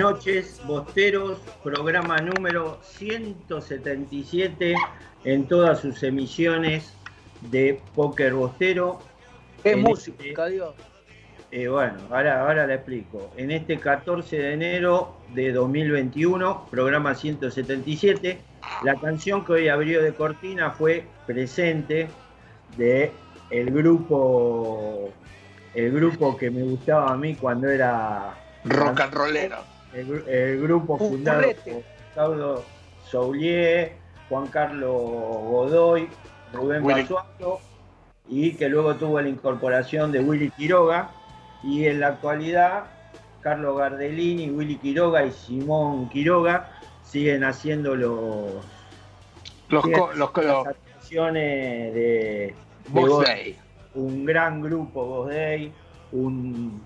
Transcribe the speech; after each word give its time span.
noches, 0.00 0.60
Bosteros, 0.64 1.38
programa 1.62 2.16
número 2.16 2.78
177 2.82 4.74
en 5.24 5.46
todas 5.46 5.80
sus 5.80 6.02
emisiones 6.02 6.94
de 7.50 7.82
Póker 7.94 8.32
Bostero. 8.32 9.00
¿Qué 9.62 9.72
En 9.72 9.82
música, 9.82 10.46
Dios? 10.46 10.74
Eh, 11.50 11.68
bueno, 11.68 11.98
ahora, 12.08 12.40
ahora 12.40 12.66
la 12.66 12.76
explico. 12.76 13.30
En 13.36 13.50
este 13.50 13.78
14 13.78 14.38
de 14.38 14.54
enero 14.54 15.18
de 15.34 15.52
2021, 15.52 16.68
programa 16.70 17.14
177, 17.14 18.38
la 18.82 18.94
canción 18.94 19.44
que 19.44 19.52
hoy 19.52 19.68
abrió 19.68 20.02
de 20.02 20.14
cortina 20.14 20.70
fue 20.70 21.04
Presente 21.26 22.08
de 22.78 23.12
el 23.50 23.70
grupo, 23.70 25.10
el 25.74 25.92
grupo 25.92 26.38
que 26.38 26.50
me 26.50 26.62
gustaba 26.62 27.12
a 27.12 27.16
mí 27.18 27.34
cuando 27.34 27.68
era 27.68 28.34
Rock 28.64 29.00
and 29.00 29.12
rollero. 29.12 29.79
El, 29.94 30.06
gru- 30.08 30.26
el 30.28 30.60
grupo 30.62 30.94
Un 30.94 31.10
fundado 31.10 31.42
por 31.64 31.82
Claudio 32.14 32.62
Soulier, 33.08 33.92
Juan 34.28 34.46
Carlos 34.48 34.92
Godoy, 35.00 36.08
Rubén. 36.52 36.84
Basualdo, 36.86 37.60
y 38.28 38.52
que 38.52 38.68
luego 38.68 38.94
tuvo 38.96 39.20
la 39.20 39.28
incorporación 39.28 40.12
de 40.12 40.20
Willy 40.20 40.50
Quiroga, 40.50 41.10
y 41.62 41.86
en 41.86 42.00
la 42.00 42.08
actualidad 42.08 42.84
Carlos 43.40 43.76
Gardellini, 43.78 44.50
Willy 44.50 44.76
Quiroga 44.76 45.24
y 45.24 45.32
Simón 45.32 46.08
Quiroga 46.10 46.70
siguen 47.04 47.42
haciendo 47.44 47.96
los, 47.96 48.64
Los, 49.68 49.82
siguen 49.84 49.98
co- 49.98 50.12
los, 50.14 50.30
co- 50.30 50.42
las 50.42 50.66
actuaciones 50.68 51.94
de, 51.94 52.54
de 52.88 53.08
Day. 53.26 53.58
un 53.94 54.24
gran 54.24 54.60
grupo 54.62 55.04
Voz 55.04 55.28
Day, 55.28 55.72
un, 56.12 56.80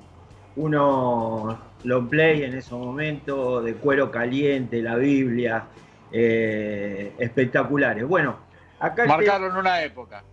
unos 0.56 1.56
long 1.84 2.08
play 2.08 2.42
en 2.42 2.54
esos 2.54 2.78
momentos 2.78 3.64
de 3.64 3.74
cuero 3.74 4.10
caliente, 4.10 4.82
la 4.82 4.96
Biblia, 4.96 5.66
eh, 6.10 7.12
espectaculares. 7.18 8.04
Bueno, 8.06 8.36
acá 8.80 9.06
Marcaron 9.06 9.56
una 9.56 9.82
época. 9.82 10.24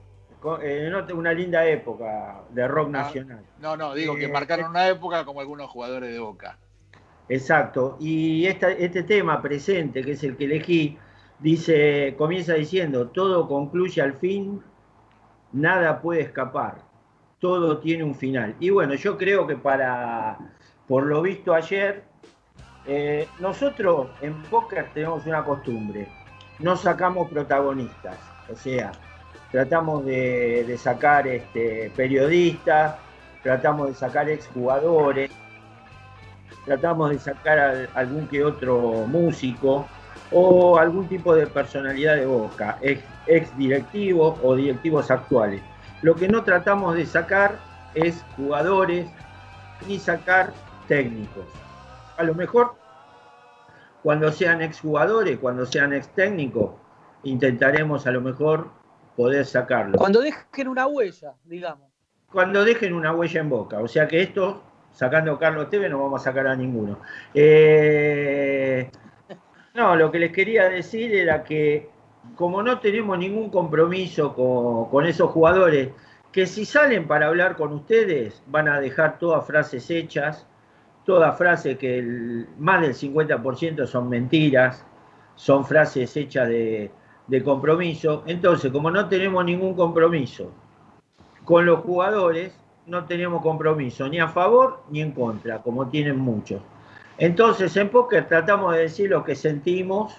eh, 0.64 0.92
una 1.14 1.34
linda 1.34 1.66
época 1.68 2.42
de 2.50 2.68
rock 2.68 2.88
Ah. 2.90 3.04
nacional. 3.04 3.44
No, 3.60 3.78
no, 3.78 3.94
digo 3.94 4.16
que 4.16 4.26
Eh, 4.26 4.32
marcaron 4.32 4.72
una 4.72 4.88
época 4.88 5.24
como 5.24 5.40
algunos 5.40 5.70
jugadores 5.70 6.12
de 6.12 6.20
Boca. 6.20 6.58
Exacto. 7.30 7.98
Y 8.00 8.46
esta- 8.48 8.72
este 8.72 9.04
tema 9.04 9.42
presente, 9.42 10.02
que 10.04 10.14
es 10.14 10.24
el 10.24 10.36
que 10.38 10.46
elegí, 10.46 10.98
dice, 11.40 12.16
comienza 12.18 12.54
diciendo, 12.56 13.08
todo 13.10 13.48
concluye 13.48 14.02
al 14.02 14.14
fin, 14.16 14.62
nada 15.52 16.02
puede 16.02 16.22
escapar, 16.22 16.78
todo 17.40 17.78
tiene 17.80 18.04
un 18.04 18.16
final. 18.16 18.56
Y 18.60 18.70
bueno, 18.72 18.96
yo 18.96 19.18
creo 19.18 19.46
que 19.48 19.56
para, 19.56 20.38
por 20.91 21.06
lo 21.06 21.22
visto 21.22 21.53
ayer, 21.53 22.03
eh, 22.85 23.25
nosotros 23.40 24.09
en 24.19 24.34
Poker 24.44 24.90
tenemos 24.94 25.25
una 25.25 25.41
costumbre, 25.41 26.06
no 26.59 26.75
sacamos 26.75 27.31
protagonistas, 27.31 28.18
o 28.52 28.56
sea, 28.57 28.91
tratamos 29.53 30.03
de, 30.03 30.78
sacar 30.78 31.29
este, 31.29 31.94
periodistas, 31.96 32.97
tratamos 33.41 33.88
de 33.88 33.94
sacar 33.94 34.28
exjugadores, 34.28 35.31
tratamos 36.66 37.12
de 37.12 37.19
sacar 37.19 37.58
al- 37.58 37.90
algún 37.94 38.28
que 38.28 38.44
otro 38.44 39.06
músico 39.08 39.88
o 40.29 40.78
algún 40.78 41.08
tipo 41.08 41.34
de 41.34 41.47
personalidad 41.47 42.18
de 42.18 42.25
Boca, 42.25 42.78
ex, 42.81 43.02
ex 43.28 43.58
directivos 43.58 44.38
o 44.44 44.58
directivos 44.58 45.09
actuales. 45.09 45.62
Lo 46.02 46.16
que 46.16 46.28
no 46.28 46.44
tratamos 46.44 46.96
de 46.96 47.06
sacar 47.06 47.59
es 47.94 48.25
jugadores 48.35 49.08
ni 49.88 49.97
sacar 49.97 50.52
técnicos. 50.91 51.46
A 52.18 52.24
lo 52.24 52.35
mejor 52.35 52.75
cuando 54.03 54.29
sean 54.29 54.62
exjugadores, 54.62 55.40
cuando 55.40 55.66
sean 55.66 55.94
ex 55.94 56.09
técnicos, 56.09 56.72
intentaremos 57.24 58.06
a 58.07 58.12
lo 58.12 58.19
mejor 58.19 58.72
poder 59.16 59.46
sacarlo 59.46 59.97
Cuando 59.97 60.19
dejen 60.19 60.68
una 60.68 60.88
huella, 60.88 61.34
digamos. 61.46 61.88
cuando 62.29 62.66
dejen 62.66 62.94
una 62.94 63.13
huella 63.13 63.40
en 63.40 63.50
boca. 63.50 63.79
O 63.79 63.88
sea 63.88 64.06
que 64.06 64.22
esto, 64.22 64.63
sacando 64.91 65.31
a 65.31 65.40
Carlos 65.40 65.69
Tevez, 65.69 65.90
no 65.90 66.03
vamos 66.03 66.19
a 66.19 66.25
sacar 66.25 66.47
a 66.47 66.57
ninguno. 66.57 67.00
Eh, 67.34 68.91
no, 69.73 69.96
lo 69.96 70.12
que 70.12 70.19
les 70.19 70.34
quería 70.34 70.68
decir 70.68 71.16
era 71.16 71.41
que 71.46 71.90
como 72.35 72.62
no 72.62 72.79
tenemos 72.79 73.18
ningún 73.18 73.50
compromiso 73.50 74.34
con, 74.35 74.90
con 74.90 75.06
esos 75.06 75.31
jugadores, 75.31 75.91
que 76.34 76.46
si 76.47 76.66
salen 76.66 77.08
para 77.08 77.28
hablar 77.28 77.56
con 77.56 77.72
ustedes, 77.72 78.44
van 78.47 78.68
a 78.68 78.81
dejar 78.81 79.19
todas 79.19 79.46
frases 79.46 79.90
hechas, 79.90 80.47
todas 81.12 81.38
frases 81.38 81.78
que 81.78 82.46
más 82.58 82.80
del 82.80 82.94
50% 82.94 83.86
son 83.86 84.08
mentiras, 84.08 84.86
son 85.36 85.66
frases 85.66 86.16
hechas 86.16 86.48
de, 86.48 86.90
de 87.28 87.44
compromiso. 87.44 88.24
Entonces, 88.28 88.72
como 88.72 88.90
no 88.90 89.10
tenemos 89.10 89.44
ningún 89.44 89.76
compromiso, 89.76 90.54
con 91.44 91.66
los 91.66 91.82
jugadores 91.82 92.58
no 92.86 93.04
tenemos 93.04 93.42
compromiso 93.42 94.08
ni 94.08 94.20
a 94.20 94.30
favor 94.30 94.84
ni 94.90 95.02
en 95.02 95.12
contra, 95.12 95.62
como 95.62 95.90
tienen 95.90 96.18
muchos. 96.18 96.62
Entonces, 97.18 97.76
en 97.76 97.90
póker 97.90 98.30
tratamos 98.30 98.74
de 98.74 98.84
decir 98.84 99.10
lo 99.10 99.26
que 99.26 99.36
sentimos 99.36 100.16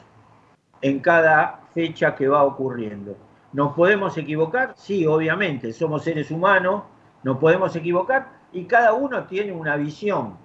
en 0.83 1.01
cada 1.01 1.63
fecha 1.73 2.15
que 2.15 2.29
va 2.29 2.45
ocurriendo. 2.45 3.17
¿Nos 3.55 3.73
podemos 3.73 4.19
equivocar? 4.19 4.75
Sí, 4.77 5.07
obviamente, 5.07 5.73
somos 5.73 6.05
seres 6.05 6.31
humanos, 6.31 6.83
nos 7.23 7.39
podemos 7.39 7.75
equivocar 7.77 8.29
y 8.53 8.65
cada 8.65 8.93
uno 8.93 9.25
tiene 9.25 9.53
una 9.53 9.77
visión, 9.77 10.37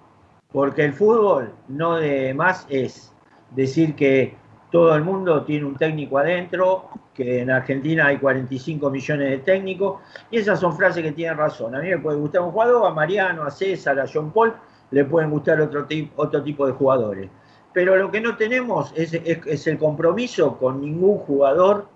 porque 0.52 0.86
el 0.86 0.94
fútbol 0.94 1.52
no 1.68 1.96
de 1.98 2.34
más 2.34 2.66
es 2.70 3.14
decir 3.52 3.96
que 3.96 4.36
todo 4.72 4.96
el 4.96 5.04
mundo 5.04 5.44
tiene 5.44 5.66
un 5.66 5.76
técnico 5.76 6.18
adentro, 6.18 6.90
que 7.14 7.42
en 7.42 7.50
Argentina 7.50 8.08
hay 8.08 8.18
45 8.18 8.90
millones 8.90 9.30
de 9.30 9.38
técnicos, 9.40 10.02
y 10.30 10.38
esas 10.38 10.60
son 10.60 10.76
frases 10.76 11.04
que 11.04 11.14
tienen 11.14 11.38
razón. 11.38 11.74
A 11.74 11.80
mí 11.80 11.90
me 11.90 11.98
puede 11.98 12.18
gustar 12.18 12.42
un 12.42 12.52
jugador, 12.52 12.86
a 12.86 12.94
Mariano, 12.94 13.44
a 13.44 13.50
César, 13.52 14.00
a 14.00 14.06
John 14.12 14.32
Paul, 14.32 14.54
le 14.92 15.06
pueden 15.06 15.32
gustar 15.32 15.60
otro, 15.62 15.86
ti- 15.86 16.12
otro 16.18 16.44
tipo 16.44 16.68
de 16.68 16.74
jugadores. 16.74 17.30
Pero 17.74 17.96
lo 17.96 18.12
que 18.12 18.20
no 18.22 18.36
tenemos 18.36 18.92
es, 18.96 19.14
es- 19.14 19.46
es 19.46 19.68
el 19.68 19.78
compromiso 19.78 20.58
con 20.58 20.82
ningún 20.82 21.18
jugador 21.20 21.88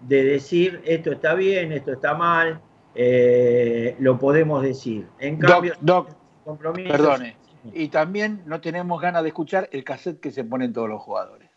de 0.00 0.24
decir 0.24 0.80
esto 0.84 1.12
está 1.12 1.34
bien, 1.34 1.72
esto 1.72 1.92
está 1.92 2.14
mal, 2.14 2.60
eh, 2.94 3.96
lo 3.98 4.18
podemos 4.18 4.62
decir. 4.62 5.06
En 5.18 5.38
Doc, 5.38 5.50
cambio, 5.50 5.74
Doc, 5.80 6.08
compromiso- 6.44 6.90
perdone. 6.90 7.36
Y 7.72 7.88
también 7.88 8.42
no 8.46 8.60
tenemos 8.60 9.00
ganas 9.00 9.22
de 9.22 9.28
escuchar 9.28 9.68
el 9.72 9.84
cassette 9.84 10.20
que 10.20 10.30
se 10.30 10.44
ponen 10.44 10.72
todos 10.72 10.88
los 10.88 11.02
jugadores. 11.02 11.50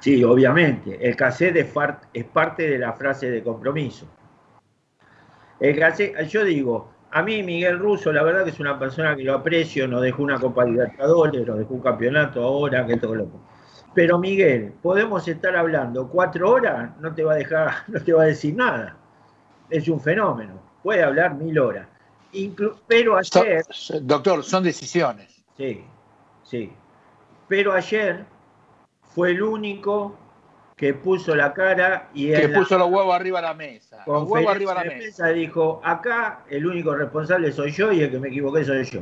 Sí, 0.00 0.22
obviamente. 0.24 0.98
El 1.06 1.16
cassette 1.16 1.56
es, 1.56 1.72
es 2.14 2.24
parte 2.24 2.68
de 2.68 2.78
la 2.78 2.92
frase 2.92 3.30
de 3.30 3.42
compromiso. 3.42 4.06
El 5.58 5.78
cassette, 5.78 6.26
yo 6.26 6.44
digo, 6.44 6.90
a 7.10 7.22
mí 7.22 7.42
Miguel 7.42 7.78
Russo, 7.78 8.12
la 8.12 8.22
verdad 8.22 8.44
que 8.44 8.50
es 8.50 8.60
una 8.60 8.78
persona 8.78 9.16
que 9.16 9.24
lo 9.24 9.34
aprecio, 9.34 9.88
nos 9.88 10.00
dejó 10.02 10.22
una 10.22 10.38
Copa 10.38 10.64
Libertadores, 10.64 11.46
nos 11.46 11.58
dejó 11.58 11.74
un 11.74 11.80
campeonato 11.80 12.42
ahora, 12.42 12.86
que 12.86 12.96
todo 12.96 13.14
loco. 13.16 13.40
Pero 13.92 14.18
Miguel, 14.18 14.72
podemos 14.80 15.26
estar 15.26 15.56
hablando 15.56 16.08
cuatro 16.08 16.50
horas, 16.52 16.96
no 17.00 17.12
te 17.12 17.24
va 17.24 17.32
a 17.32 17.36
dejar, 17.36 17.70
no 17.88 18.00
te 18.00 18.12
va 18.12 18.22
a 18.22 18.26
decir 18.26 18.54
nada. 18.54 18.96
Es 19.68 19.88
un 19.88 20.00
fenómeno. 20.00 20.62
Puede 20.82 21.02
hablar 21.02 21.34
mil 21.34 21.58
horas. 21.58 21.88
Inclu- 22.32 22.76
pero 22.86 23.16
ayer, 23.16 23.64
so- 23.70 24.00
doctor, 24.00 24.44
son 24.44 24.62
decisiones. 24.62 25.42
Sí, 25.56 25.84
sí. 26.44 26.72
Pero 27.48 27.72
ayer 27.72 28.24
fue 29.14 29.32
el 29.32 29.42
único 29.42 30.16
que 30.76 30.94
puso 30.94 31.34
la 31.34 31.52
cara 31.52 32.08
y 32.14 32.32
Que 32.32 32.48
puso 32.48 32.78
los 32.78 32.88
huevos 32.88 33.14
arriba 33.14 33.40
de 33.40 33.46
la 33.48 33.54
mesa. 33.54 34.04
Los 34.06 34.28
huevos 34.28 34.50
arriba 34.50 34.72
de 34.72 34.78
la 34.78 34.84
mesa. 34.84 34.96
prensa 34.98 35.26
dijo, 35.28 35.80
acá 35.84 36.44
el 36.48 36.66
único 36.66 36.94
responsable 36.94 37.52
soy 37.52 37.72
yo 37.72 37.92
y 37.92 38.02
el 38.02 38.10
que 38.10 38.18
me 38.18 38.28
equivoqué 38.28 38.64
soy 38.64 38.84
yo. 38.84 39.00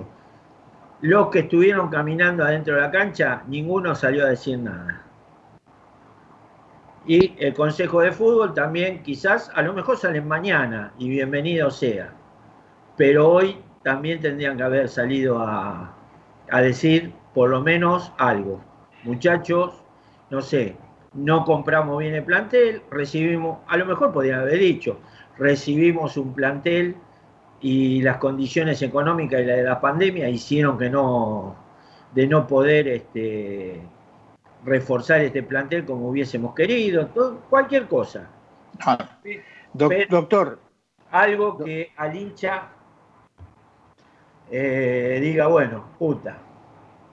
Los 1.03 1.29
que 1.29 1.41
estuvieron 1.41 1.89
caminando 1.91 2.43
adentro 2.45 2.75
de 2.75 2.81
la 2.81 2.91
cancha, 2.91 3.43
ninguno 3.47 3.95
salió 3.95 4.25
a 4.25 4.31
decir 4.31 4.59
nada. 4.59 5.03
Y 7.07 7.35
el 7.39 7.55
Consejo 7.55 8.01
de 8.01 8.11
Fútbol 8.11 8.53
también, 8.55 9.03
quizás, 9.03 9.51
a 9.55 9.63
lo 9.63 9.73
mejor 9.73 9.97
salen 9.97 10.27
mañana 10.27 10.93
y 10.99 11.09
bienvenido 11.09 11.71
sea. 11.71 12.13
Pero 12.99 13.31
hoy 13.31 13.57
también 13.83 14.21
tendrían 14.21 14.57
que 14.59 14.63
haber 14.65 14.89
salido 14.91 15.39
a, 15.39 15.95
a 16.51 16.61
decir 16.61 17.13
por 17.33 17.49
lo 17.49 17.63
menos 17.63 18.13
algo. 18.19 18.61
Muchachos, 19.05 19.83
no 20.31 20.43
sé, 20.43 20.77
no 21.15 21.45
compramos 21.45 21.99
bien 22.01 22.15
el 22.15 22.25
plantel, 22.25 22.83
recibimos, 22.91 23.59
a 23.69 23.77
lo 23.79 23.87
mejor 23.87 24.13
podrían 24.13 24.41
haber 24.41 24.59
dicho, 24.59 24.99
recibimos 25.39 26.17
un 26.19 26.35
plantel 26.35 26.97
y 27.61 28.03
las 28.03 28.19
condiciones 28.19 28.83
económicas 28.83 29.41
y 29.41 29.45
la 29.45 29.55
de 29.55 29.63
la 29.63 29.81
pandemia 29.81 30.29
hicieron 30.29 30.77
que 30.77 30.91
no, 30.91 31.57
de 32.15 32.27
no 32.27 32.47
poder 32.47 32.89
este, 32.89 33.81
reforzar 34.65 35.21
este 35.21 35.43
plantel 35.43 35.85
como 35.85 36.09
hubiésemos 36.09 36.55
querido, 36.55 37.07
todo, 37.07 37.39
cualquier 37.49 37.87
cosa. 37.87 38.29
Ah, 38.85 38.99
doc- 39.73 39.89
Pero- 39.91 40.09
doctor, 40.11 40.59
Algo 41.11 41.57
que 41.57 41.91
al 41.97 42.15
hincha 42.17 42.69
eh, 44.51 45.19
diga, 45.21 45.47
bueno, 45.47 45.85
puta, 45.99 46.39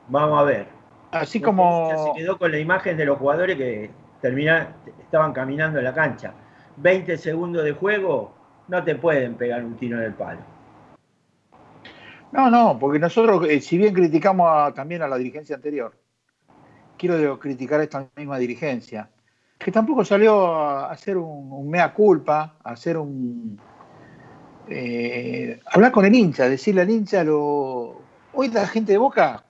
vamos 0.07 0.39
a 0.39 0.43
ver. 0.43 0.67
así 1.11 1.39
Se 1.39 1.45
como... 1.45 2.13
quedó 2.15 2.37
con 2.37 2.51
la 2.51 2.59
imagen 2.59 2.97
de 2.97 3.05
los 3.05 3.17
jugadores 3.17 3.57
que 3.57 3.89
termina- 4.21 4.75
estaban 4.99 5.33
caminando 5.33 5.79
en 5.79 5.85
la 5.85 5.93
cancha. 5.93 6.33
20 6.77 7.17
segundos 7.17 7.63
de 7.63 7.71
juego, 7.73 8.33
no 8.67 8.83
te 8.83 8.95
pueden 8.95 9.35
pegar 9.35 9.63
un 9.63 9.75
tiro 9.75 9.97
en 9.97 10.03
el 10.03 10.13
palo. 10.13 10.39
No, 12.31 12.49
no, 12.49 12.77
porque 12.79 12.99
nosotros, 12.99 13.47
eh, 13.47 13.61
si 13.61 13.77
bien 13.77 13.93
criticamos 13.93 14.47
a- 14.51 14.73
también 14.73 15.01
a 15.01 15.07
la 15.07 15.17
dirigencia 15.17 15.55
anterior, 15.55 15.93
quiero 16.97 17.39
criticar 17.39 17.79
a 17.79 17.83
esta 17.83 18.07
misma 18.15 18.37
dirigencia, 18.37 19.09
que 19.57 19.71
tampoco 19.71 20.03
salió 20.03 20.53
a 20.53 20.91
hacer 20.91 21.17
un, 21.17 21.51
un 21.51 21.69
mea 21.69 21.93
culpa, 21.93 22.57
a 22.63 22.71
hacer 22.71 22.97
un... 22.97 23.57
eh, 24.69 25.59
hablar 25.65 25.91
con 25.91 26.05
el 26.05 26.15
hincha, 26.15 26.49
decirle 26.49 26.81
al 26.81 26.89
hincha 26.89 27.23
lo... 27.23 28.01
Hoy 28.33 28.49
la 28.49 28.67
gente 28.67 28.91
de 28.91 28.97
Boca, 28.97 29.45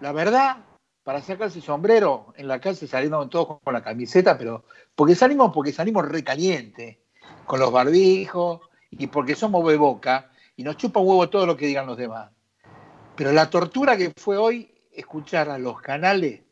la 0.00 0.12
verdad, 0.12 0.58
para 1.02 1.20
sacarse 1.20 1.58
el 1.58 1.64
sombrero 1.64 2.32
en 2.36 2.48
la 2.48 2.60
calle 2.60 2.86
saliendo 2.86 3.28
todos 3.28 3.60
con 3.62 3.74
la 3.74 3.82
camiseta, 3.82 4.38
pero 4.38 4.64
porque 4.94 5.14
salimos 5.14 5.52
porque 5.52 5.72
salimos 5.72 6.08
recaliente, 6.08 7.00
con 7.46 7.60
los 7.60 7.72
barbijos 7.72 8.60
y 8.90 9.06
porque 9.08 9.34
somos 9.34 9.66
de 9.68 9.76
Boca 9.76 10.30
y 10.56 10.62
nos 10.62 10.76
chupa 10.76 11.00
huevo 11.00 11.28
todo 11.28 11.46
lo 11.46 11.56
que 11.56 11.66
digan 11.66 11.86
los 11.86 11.96
demás. 11.96 12.30
Pero 13.16 13.32
la 13.32 13.50
tortura 13.50 13.96
que 13.96 14.12
fue 14.16 14.36
hoy 14.36 14.72
escuchar 14.92 15.48
a 15.50 15.58
los 15.58 15.80
canales, 15.80 16.42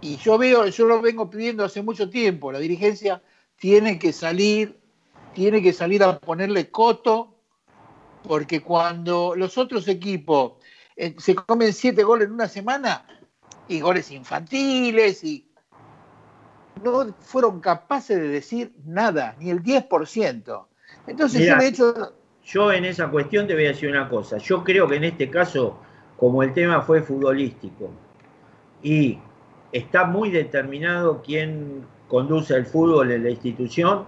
y 0.00 0.16
yo 0.16 0.36
veo, 0.36 0.66
yo 0.66 0.86
lo 0.86 1.00
vengo 1.00 1.30
pidiendo 1.30 1.64
hace 1.64 1.82
mucho 1.82 2.10
tiempo, 2.10 2.52
la 2.52 2.58
dirigencia 2.58 3.22
tiene 3.56 3.98
que 3.98 4.12
salir, 4.12 4.81
tiene 5.34 5.62
que 5.62 5.72
salir 5.72 6.02
a 6.02 6.18
ponerle 6.18 6.70
coto, 6.70 7.34
porque 8.22 8.62
cuando 8.62 9.34
los 9.36 9.58
otros 9.58 9.88
equipos 9.88 10.54
eh, 10.96 11.14
se 11.18 11.34
comen 11.34 11.72
siete 11.72 12.02
goles 12.02 12.28
en 12.28 12.34
una 12.34 12.48
semana, 12.48 13.06
y 13.68 13.80
goles 13.80 14.10
infantiles, 14.10 15.24
y 15.24 15.48
no 16.82 17.14
fueron 17.20 17.60
capaces 17.60 18.18
de 18.18 18.28
decir 18.28 18.72
nada, 18.84 19.36
ni 19.38 19.50
el 19.50 19.62
10%. 19.62 20.66
Entonces 21.06 21.40
Mirá. 21.40 21.54
yo 21.54 21.60
de 21.60 21.68
hecho 21.68 22.12
Yo 22.44 22.72
en 22.72 22.84
esa 22.84 23.08
cuestión 23.08 23.46
te 23.46 23.54
voy 23.54 23.66
a 23.66 23.68
decir 23.68 23.88
una 23.88 24.08
cosa. 24.08 24.38
Yo 24.38 24.62
creo 24.64 24.88
que 24.88 24.96
en 24.96 25.04
este 25.04 25.30
caso, 25.30 25.78
como 26.16 26.42
el 26.42 26.52
tema 26.52 26.82
fue 26.82 27.02
futbolístico 27.02 27.90
y 28.82 29.18
está 29.70 30.04
muy 30.04 30.30
determinado 30.30 31.22
quién 31.24 31.86
conduce 32.08 32.54
el 32.54 32.66
fútbol 32.66 33.10
en 33.12 33.24
la 33.24 33.30
institución, 33.30 34.04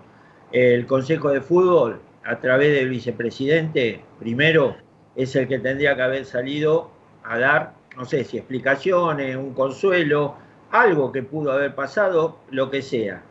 el 0.53 0.87
Consejo 0.87 1.31
de 1.31 1.41
Fútbol, 1.41 2.01
a 2.25 2.39
través 2.39 2.75
del 2.75 2.89
vicepresidente, 2.89 4.01
primero, 4.19 4.77
es 5.15 5.37
el 5.37 5.47
que 5.47 5.59
tendría 5.59 5.95
que 5.95 6.03
haber 6.03 6.25
salido 6.25 6.91
a 7.23 7.39
dar, 7.39 7.75
no 7.97 8.05
sé 8.05 8.25
si 8.25 8.39
explicaciones, 8.39 9.37
un 9.37 9.55
consuelo, 9.55 10.37
algo 10.71 11.13
que 11.13 11.23
pudo 11.23 11.53
haber 11.53 11.75
pasado, 11.75 12.39
lo 12.51 12.71
que 12.71 12.83
sea. 12.83 13.23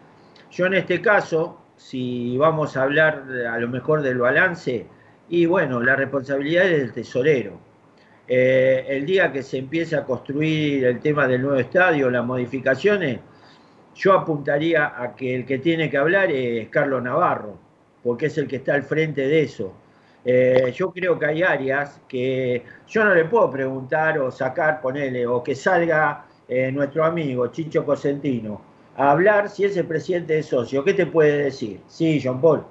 Yo 0.51 0.65
en 0.67 0.75
este 0.75 1.01
caso, 1.01 1.59
si 1.75 2.37
vamos 2.37 2.77
a 2.77 2.83
hablar 2.83 3.25
a 3.49 3.57
lo 3.57 3.67
mejor 3.67 4.01
del 4.01 4.19
balance, 4.19 4.87
y 5.29 5.45
bueno, 5.45 5.81
la 5.81 5.95
responsabilidad 5.95 6.65
es 6.65 6.79
del 6.79 6.93
tesorero. 6.93 7.59
Eh, 8.27 8.85
el 8.87 9.05
día 9.05 9.31
que 9.31 9.43
se 9.43 9.57
empiece 9.57 9.95
a 9.95 10.03
construir 10.03 10.85
el 10.85 10.99
tema 10.99 11.27
del 11.27 11.41
nuevo 11.41 11.57
estadio, 11.57 12.09
las 12.09 12.25
modificaciones, 12.25 13.19
yo 13.95 14.13
apuntaría 14.13 14.93
a 15.01 15.15
que 15.15 15.35
el 15.35 15.45
que 15.45 15.59
tiene 15.59 15.89
que 15.89 15.97
hablar 15.97 16.31
es 16.31 16.69
Carlos 16.69 17.03
Navarro, 17.03 17.57
porque 18.03 18.27
es 18.27 18.37
el 18.37 18.47
que 18.47 18.57
está 18.57 18.73
al 18.73 18.83
frente 18.83 19.27
de 19.27 19.43
eso. 19.43 19.73
Eh, 20.25 20.71
yo 20.75 20.91
creo 20.91 21.19
que 21.19 21.25
hay 21.25 21.43
áreas 21.43 22.01
que 22.07 22.63
yo 22.87 23.03
no 23.03 23.13
le 23.13 23.25
puedo 23.25 23.49
preguntar 23.51 24.19
o 24.19 24.31
sacar, 24.31 24.81
ponerle, 24.81 25.27
o 25.27 25.43
que 25.43 25.53
salga 25.53 26.25
eh, 26.47 26.71
nuestro 26.71 27.03
amigo 27.03 27.47
Chicho 27.47 27.85
Cosentino 27.85 28.61
a 28.95 29.11
hablar 29.11 29.49
si 29.49 29.65
es 29.65 29.75
el 29.75 29.85
presidente 29.85 30.33
de 30.33 30.43
socio. 30.43 30.83
¿Qué 30.83 30.93
te 30.93 31.05
puede 31.05 31.45
decir? 31.45 31.81
Sí, 31.87 32.21
John 32.23 32.39
Paul. 32.39 32.63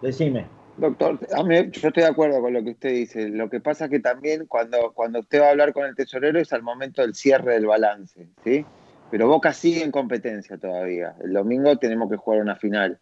Decime. 0.00 0.46
Doctor, 0.76 1.18
a 1.32 1.42
yo 1.42 1.88
estoy 1.88 2.02
de 2.02 2.06
acuerdo 2.06 2.40
con 2.40 2.54
lo 2.54 2.64
que 2.64 2.70
usted 2.70 2.90
dice. 2.90 3.28
Lo 3.28 3.50
que 3.50 3.60
pasa 3.60 3.84
es 3.84 3.90
que 3.90 4.00
también 4.00 4.46
cuando, 4.46 4.92
cuando 4.94 5.20
usted 5.20 5.42
va 5.42 5.48
a 5.48 5.50
hablar 5.50 5.72
con 5.72 5.84
el 5.84 5.94
tesorero 5.94 6.40
es 6.40 6.52
al 6.52 6.62
momento 6.62 7.02
del 7.02 7.14
cierre 7.14 7.52
del 7.54 7.66
balance, 7.66 8.26
¿sí? 8.42 8.64
Pero 9.12 9.28
Boca 9.28 9.52
sigue 9.52 9.84
en 9.84 9.90
competencia 9.90 10.56
todavía. 10.56 11.14
El 11.22 11.34
domingo 11.34 11.76
tenemos 11.76 12.10
que 12.10 12.16
jugar 12.16 12.40
una 12.40 12.56
final. 12.56 12.98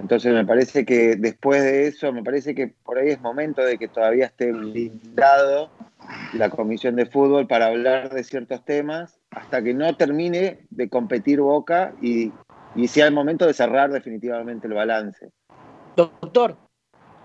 Entonces 0.00 0.32
me 0.32 0.46
parece 0.46 0.86
que 0.86 1.14
después 1.16 1.62
de 1.62 1.88
eso, 1.88 2.10
me 2.10 2.24
parece 2.24 2.54
que 2.54 2.68
por 2.68 2.96
ahí 2.96 3.10
es 3.10 3.20
momento 3.20 3.60
de 3.60 3.76
que 3.76 3.86
todavía 3.86 4.24
esté 4.24 4.50
blindado 4.50 5.68
la 6.32 6.48
comisión 6.48 6.96
de 6.96 7.04
fútbol 7.04 7.46
para 7.46 7.66
hablar 7.66 8.14
de 8.14 8.24
ciertos 8.24 8.64
temas 8.64 9.20
hasta 9.30 9.62
que 9.62 9.74
no 9.74 9.94
termine 9.94 10.66
de 10.70 10.88
competir 10.88 11.42
Boca 11.42 11.92
y, 12.00 12.32
sea 12.88 13.06
el 13.06 13.12
momento 13.12 13.46
de 13.46 13.52
cerrar 13.52 13.92
definitivamente 13.92 14.66
el 14.66 14.72
balance. 14.72 15.32
Doctor, 15.96 16.56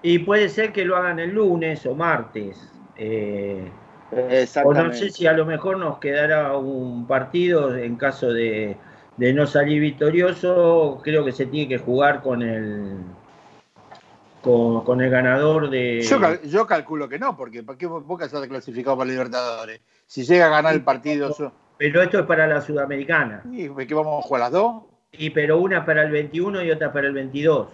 Y 0.02 0.20
puede 0.20 0.50
ser 0.50 0.74
que 0.74 0.84
lo 0.84 0.98
hagan 0.98 1.20
el 1.20 1.30
lunes 1.30 1.86
o 1.86 1.96
martes. 1.96 2.58
eh, 2.98 3.72
o 4.64 4.74
no 4.74 4.94
sé 4.94 5.10
si 5.10 5.26
a 5.28 5.34
lo 5.34 5.46
mejor 5.46 5.78
nos 5.78 6.00
quedará 6.00 6.56
un 6.58 7.08
partido 7.08 7.76
en 7.78 7.96
caso 7.96 8.32
de, 8.34 8.76
de 9.18 9.34
no 9.34 9.48
salir 9.48 9.80
victorioso. 9.82 11.00
Creo 11.04 11.24
que 11.24 11.32
se 11.32 11.46
tiene 11.46 11.68
que 11.70 11.78
jugar 11.78 12.22
con 12.22 12.42
el 12.42 12.98
con, 14.42 14.84
con 14.84 15.02
el 15.02 15.10
ganador 15.10 15.70
de. 15.70 16.02
Yo, 16.02 16.20
cal- 16.20 16.42
yo 16.44 16.66
calculo 16.66 17.08
que 17.08 17.20
no, 17.20 17.38
porque 17.38 17.64
¿para 17.64 17.78
qué 17.78 17.86
Boca 17.86 18.28
se 18.28 18.38
ha 18.38 18.48
clasificado 18.48 18.98
para 18.98 19.10
Libertadores? 19.10 19.82
Si 20.08 20.24
llega 20.24 20.48
a 20.48 20.50
ganar 20.50 20.74
el 20.74 20.84
partido, 20.84 21.32
so- 21.32 21.52
Pero 21.78 22.02
esto 22.02 22.20
es 22.20 22.26
para 22.26 22.48
la 22.48 22.62
Sudamericana. 22.62 23.44
¿y 23.52 23.70
¿qué 23.86 23.94
vamos 23.94 24.24
a 24.24 24.28
jugar 24.28 24.42
las 24.42 24.52
dos? 24.52 24.84
Y 25.14 25.30
pero 25.30 25.58
una 25.60 25.86
para 25.86 26.04
el 26.04 26.12
21 26.12 26.64
y 26.64 26.72
otra 26.72 26.92
para 26.92 27.08
el 27.08 27.14
22. 27.14 27.68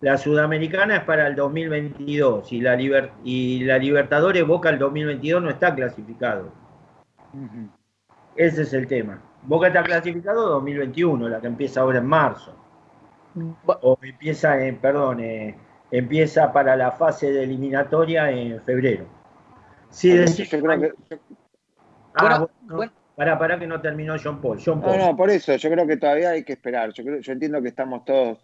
La 0.00 0.16
Sudamericana 0.16 0.96
es 0.96 1.02
para 1.02 1.26
el 1.26 1.34
2022 1.34 2.52
y 2.52 2.60
la, 2.60 2.76
Liber- 2.76 3.10
y 3.24 3.64
la 3.64 3.78
Libertadores 3.78 4.46
Boca 4.46 4.70
el 4.70 4.78
2022 4.78 5.42
no 5.42 5.50
está 5.50 5.74
clasificado. 5.74 6.52
Ese 8.36 8.62
es 8.62 8.72
el 8.72 8.86
tema. 8.86 9.20
Boca 9.42 9.68
está 9.68 9.82
clasificado 9.82 10.48
2021, 10.50 11.28
la 11.28 11.40
que 11.40 11.48
empieza 11.48 11.80
ahora 11.80 11.98
en 11.98 12.06
marzo. 12.06 12.54
O 13.64 13.98
empieza, 14.02 14.64
en, 14.64 14.76
perdón, 14.78 15.20
eh, 15.20 15.56
empieza 15.90 16.52
para 16.52 16.76
la 16.76 16.92
fase 16.92 17.32
de 17.32 17.42
eliminatoria 17.44 18.30
en 18.30 18.60
febrero. 18.62 19.06
Sí, 19.90 20.10
decís- 20.16 20.48
Yo 20.50 20.60
creo 20.62 20.80
que, 20.80 20.92
Ah, 22.14 22.20
Bueno, 22.20 22.38
bueno, 22.62 22.76
bueno. 22.76 22.92
Para, 23.16 23.38
para 23.38 23.58
que 23.58 23.66
no 23.66 23.80
terminó 23.80 24.14
John 24.22 24.40
Paul. 24.40 24.58
John 24.64 24.80
No, 24.80 24.86
Paul. 24.86 24.98
no, 24.98 25.16
por 25.16 25.28
eso, 25.30 25.54
yo 25.56 25.70
creo 25.70 25.86
que 25.88 25.96
todavía 25.96 26.30
hay 26.30 26.44
que 26.44 26.52
esperar. 26.52 26.92
Yo, 26.92 27.02
creo, 27.04 27.18
yo 27.20 27.32
entiendo 27.32 27.60
que 27.60 27.68
estamos 27.68 28.04
todos 28.04 28.38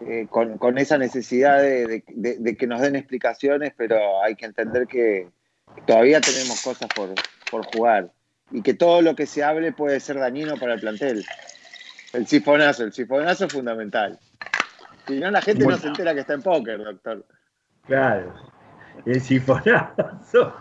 eh, 0.00 0.26
con, 0.28 0.58
con 0.58 0.78
esa 0.78 0.98
necesidad 0.98 1.60
de, 1.60 1.86
de- 1.86 2.04
de- 2.08 2.36
de 2.38 2.56
que 2.56 2.66
nos 2.66 2.80
den 2.80 2.96
explicaciones, 2.96 3.72
pero 3.76 4.22
hay 4.22 4.34
que 4.36 4.46
entender 4.46 4.86
que 4.86 5.28
todavía 5.86 6.20
tenemos 6.20 6.60
cosas 6.62 6.88
por, 6.94 7.10
por 7.50 7.64
jugar 7.74 8.12
y 8.50 8.62
que 8.62 8.74
todo 8.74 9.02
lo 9.02 9.14
que 9.16 9.26
se 9.26 9.42
hable 9.42 9.72
puede 9.72 9.98
ser 10.00 10.18
dañino 10.18 10.56
para 10.56 10.74
el 10.74 10.80
plantel. 10.80 11.24
El 12.12 12.26
sifonazo, 12.26 12.84
el 12.84 12.92
sifonazo 12.92 13.46
es 13.46 13.52
fundamental. 13.52 14.18
Si 15.06 15.18
no, 15.18 15.30
la 15.30 15.40
gente 15.42 15.64
no 15.66 15.76
se 15.76 15.88
entera 15.88 16.14
que 16.14 16.20
está 16.20 16.34
en 16.34 16.42
póker, 16.42 16.78
doctor. 16.82 17.24
Claro. 17.86 18.34
El 19.04 19.20
sifonazo. 19.20 20.54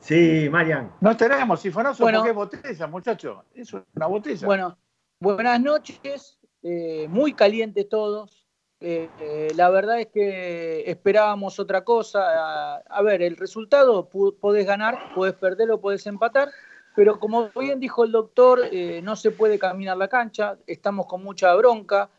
Sí, 0.00 0.48
Marian. 0.50 0.90
No 1.00 1.16
tenemos 1.16 1.60
sifonazo 1.60 2.02
Bueno. 2.02 2.18
porque 2.18 2.30
es 2.30 2.36
botella, 2.36 2.86
muchachos. 2.88 3.38
Eso 3.54 3.78
es 3.78 3.84
una 3.94 4.06
botella. 4.06 4.46
Bueno, 4.46 4.78
buenas 5.20 5.60
noches, 5.60 6.38
eh, 6.62 7.06
muy 7.08 7.32
calientes 7.34 7.88
todos. 7.88 8.41
Eh, 8.84 9.08
eh, 9.20 9.52
la 9.54 9.70
verdad 9.70 10.00
es 10.00 10.08
que 10.08 10.90
esperábamos 10.90 11.60
otra 11.60 11.84
cosa. 11.84 12.20
A, 12.20 12.82
a 12.88 13.02
ver, 13.02 13.22
el 13.22 13.36
resultado 13.36 14.08
podés 14.08 14.66
ganar, 14.66 15.14
podés 15.14 15.34
perder 15.34 15.70
o 15.70 15.80
podés 15.80 16.04
empatar, 16.06 16.50
pero 16.96 17.20
como 17.20 17.50
bien 17.50 17.78
dijo 17.78 18.04
el 18.04 18.10
doctor, 18.10 18.60
eh, 18.72 19.00
no 19.02 19.14
se 19.14 19.30
puede 19.30 19.58
caminar 19.58 19.96
la 19.96 20.08
cancha, 20.08 20.58
estamos 20.66 21.06
con 21.06 21.22
mucha 21.22 21.54
bronca. 21.54 22.10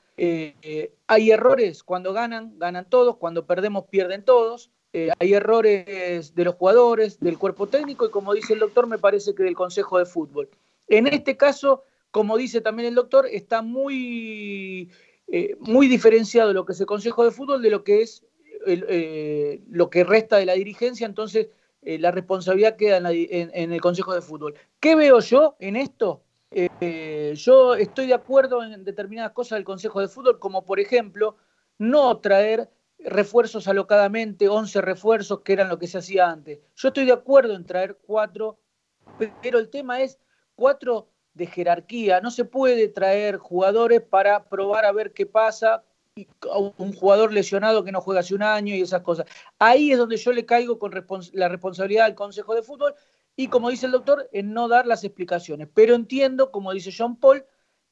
hay 1.07 1.31
errores 1.31 1.83
cuando 1.83 2.13
ganan, 2.13 2.57
ganan 2.57 2.85
todos, 2.89 3.17
cuando 3.17 3.45
perdemos, 3.45 3.85
pierden 3.89 4.23
todos. 4.23 4.71
Hay 5.19 5.33
errores 5.33 6.35
de 6.35 6.43
los 6.45 6.55
jugadores, 6.55 7.19
del 7.19 7.39
cuerpo 7.39 7.67
técnico 7.67 8.05
y 8.05 8.11
como 8.11 8.33
dice 8.33 8.53
el 8.53 8.59
doctor, 8.59 8.87
me 8.87 8.99
parece 8.99 9.33
que 9.33 9.43
del 9.43 9.55
Consejo 9.55 9.97
de 9.97 10.05
Fútbol. 10.05 10.49
En 10.87 11.07
este 11.07 11.35
caso, 11.35 11.83
como 12.11 12.37
dice 12.37 12.61
también 12.61 12.89
el 12.89 12.95
doctor, 12.95 13.25
está 13.25 13.63
muy, 13.63 14.91
eh, 15.27 15.55
muy 15.59 15.87
diferenciado 15.87 16.53
lo 16.53 16.65
que 16.65 16.73
es 16.73 16.79
el 16.79 16.85
Consejo 16.85 17.23
de 17.23 17.31
Fútbol 17.31 17.61
de 17.61 17.69
lo 17.69 17.83
que 17.83 18.01
es 18.01 18.23
eh, 18.67 19.61
lo 19.69 19.89
que 19.89 20.03
resta 20.03 20.37
de 20.37 20.45
la 20.45 20.53
dirigencia, 20.53 21.05
entonces 21.05 21.47
eh, 21.81 21.97
la 21.99 22.11
responsabilidad 22.11 22.75
queda 22.75 22.97
en, 22.97 23.73
el 23.73 23.81
Consejo 23.81 24.13
de 24.13 24.21
Fútbol. 24.21 24.55
¿Qué 24.79 24.95
veo 24.95 25.19
yo 25.19 25.55
en 25.59 25.75
esto? 25.75 26.23
yo 27.35 27.73
estoy 27.73 28.05
de 28.05 28.13
acuerdo 28.13 28.61
en 28.61 28.83
determinadas 28.83 29.31
cosas 29.31 29.57
del 29.57 29.63
Consejo 29.63 29.99
de 30.01 30.07
Fútbol, 30.07 30.37
como 30.37 30.63
por 30.63 30.79
ejemplo 30.79 31.35
no 31.79 32.19
traer 32.19 32.69
refuerzos 32.99 33.67
alocadamente, 33.67 34.47
11 34.47 34.81
refuerzos, 34.81 35.41
que 35.41 35.53
eran 35.53 35.67
lo 35.67 35.79
que 35.79 35.87
se 35.87 35.97
hacía 35.97 36.29
antes. 36.29 36.59
Yo 36.75 36.89
estoy 36.89 37.05
de 37.05 37.13
acuerdo 37.13 37.55
en 37.55 37.65
traer 37.65 37.97
cuatro, 38.05 38.59
pero 39.41 39.57
el 39.57 39.69
tema 39.69 40.01
es 40.01 40.19
cuatro 40.55 41.09
de 41.33 41.47
jerarquía. 41.47 42.21
No 42.21 42.31
se 42.31 42.45
puede 42.45 42.87
traer 42.87 43.37
jugadores 43.37 44.01
para 44.01 44.45
probar 44.45 44.85
a 44.85 44.91
ver 44.91 45.13
qué 45.13 45.25
pasa. 45.25 45.83
Un 46.77 46.93
jugador 46.93 47.33
lesionado 47.33 47.83
que 47.83 47.91
no 47.91 47.99
juega 47.99 48.19
hace 48.19 48.35
un 48.35 48.43
año 48.43 48.75
y 48.75 48.81
esas 48.81 49.01
cosas. 49.01 49.25
Ahí 49.57 49.91
es 49.91 49.97
donde 49.97 50.17
yo 50.17 50.31
le 50.31 50.45
caigo 50.45 50.77
con 50.77 50.91
la 51.33 51.49
responsabilidad 51.49 52.05
al 52.05 52.15
Consejo 52.15 52.53
de 52.53 52.61
Fútbol 52.61 52.93
y, 53.35 53.47
como 53.47 53.69
dice 53.69 53.87
el 53.87 53.93
doctor, 53.93 54.29
en 54.31 54.53
no 54.53 54.67
dar 54.67 54.85
las 54.85 55.03
explicaciones. 55.03 55.67
Pero 55.73 55.95
entiendo, 55.95 56.51
como 56.51 56.71
dice 56.71 56.93
John 56.95 57.19
Paul, 57.19 57.45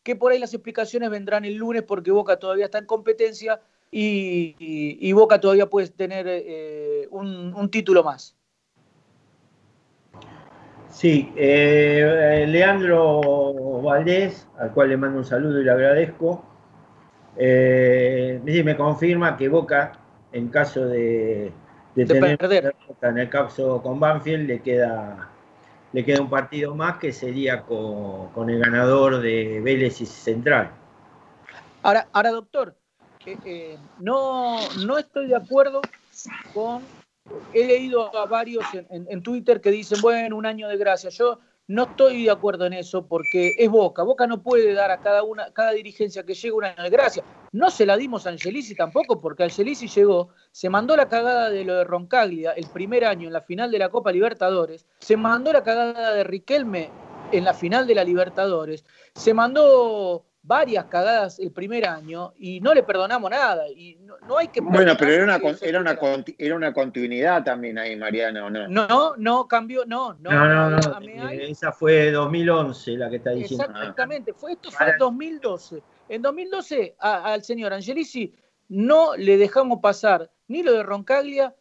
que 0.03 0.15
por 0.15 0.31
ahí 0.31 0.39
las 0.39 0.53
explicaciones 0.53 1.09
vendrán 1.09 1.45
el 1.45 1.55
lunes 1.55 1.83
porque 1.83 2.11
Boca 2.11 2.37
todavía 2.37 2.65
está 2.65 2.77
en 2.77 2.85
competencia 2.85 3.59
y, 3.91 5.11
Boca 5.13 5.39
todavía 5.39 5.69
puede 5.69 5.89
tener 5.89 6.25
eh, 6.27 7.07
un, 7.11 7.69
título 7.69 8.03
más. 8.03 8.35
Sí, 10.91 11.31
eh, 11.35 12.45
Leandro 12.47 13.81
Valdés, 13.81 14.47
al 14.59 14.71
cual 14.71 14.89
le 14.89 14.97
mando 14.97 15.19
un 15.19 15.25
saludo 15.25 15.61
y 15.61 15.63
le 15.63 15.71
agradezco, 15.71 16.43
eh, 17.37 18.41
me 18.43 18.75
confirma 18.75 19.37
que 19.37 19.47
Boca, 19.47 19.93
en 20.33 20.49
caso 20.49 20.85
de, 20.85 21.51
tener 21.95 22.37
perder. 22.37 22.75
en 23.01 23.17
el 23.17 23.29
caso 23.29 23.81
con 23.81 23.99
Banfield, 23.99 24.47
le 24.47 24.61
queda, 24.61 25.29
le 25.93 26.05
queda 26.05 26.21
un 26.21 26.29
partido 26.29 26.75
más 26.75 26.97
que 26.97 27.13
sería 27.13 27.61
con, 27.63 28.49
el 28.49 28.59
ganador 28.59 29.21
de 29.21 29.61
Vélez 29.61 30.01
y 30.01 30.05
Central. 30.05 30.71
Ahora, 31.83 32.07
ahora 32.11 32.31
doctor, 32.31 32.75
eh, 33.25 33.37
eh, 33.45 33.77
no, 33.99 34.57
no 34.85 34.97
estoy 34.97 35.27
de 35.27 35.35
acuerdo 35.35 35.81
con. 36.53 36.83
He 37.53 37.65
leído 37.65 38.15
a 38.15 38.25
varios 38.25 38.65
en, 38.73 39.23
Twitter 39.23 39.61
que 39.61 39.71
dicen, 39.71 40.01
bueno, 40.01 40.37
un 40.37 40.45
año 40.45 40.67
de 40.67 40.77
gracia. 40.77 41.09
Yo 41.09 41.39
no 41.67 41.83
estoy 41.83 42.25
de 42.25 42.31
acuerdo 42.31 42.65
en 42.65 42.73
eso 42.73 43.07
porque 43.07 43.55
es 43.57 43.69
Boca. 43.69 44.03
Boca 44.03 44.27
no 44.27 44.41
puede 44.41 44.73
dar 44.73 44.91
a 44.91 44.99
cada 44.99 45.23
una, 45.23 45.51
cada 45.53 45.71
dirigencia 45.71 46.23
que 46.23 46.33
llegue 46.33 46.51
un 46.51 46.65
año 46.65 46.83
de 46.83 46.89
gracia. 46.89 47.23
No 47.51 47.69
se 47.69 47.85
la 47.85 47.97
dimos 47.97 48.25
a 48.25 48.29
Angelici 48.29 48.75
tampoco, 48.75 49.19
porque 49.19 49.43
Angelici 49.43 49.87
llegó, 49.87 50.29
se 50.51 50.69
mandó 50.69 50.95
la 50.95 51.09
cagada 51.09 51.49
de 51.49 51.63
lo 51.65 51.75
de 51.75 51.83
Roncaglia 51.83 52.51
el 52.51 52.67
primer 52.67 53.05
año 53.05 53.27
en 53.27 53.33
la 53.33 53.41
final 53.41 53.71
de 53.71 53.79
la 53.79 53.89
Copa 53.89 54.11
Libertadores, 54.11 54.85
se 54.99 55.17
mandó 55.17 55.51
la 55.51 55.63
cagada 55.63 56.13
de 56.13 56.23
Riquelme 56.23 56.89
en 57.31 57.43
la 57.43 57.53
final 57.53 57.87
de 57.87 57.95
la 57.95 58.03
Libertadores, 58.03 58.85
se 59.15 59.33
mandó 59.33 60.25
varias 60.43 60.85
cagadas 60.85 61.39
el 61.39 61.51
primer 61.51 61.87
año 61.87 62.33
y 62.37 62.59
no 62.61 62.73
le 62.73 62.83
perdonamos 62.83 63.29
nada. 63.29 63.69
Y 63.69 63.97
no, 64.27 64.37
hay 64.37 64.47
que 64.47 64.61
bueno, 64.61 64.93
pero 64.97 65.11
era 65.11 65.23
una, 65.23 65.35
era, 65.61 65.79
una, 65.79 65.97
era 66.37 66.55
una 66.55 66.73
continuidad 66.73 67.43
también 67.43 67.77
ahí, 67.77 67.95
Mariano, 67.95 68.49
¿no? 68.49 68.67
No, 68.67 69.15
no, 69.17 69.47
cambió, 69.47 69.85
no. 69.85 70.13
No, 70.15 70.31
no, 70.31 70.69
no, 70.69 71.29
eh, 71.29 71.51
esa 71.51 71.71
fue 71.71 72.11
2011 72.11 72.91
la 72.97 73.09
que 73.09 73.17
está 73.17 73.31
diciendo. 73.31 73.65
Exactamente, 73.65 74.33
fue, 74.33 74.53
esto 74.53 74.71
fue 74.71 74.89
en 74.89 74.97
2012. 74.97 75.83
En 76.09 76.21
2012 76.21 76.95
al 76.99 77.43
señor 77.43 77.73
Angelici 77.73 78.33
no 78.69 79.15
le 79.15 79.37
dejamos 79.37 79.79
pasar 79.79 80.31
ni 80.47 80.63
lo 80.63 80.73
de 80.73 80.83
Roncaglia, 80.83 81.55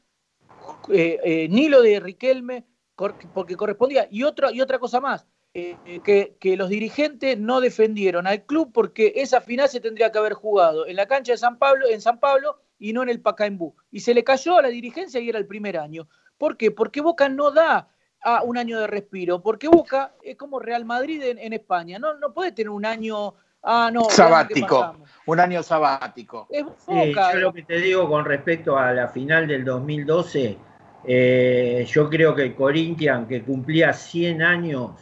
eh, 0.93 1.21
eh, 1.23 1.49
ni 1.51 1.69
lo 1.69 1.83
de 1.83 2.01
Riquelme, 2.01 2.67
porque 2.97 3.57
correspondía. 3.57 4.09
Y, 4.11 4.25
otro, 4.25 4.51
y 4.51 4.61
otra 4.61 4.79
cosa 4.79 5.01
más, 5.01 5.27
eh, 5.53 5.77
que, 6.05 6.57
los 6.57 6.69
dirigentes 6.69 7.39
no 7.39 7.61
defendieron 7.61 8.27
al 8.27 8.45
club 8.45 8.71
porque 8.73 9.15
esa 9.17 9.41
final 9.41 9.69
se 9.69 9.81
tendría 9.81 10.13
que 10.13 10.19
haber 10.19 10.35
jugado 10.35 10.87
en 10.87 10.97
la 10.97 11.07
cancha 11.07 11.33
de 11.33 11.39
San 11.39 11.59
Pablo, 11.59 11.87
en 11.89 12.01
San 12.01 12.21
Pablo 12.21 12.61
y 12.79 12.93
no 12.93 13.03
en 13.03 13.09
el 13.09 13.21
Pacaembú. 13.21 13.75
Y 13.91 14.01
se 14.01 14.15
le 14.15 14.25
cayó 14.25 14.59
a 14.59 14.63
la 14.63 14.69
dirigencia 14.69 15.21
y 15.21 15.29
era 15.29 15.39
el 15.39 15.47
primer 15.47 15.77
año. 15.77 16.09
¿Por 16.39 16.57
qué? 16.57 16.71
Porque 16.71 17.01
Boca 17.01 17.29
no 17.29 17.51
da 17.51 17.89
a 18.23 18.43
un 18.43 18.59
año 18.59 18.79
de 18.79 18.87
respiro, 18.87 19.43
porque 19.43 19.69
Boca 19.69 20.15
es 20.23 20.37
como 20.37 20.59
Real 20.59 20.85
Madrid 20.85 21.23
en, 21.23 21.53
España, 21.53 21.99
no, 21.99 22.15
no 22.19 22.35
puede 22.35 22.53
tener 22.53 22.69
un 22.71 22.85
año 22.85 23.35
Ah, 23.63 23.91
no, 23.93 24.05
sabático, 24.05 24.97
un 25.27 25.39
año 25.39 25.63
sabático. 25.63 26.49
yo 26.51 27.35
lo 27.35 27.53
que 27.53 27.63
te 27.63 27.79
digo 27.79 28.09
con 28.09 28.25
respecto 28.25 28.79
a 28.79 28.93
la 28.93 29.09
final 29.09 29.47
del 29.47 29.67
2012, 29.67 30.57
eh, 31.05 31.87
yo 31.87 32.09
creo 32.09 32.35
que 32.35 32.43
el 32.43 32.55
Corinthians, 32.55 33.29
que 33.29 33.43
cumplía 33.43 33.93
100 33.93 34.43
años, 34.43 34.93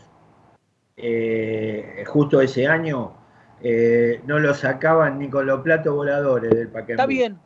eh, 1.00 2.04
justo 2.08 2.40
ese 2.40 2.66
año, 2.66 3.14
eh, 3.60 4.20
no 4.26 4.40
lo 4.40 4.52
sacaban 4.52 5.20
ni 5.20 5.30
con 5.30 5.46
los 5.46 5.60
platos 5.60 5.94
voladores 5.94 6.50
del 6.50 6.68
paquete. 6.68 6.94
Está 6.94 7.06
bien, 7.06 7.38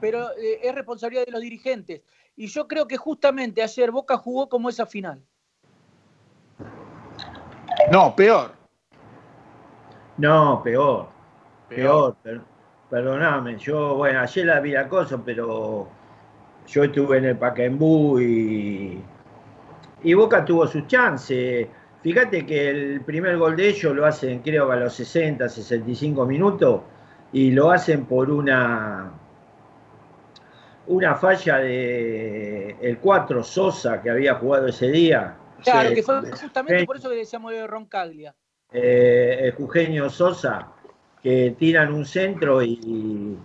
pero 0.00 0.30
eh, 0.38 0.60
es 0.62 0.74
responsabilidad 0.74 1.26
de 1.26 1.32
los 1.32 1.42
dirigentes. 1.42 2.00
Y 2.34 2.46
yo 2.46 2.66
creo 2.66 2.86
que 2.88 2.96
justamente 2.96 3.62
ayer 3.62 3.90
Boca 3.90 4.16
jugó 4.16 4.48
como 4.48 4.70
esa 4.70 4.86
final. 4.86 5.22
No, 7.92 8.16
peor. 8.16 8.52
No, 10.16 10.62
peor. 10.64 11.08
Peor. 11.68 12.16
perdóname, 12.88 13.58
yo, 13.58 13.96
bueno, 13.96 14.20
ayer 14.20 14.46
la 14.46 14.60
vi 14.60 14.70
la 14.70 14.88
cosa, 14.88 15.20
pero 15.22 15.88
yo 16.66 16.84
estuve 16.84 17.18
en 17.18 17.24
el 17.26 17.36
Pacaembú 17.36 18.18
y, 18.20 19.02
y 20.02 20.14
Boca 20.14 20.44
tuvo 20.44 20.66
sus 20.66 20.86
chances 20.86 21.68
Fíjate 22.04 22.44
que 22.44 22.68
el 22.68 23.00
primer 23.00 23.38
gol 23.38 23.56
de 23.56 23.70
ellos 23.70 23.96
lo 23.96 24.04
hacen 24.04 24.40
creo 24.40 24.70
a 24.70 24.76
los 24.76 24.92
60, 24.92 25.48
65 25.48 26.26
minutos 26.26 26.82
y 27.32 27.50
lo 27.50 27.70
hacen 27.70 28.04
por 28.04 28.30
una 28.30 29.10
una 30.86 31.14
falla 31.14 31.56
de 31.60 32.76
el 32.82 32.98
4 32.98 33.42
Sosa 33.42 34.02
que 34.02 34.10
había 34.10 34.34
jugado 34.34 34.66
ese 34.66 34.88
día. 34.88 35.34
Claro, 35.62 35.94
que 35.94 36.02
fue 36.02 36.30
justamente 36.30 36.84
por 36.84 36.98
eso 36.98 37.08
que 37.08 37.16
decíamos 37.16 37.52
de 37.52 37.66
Roncaglia. 37.66 38.34
Eh, 38.70 39.54
Eugenio 39.58 40.10
Sosa, 40.10 40.68
que 41.22 41.56
tiran 41.58 41.90
un 41.90 42.04
centro 42.04 42.60
y. 42.60 43.38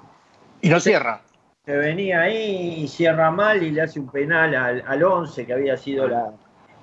Y 0.61 0.69
no 0.69 0.81
cierra. 0.81 1.21
Se 1.63 1.77
venía 1.77 2.23
ahí 2.23 2.81
y 2.83 2.87
cierra 2.89 3.31
mal 3.31 3.63
y 3.63 3.71
le 3.71 3.83
hace 3.83 4.01
un 4.01 4.11
penal 4.11 4.53
al, 4.53 4.83
al 4.85 5.01
11, 5.01 5.45
que 5.45 5.53
había 5.53 5.77
sido 5.77 6.09
la, 6.09 6.33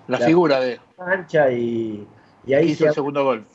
la, 0.07 0.19
figura 0.19 0.61
de. 0.61 0.81
Cancha 0.97 1.51
y, 1.51 2.07
y 2.47 2.55
ahí 2.55 2.71
hizo 2.71 2.87
el 2.87 2.95
segundo 2.95 3.25
gol. 3.25 3.47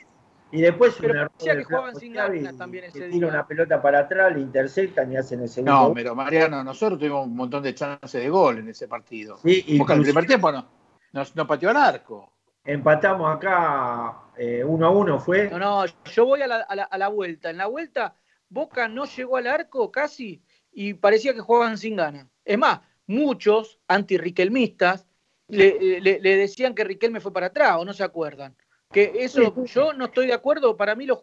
Y 0.51 0.61
después 0.61 0.95
pero 0.99 1.13
un 1.13 1.19
error 1.19 1.31
que 1.37 1.63
jugaban 1.63 1.95
sin 1.95 2.13
ganas 2.13 2.57
también 2.57 2.83
ese 2.83 3.07
Tira 3.09 3.27
una 3.27 3.47
pelota 3.47 3.81
para 3.81 3.99
atrás, 3.99 4.33
le 4.35 4.41
interceptan 4.41 5.11
y 5.11 5.17
hacen 5.17 5.41
el 5.41 5.49
segundo. 5.49 5.87
No, 5.87 5.93
pero 5.93 6.13
Mariano, 6.13 6.63
nosotros 6.63 6.99
tuvimos 6.99 7.25
un 7.25 7.35
montón 7.35 7.63
de 7.63 7.73
chances 7.73 8.21
de 8.21 8.29
gol 8.29 8.59
en 8.59 8.67
ese 8.67 8.87
partido. 8.87 9.37
Sí, 9.37 9.75
Porque 9.77 9.93
el 9.93 10.01
primer 10.01 10.25
tiempo 10.25 10.51
no, 10.51 10.67
no, 11.13 11.47
pateó 11.47 11.69
al 11.69 11.77
arco. 11.77 12.33
Empatamos 12.65 13.33
acá 13.33 14.23
eh, 14.37 14.63
uno 14.63 14.87
a 14.87 14.89
uno, 14.89 15.19
fue. 15.19 15.49
No, 15.49 15.57
no, 15.57 15.85
yo 15.85 16.25
voy 16.25 16.41
a 16.41 16.47
la, 16.47 16.57
a 16.57 16.97
la 16.97 17.07
vuelta. 17.07 17.49
En 17.49 17.57
la 17.57 17.67
vuelta, 17.67 18.15
Boca 18.49 18.89
no 18.89 19.05
llegó 19.05 19.37
al 19.37 19.47
arco 19.47 19.89
casi 19.89 20.43
y 20.71 20.93
parecía 20.93 21.33
que 21.33 21.39
jugaban 21.39 21.77
sin 21.77 21.95
ganas. 21.95 22.27
Es 22.43 22.57
más, 22.57 22.81
muchos 23.07 23.79
antirriquelmistas 23.87 25.07
le, 25.51 26.19
decían 26.21 26.73
que 26.73 26.83
Riquelme 26.83 27.19
fue 27.19 27.33
para 27.33 27.47
atrás 27.47 27.77
o 27.79 27.85
no 27.85 27.93
se 27.93 28.03
acuerdan. 28.03 28.55
Que 28.91 29.13
eso, 29.19 29.53
yo 29.65 29.93
no 29.93 30.05
estoy 30.05 30.27
de 30.27 30.33
acuerdo, 30.33 30.75
para 30.75 30.95
mí 30.95 31.05
no, 31.05 31.21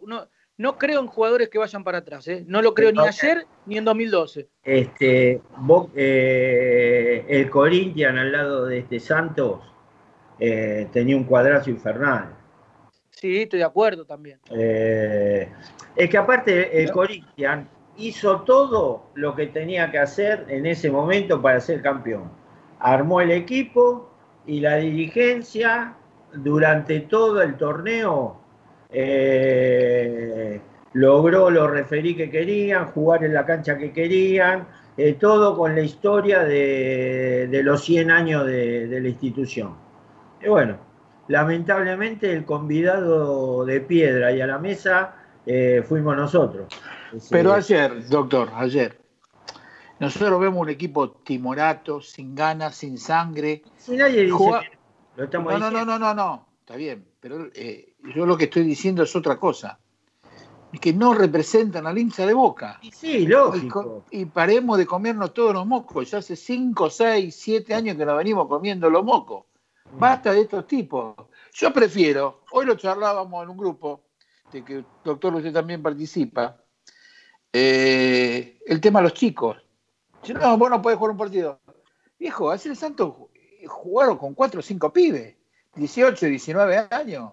no 0.59 0.77
creo 0.77 1.01
en 1.01 1.07
jugadores 1.07 1.49
que 1.49 1.59
vayan 1.59 1.85
para 1.85 1.99
atrás, 1.99 2.27
¿eh? 2.29 2.45
no 2.47 2.61
lo 2.61 2.75
creo 2.75 2.91
ni 2.91 3.07
ayer 3.07 3.47
ni 3.65 3.79
en 3.79 3.85
2012. 3.85 4.49
Este, 4.65 5.41
eh, 5.95 7.25
el 7.29 7.49
Corinthians 7.49 8.19
al 8.19 8.33
lado 8.33 8.67
de 8.67 8.79
este 8.79 8.99
Santos 8.99 9.61
eh, 10.41 10.89
tenía 10.93 11.17
un 11.17 11.25
cuadrazo 11.25 11.71
infernal. 11.71 12.35
Sí, 13.11 13.43
estoy 13.43 13.61
de 13.61 13.65
acuerdo 13.65 14.05
también. 14.05 14.41
es 14.51 16.11
que 16.11 16.19
aparte 16.19 16.83
el 16.83 16.91
Corinthians 16.91 17.69
hizo 17.97 18.43
todo 18.43 19.11
lo 19.15 19.35
que 19.35 19.47
tenía 19.47 19.91
que 19.91 19.99
hacer 19.99 20.45
en 20.49 20.67
ese 20.67 20.91
momento 20.91 21.41
para 21.41 21.61
ser 21.61 21.83
campeón. 21.83 22.31
Armó 22.81 23.21
el 23.21 23.31
equipo, 23.31 24.11
y 24.49 24.61
la 24.61 24.77
dirigencia 24.77 25.95
durante 26.33 27.01
todo 27.01 27.43
el 27.43 27.57
torneo 27.57 28.41
eh, 28.91 30.61
logró 30.95 31.51
lo 31.51 31.69
referí 31.69 32.17
que 32.17 32.31
querían, 32.31 32.87
jugar 32.87 33.25
en 33.25 33.35
la 33.35 33.45
cancha 33.45 33.77
que 33.77 33.93
querían, 33.93 34.67
eh, 34.97 35.13
todo 35.21 35.57
con 35.57 35.75
la 35.75 35.83
historia 35.83 36.45
de, 36.45 37.61
los 37.63 37.85
100 37.85 38.11
años 38.11 38.47
de, 38.47 38.99
la 39.01 39.09
institución. 39.09 39.75
Y 40.43 40.49
bueno, 40.49 40.79
lamentablemente 41.29 42.33
el 42.33 42.47
convidado 42.47 43.67
de 43.67 43.83
piedra 43.83 44.33
y 44.33 44.41
a 44.41 44.47
la 44.47 44.59
mesa 44.59 45.15
eh, 45.45 45.85
fuimos 45.87 46.17
nosotros. 46.17 46.69
Pero 47.31 47.53
ayer, 47.53 48.09
doctor, 48.09 48.49
ayer, 48.55 48.97
nosotros 50.01 50.41
vemos 50.41 50.61
un 50.61 50.69
equipo 50.69 51.11
timorato, 51.11 52.01
sin 52.01 52.35
ganas, 52.35 52.77
sin 52.77 52.99
sangre. 52.99 53.63
Si 53.77 53.97
nadie 53.97 54.23
dice 54.25 54.33
Juega- 54.37 54.61
que 54.61 54.79
lo 55.17 55.25
estamos 55.25 55.53
No, 55.53 55.59
no, 55.59 55.65
no, 55.71 55.71
diciendo. 55.71 55.99
no, 55.99 56.15
no, 56.15 56.15
no, 56.15 56.47
está 56.61 56.77
bien, 56.77 57.07
pero 57.21 57.49
eh, 57.55 57.95
yo 58.15 58.25
lo 58.27 58.37
que 58.37 58.45
estoy 58.45 58.63
diciendo 58.63 59.03
es 59.03 59.15
otra 59.17 59.37
cosa. 59.39 59.79
Es 60.73 60.81
que 60.81 60.93
no 60.93 61.15
representan 61.15 61.87
al 61.87 61.97
hincha 61.97 62.27
de 62.27 62.35
boca. 62.35 62.79
Y 62.83 62.93
sí, 62.93 63.27
lógico. 63.27 63.83
co- 63.83 64.05
y 64.11 64.27
paremos 64.27 64.77
de 64.79 64.85
comernos 64.87 65.33
todos 65.33 65.55
los 65.55 65.67
mocos. 65.67 66.11
Ya 66.11 66.19
hace 66.19 66.37
5, 66.37 66.91
6, 66.91 67.35
7 67.35 67.75
años 67.75 67.97
que 67.97 68.05
nos 68.05 68.17
venimos 68.19 68.47
comiendo 68.49 68.91
los 68.91 69.03
mocos. 69.03 69.45
Basta 69.91 70.31
de 70.33 70.43
estos 70.43 70.67
tipos. 70.67 71.15
Yo 71.55 71.73
prefiero, 71.73 72.43
hoy 72.53 72.67
lo 72.67 72.75
charlábamos 72.77 73.43
en 73.43 73.49
un 73.49 73.57
grupo, 73.57 74.03
de 74.53 74.63
que 74.63 74.85
doctor 75.03 75.35
usted 75.37 75.53
también 75.55 75.83
participa, 75.83 76.59
eh, 77.53 78.59
el 78.67 78.81
tema 78.81 79.01
de 79.01 79.05
los 79.05 79.15
chicos. 79.15 79.57
Si 80.29 80.35
no, 80.35 80.59
vos 80.59 80.69
no 80.69 80.83
podés 80.83 80.99
jugar 80.99 81.13
un 81.13 81.17
partido. 81.17 81.59
Viejo, 82.19 82.51
hace 82.51 82.69
el 82.69 82.77
santo 82.77 83.31
jugaron 83.67 84.19
con 84.19 84.35
4 84.35 84.61
o 84.61 84.63
5 84.63 84.93
pibes, 84.93 85.37
18, 85.75 86.27
19 86.27 86.87
años. 86.91 87.33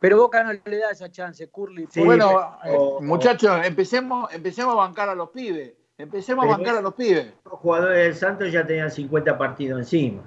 Pero 0.00 0.16
Boca 0.16 0.42
no 0.42 0.50
le 0.50 0.78
da 0.78 0.92
esa 0.92 1.10
chance, 1.10 1.50
Curly. 1.50 1.88
Sí, 1.90 2.02
bueno, 2.02 2.56
eh, 2.64 2.78
muchachos, 3.02 3.60
empecemos, 3.66 4.32
empecemos 4.32 4.72
a 4.72 4.76
bancar 4.76 5.10
a 5.10 5.14
los 5.14 5.28
pibes. 5.28 5.74
Empecemos 5.98 6.44
Pero 6.44 6.54
a 6.54 6.56
bancar 6.56 6.76
a 6.76 6.80
los 6.80 6.94
pibes. 6.94 7.34
Los 7.44 7.60
jugadores 7.60 7.98
del 7.98 8.14
Santos 8.14 8.50
ya 8.50 8.66
tenían 8.66 8.90
50 8.90 9.36
partidos 9.36 9.80
encima. 9.80 10.22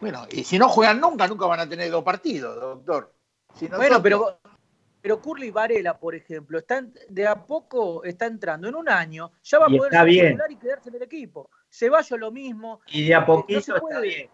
Bueno, 0.00 0.24
y 0.30 0.44
si 0.44 0.56
no 0.56 0.68
juegan 0.68 1.00
nunca, 1.00 1.26
nunca 1.26 1.46
van 1.46 1.58
a 1.58 1.68
tener 1.68 1.90
dos 1.90 2.04
partidos, 2.04 2.60
doctor. 2.60 3.12
Si 3.56 3.66
Bueno, 3.66 4.00
pero, 4.00 4.38
pero 5.00 5.20
Curly 5.20 5.50
Varela, 5.50 5.98
por 5.98 6.14
ejemplo, 6.14 6.58
está 6.58 6.78
en- 6.78 6.92
de 7.08 7.26
a 7.26 7.34
poco 7.46 8.02
está 8.04 8.26
entrando. 8.26 8.68
En 8.68 8.74
un 8.74 8.88
año 8.88 9.30
ya 9.42 9.58
va 9.58 9.66
a 9.66 9.68
poder 9.68 9.92
titular 10.06 10.50
y 10.50 10.56
quedarse 10.56 10.88
en 10.90 10.94
el 10.96 11.02
equipo. 11.02 11.50
Ceballos 11.70 12.18
lo 12.18 12.30
mismo. 12.30 12.80
Y 12.88 13.06
de 13.08 13.14
a 13.14 13.24
poquito 13.26 13.72
No 13.72 13.76
está 13.88 14.00
bien. 14.00 14.30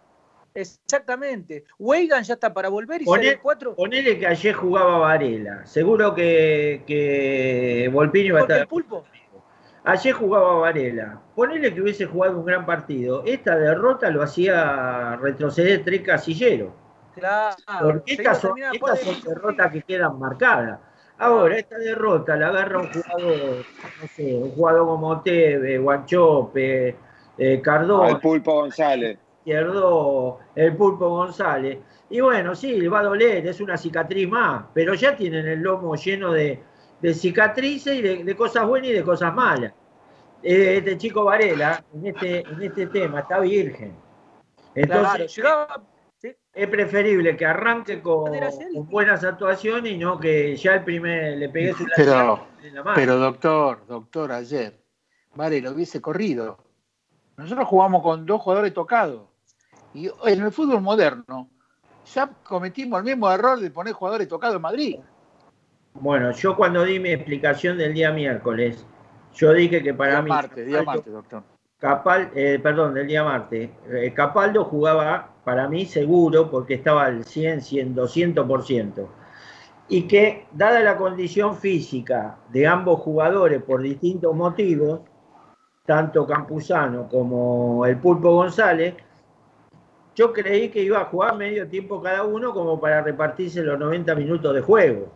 Exactamente. 0.57 1.65
Weigan 1.79 2.23
ya 2.23 2.35
está 2.35 2.55
para 2.55 2.69
volver 2.69 3.03
y 3.03 3.05
Poné- 3.05 3.25
sale 3.31 3.39
4. 3.41 3.75
Ponele 3.75 4.19
que 4.19 4.27
ayer 4.27 4.55
jugaba 4.55 4.99
Varela. 4.99 5.67
Seguro 5.67 6.15
que, 6.15 6.83
que 6.87 7.91
Volpini 7.93 8.31
va 8.31 8.39
a 8.41 8.43
estar. 8.43 8.59
el 8.61 8.69
pulpo. 8.69 9.05
Ayer 9.87 10.13
jugaba 10.15 10.55
Varela. 10.61 11.21
Ponele 11.35 11.75
que 11.75 11.83
hubiese 11.83 12.07
jugado 12.07 12.39
un 12.39 12.47
gran 12.47 12.65
partido. 12.65 13.23
Esta 13.27 13.57
derrota 13.59 14.09
lo 14.11 14.23
hacía 14.23 15.17
retroceder 15.17 15.85
tres 15.85 16.01
casilleros. 16.03 16.73
Claro. 17.15 17.57
Porque 17.81 18.15
estas 18.15 18.41
son, 18.41 18.53
estas 18.73 19.25
derrotas 19.25 19.73
que 19.73 19.83
quedan 19.83 20.19
marcadas. 20.19 20.81
Ahora, 21.19 21.57
esta 21.57 21.79
derrota 21.79 22.35
la 22.37 22.49
agarra 22.49 22.81
un 22.81 22.89
jugador, 22.93 23.65
no 24.01 24.09
sé, 24.09 24.35
un 24.35 24.51
jugador 24.51 24.87
como 24.87 25.21
Teve, 25.23 25.79
Guanchope, 25.79 26.97
eh, 27.39 27.61
Cardona, 27.63 28.09
Al 28.09 28.21
Pulpo 28.21 28.53
González. 28.53 29.19
Izquierdo, 29.39 30.41
el 30.57 30.77
Pulpo 30.77 31.09
González. 31.09 31.79
Y 32.11 32.21
bueno, 32.21 32.55
sí, 32.55 32.81
le 32.81 32.89
va 32.89 33.01
a 33.01 33.05
doler, 33.05 33.47
es 33.47 33.61
una 33.61 33.77
cicatriz 33.77 34.29
más, 34.29 34.65
pero 34.75 34.95
ya 34.95 35.15
tienen 35.17 35.47
el 35.47 35.61
lomo 35.61 35.95
lleno 35.95 36.33
de, 36.33 36.61
de 37.01 37.15
cicatrices 37.15 37.95
y 37.97 38.03
de, 38.03 38.25
de 38.25 38.37
cosas 38.37 38.67
buenas 38.67 38.91
y 38.91 38.93
de 38.93 39.05
cosas 39.05 39.33
malas. 39.35 39.73
Eh, 40.43 40.79
Este 40.79 40.99
chico 40.99 41.25
Varela, 41.25 41.83
en 41.95 42.07
este, 42.07 42.41
en 42.41 42.63
este 42.63 42.87
tema, 42.89 43.21
está 43.21 43.39
virgen. 43.39 43.95
Claro, 44.75 45.09
Entonces, 45.09 45.37
llegaba. 45.37 45.83
Es 46.55 46.69
preferible 46.69 47.37
que 47.37 47.45
arranque 47.47 48.01
con, 48.01 48.31
con 48.75 48.89
buenas 48.89 49.25
actuaciones 49.25 49.93
y 49.93 49.99
no 49.99 50.19
que 50.21 50.55
ya 50.57 50.75
el 50.75 50.85
primer 50.85 51.37
le 51.39 51.49
pegué 51.49 51.73
su 51.75 51.87
Pero- 51.97 52.47
en 52.63 52.75
la 52.75 52.83
mano. 52.83 52.95
Pero 52.95 53.17
doctor, 53.19 53.87
doctor, 53.87 54.33
ayer, 54.33 54.81
vale, 55.35 55.61
lo 55.61 55.73
hubiese 55.73 56.01
corrido. 56.01 56.59
Nosotros 57.37 57.67
jugamos 57.69 58.03
con 58.03 58.25
dos 58.25 58.41
jugadores 58.41 58.73
tocados. 58.73 59.29
Y 59.93 60.07
en 60.25 60.43
el 60.43 60.51
fútbol 60.53 60.81
moderno 60.81 61.51
ya 62.15 62.29
cometimos 62.45 62.99
el 63.01 63.05
mismo 63.05 63.31
error 63.31 63.59
de 63.61 63.71
poner 63.71 63.93
jugadores 63.93 64.29
tocados 64.29 64.57
en 64.57 64.63
Madrid. 64.63 64.97
Bueno, 65.95 66.31
yo 66.33 66.57
cuando 66.57 66.85
di 66.85 66.99
mi 66.99 67.11
explicación 67.11 67.79
del 67.79 67.95
día 67.95 68.11
miércoles, 68.13 68.85
yo 69.35 69.53
dije 69.53 69.83
que 69.83 69.93
para 69.95 70.13
día 70.13 70.23
mí 70.23 70.29
martes, 70.31 70.67
día 70.67 70.79
Capaldo- 70.79 70.87
martes, 70.87 71.13
doctor. 71.13 71.43
Capal, 71.79 72.31
eh, 72.35 72.59
perdón, 72.63 72.95
del 72.95 73.07
día 73.07 73.23
martes, 73.25 73.71
eh, 73.91 74.13
Capaldo 74.15 74.65
jugaba 74.65 75.34
para 75.45 75.69
mí 75.69 75.87
seguro 75.87 76.51
porque 76.51 76.75
estaba 76.75 77.05
al 77.05 77.25
100, 77.25 77.61
100, 77.61 77.97
200%. 77.97 79.07
Y 79.89 80.03
que, 80.03 80.47
dada 80.53 80.81
la 80.81 80.97
condición 80.97 81.57
física 81.57 82.39
de 82.51 82.67
ambos 82.67 83.01
jugadores 83.01 83.63
por 83.63 83.83
distintos 83.83 84.35
motivos, 84.35 85.01
tanto 85.85 86.27
Campuzano 86.27 87.09
como 87.09 87.85
el 87.85 87.99
Pulpo 87.99 88.33
González, 88.33 88.95
yo 90.15 90.33
creí 90.33 90.71
que 90.71 90.83
iba 90.83 91.01
a 91.01 91.07
jugar 91.07 91.37
medio 91.37 91.69
tiempo 91.69 92.01
cada 92.01 92.23
uno 92.23 92.53
como 92.55 92.81
para 92.81 93.03
repartirse 93.03 93.63
los 93.63 93.79
90 93.79 94.15
minutos 94.15 94.55
de 94.55 94.63
juego. 94.63 95.13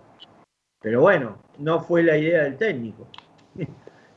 Pero 0.80 1.00
bueno, 1.00 1.38
no 1.58 1.80
fue 1.80 2.02
la 2.02 2.16
idea 2.16 2.44
del 2.44 2.56
técnico. 2.56 3.06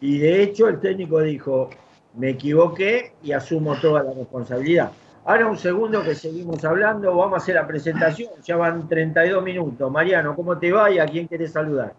Y 0.03 0.17
de 0.17 0.41
hecho 0.41 0.67
el 0.67 0.79
técnico 0.79 1.21
dijo, 1.21 1.69
me 2.15 2.31
equivoqué 2.31 3.13
y 3.21 3.33
asumo 3.33 3.75
toda 3.79 4.01
la 4.01 4.11
responsabilidad. 4.13 4.91
Ahora 5.23 5.45
un 5.47 5.57
segundo 5.57 6.03
que 6.03 6.15
seguimos 6.15 6.63
hablando, 6.65 7.15
vamos 7.15 7.33
a 7.35 7.37
hacer 7.37 7.55
la 7.55 7.67
presentación, 7.67 8.31
ya 8.43 8.55
van 8.57 8.87
32 8.87 9.43
minutos. 9.43 9.91
Mariano, 9.91 10.35
¿cómo 10.35 10.57
te 10.57 10.71
va 10.71 10.89
y 10.89 10.97
a 10.97 11.05
quién 11.05 11.27
querés 11.27 11.51
saludar? 11.51 11.93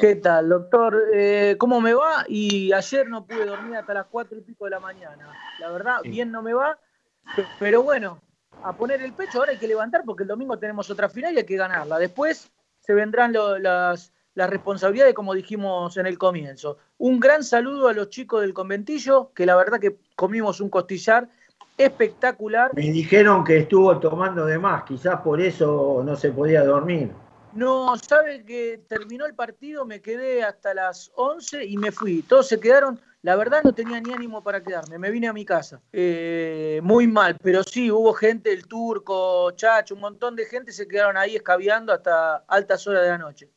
¿Qué 0.00 0.16
tal, 0.16 0.48
doctor? 0.48 0.98
Eh, 1.12 1.56
¿Cómo 1.58 1.78
me 1.80 1.92
va? 1.92 2.24
Y 2.26 2.72
ayer 2.72 3.06
no 3.08 3.26
pude 3.26 3.44
dormir 3.44 3.76
hasta 3.76 3.92
las 3.92 4.06
cuatro 4.06 4.38
y 4.38 4.40
pico 4.40 4.64
de 4.64 4.70
la 4.70 4.80
mañana. 4.80 5.28
La 5.58 5.70
verdad, 5.70 5.98
Sí. 6.02 6.10
bien 6.10 6.32
no 6.32 6.40
me 6.42 6.54
va. 6.54 6.78
Pero 7.58 7.82
bueno, 7.82 8.18
a 8.64 8.74
poner 8.74 9.02
el 9.02 9.12
pecho 9.12 9.38
ahora 9.38 9.52
hay 9.52 9.58
que 9.58 9.68
levantar 9.68 10.02
porque 10.06 10.22
el 10.22 10.28
domingo 10.28 10.58
tenemos 10.58 10.88
otra 10.90 11.10
final 11.10 11.34
y 11.34 11.38
hay 11.38 11.44
que 11.44 11.56
ganarla. 11.56 11.98
Después 11.98 12.50
se 12.80 12.94
vendrán 12.94 13.34
lo- 13.34 13.58
las, 13.58 14.10
las 14.34 14.48
responsabilidades, 14.48 15.12
como 15.14 15.34
dijimos 15.34 15.94
en 15.98 16.06
el 16.06 16.16
comienzo. 16.16 16.78
Un 16.96 17.20
gran 17.20 17.44
saludo 17.44 17.88
a 17.88 17.92
los 17.92 18.08
chicos 18.08 18.40
del 18.40 18.54
conventillo, 18.54 19.32
que 19.34 19.44
la 19.44 19.54
verdad 19.54 19.78
que 19.78 19.98
comimos 20.16 20.62
un 20.62 20.70
costillar 20.70 21.28
espectacular. 21.84 22.70
Me 22.74 22.90
dijeron 22.90 23.44
que 23.44 23.58
estuvo 23.58 23.98
tomando 23.98 24.46
de 24.46 24.58
más, 24.58 24.84
quizás 24.84 25.20
por 25.20 25.40
eso 25.40 26.02
no 26.04 26.16
se 26.16 26.30
podía 26.30 26.64
dormir. 26.64 27.10
No, 27.52 27.96
sabe 27.96 28.44
que 28.44 28.80
terminó 28.88 29.26
el 29.26 29.34
partido, 29.34 29.84
me 29.84 30.00
quedé 30.00 30.44
hasta 30.44 30.72
las 30.72 31.10
11 31.16 31.64
y 31.64 31.76
me 31.78 31.90
fui. 31.90 32.22
Todos 32.22 32.46
se 32.46 32.60
quedaron, 32.60 33.00
la 33.22 33.34
verdad 33.34 33.62
no 33.64 33.72
tenía 33.72 34.00
ni 34.00 34.12
ánimo 34.12 34.42
para 34.42 34.62
quedarme, 34.62 34.98
me 34.98 35.10
vine 35.10 35.26
a 35.26 35.32
mi 35.32 35.44
casa. 35.44 35.80
Eh, 35.92 36.80
muy 36.82 37.08
mal, 37.08 37.36
pero 37.42 37.64
sí, 37.64 37.90
hubo 37.90 38.12
gente, 38.12 38.52
el 38.52 38.68
turco, 38.68 39.50
Chacho, 39.52 39.96
un 39.96 40.00
montón 40.00 40.36
de 40.36 40.44
gente 40.44 40.70
se 40.70 40.86
quedaron 40.86 41.16
ahí 41.16 41.34
escabeando 41.34 41.92
hasta 41.92 42.36
altas 42.46 42.86
horas 42.86 43.02
de 43.02 43.08
la 43.08 43.18
noche. 43.18 43.48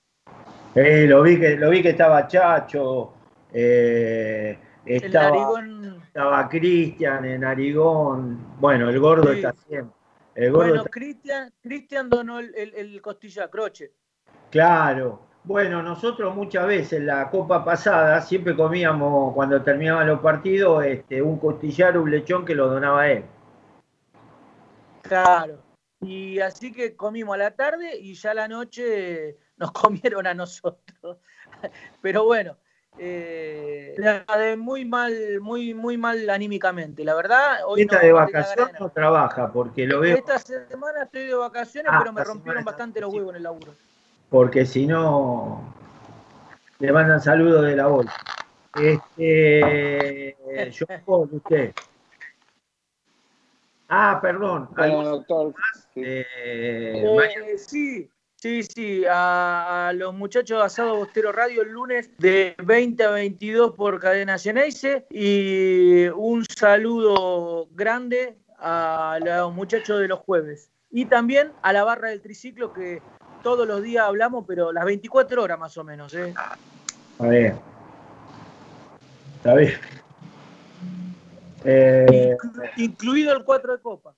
Eh, 0.73 1.05
lo, 1.07 1.21
vi 1.21 1.39
que, 1.39 1.55
lo 1.55 1.69
vi 1.69 1.83
que 1.83 1.89
estaba 1.89 2.27
Chacho, 2.27 3.13
eh, 3.53 4.57
El 4.85 5.03
estaba, 5.05 5.29
narigón, 5.29 6.01
estaba 6.03 6.49
Cristian, 6.49 7.25
en 7.25 7.41
Narigón. 7.41 8.55
Bueno, 8.59 8.89
el 8.89 8.99
gordo 8.99 9.31
Sí. 9.31 9.37
está 9.37 9.53
siempre. 9.53 9.95
El 10.35 10.51
gordo 10.51 10.67
bueno, 10.67 10.83
está- 10.83 11.51
Cristian, 11.61 12.09
donó 12.09 12.39
el, 12.39 12.53
el, 12.55 12.73
el 12.75 13.01
croche. 13.49 13.91
Claro. 14.49 15.21
Bueno, 15.45 15.83
nosotros 15.83 16.33
muchas 16.35 16.65
veces 16.67 16.99
en 16.99 17.07
la 17.07 17.29
copa 17.29 17.65
pasada 17.65 18.21
siempre 18.21 18.55
comíamos 18.55 19.33
cuando 19.33 19.61
terminaban 19.61 20.07
los 20.07 20.21
partidos 20.21 20.85
este, 20.85 21.21
un 21.21 21.37
costillar, 21.37 21.97
un 21.97 22.09
lechón 22.09 22.45
que 22.45 22.55
lo 22.55 22.67
donaba 22.69 23.09
él. 23.09 23.25
Claro. 25.01 25.59
Y 26.01 26.39
así 26.39 26.71
que 26.71 26.95
comimos 26.95 27.35
a 27.35 27.37
la 27.37 27.51
tarde 27.51 27.97
y 27.97 28.13
ya 28.13 28.31
a 28.31 28.33
la 28.35 28.47
noche 28.47 29.37
nos 29.57 29.71
comieron 29.73 30.27
a 30.27 30.33
nosotros. 30.33 31.17
Pero 32.01 32.25
bueno, 32.25 32.57
eh, 32.97 33.95
la 33.97 34.23
de 34.37 34.55
muy 34.55 34.85
mal, 34.85 35.39
muy, 35.41 35.73
muy 35.73 35.97
mal 35.97 36.29
anímicamente. 36.29 37.03
La 37.03 37.15
verdad, 37.15 37.59
hoy 37.65 37.81
Esta 37.81 37.97
no- 37.97 38.01
de 38.03 38.11
vacación 38.13 38.69
no 38.79 38.89
trabaja 38.89 39.51
porque 39.51 39.85
lo 39.87 39.99
veo, 39.99 40.17
Esta 40.17 40.37
semana 40.39 41.03
estoy 41.03 41.25
de 41.25 41.33
vacaciones, 41.33 41.91
Ah, 41.93 41.99
pero 41.99 42.13
me 42.13 42.23
rompieron 42.23 42.63
bastante 42.63 43.01
los 43.01 43.13
huevos 43.13 43.31
en 43.31 43.37
el 43.37 43.43
laburo. 43.43 43.75
porque 44.29 44.65
si 44.65 44.87
no 44.87 45.61
le 46.79 46.91
mandan 46.91 47.21
saludos 47.21 47.65
de 47.65 47.75
la 47.75 47.87
bolsa. 47.87 48.15
Este, 48.75 50.35
yo 50.71 50.85
usted. 51.05 51.73
Ah, 53.87 54.19
perdón. 54.21 54.69
Bueno, 54.75 55.01
algo- 55.01 55.09
doctor. 55.17 55.53
sí. 55.93 56.01
eh, 56.03 57.03
Eh, 57.05 57.57
sí, 57.57 58.09
sí, 58.43 58.61
sí. 58.63 59.05
A, 59.05 59.87
a 59.87 59.93
los 59.93 60.13
muchachos 60.13 60.59
de 60.59 60.65
Asado 60.65 60.97
Bostero 60.97 61.31
Radio 61.31 61.61
el 61.61 61.69
lunes 61.69 62.09
de 62.17 62.55
20 62.61 63.01
a 63.05 63.11
22 63.11 63.71
por 63.71 64.01
Cadena 64.01 64.37
Geneise. 64.37 65.05
Y 65.09 66.07
un 66.09 66.43
saludo 66.45 67.69
grande 67.71 68.35
a 68.59 69.17
los 69.23 69.53
muchachos 69.53 70.01
de 70.01 70.09
los 70.09 70.19
jueves. 70.19 70.69
y 70.91 71.05
también 71.05 71.53
a 71.61 71.71
la 71.71 71.85
barra 71.85 72.09
del 72.09 72.21
triciclo 72.21 72.73
que 72.73 73.01
todos 73.41 73.65
los 73.65 73.81
días 73.81 74.05
hablamos, 74.05 74.43
pero 74.45 74.71
las 74.73 74.85
24 74.85 75.41
horas 75.41 75.57
más 75.57 75.77
o 75.77 75.83
menos. 75.85 76.13
¿eh? 76.13 76.33
A 77.19 77.27
ver. 77.27 77.55
Está 79.37 79.55
bien. 79.55 79.73
Eh, 81.63 82.35
Incluido 82.75 83.35
el 83.35 83.45
4 83.45 83.77
de 83.77 83.81
copa. 83.81 84.13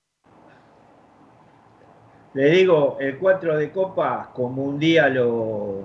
Le 2.36 2.50
digo, 2.50 2.98
el 3.00 3.16
4 3.16 3.56
de 3.56 3.70
copa, 3.70 4.28
como 4.34 4.62
un 4.62 4.78
día 4.78 5.08
lo. 5.08 5.84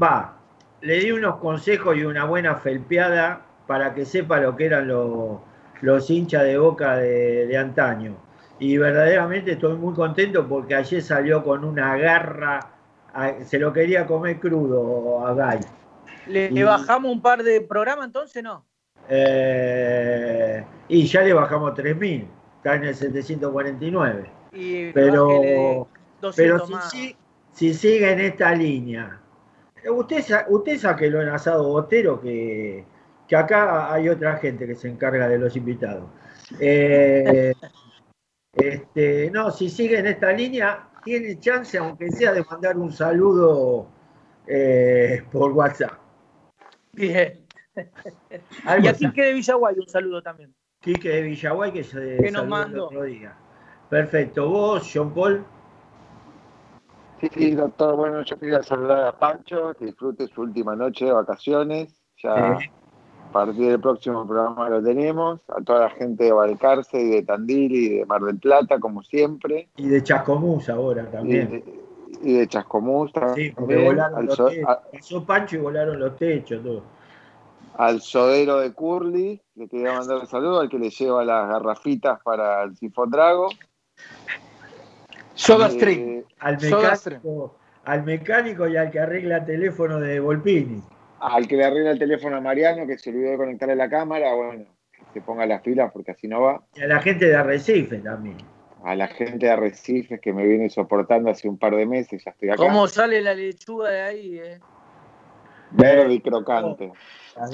Va, 0.00 0.36
le 0.82 1.00
di 1.00 1.10
unos 1.10 1.36
consejos 1.38 1.96
y 1.96 2.04
una 2.04 2.24
buena 2.26 2.54
felpeada 2.54 3.40
para 3.66 3.92
que 3.92 4.04
sepa 4.04 4.38
lo 4.38 4.54
que 4.54 4.66
eran 4.66 4.86
los, 4.86 5.40
los 5.80 6.08
hinchas 6.10 6.44
de 6.44 6.58
boca 6.58 6.96
de, 6.96 7.48
de 7.48 7.56
antaño. 7.58 8.14
Y 8.60 8.76
verdaderamente 8.78 9.52
estoy 9.52 9.74
muy 9.76 9.94
contento 9.94 10.46
porque 10.46 10.76
ayer 10.76 11.02
salió 11.02 11.42
con 11.42 11.64
una 11.64 11.96
garra, 11.96 12.60
se 13.44 13.58
lo 13.58 13.72
quería 13.72 14.06
comer 14.06 14.38
crudo 14.38 15.26
a 15.26 15.34
Gay. 15.34 15.58
¿Le, 16.28 16.46
Y- 16.46 16.50
le 16.50 16.62
bajamos 16.62 17.10
un 17.10 17.20
par 17.20 17.42
de 17.42 17.60
programas 17.62 18.06
entonces? 18.06 18.44
No. 18.44 18.64
Eh, 19.08 20.64
y 20.86 21.04
ya 21.06 21.22
le 21.22 21.32
bajamos 21.32 21.74
3.000, 21.74 22.26
está 22.58 22.76
en 22.76 22.84
el 22.84 22.94
749. 22.94 24.41
Y 24.52 24.92
Pero, 24.92 25.26
bájele 25.28 25.84
200 26.20 26.36
pero 26.36 26.66
si, 26.90 26.90
si- 26.90 27.16
si 27.52 27.74
sigue 27.74 28.10
en 28.12 28.20
esta 28.20 28.54
línea, 28.54 29.20
eh, 29.82 29.90
usted, 29.90 30.24
usted 30.48 30.78
sáquelo 30.78 31.20
en 31.22 31.28
asado 31.28 31.68
botero, 31.68 32.20
que, 32.20 32.84
que 33.28 33.36
acá 33.36 33.92
hay 33.92 34.08
otra 34.08 34.36
gente 34.36 34.66
que 34.66 34.74
se 34.74 34.88
encarga 34.88 35.28
de 35.28 35.38
los 35.38 35.56
invitados. 35.56 36.04
Eh, 36.60 37.52
este, 38.54 39.30
no, 39.30 39.50
si 39.50 39.68
sigue 39.68 39.98
en 39.98 40.06
esta 40.06 40.32
línea, 40.32 40.88
tiene 41.04 41.38
chance, 41.38 41.76
aunque 41.78 42.10
sea, 42.10 42.32
de 42.32 42.44
mandar 42.44 42.76
un 42.76 42.92
saludo 42.92 43.88
eh, 44.46 45.22
por 45.32 45.52
WhatsApp. 45.52 45.92
Bien. 46.92 47.40
Y 47.74 48.86
a. 48.86 48.92
Quique 48.92 49.22
de 49.22 49.32
Villaguay 49.32 49.76
un 49.78 49.88
saludo 49.88 50.22
también. 50.22 50.54
Quique 50.80 51.08
de 51.08 51.22
Villaguay 51.22 51.72
que 51.72 51.84
se 51.84 52.18
Que 52.18 52.30
nos 52.30 52.42
el 52.42 52.48
mandó. 52.48 52.86
otro 52.86 53.04
día. 53.04 53.34
Perfecto. 54.02 54.48
¿Vos, 54.48 54.90
John 54.90 55.12
Paul? 55.12 55.44
Sí, 57.20 57.50
doctor. 57.50 57.94
Bueno, 57.94 58.22
yo 58.22 58.38
quería 58.38 58.62
saludar 58.62 59.04
a 59.06 59.18
Pancho, 59.18 59.74
que 59.78 59.84
disfrute 59.84 60.26
su 60.28 60.40
última 60.40 60.74
noche 60.74 61.04
de 61.04 61.12
vacaciones. 61.12 62.02
Ya 62.22 62.58
Sí. 62.58 62.70
a 63.28 63.32
partir 63.32 63.66
del 63.68 63.80
próximo 63.80 64.26
programa 64.26 64.70
lo 64.70 64.82
tenemos. 64.82 65.40
A 65.50 65.60
toda 65.62 65.80
la 65.80 65.90
gente 65.90 66.24
de 66.24 66.32
Balcarce 66.32 66.98
y 67.02 67.10
de 67.10 67.22
Tandil 67.22 67.70
y 67.74 67.88
de 67.98 68.06
Mar 68.06 68.22
del 68.22 68.38
Plata, 68.38 68.80
como 68.80 69.02
siempre. 69.02 69.68
Y 69.76 69.88
de 69.90 70.02
Chascomús 70.02 70.70
ahora 70.70 71.02
Y 71.02 71.12
también. 71.12 71.50
de, 71.50 71.64
y 72.22 72.32
de 72.32 72.48
Chascomús 72.48 73.10
Sí, 73.10 73.20
porque 73.20 73.52
también. 73.74 73.84
volaron 73.84 74.18
Al, 74.20 74.24
los 74.24 74.36
so- 74.36 74.46
techos. 74.46 74.70
a- 74.70 74.82
Pasó 74.90 75.26
Pancho 75.26 75.56
y 75.56 75.58
volaron 75.58 75.98
los 76.00 76.16
techos, 76.16 76.62
todo. 76.62 76.82
al 77.76 78.00
sodero 78.00 78.56
de 78.58 78.72
Curly, 78.72 79.42
le 79.54 79.68
quería 79.68 79.92
mandar 79.92 80.16
un 80.18 80.26
saludo, 80.26 80.60
al 80.60 80.70
que 80.70 80.78
le 80.78 80.88
lleva 80.88 81.22
las 81.26 81.46
garrafitas 81.48 82.20
para 82.22 82.62
el 82.62 82.74
Sifón 82.76 83.10
Soda 85.34 85.70
Eh. 85.70 86.24
Al 86.38 86.58
mecánico, 86.60 87.56
al 87.84 88.04
mecánico 88.04 88.68
y 88.68 88.76
al 88.76 88.90
que 88.90 89.00
arregla 89.00 89.44
teléfono 89.44 90.00
de 90.00 90.20
Volpini. 90.20 90.82
Al 91.20 91.46
que 91.46 91.56
le 91.56 91.64
arregla 91.64 91.92
el 91.92 91.98
teléfono 91.98 92.36
a 92.36 92.40
Mariano, 92.40 92.86
que 92.86 92.98
se 92.98 93.10
olvidó 93.10 93.30
de 93.30 93.36
conectarle 93.36 93.76
la 93.76 93.88
cámara, 93.88 94.34
bueno, 94.34 94.64
que 94.92 95.04
se 95.12 95.20
ponga 95.20 95.46
las 95.46 95.62
pilas 95.62 95.90
porque 95.92 96.10
así 96.12 96.26
no 96.26 96.42
va. 96.42 96.62
Y 96.74 96.82
a 96.82 96.88
la 96.88 97.00
gente 97.00 97.26
de 97.26 97.36
Arrecife 97.36 97.98
también. 97.98 98.38
A 98.84 98.96
la 98.96 99.06
gente 99.06 99.46
de 99.46 99.50
Arrecifes 99.50 100.20
que 100.20 100.32
me 100.32 100.44
viene 100.44 100.68
soportando 100.68 101.30
hace 101.30 101.48
un 101.48 101.56
par 101.56 101.76
de 101.76 101.86
meses, 101.86 102.24
ya 102.24 102.32
estoy 102.32 102.50
acá. 102.50 102.56
¿Cómo 102.56 102.88
sale 102.88 103.20
la 103.22 103.32
lechuga 103.32 103.90
de 103.90 104.02
ahí? 104.02 104.38
Eh? 104.38 104.60
Verde 105.70 106.14
y 106.14 106.20
crocante. 106.20 106.92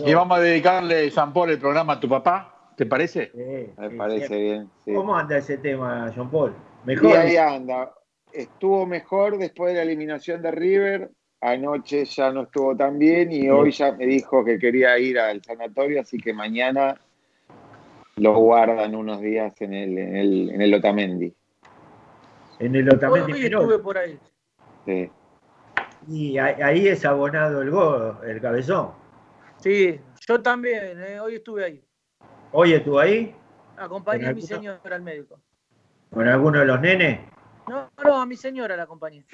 Y 0.04 0.14
vamos 0.14 0.38
a 0.38 0.40
dedicarle, 0.40 1.10
San 1.10 1.32
Paul, 1.34 1.50
el 1.50 1.58
programa 1.58 1.94
a 1.94 2.00
tu 2.00 2.08
papá, 2.08 2.57
¿te 2.78 2.86
parece? 2.86 3.32
Sí, 3.34 3.72
Me 3.76 3.90
sí, 3.90 3.96
parece 3.96 4.36
bien. 4.38 4.70
sí. 4.84 4.94
¿Cómo 4.94 5.16
anda 5.16 5.36
ese 5.36 5.58
tema, 5.58 6.12
John 6.14 6.30
Paul? 6.30 6.54
Y 6.84 6.86
Mejor. 6.86 7.16
ahí 7.16 7.36
anda. 7.36 7.92
Estuvo 8.32 8.86
mejor 8.86 9.36
después 9.36 9.72
de 9.72 9.78
la 9.78 9.82
eliminación 9.82 10.40
de 10.42 10.52
River. 10.52 11.10
Anoche 11.40 12.04
ya 12.04 12.30
no 12.30 12.42
estuvo 12.42 12.76
tan 12.76 12.98
bien 12.98 13.32
y 13.32 13.48
hoy 13.50 13.72
ya 13.72 13.92
me 13.92 14.06
dijo 14.06 14.44
que 14.44 14.58
quería 14.58 14.96
ir 14.98 15.18
al 15.18 15.42
sanatorio, 15.42 16.00
así 16.00 16.18
que 16.18 16.32
mañana 16.32 17.00
lo 18.16 18.36
guardan 18.38 18.94
unos 18.94 19.20
días 19.20 19.60
en 19.60 19.74
el, 19.74 19.98
en 19.98 20.16
el, 20.16 20.50
en 20.50 20.62
el 20.62 20.74
Otamendi. 20.74 21.34
En 22.60 22.74
el 22.76 22.88
Otamendi 22.88 23.32
Hoy 23.32 23.44
estuve 23.46 23.78
por 23.80 23.98
ahí. 23.98 24.18
Sí. 24.84 25.10
Y 26.08 26.38
ahí 26.38 26.62
ahí 26.62 26.88
es 26.88 27.04
abonado 27.04 27.60
el 27.60 27.70
gol, 27.70 28.18
el 28.24 28.40
cabezón. 28.40 28.90
Sí, 29.58 30.00
yo 30.28 30.40
también, 30.40 31.00
eh, 31.00 31.18
hoy 31.20 31.36
estuve 31.36 31.64
ahí. 31.64 31.87
Hoy 32.52 32.72
estuvo 32.72 32.98
ahí 32.98 33.34
Acompañé 33.76 34.26
a 34.28 34.32
mi 34.32 34.42
señora 34.42 34.80
al 34.90 35.02
médico. 35.02 35.38
con 36.10 36.26
alguno 36.26 36.58
de 36.60 36.64
los 36.64 36.80
nenes. 36.80 37.20
No, 37.68 37.90
no, 38.02 38.20
a 38.20 38.26
mi 38.26 38.36
señora 38.36 38.76
la 38.76 38.84
acompañé. 38.84 39.24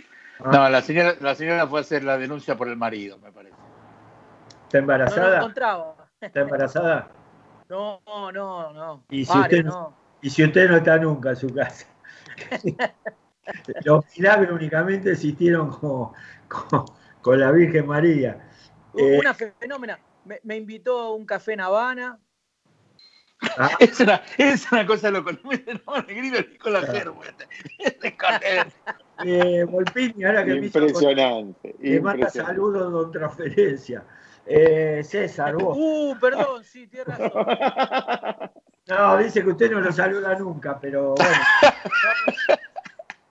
Ah. 0.41 0.51
No, 0.53 0.69
la 0.69 0.83
señora, 0.83 1.15
la 1.21 1.35
señora 1.35 1.67
fue 1.67 1.79
a 1.79 1.83
hacer 1.83 2.03
la 2.05 2.19
denuncia 2.19 2.57
por 2.57 2.69
el 2.69 2.77
marido, 2.77 3.17
me 3.19 3.31
parece. 3.33 3.55
¿Está 3.55 4.59
No 4.73 4.73
lo 4.73 4.79
embarazada? 4.81 5.37
encontraba. 5.39 5.95
¿Está 6.21 6.41
embarazada? 6.41 7.09
No, 7.69 8.01
no, 8.07 8.73
no. 8.73 9.05
Y 9.11 9.25
si 9.25 9.33
Pare, 9.33 9.43
usted- 9.61 9.65
no. 9.65 9.97
Y 10.21 10.31
si 10.31 10.43
usted 10.45 10.69
no 10.69 10.77
está 10.77 10.99
nunca 10.99 11.31
en 11.31 11.37
su 11.37 11.55
casa. 11.55 11.87
Los 13.85 14.05
milagros 14.17 14.53
únicamente 14.53 15.13
existieron 15.13 15.71
con, 15.71 16.13
con- 16.49 16.85
con 17.21 17.41
la 17.41 17.51
Virgen 17.53 17.87
María. 17.87 18.49
Eh, 18.97 19.19
Una 19.21 19.35
fenómena. 19.35 19.99
Me, 20.25 20.41
me 20.43 20.57
invitó 20.57 20.99
a 21.01 21.15
un 21.15 21.25
café 21.27 21.53
en 21.53 21.61
Habana. 21.61 22.19
Ah, 23.59 23.71
Es 23.79 24.01
una, 24.01 24.23
es 24.39 24.71
una 24.73 24.87
cosa 24.87 25.11
loca. 25.11 25.33
No 25.43 25.51
me 25.51 26.03
Negrito 26.07 26.49
ni 26.51 26.59
con 26.59 26.73
la 26.73 26.83
gerba. 26.83 27.17
Este 27.79 28.17
con 28.17 28.35
él. 28.43 28.67
eh, 29.25 29.65
Volpini, 29.65 30.25
ahora 30.25 30.45
que 30.45 30.55
me 30.55 30.67
hizo 30.67 30.79
Impresionante. 30.81 31.75
le 31.81 32.01
manda 32.01 32.19
impresionante. 32.19 32.55
saludos 32.55 32.93
don 32.93 33.13
transferencia. 33.13 34.05
Eh, 34.47 35.03
César, 35.05 35.55
vos. 35.57 35.77
Uh, 35.79 36.17
perdón, 36.21 36.63
sí, 36.65 36.87
tienes 36.87 37.07
razón. 37.19 37.47
No, 38.87 39.17
dice 39.17 39.43
que 39.43 39.49
usted 39.49 39.71
no 39.71 39.81
lo 39.81 39.91
saluda 39.91 40.39
nunca, 40.39 40.79
pero 40.79 41.15
bueno. 41.15 41.35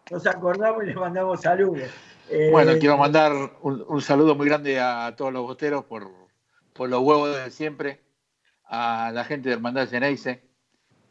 Nos 0.09 0.25
acordamos 0.27 0.83
y 0.83 0.87
le 0.87 0.95
mandamos 0.95 1.41
saludos. 1.41 1.89
Eh, 2.29 2.49
Bueno, 2.51 2.71
quiero 2.79 2.97
mandar 2.97 3.31
un, 3.61 3.85
un 3.87 4.01
saludo 4.01 4.33
muy 4.33 4.47
grande 4.47 4.79
a 4.79 5.13
todos 5.15 5.31
los 5.31 5.43
bosteros 5.43 5.85
por, 5.85 6.09
por 6.73 6.89
los 6.89 7.01
huevos 7.01 7.35
de 7.35 7.51
siempre, 7.51 8.02
a 8.75 9.11
la 9.11 9.23
gente 9.23 9.49
de 9.49 9.55
Hermandad 9.55 9.87
Geneise, 9.87 10.41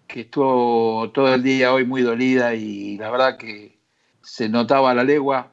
que 0.08 0.22
estuvo 0.22 1.12
todo 1.12 1.32
el 1.32 1.44
día 1.44 1.72
hoy 1.72 1.84
muy 1.84 2.02
dolida 2.02 2.54
y 2.54 2.98
la 2.98 3.08
verdad 3.08 3.38
que 3.38 3.78
se 4.20 4.48
notaba 4.48 4.90
a 4.90 4.94
la 4.94 5.04
legua 5.04 5.52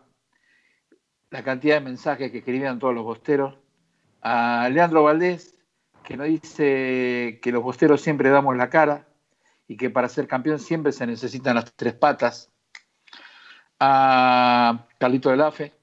la 1.29 1.43
cantidad 1.43 1.75
de 1.75 1.81
mensajes 1.81 2.31
que 2.31 2.39
escribían 2.39 2.79
todos 2.79 2.95
los 2.95 3.03
bosteros. 3.03 3.59
A 4.23 4.67
Leandro 4.71 5.03
Valdés, 5.03 5.53
que 6.03 6.17
nos 6.17 6.25
dice 6.25 7.39
que 7.43 7.51
los 7.51 7.61
bosteros 7.61 8.01
siempre 8.01 8.31
damos 8.31 8.57
la 8.57 8.71
cara 8.71 9.07
y 9.67 9.77
que 9.77 9.91
para 9.91 10.09
ser 10.09 10.27
campeón 10.27 10.57
siempre 10.57 10.91
se 10.93 11.05
necesitan 11.05 11.53
las 11.53 11.71
tres 11.75 11.93
patas 11.93 12.51
a 13.79 14.87
Carlito 14.97 15.29
del 15.29 15.41
Afe, 15.41 15.73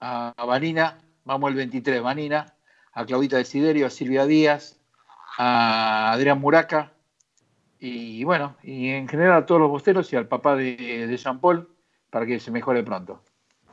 a 0.00 0.32
Vanina, 0.46 1.00
vamos 1.22 1.50
el 1.50 1.56
23, 1.56 2.00
Vanina, 2.00 2.54
a 2.94 3.04
Claudita 3.04 3.36
Desiderio, 3.36 3.86
a 3.86 3.90
Silvia 3.90 4.24
Díaz, 4.24 4.80
a 5.38 6.12
Adrián 6.12 6.40
Muraca, 6.40 6.92
y 7.78 8.24
bueno, 8.24 8.56
y 8.62 8.90
en 8.90 9.08
general 9.08 9.42
a 9.42 9.46
todos 9.46 9.60
los 9.60 9.70
bosteros 9.70 10.12
y 10.12 10.16
al 10.16 10.26
papá 10.26 10.56
de, 10.56 11.06
de 11.06 11.16
Jean 11.16 11.40
Paul, 11.40 11.68
para 12.10 12.26
que 12.26 12.40
se 12.40 12.50
mejore 12.50 12.82
pronto. 12.82 13.22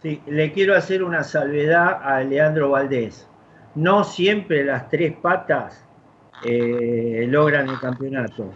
Sí, 0.01 0.21
le 0.25 0.51
quiero 0.51 0.75
hacer 0.75 1.03
una 1.03 1.23
salvedad 1.23 2.01
a 2.03 2.21
Leandro 2.21 2.71
Valdés. 2.71 3.27
No 3.75 4.03
siempre 4.03 4.65
las 4.65 4.89
tres 4.89 5.13
patas 5.13 5.85
eh, 6.43 7.25
logran 7.29 7.69
el 7.69 7.79
campeonato. 7.79 8.51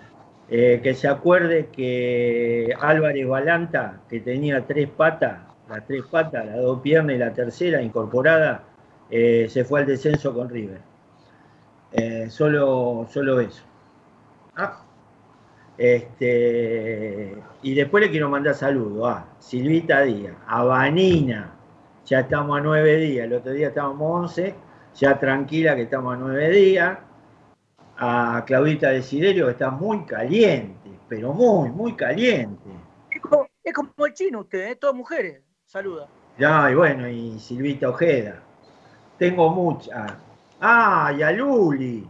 Eh, 0.48 0.80
que 0.84 0.94
se 0.94 1.08
acuerde 1.08 1.70
que 1.72 2.72
Álvarez 2.80 3.28
Balanta, 3.28 4.02
que 4.10 4.20
tenía 4.20 4.66
tres 4.66 4.90
patas, 4.90 5.40
las 5.70 5.86
tres 5.88 6.04
patas, 6.10 6.46
las 6.46 6.58
dos 6.58 6.82
piernas 6.82 7.16
y 7.16 7.20
la 7.20 7.34
tercera 7.34 7.82
incorporada, 7.82 8.64
eh, 9.10 9.48
se 9.50 9.66
fue 9.66 9.82
al 9.82 9.88
descenso 9.88 10.34
con 10.34 10.50
River. 10.50 10.82
Eh, 11.98 12.30
solo, 12.30 13.08
solo 13.10 13.40
eso. 13.40 13.64
Ah, 14.56 14.82
este, 15.78 17.36
y 17.62 17.74
después 17.74 18.04
le 18.04 18.12
quiero 18.12 18.30
mandar 18.30 18.54
saludos 18.54 19.10
a 19.10 19.26
Silvita 19.40 20.02
Díaz, 20.02 20.36
a 20.48 20.64
Vanina, 20.64 21.54
ya 22.06 22.20
estamos 22.22 22.58
a 22.58 22.62
nueve 22.62 22.98
días, 22.98 23.26
el 23.26 23.34
otro 23.34 23.52
día 23.54 23.70
estábamos 23.70 24.24
once, 24.24 24.56
ya 24.96 25.18
tranquila 25.18 25.76
que 25.76 25.84
estamos 25.84 26.16
a 26.16 26.18
nueve 26.18 26.50
días, 26.50 26.98
a 27.98 28.44
Claudita 28.46 28.90
Desiderio 28.90 29.46
que 29.46 29.52
está 29.54 29.70
muy 29.70 30.04
caliente, 30.06 30.90
pero 31.08 31.34
muy, 31.34 31.70
muy 31.70 31.94
caliente. 31.94 32.70
Es 33.64 33.74
como 33.74 34.06
el 34.06 34.14
chino 34.14 34.42
usted, 34.42 34.72
¿eh? 34.72 34.76
todas 34.76 34.96
mujeres. 34.96 35.42
Saluda. 35.66 36.08
Ya, 36.38 36.70
y 36.70 36.76
bueno, 36.76 37.08
y 37.08 37.40
Silvita 37.40 37.90
Ojeda. 37.90 38.42
Tengo 39.18 39.50
muchas. 39.50 40.14
Ah, 40.62 41.12
y 41.18 41.22
a 41.22 41.32
Luli, 41.32 42.08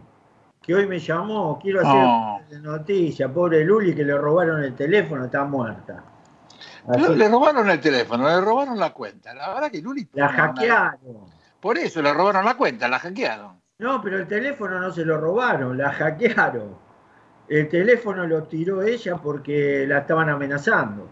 que 0.62 0.74
hoy 0.74 0.86
me 0.86 0.98
llamó. 0.98 1.58
Quiero 1.60 1.80
hacer 1.80 2.04
Oh. 2.04 2.40
noticia. 2.62 3.28
Pobre 3.28 3.64
Luli, 3.64 3.94
que 3.94 4.04
le 4.04 4.16
robaron 4.16 4.62
el 4.62 4.74
teléfono, 4.74 5.24
está 5.26 5.44
muerta. 5.44 6.02
Así- 6.88 7.14
le 7.16 7.28
robaron 7.28 7.68
el 7.68 7.80
teléfono, 7.80 8.28
le 8.28 8.40
robaron 8.40 8.78
la 8.78 8.90
cuenta. 8.92 9.34
La 9.34 9.54
verdad 9.54 9.70
que 9.70 9.82
Luli. 9.82 10.08
la 10.12 10.28
una- 10.28 10.36
hackearon. 10.36 10.98
Por 11.60 11.78
eso 11.78 12.00
le 12.00 12.12
robaron 12.12 12.44
la 12.44 12.56
cuenta, 12.56 12.88
la 12.88 12.98
hackearon. 13.00 13.60
No, 13.78 14.00
pero 14.00 14.18
el 14.18 14.26
teléfono 14.28 14.78
no 14.80 14.90
se 14.92 15.04
lo 15.04 15.18
robaron, 15.20 15.76
la 15.76 15.90
hackearon. 15.92 16.76
El 17.48 17.68
teléfono 17.68 18.26
lo 18.26 18.44
tiró 18.44 18.82
ella 18.82 19.16
porque 19.16 19.84
la 19.86 19.98
estaban 19.98 20.28
amenazando. 20.30 21.08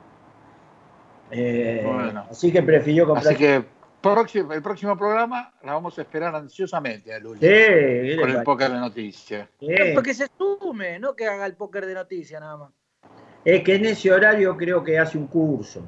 Eh, 1.30 1.82
Bueno. 1.84 2.24
Así 2.30 2.52
que 2.52 2.62
prefirió 2.62 3.06
comprar. 3.06 3.26
Así 3.28 3.36
que 3.36 3.64
próximo, 4.04 4.52
el 4.52 4.62
próximo 4.62 4.96
programa 4.96 5.52
la 5.62 5.72
vamos 5.72 5.98
a 5.98 6.02
esperar 6.02 6.34
ansiosamente 6.34 7.12
a 7.12 7.18
Luli. 7.18 7.40
Sí, 7.40 7.46
¿qué 7.46 8.02
le 8.02 8.16
Con 8.16 8.24
el 8.24 8.34
parece? 8.34 8.44
póker 8.44 8.70
de 8.72 8.78
noticias. 8.78 9.48
Sí. 9.58 9.66
Porque 9.94 10.14
se 10.14 10.28
sume, 10.36 10.98
no 10.98 11.14
que 11.16 11.26
haga 11.26 11.46
el 11.46 11.54
póker 11.54 11.86
de 11.86 11.94
noticias 11.94 12.40
nada 12.40 12.56
más. 12.56 12.70
Es 13.44 13.62
que 13.62 13.74
en 13.74 13.86
ese 13.86 14.12
horario 14.12 14.56
creo 14.56 14.82
que 14.82 14.98
hace 14.98 15.18
un 15.18 15.26
curso. 15.26 15.82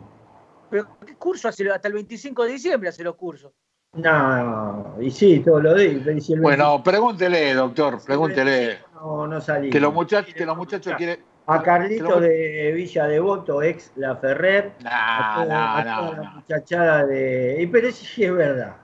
Pero 0.70 0.88
¿qué 1.06 1.14
curso 1.14 1.48
hace? 1.48 1.70
Hasta 1.70 1.88
el 1.88 1.94
25 1.94 2.44
de 2.44 2.52
diciembre 2.52 2.88
hace 2.88 3.04
los 3.04 3.14
cursos. 3.14 3.52
No, 3.92 4.96
y 5.00 5.10
sí, 5.10 5.40
todos 5.40 5.62
los 5.62 5.78
días. 5.78 6.02
Bueno, 6.40 6.82
pregúntele, 6.82 7.54
doctor, 7.54 7.92
25 7.92 8.06
pregúntele. 8.06 8.78
No, 8.94 9.26
no 9.26 9.40
salí. 9.40 9.70
Que 9.70 9.80
los 9.80 9.94
muchachos, 9.94 10.34
que 10.34 10.44
los 10.44 10.56
muchachos 10.56 10.94
quieren. 10.96 11.20
A 11.46 11.62
Carlito 11.62 12.20
de 12.20 12.72
Villa 12.74 13.06
Devoto, 13.06 13.62
ex 13.62 13.92
La 13.96 14.16
Ferrer. 14.16 14.72
a 14.84 15.36
No, 15.38 15.44
toda, 15.44 15.78
a 15.78 15.84
toda 15.84 16.10
no, 16.16 16.22
la 16.22 16.28
no. 16.30 16.34
muchachada 16.36 17.06
de. 17.06 17.56
Y 17.60 17.66
pero 17.68 17.90
sí 17.92 18.24
es 18.24 18.34
verdad. 18.34 18.76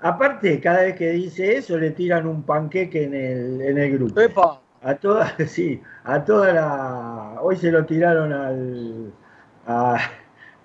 Aparte, 0.00 0.60
cada 0.60 0.82
vez 0.82 0.96
que 0.96 1.10
dice 1.10 1.56
eso, 1.56 1.78
le 1.78 1.92
tiran 1.92 2.26
un 2.26 2.42
panqueque 2.42 3.04
en 3.04 3.14
el, 3.14 3.62
en 3.62 3.78
el 3.78 3.92
grupo. 3.92 4.20
Epa. 4.20 4.60
A 4.82 4.94
toda, 4.96 5.32
sí, 5.46 5.80
a 6.04 6.24
toda 6.24 6.52
la. 6.52 7.40
Hoy 7.40 7.56
se 7.56 7.70
lo 7.70 7.84
tiraron 7.86 8.32
al. 8.32 9.12
A, 9.66 9.96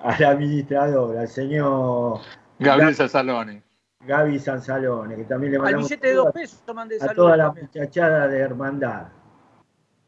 al 0.03 0.23
administrador, 0.23 1.17
al 1.17 1.27
señor 1.27 2.19
Gabriel 2.59 2.95
Sasaloni. 2.95 3.61
Gaby 4.05 4.39
Sansalone, 4.39 5.15
que 5.17 5.23
también 5.25 5.51
le 5.53 5.57
Al 5.57 5.63
mandamos 5.63 5.89
billete 5.89 6.07
de 6.07 6.13
dos 6.13 6.31
pesos 6.31 6.63
mande 6.73 6.95
a 6.95 6.99
saludos 6.99 7.15
toda 7.15 7.37
la 7.37 7.51
muchachada 7.51 8.27
de 8.27 8.39
hermandad. 8.39 9.07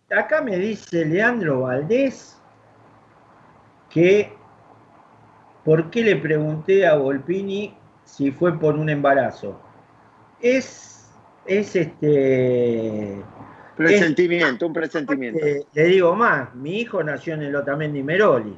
Acá 0.10 0.42
me 0.42 0.58
dice 0.58 1.06
Leandro 1.06 1.62
Valdés 1.62 2.36
que 3.90 4.34
por 5.64 5.90
qué 5.92 6.04
le 6.04 6.16
pregunté 6.16 6.88
a 6.88 6.96
Volpini 6.96 7.76
si 8.06 8.32
fue 8.32 8.58
por 8.60 8.76
un 8.76 8.90
embarazo. 8.90 9.60
Es, 10.40 11.12
es 11.46 11.76
este. 11.76 13.22
Presentimiento, 13.76 14.68
un 14.68 14.74
presentimiento. 14.74 15.46
Eh, 15.46 15.66
le 15.74 15.84
digo 15.86 16.16
más, 16.16 16.54
mi 16.56 16.80
hijo 16.80 17.04
nació 17.04 17.36
en 17.36 17.44
el 17.44 17.56
Otamendi 17.56 18.04
Meroli. 18.04 18.58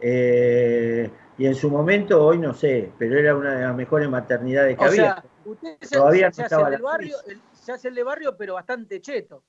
eh, 0.00 1.10
y 1.38 1.46
en 1.46 1.54
su 1.54 1.70
momento, 1.70 2.22
hoy 2.22 2.38
no 2.38 2.52
sé, 2.52 2.92
pero 2.98 3.18
era 3.18 3.34
una 3.34 3.54
de 3.54 3.62
las 3.64 3.74
mejores 3.74 4.08
maternidades 4.10 4.76
que 4.76 4.84
O 4.84 4.88
había. 4.88 5.14
sea, 5.14 5.24
usted 5.44 5.76
se, 5.80 5.96
Todavía 5.96 6.26
no 6.28 6.32
se 6.34 6.44
hace 6.44 6.54
el 6.56 6.82
barrio, 6.82 7.16
el- 7.26 7.42
se 7.52 7.72
hace 7.72 7.88
el 7.88 7.94
de 7.94 8.02
barrio, 8.02 8.36
pero 8.36 8.54
bastante 8.54 9.00
cheto. 9.00 9.42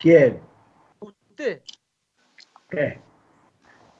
¿Quién? 0.00 0.40
Usted. 0.98 1.60
¿Qué? 2.70 2.98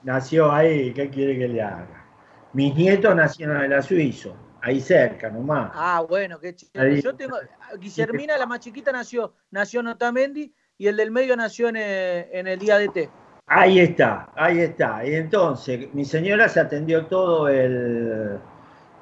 Nació 0.03 0.51
ahí, 0.51 0.95
¿qué 0.95 1.11
quiere 1.11 1.39
que 1.39 1.47
le 1.47 1.61
haga? 1.61 2.07
Mis 2.55 2.75
nietos 2.75 3.15
nacieron 3.15 3.63
en 3.63 3.71
la 3.71 3.83
Suizo, 3.83 4.35
ahí 4.63 4.81
cerca 4.81 5.29
nomás. 5.29 5.71
Ah, 5.75 6.03
bueno, 6.09 6.41
qué. 6.41 6.57
Ahí. 6.75 7.03
Yo 7.03 7.15
tengo. 7.15 7.37
Guillermina, 7.79 8.39
la 8.39 8.47
más 8.47 8.61
chiquita, 8.61 8.91
nació, 8.91 9.35
nació 9.51 9.81
en 9.81 9.89
Otamendi 9.89 10.53
y 10.79 10.87
el 10.87 10.97
del 10.97 11.11
medio 11.11 11.37
nació 11.37 11.69
en 11.69 11.77
el, 11.77 12.27
en 12.33 12.47
el 12.47 12.63
IADT. 12.63 13.11
Ahí 13.47 13.81
está, 13.81 14.27
ahí 14.35 14.61
está. 14.61 15.05
Y 15.07 15.15
entonces, 15.15 15.93
mi 15.93 16.07
señora 16.07 16.49
se 16.49 16.61
atendió 16.61 17.07
todo 17.07 17.47
el 17.49 18.41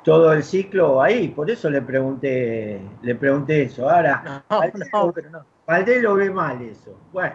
todo 0.02 0.32
el 0.32 0.42
ciclo 0.42 1.02
ahí, 1.02 1.28
por 1.28 1.50
eso 1.50 1.68
le 1.68 1.82
pregunté, 1.82 2.80
le 3.02 3.14
pregunté 3.14 3.62
eso. 3.62 3.88
Ahora, 3.88 4.42
No, 4.50 4.62
no, 5.04 5.12
pero 5.12 5.30
no. 5.30 5.57
Valdés 5.68 6.02
lo 6.02 6.14
ve 6.14 6.30
mal 6.30 6.62
eso. 6.62 6.98
Bueno, 7.12 7.34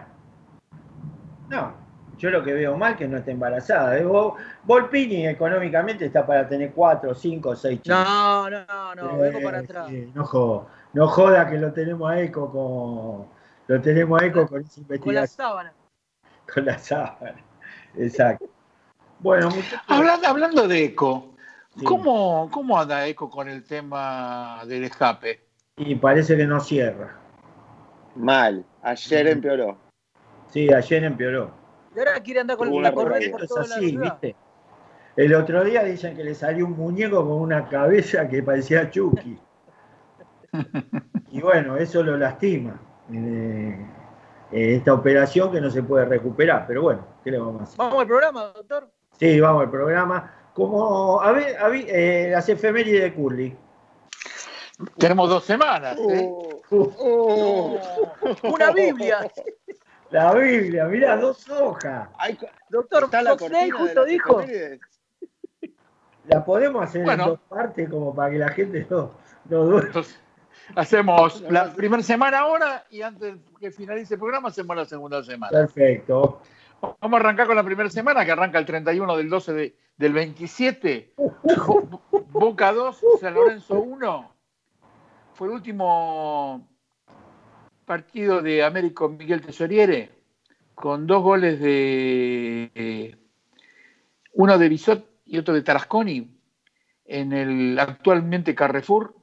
no, 1.48 1.72
yo 2.18 2.30
lo 2.30 2.42
que 2.42 2.52
veo 2.52 2.76
mal 2.76 2.92
es 2.92 2.98
que 2.98 3.06
no 3.06 3.18
esté 3.18 3.30
embarazada. 3.30 3.96
¿eh? 3.96 4.04
Vol- 4.04 4.34
Volpini 4.64 5.28
económicamente 5.28 6.06
está 6.06 6.26
para 6.26 6.48
tener 6.48 6.72
cuatro, 6.72 7.14
cinco, 7.14 7.54
seis 7.54 7.80
chicos. 7.80 7.96
No, 7.96 8.50
no, 8.50 8.94
no, 8.96 9.18
vengo 9.18 9.40
para 9.40 9.60
Eh, 9.60 9.62
atrás. 9.62 9.88
no, 10.14 10.24
joda, 10.24 10.66
no 10.94 11.06
joda 11.06 11.48
que 11.48 11.58
lo 11.58 11.72
tenemos 11.72 12.10
a 12.10 12.18
Eco 12.20 12.50
con 12.50 13.26
lo 13.68 13.80
tenemos 13.80 14.20
a 14.20 14.26
Eco 14.26 14.48
con 14.48 14.62
esa 14.62 14.74
Con 14.74 14.82
la 14.88 14.94
investigación 14.96 15.28
sábana. 15.36 15.72
con 16.52 16.64
la 16.64 16.78
sábana. 16.78 17.36
Exacto. 17.96 18.46
Bueno, 19.20 19.48
muchachos, 19.48 19.80
Hablando, 19.86 20.26
hablando 20.26 20.66
de 20.68 20.84
Eco, 20.86 21.34
sí. 21.78 21.84
¿cómo, 21.84 22.50
¿cómo 22.50 22.80
anda 22.80 23.06
Eco 23.06 23.30
con 23.30 23.48
el 23.48 23.62
tema 23.62 24.62
del 24.66 24.82
escape? 24.84 25.40
y 25.76 25.94
parece 25.94 26.36
que 26.36 26.46
no 26.46 26.58
cierra. 26.60 27.20
Mal. 28.14 28.64
Ayer 28.82 29.26
empeoró. 29.28 29.78
Sí, 30.50 30.72
ayer 30.72 31.04
empeoró. 31.04 31.50
Y 31.94 31.98
ahora 31.98 32.20
quiere 32.20 32.40
andar 32.40 32.56
con 32.56 32.68
Tuvo 32.68 32.80
la 32.80 32.92
por 32.92 33.16
Es 33.16 33.48
toda 33.48 33.62
así. 33.62 33.96
¿viste? 33.96 34.36
El 35.16 35.34
otro 35.34 35.62
día 35.64 35.84
dicen 35.84 36.16
que 36.16 36.24
le 36.24 36.34
salió 36.34 36.66
un 36.66 36.72
muñeco 36.72 37.24
con 37.24 37.40
una 37.40 37.68
cabeza 37.68 38.28
que 38.28 38.42
parecía 38.42 38.90
Chucky. 38.90 39.38
Y 41.30 41.40
bueno, 41.40 41.76
eso 41.76 42.02
lo 42.02 42.16
lastima. 42.16 42.80
Eh, 43.12 43.86
eh, 44.52 44.76
esta 44.76 44.94
operación 44.94 45.50
que 45.52 45.60
no 45.60 45.70
se 45.70 45.82
puede 45.82 46.04
recuperar, 46.04 46.64
pero 46.66 46.82
bueno, 46.82 47.06
¿qué 47.22 47.30
le 47.30 47.38
vamos 47.38 47.60
a 47.60 47.64
hacer? 47.64 47.78
Vamos 47.78 48.00
al 48.00 48.06
programa, 48.06 48.42
doctor. 48.54 48.90
Sí, 49.18 49.40
vamos 49.40 49.62
al 49.62 49.70
programa. 49.70 50.32
Como, 50.52 51.20
a 51.20 51.32
ver, 51.32 51.56
a 51.58 51.68
ver, 51.68 51.86
eh, 51.88 52.28
las 52.30 52.48
efemérides 52.48 53.02
de 53.02 53.14
Curly. 53.14 53.56
Tenemos 54.98 55.28
dos 55.28 55.44
semanas. 55.44 55.98
¿eh? 55.98 56.28
Oh, 56.28 56.53
Una 58.42 58.70
Biblia. 58.72 59.30
La 60.10 60.32
Biblia, 60.34 60.84
mirá, 60.86 61.16
dos 61.16 61.48
hojas. 61.50 62.08
Hay- 62.18 62.38
Doctor 62.68 63.04
está 63.04 63.22
la 63.22 63.30
Fox 63.36 63.50
Day 63.50 63.70
cortina 63.70 63.76
de 63.78 63.82
justo 63.84 64.04
dijo. 64.04 64.40
efemérides. 64.40 64.80
La 66.26 66.42
podemos 66.44 66.82
hacer 66.82 67.04
Bueno. 67.04 67.22
en 67.24 67.28
dos 67.30 67.40
partes 67.48 67.90
como 67.90 68.14
para 68.14 68.30
que 68.30 68.38
la 68.38 68.48
gente 68.48 68.86
no, 68.88 69.10
no 69.50 69.64
duerma. 69.64 69.88
Entonces, 69.88 70.18
hacemos 70.74 71.42
la 71.50 71.70
primera 71.74 72.02
semana 72.02 72.38
ahora 72.38 72.84
y 72.90 73.02
antes 73.02 73.34
que 73.60 73.70
finalice 73.70 74.14
el 74.14 74.20
programa 74.20 74.48
hacemos 74.48 74.74
la 74.74 74.86
segunda 74.86 75.22
semana. 75.22 75.50
Perfecto. 75.50 76.40
Vamos 76.80 77.18
a 77.18 77.20
arrancar 77.20 77.46
con 77.46 77.56
la 77.56 77.62
primera 77.62 77.90
semana 77.90 78.24
que 78.24 78.30
arranca 78.32 78.58
el 78.58 78.64
31 78.64 79.16
del 79.18 79.28
12 79.28 79.52
de- 79.52 79.76
del 79.98 80.12
27. 80.14 81.12
Bo- 81.66 82.00
Boca 82.30 82.72
2, 82.72 82.98
San 83.20 83.34
Lorenzo 83.34 83.74
1. 83.80 84.33
Fue 85.34 85.48
el 85.48 85.54
último 85.54 86.68
partido 87.84 88.40
de 88.40 88.62
Américo 88.62 89.08
Miguel 89.08 89.40
Tesoriere 89.40 90.12
con 90.76 91.08
dos 91.08 91.24
goles 91.24 91.58
de 91.58 92.70
eh, 92.72 93.16
uno 94.34 94.56
de 94.58 94.68
Bisot 94.68 95.04
y 95.26 95.38
otro 95.38 95.52
de 95.52 95.62
Tarasconi 95.62 96.30
en 97.06 97.32
el 97.32 97.76
actualmente 97.80 98.54
Carrefour. 98.54 99.16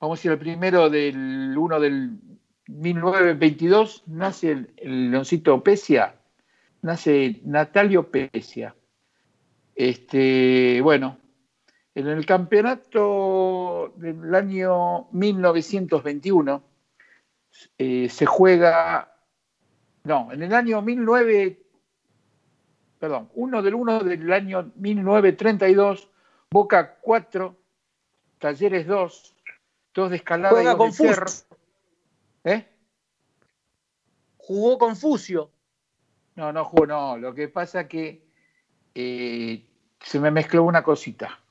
Vamos 0.00 0.24
a 0.24 0.26
ir 0.26 0.32
al 0.32 0.40
primero 0.40 0.90
del 0.90 1.56
1 1.56 1.80
del 1.80 2.18
1922, 2.66 4.02
nace 4.08 4.50
el, 4.50 4.74
el 4.76 5.12
Leoncito 5.12 5.62
Pesia, 5.62 6.16
nace 6.80 7.40
Natalio 7.44 8.10
Pesia. 8.10 8.74
Este, 9.76 10.80
bueno, 10.82 11.18
en 11.94 12.08
el 12.08 12.24
campeonato 12.24 13.92
del 13.96 14.34
año 14.34 15.08
1921 15.12 16.62
eh, 17.78 18.08
se 18.08 18.26
juega, 18.26 19.14
no, 20.04 20.32
en 20.32 20.42
el 20.42 20.54
año 20.54 20.80
19, 20.80 21.62
perdón, 22.98 23.30
1 23.34 23.62
del 23.62 23.74
1 23.74 24.00
del 24.00 24.32
año 24.32 24.72
1932, 24.76 26.08
Boca 26.50 26.98
4, 27.00 27.56
Talleres 28.38 28.86
2, 28.86 29.36
2 29.94 30.10
de 30.10 30.16
escalada 30.16 30.52
y 30.52 30.56
Juega 30.56 30.70
de 30.70 30.76
Confucio. 30.78 31.14
cerro. 31.14 31.26
¿Eh? 32.44 32.68
Jugó 34.38 34.78
Confucio. 34.78 35.50
No, 36.36 36.52
no 36.52 36.64
jugó, 36.64 36.86
no. 36.86 37.18
Lo 37.18 37.34
que 37.34 37.48
pasa 37.48 37.86
que 37.86 38.26
eh, 38.94 39.66
se 40.00 40.18
me 40.18 40.30
mezcló 40.30 40.64
una 40.64 40.82
cosita. 40.82 41.41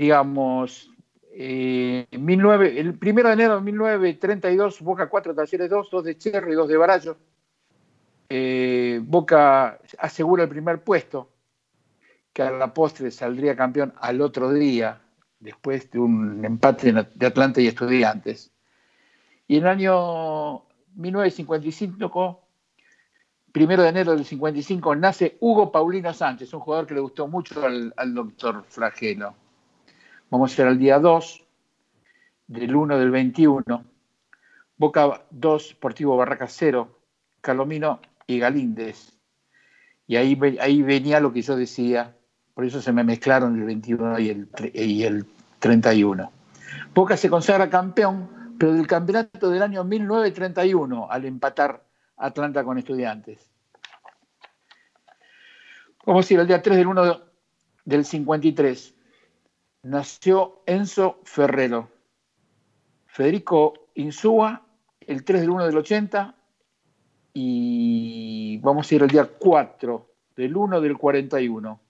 Digamos, 0.00 0.90
eh, 1.30 2.06
19 2.10 2.80
el 2.80 2.98
primero 2.98 3.28
de 3.28 3.34
enero 3.34 3.56
de 3.56 3.60
1932, 3.60 4.80
Boca 4.80 5.10
4, 5.10 5.34
Talleres 5.34 5.68
2, 5.68 5.90
2 5.90 6.04
de 6.04 6.16
Cherro 6.16 6.50
y 6.50 6.54
2 6.54 6.68
de 6.70 6.76
Barallo. 6.78 7.18
eh, 8.30 8.98
Boca 9.02 9.78
asegura 9.98 10.44
el 10.44 10.48
primer 10.48 10.82
puesto, 10.82 11.28
que 12.32 12.40
a 12.40 12.50
la 12.50 12.72
postre 12.72 13.10
saldría 13.10 13.54
campeón 13.54 13.92
al 14.00 14.22
otro 14.22 14.50
día, 14.50 15.02
después 15.38 15.90
de 15.90 15.98
un 15.98 16.42
empate 16.46 16.94
de 17.14 17.26
Atlanta 17.26 17.60
y 17.60 17.66
Estudiantes. 17.66 18.50
Y 19.48 19.58
en 19.58 19.64
el 19.64 19.68
año 19.68 20.62
1955, 20.94 22.40
primero 23.52 23.82
de 23.82 23.90
enero 23.90 24.12
del 24.12 24.24
55, 24.24 24.96
nace 24.96 25.36
Hugo 25.40 25.70
Paulino 25.70 26.14
Sánchez, 26.14 26.54
un 26.54 26.60
jugador 26.60 26.86
que 26.86 26.94
le 26.94 27.00
gustó 27.00 27.28
mucho 27.28 27.62
al, 27.66 27.92
al 27.98 28.14
doctor 28.14 28.64
Flagelo. 28.66 29.34
Vamos 30.30 30.56
a 30.56 30.62
ir 30.62 30.68
al 30.68 30.78
día 30.78 31.00
2 31.00 31.44
del 32.46 32.76
1 32.76 32.98
del 32.98 33.10
21. 33.10 33.84
Boca 34.76 35.22
2, 35.30 35.68
Sportivo 35.70 36.16
Barraca 36.16 36.46
0, 36.46 36.88
Calomino 37.40 38.00
y 38.28 38.38
Galíndez. 38.38 39.18
Y 40.06 40.16
ahí, 40.16 40.38
ahí 40.60 40.82
venía 40.82 41.18
lo 41.18 41.32
que 41.32 41.42
yo 41.42 41.56
decía, 41.56 42.16
por 42.54 42.64
eso 42.64 42.80
se 42.80 42.92
me 42.92 43.02
mezclaron 43.02 43.58
el 43.58 43.66
21 43.66 44.18
y 44.20 44.28
el, 44.30 44.48
y 44.72 45.02
el 45.02 45.26
31. 45.58 46.30
Boca 46.94 47.16
se 47.16 47.28
consagra 47.28 47.68
campeón, 47.68 48.54
pero 48.56 48.72
del 48.72 48.86
campeonato 48.86 49.50
del 49.50 49.62
año 49.62 49.82
1931, 49.82 51.10
al 51.10 51.24
empatar 51.24 51.84
Atlanta 52.16 52.62
con 52.62 52.78
estudiantes. 52.78 53.50
Vamos 56.06 56.30
a 56.30 56.34
ir 56.34 56.40
al 56.40 56.46
día 56.46 56.62
3 56.62 56.76
del 56.76 56.86
1 56.86 57.20
del 57.84 58.04
53. 58.04 58.94
Nació 59.82 60.62
Enzo 60.66 61.20
Ferrero. 61.24 61.88
Federico 63.06 63.88
Insúa, 63.94 64.66
el 65.00 65.24
3 65.24 65.40
del 65.40 65.50
1 65.50 65.66
del 65.66 65.76
80. 65.78 66.34
Y 67.32 68.58
vamos 68.58 68.90
a 68.90 68.94
ir 68.94 69.02
al 69.02 69.08
día 69.08 69.24
4 69.24 70.06
del 70.36 70.54
1 70.54 70.80
del 70.82 70.98
41. 70.98 71.80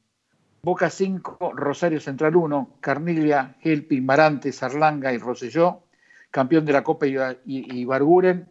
Boca 0.63 0.91
5, 0.91 1.53
Rosario 1.55 2.01
Central 2.01 2.37
1, 2.37 2.77
Carnilia, 2.81 3.57
Helpi, 3.63 4.01
Marante, 4.01 4.53
Sarlanga 4.53 5.13
y 5.13 5.19
Roselló, 5.19 5.85
campeón 6.31 6.67
de 6.67 6.73
la 6.75 6.85
Copa 6.85 7.07
Ibarguren, 7.07 8.47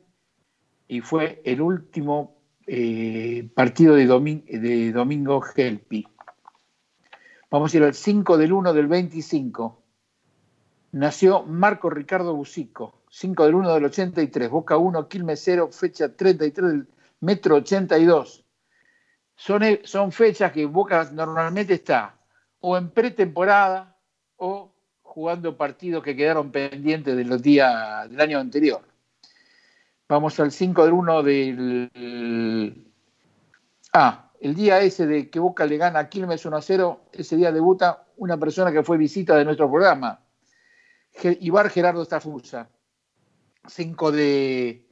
y 0.87 1.01
fue 1.01 1.39
el 1.45 1.61
último 1.61 2.35
eh, 2.65 3.47
partido 3.53 3.93
de, 3.93 4.07
de 4.07 4.91
Domingo 4.91 5.43
Helpi. 5.55 6.07
Vamos 7.51 7.73
a 7.73 7.77
ir 7.77 7.83
al 7.83 7.95
5 7.95 8.37
del 8.37 8.53
1 8.53 8.73
del 8.73 8.87
25. 8.87 9.81
Nació 10.91 11.43
Marco 11.43 11.89
Ricardo 11.89 12.35
Bucico, 12.35 13.01
5 13.09 13.45
del 13.45 13.55
1 13.55 13.73
del 13.73 13.85
83, 13.85 14.49
Boca 14.49 14.77
1, 14.77 15.07
Quilmes 15.07 15.41
0, 15.43 15.69
fecha 15.71 16.15
33 16.15 16.67
del 16.67 16.87
metro 17.21 17.55
82. 17.55 18.45
Son, 19.35 19.63
e, 19.63 19.81
son 19.83 20.11
fechas 20.11 20.51
que 20.51 20.65
Boca 20.65 21.09
normalmente 21.11 21.73
está 21.73 22.15
o 22.61 22.77
en 22.77 22.89
pretemporada 22.89 23.97
o 24.37 24.71
jugando 25.01 25.57
partidos 25.57 26.03
que 26.03 26.15
quedaron 26.15 26.51
pendientes 26.51 27.15
de 27.15 27.25
los 27.25 27.41
días 27.41 28.09
del 28.09 28.21
año 28.21 28.39
anterior. 28.39 28.81
Vamos 30.07 30.39
al 30.39 30.51
5 30.51 30.85
del 30.85 30.93
1 30.93 31.23
del... 31.23 32.91
Ah, 33.93 34.28
el 34.39 34.55
día 34.55 34.79
ese 34.81 35.05
de 35.05 35.29
que 35.29 35.39
Boca 35.39 35.65
le 35.65 35.77
gana 35.77 35.99
a 35.99 36.09
Quilmes 36.09 36.45
1 36.45 36.55
a 36.55 36.61
0, 36.61 37.01
ese 37.13 37.35
día 37.35 37.51
debuta 37.51 38.05
una 38.17 38.37
persona 38.37 38.71
que 38.71 38.83
fue 38.83 38.97
visita 38.97 39.35
de 39.35 39.45
nuestro 39.45 39.69
programa, 39.69 40.21
Ibar 41.41 41.69
Gerardo 41.69 42.03
Stafusa. 42.05 42.69
5 43.67 44.11
de, 44.11 44.87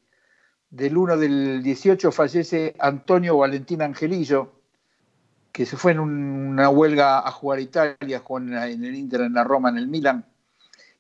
del 0.70 0.98
1 0.98 1.18
del 1.18 1.64
18 1.64 2.12
fallece 2.12 2.76
Antonio 2.80 3.38
Valentín 3.38 3.82
Angelillo, 3.82 4.62
que 5.52 5.66
se 5.66 5.78
fue 5.78 5.94
en 5.94 6.00
una 6.00 6.70
huelga 6.70 7.20
a 7.20 7.32
jugar 7.32 7.60
a 7.60 7.62
Italia, 7.62 8.24
en 8.30 8.84
el 8.84 8.96
Inter, 8.96 9.22
en 9.22 9.34
la 9.34 9.44
Roma, 9.44 9.70
en 9.70 9.78
el 9.78 9.88
Milan. 9.88 10.26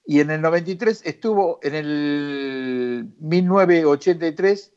Y 0.05 0.21
en 0.21 0.31
el 0.31 0.41
93 0.41 1.01
estuvo, 1.05 1.59
en 1.61 1.75
el 1.75 3.13
1983, 3.19 4.73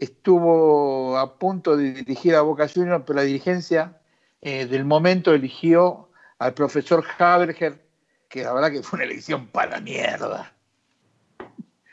estuvo 0.00 1.18
a 1.18 1.38
punto 1.38 1.76
de 1.76 1.92
dirigir 1.92 2.34
a 2.34 2.40
Boca 2.40 2.66
Juniors, 2.66 3.04
pero 3.06 3.18
la 3.18 3.22
dirigencia 3.22 4.00
eh, 4.40 4.66
del 4.66 4.86
momento 4.86 5.32
eligió 5.34 6.08
al 6.38 6.54
profesor 6.54 7.04
Haberger, 7.18 7.84
que 8.28 8.42
la 8.42 8.54
verdad 8.54 8.72
que 8.72 8.82
fue 8.82 8.96
una 8.96 9.04
elección 9.04 9.46
para 9.48 9.72
la 9.72 9.80
mierda. 9.80 10.54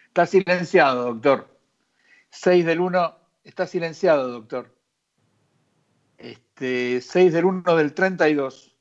Está 0.07 0.25
silenciado, 0.25 1.13
doctor. 1.13 1.49
6 2.29 2.65
del 2.65 2.79
1, 2.79 3.15
está 3.43 3.67
silenciado, 3.67 4.31
doctor. 4.31 4.73
Este, 6.17 7.01
6 7.01 7.33
del 7.33 7.45
1 7.45 7.75
del 7.75 7.93
32. 7.93 8.75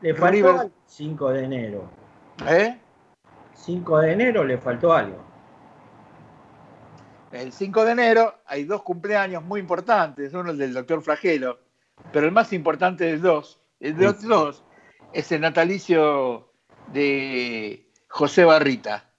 Le 0.00 0.14
faltó 0.14 0.32
River... 0.32 0.70
5 0.86 1.30
de 1.30 1.44
enero. 1.44 1.90
¿Eh? 2.48 2.76
5 3.54 3.98
de 4.00 4.12
enero 4.12 4.44
le 4.44 4.58
faltó 4.58 4.92
algo. 4.92 5.29
El 7.32 7.52
5 7.52 7.84
de 7.84 7.92
enero 7.92 8.34
hay 8.46 8.64
dos 8.64 8.82
cumpleaños 8.82 9.44
muy 9.44 9.60
importantes, 9.60 10.34
uno 10.34 10.50
el 10.50 10.58
del 10.58 10.74
doctor 10.74 11.00
Flagelo, 11.02 11.58
pero 12.12 12.26
el 12.26 12.32
más 12.32 12.52
importante 12.52 13.04
de 13.04 13.12
los 13.12 13.22
dos, 13.22 13.60
el 13.78 13.96
de 13.96 14.04
los 14.04 14.22
dos, 14.22 14.64
es 15.12 15.30
el 15.30 15.40
natalicio 15.40 16.50
de 16.92 17.86
José 18.08 18.44
Barrita. 18.44 19.10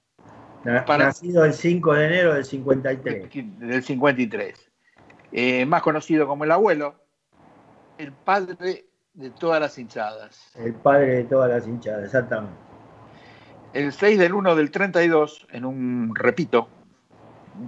Nacido 0.63 1.45
el 1.45 1.53
5 1.53 1.93
de 1.93 2.05
enero 2.05 2.33
del 2.33 2.45
53. 2.45 3.59
Del 3.59 3.83
53. 3.83 4.71
Eh, 5.31 5.65
más 5.65 5.81
conocido 5.81 6.27
como 6.27 6.43
el 6.43 6.51
abuelo, 6.51 6.95
el 7.97 8.11
padre 8.11 8.85
de 9.13 9.29
todas 9.31 9.61
las 9.61 9.77
hinchadas. 9.77 10.51
El 10.55 10.73
padre 10.73 11.15
de 11.15 11.23
todas 11.23 11.49
las 11.49 11.67
hinchadas, 11.67 12.03
exactamente. 12.05 12.55
El 13.73 13.93
6 13.93 14.19
del 14.19 14.33
1 14.33 14.55
del 14.55 14.69
32, 14.69 15.47
en 15.51 15.65
un, 15.65 16.13
repito, 16.13 16.67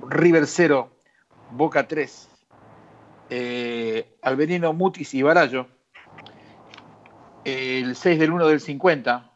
River 0.10 0.48
0, 0.48 0.90
Boca 1.52 1.88
3, 1.88 2.30
eh, 3.30 4.16
Alberino 4.22 4.74
Mutis 4.74 5.14
y 5.14 5.22
Barallo. 5.22 5.68
El 7.46 7.96
6 7.96 8.20
del 8.20 8.32
1 8.32 8.48
del 8.48 8.62
50, 8.62 9.32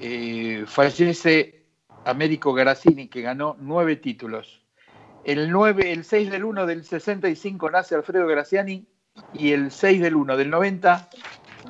eh, 0.00 0.64
fallece 0.66 1.64
Américo 2.04 2.52
Garazzini, 2.52 3.08
que 3.08 3.22
ganó 3.22 3.56
nueve 3.60 3.96
títulos. 3.96 4.64
El, 5.24 5.50
9, 5.50 5.92
el 5.92 6.04
6 6.04 6.30
del 6.30 6.44
1 6.44 6.66
del 6.66 6.84
65 6.84 7.70
nace 7.70 7.94
Alfredo 7.94 8.26
Graciani 8.26 8.86
y 9.34 9.52
el 9.52 9.70
6 9.70 10.00
del 10.00 10.16
1 10.16 10.36
del 10.36 10.50
90 10.50 11.08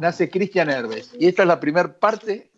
nace 0.00 0.30
Cristian 0.30 0.70
Herbes. 0.70 1.14
Y 1.18 1.26
esta 1.26 1.42
es 1.42 1.48
la 1.48 1.58
primera 1.58 1.92
parte 1.92 2.50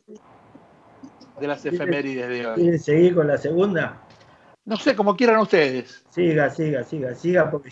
de 1.41 1.47
las 1.47 1.65
efemérides 1.65 2.29
de 2.29 2.47
hoy. 2.47 2.55
¿Quieren 2.55 2.79
seguir 2.79 3.15
con 3.15 3.29
la 3.29 3.39
segunda? 3.39 3.99
No 4.65 4.77
sé, 4.77 4.95
como 4.95 5.17
quieran 5.17 5.39
ustedes. 5.41 6.05
Siga, 6.11 6.51
siga, 6.51 6.85
siga, 6.85 7.15
siga, 7.15 7.51
porque 7.51 7.71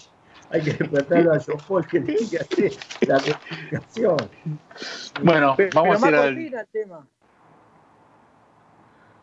hay 0.51 0.63
que 0.63 0.73
despertarlo 0.73 1.35
a 1.35 1.39
John 1.39 1.59
Paul 1.67 1.87
que 1.87 2.01
tiene 2.01 2.29
que 2.29 2.39
hacer 2.39 2.73
la 3.07 3.19
explicación. 3.19 4.17
Bueno, 5.23 5.57
vamos 5.75 6.03
a 6.03 6.29
ir 6.31 6.57
al 6.57 6.67
tema. 6.69 7.07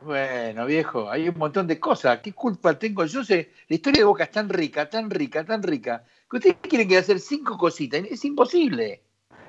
Bueno, 0.02 0.68
viejo, 0.68 1.10
hay 1.10 1.28
un 1.30 1.38
montón 1.38 1.66
de 1.66 1.80
cosas. 1.80 2.20
¿Qué 2.20 2.32
culpa 2.32 2.78
tengo? 2.78 3.06
Yo 3.06 3.24
sé, 3.24 3.52
la 3.68 3.76
historia 3.76 4.02
de 4.02 4.06
Boca 4.06 4.26
es 4.26 4.32
tan 4.32 4.50
rica, 4.50 4.88
tan 4.88 5.10
rica, 5.10 5.44
tan 5.44 5.64
rica, 5.64 6.04
que 6.30 6.38
ustedes 6.38 6.58
quieren 6.62 6.88
que 6.88 6.98
hacer 6.98 7.20
cinco 7.20 7.58
cositas. 7.58 8.04
Es 8.08 8.24
imposible. 8.24 9.02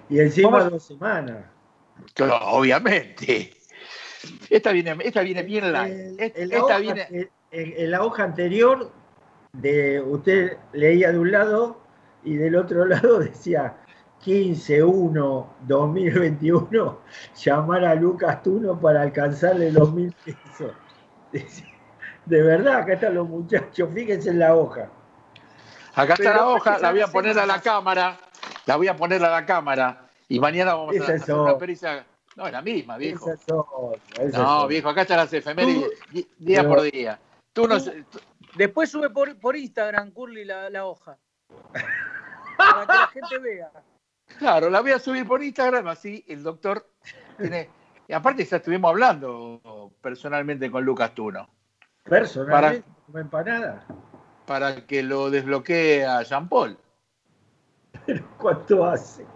Y 0.09 0.19
encima 0.19 0.65
dos 0.65 0.83
semanas. 0.83 1.45
Claro, 2.15 2.39
obviamente. 2.41 3.53
Esta 4.49 4.73
viene, 4.73 4.97
esta 5.01 5.21
viene 5.21 5.43
bien 5.43 5.73
la. 5.73 5.89
esta 5.89 6.79
viene. 6.79 7.29
En, 7.57 7.91
la 7.91 8.05
hoja 8.05 8.23
anterior, 8.25 8.93
de 9.55 10.03
usted 10.03 10.59
leía 10.75 11.11
de 11.11 11.19
un 11.19 11.33
lado 11.33 11.81
y 12.23 12.37
del 12.37 12.55
otro 12.55 12.85
lado 12.85 13.21
decía 13.21 13.79
15-1-2021, 14.25 16.99
llamar 17.45 17.87
a 17.87 17.95
Lucas 17.95 18.43
Tuno 18.43 18.79
para 18.79 19.01
alcanzarle 19.01 19.73
los 19.73 19.91
mil 19.93 20.15
pesos. 20.25 20.73
De 22.27 22.43
verdad, 22.43 22.77
acá 22.79 22.95
están 22.95 23.15
los 23.15 23.29
muchachos, 23.29 23.89
fíjense 23.95 24.31
en 24.31 24.41
la 24.41 24.57
hoja. 24.57 24.91
Acá 25.95 26.15
está 26.15 26.35
la 26.35 26.49
hoja, 26.49 26.81
la 26.81 26.91
voy 26.91 27.01
a 27.01 27.07
poner 27.07 27.39
a 27.39 27.47
la 27.47 27.61
cámara, 27.61 28.19
la 28.67 28.75
voy 28.77 28.89
a 28.89 28.97
poner 28.97 29.25
a 29.25 29.31
la 29.31 29.47
cámara 29.47 30.09
y 30.29 30.41
mañana 30.41 30.75
vamos 30.75 30.99
a 30.99 31.05
hacer 31.05 31.33
una 31.35 31.57
pericia. 31.57 32.05
No, 32.35 32.49
es 32.49 32.53
la 32.53 32.63
misma, 32.63 32.97
viejo. 32.99 33.33
no, 34.33 34.67
viejo, 34.67 34.89
acá 34.89 35.03
están 35.03 35.19
las 35.19 35.33
efemérides 35.33 35.93
día 36.39 36.69
por 36.69 36.83
día. 36.83 37.21
Tú 37.57 37.67
no, 37.67 37.77
Después 38.55 38.91
sube 38.91 39.09
por, 39.09 39.35
por 39.39 39.57
Instagram, 39.57 40.11
Curly, 40.11 40.45
la, 40.45 40.69
la 40.69 40.85
hoja. 40.85 41.17
Para 42.59 42.87
que 42.87 42.93
la 42.93 43.09
gente 43.09 43.39
vea. 43.39 43.71
Claro, 44.39 44.69
la 44.69 44.83
voy 44.83 44.91
a 44.91 44.99
subir 44.99 45.27
por 45.27 45.43
Instagram, 45.43 45.89
así 45.89 46.23
el 46.29 46.43
doctor 46.43 46.87
tiene. 47.39 47.71
Y 48.09 48.13
aparte 48.13 48.45
ya 48.45 48.59
estuvimos 48.59 48.91
hablando 48.91 49.91
personalmente 50.03 50.71
con 50.71 50.85
Lucas 50.85 51.15
Tuno. 51.15 51.49
¿Personalmente? 52.05 52.85
¿Como 53.07 53.19
empanada? 53.19 53.87
para 54.45 54.87
que 54.87 55.03
lo 55.03 55.31
desbloquee 55.31 56.05
a 56.05 56.23
Jean 56.23 56.49
Paul. 56.49 56.79
Pero 58.05 58.25
¿cuánto 58.39 58.85
hace? 58.85 59.27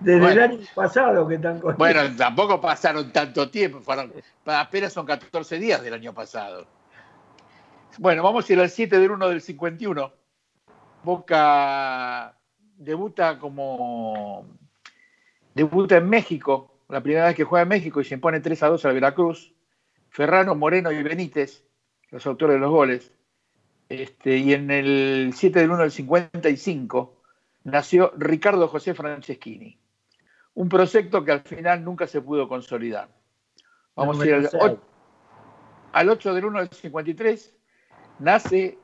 Desde 0.00 0.18
Bueno. 0.20 0.44
el 0.44 0.50
año 0.50 0.66
pasado 0.74 1.28
que 1.28 1.34
están 1.36 1.60
con 1.60 1.76
Bueno, 1.76 2.00
tampoco 2.16 2.60
pasaron 2.60 3.12
tanto 3.12 3.50
tiempo, 3.50 3.80
fueron, 3.80 4.12
apenas 4.46 4.92
son 4.92 5.06
14 5.06 5.58
días 5.58 5.82
del 5.82 5.94
año 5.94 6.12
pasado. 6.12 6.66
Bueno, 7.98 8.22
vamos 8.22 8.48
a 8.48 8.52
ir 8.52 8.60
al 8.60 8.70
7 8.70 8.98
del 8.98 9.10
1 9.10 9.28
del 9.28 9.40
51. 9.40 10.12
Boca 11.04 12.38
debuta 12.76 13.38
como 13.38 14.46
debuta 15.54 15.96
en 15.96 16.08
México, 16.08 16.78
la 16.88 17.00
primera 17.02 17.26
vez 17.26 17.36
que 17.36 17.44
juega 17.44 17.62
en 17.62 17.68
México 17.68 18.00
y 18.00 18.04
se 18.04 18.14
impone 18.14 18.40
3 18.40 18.62
a 18.62 18.68
2 18.68 18.84
al 18.84 18.94
Veracruz. 18.94 19.52
Ferrano, 20.10 20.54
Moreno 20.54 20.92
y 20.92 21.02
Benítez, 21.02 21.64
los 22.10 22.26
autores 22.26 22.54
de 22.54 22.60
los 22.60 22.70
goles. 22.70 23.12
Este, 23.88 24.36
y 24.38 24.52
en 24.54 24.70
el 24.70 25.32
7 25.34 25.60
del 25.60 25.70
1 25.70 25.82
del 25.82 25.90
55 25.90 27.22
nació 27.64 28.12
Ricardo 28.16 28.68
José 28.68 28.94
Franceschini 28.94 29.78
un 30.54 30.68
proyecto 30.68 31.24
que 31.24 31.32
al 31.32 31.40
final 31.40 31.82
nunca 31.82 32.06
se 32.06 32.20
pudo 32.20 32.46
consolidar. 32.46 33.08
Vamos 33.96 34.20
a 34.20 34.26
ir 34.26 34.34
al, 34.34 34.42
Número 34.42 34.50
seis. 34.50 34.72
o- 34.74 34.80
al 35.92 36.08
8 36.10 36.34
del 36.34 36.44
1 36.44 36.58
del 36.58 36.68
53, 36.68 37.56
nace 38.18 38.78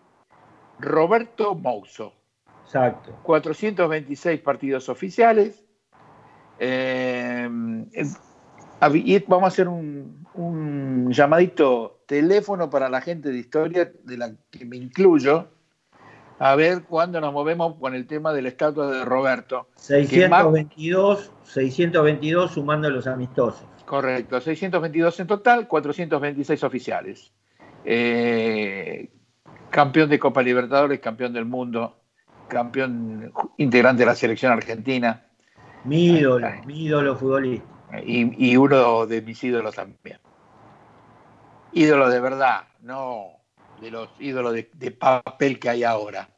Roberto 0.79 1.55
Mouso, 1.55 2.15
Exacto. 2.65 3.13
426 3.23 4.41
partidos 4.41 4.89
oficiales. 4.89 5.65
Eh, 6.59 7.49
y 8.95 9.19
vamos 9.21 9.45
a 9.45 9.49
hacer 9.49 9.69
un, 9.69 10.27
un 10.35 11.11
llamadito 11.11 12.01
teléfono 12.07 12.71
para 12.71 12.89
la 12.89 13.01
gente 13.01 13.31
de 13.31 13.39
historia, 13.39 13.91
de 14.05 14.17
la 14.17 14.33
que 14.51 14.65
me 14.65 14.77
incluyo, 14.77 15.49
a 16.39 16.55
ver 16.55 16.85
cuándo 16.85 17.21
nos 17.21 17.33
movemos 17.33 17.77
con 17.77 17.95
el 17.95 18.07
tema 18.07 18.33
de 18.33 18.43
la 18.43 18.49
estatua 18.49 18.91
de 18.91 19.05
Roberto. 19.05 19.69
622, 19.77 21.33
622 21.45 22.53
sumando 22.53 22.91
los 22.91 23.07
amistosos. 23.07 23.65
Correcto, 23.85 24.41
622 24.41 25.21
en 25.21 25.27
total, 25.27 25.67
426 25.67 26.63
oficiales. 26.63 27.33
Eh, 27.85 29.11
campeón 29.71 30.09
de 30.09 30.19
Copa 30.19 30.43
Libertadores, 30.43 31.01
campeón 31.01 31.33
del 31.33 31.45
mundo, 31.45 31.97
campeón 32.49 33.33
integrante 33.59 34.01
de 34.03 34.07
la 34.07 34.15
selección 34.15 34.53
argentina 34.53 35.27
Mi 35.85 36.07
ídolo, 36.07 36.49
mi 36.67 36.85
ídolo 36.85 37.17
futbolista. 37.17 37.67
y, 38.05 38.51
y 38.53 38.57
uno 38.57 39.07
de 39.07 39.23
mis 39.23 39.43
ídolos 39.45 39.75
también. 39.75 40.19
Ídolo 41.73 42.09
de 42.09 42.21
verdad, 42.21 42.65
no 42.81 43.39
de 43.81 43.91
los 43.91 44.09
ídolos 44.19 44.55
de, 44.55 44.71
de 44.75 44.91
papel 44.91 45.59
que 45.59 45.69
hay 45.69 45.85
ahora. 45.85 46.29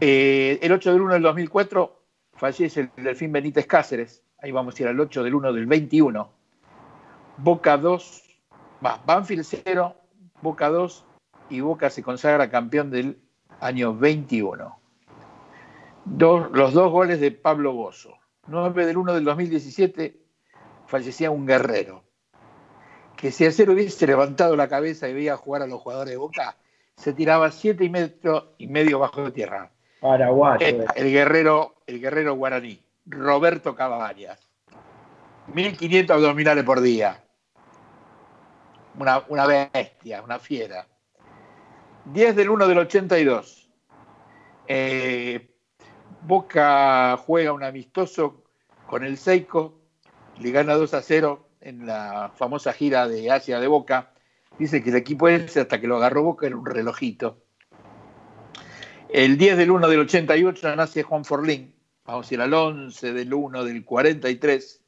Eh, 0.00 0.58
el 0.60 0.72
8 0.72 0.92
del 0.92 1.00
1 1.02 1.14
del 1.14 1.22
2004 1.22 2.02
fallece 2.34 2.80
el 2.80 2.90
Delfín 2.96 3.32
Benítez 3.32 3.66
Cáceres. 3.66 4.22
Ahí 4.42 4.50
vamos 4.52 4.78
a 4.78 4.82
ir 4.82 4.88
al 4.88 5.00
8 5.00 5.22
del 5.22 5.34
1 5.34 5.52
del 5.52 5.66
21. 5.66 6.30
Boca 7.38 7.76
2, 7.76 8.22
va, 8.84 9.00
Banfield 9.06 9.44
0, 9.44 9.94
Boca 10.42 10.68
2 10.68 11.05
y 11.50 11.60
Boca 11.60 11.90
se 11.90 12.02
consagra 12.02 12.50
campeón 12.50 12.90
del 12.90 13.20
año 13.60 13.94
21. 13.94 14.78
Dos- 16.04 16.50
los 16.52 16.72
dos 16.72 16.90
goles 16.92 17.20
de 17.20 17.30
Pablo 17.32 17.72
Bozo. 17.72 18.16
9 18.48 18.86
del 18.86 18.96
1 18.96 19.12
del 19.14 19.24
2017 19.24 20.20
fallecía 20.86 21.30
un 21.30 21.46
guerrero. 21.46 22.04
Que 23.16 23.32
si 23.32 23.44
el 23.44 23.52
cero 23.52 23.72
hubiese 23.72 24.06
levantado 24.06 24.54
la 24.56 24.68
cabeza 24.68 25.08
y 25.08 25.14
veía 25.14 25.36
jugar 25.36 25.62
a 25.62 25.66
los 25.66 25.80
jugadores 25.80 26.10
de 26.12 26.16
Boca, 26.18 26.56
se 26.96 27.12
tiraba 27.12 27.50
7 27.50 27.84
y 27.84 27.88
medio, 27.90 28.54
y 28.58 28.66
medio 28.68 28.98
bajo 28.98 29.32
tierra. 29.32 29.70
Paraguayo. 30.00 30.64
Eh, 30.64 30.70
eh. 30.80 30.86
el 30.96 31.10
guerrero, 31.10 31.74
el 31.86 32.00
guerrero 32.00 32.34
guaraní, 32.34 32.80
Roberto 33.06 33.74
Cabañas. 33.74 34.38
1500 35.52 36.14
abdominales 36.16 36.64
por 36.64 36.80
día. 36.80 37.22
Una, 38.98 39.22
una 39.28 39.46
bestia, 39.46 40.22
una 40.22 40.38
fiera. 40.38 40.86
10 42.12 42.36
del 42.36 42.50
1 42.50 42.68
del 42.68 42.78
82. 42.78 43.68
Eh, 44.68 45.50
Boca 46.22 47.16
juega 47.18 47.52
un 47.52 47.64
amistoso 47.64 48.44
con 48.86 49.04
el 49.04 49.16
Seiko, 49.16 49.80
le 50.38 50.50
gana 50.50 50.74
2 50.74 50.94
a 50.94 51.02
0 51.02 51.48
en 51.60 51.86
la 51.86 52.32
famosa 52.36 52.72
gira 52.72 53.08
de 53.08 53.30
Asia 53.30 53.58
de 53.58 53.66
Boca. 53.66 54.12
Dice 54.58 54.82
que 54.82 54.90
el 54.90 54.96
equipo 54.96 55.28
ese, 55.28 55.60
hasta 55.60 55.80
que 55.80 55.88
lo 55.88 55.96
agarró 55.96 56.22
Boca, 56.22 56.46
era 56.46 56.56
un 56.56 56.66
relojito. 56.66 57.42
El 59.08 59.36
10 59.36 59.56
del 59.56 59.70
1 59.70 59.88
del 59.88 60.00
88 60.00 60.76
nace 60.76 61.02
Juan 61.02 61.24
Forlín. 61.24 61.74
Vamos 62.04 62.30
a 62.30 62.34
ir 62.34 62.40
al 62.40 62.54
11 62.54 63.12
del 63.12 63.34
1 63.34 63.64
del 63.64 63.84
43. 63.84 64.84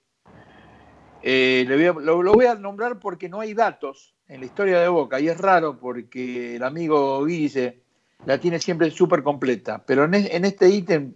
Eh, 1.22 1.64
lo 1.68 2.32
voy 2.32 2.46
a 2.46 2.54
nombrar 2.54 3.00
porque 3.00 3.28
no 3.28 3.40
hay 3.40 3.54
datos 3.54 4.17
en 4.28 4.40
la 4.40 4.46
historia 4.46 4.80
de 4.80 4.88
Boca 4.88 5.18
y 5.20 5.28
es 5.28 5.38
raro 5.40 5.78
porque 5.78 6.56
el 6.56 6.62
amigo 6.62 7.24
Guille 7.24 7.80
la 8.26 8.38
tiene 8.38 8.58
siempre 8.58 8.90
súper 8.90 9.22
completa. 9.22 9.82
Pero 9.86 10.04
en, 10.04 10.14
es- 10.14 10.30
en 10.32 10.44
este 10.44 10.68
ítem 10.68 11.14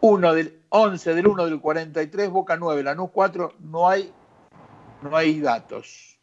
1 0.00 0.34
del 0.34 0.60
11 0.68 1.14
del 1.14 1.26
1 1.26 1.44
del 1.46 1.60
43, 1.60 2.30
Boca 2.30 2.56
9, 2.56 2.82
Lanús 2.82 3.10
4, 3.12 3.54
no 3.60 3.88
hay, 3.88 4.12
no 5.02 5.16
hay 5.16 5.40
datos. 5.40 6.18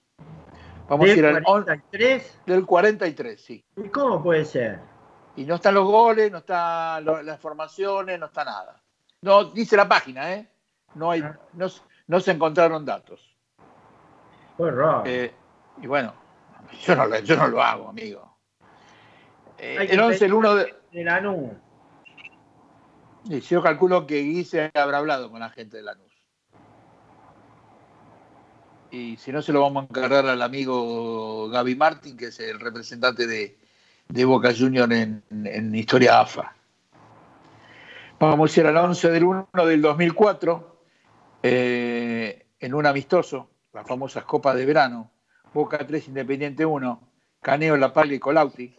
Vamos 0.88 1.08
a 1.08 1.10
ir 1.14 1.26
al 1.26 1.44
11 1.46 1.66
43, 1.66 2.40
del 2.48 2.66
43, 2.66 3.40
sí. 3.42 3.64
¿y 3.78 3.90
cómo 3.90 4.24
puede 4.24 4.44
ser? 4.46 4.80
Y 5.36 5.46
no 5.46 5.56
están 5.56 5.76
los 5.76 5.86
goles, 5.86 6.32
no 6.32 6.40
están 6.40 7.06
lo- 7.06 7.22
las 7.22 7.40
formaciones, 7.40 8.20
no 8.20 8.26
está 8.28 8.44
nada. 8.44 8.82
No, 9.22 9.46
dice 9.46 9.78
la 9.78 9.88
página, 9.88 10.34
¿eh? 10.34 10.50
No, 10.96 11.12
hay, 11.12 11.24
no, 11.54 11.66
s- 11.68 11.82
no 12.08 12.20
se 12.20 12.32
encontraron 12.32 12.84
datos. 12.86 13.36
Fue 14.58 14.72
raro. 14.72 15.04
Eh, 15.06 15.32
y 15.82 15.88
bueno, 15.88 16.14
yo 16.82 16.96
no, 16.96 17.06
lo- 17.06 17.20
yo 17.20 17.36
no 17.36 17.48
lo 17.48 17.62
hago, 17.64 17.90
amigo. 17.90 18.38
Eh, 19.58 19.88
el 19.90 20.00
11, 20.00 20.26
el 20.26 20.34
1 20.34 20.56
de... 20.56 20.76
De 20.92 21.04
Lanús. 21.04 21.52
y 23.26 23.40
Yo 23.42 23.62
calculo 23.62 24.08
que 24.08 24.22
Guise 24.22 24.72
habrá 24.74 24.98
hablado 25.00 25.30
con 25.30 25.40
la 25.42 25.50
gente 25.50 25.78
de 25.78 25.84
Lanús. 25.84 26.06
Y 28.92 29.18
si 29.18 29.32
no, 29.32 29.42
se 29.42 29.54
lo 29.54 29.62
vamos 29.62 29.84
a 29.84 29.88
encargar 29.88 30.26
al 30.26 30.42
amigo 30.42 31.48
Gaby 31.50 31.76
Martín, 31.76 32.18
que 32.18 32.28
es 32.28 32.40
el 32.40 32.60
representante 32.60 33.28
de, 33.28 33.58
de 34.08 34.26
Boca 34.26 34.52
Junior 34.58 34.92
en, 34.92 35.24
en 35.30 35.76
Historia 35.76 36.22
AFA. 36.22 36.56
Vamos 38.20 38.56
a 38.58 38.60
ir 38.60 38.66
al 38.68 38.78
11 38.78 39.12
del 39.12 39.24
1 39.26 39.50
del 39.66 39.82
2004, 39.82 40.82
eh, 41.44 42.48
en 42.60 42.74
un 42.74 42.86
amistoso, 42.86 43.50
las 43.74 43.88
famosas 43.88 44.26
Copas 44.26 44.56
de 44.56 44.66
Verano, 44.66 45.12
Boca 45.54 45.80
3, 45.86 46.10
Independiente 46.10 46.66
1, 46.66 47.02
Caneo, 47.42 47.76
La 47.78 47.92
Paglia 47.92 48.16
y 48.16 48.20
Colauti. 48.20 48.76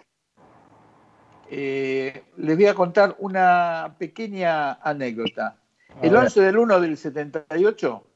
Eh, 1.50 2.24
les 2.36 2.56
voy 2.56 2.66
a 2.66 2.74
contar 2.74 3.16
una 3.18 3.96
pequeña 3.98 4.74
anécdota. 4.74 5.58
El 6.00 6.10
ver. 6.10 6.20
11 6.20 6.40
del 6.42 6.58
1 6.58 6.80
del 6.80 6.96
78 6.96 8.06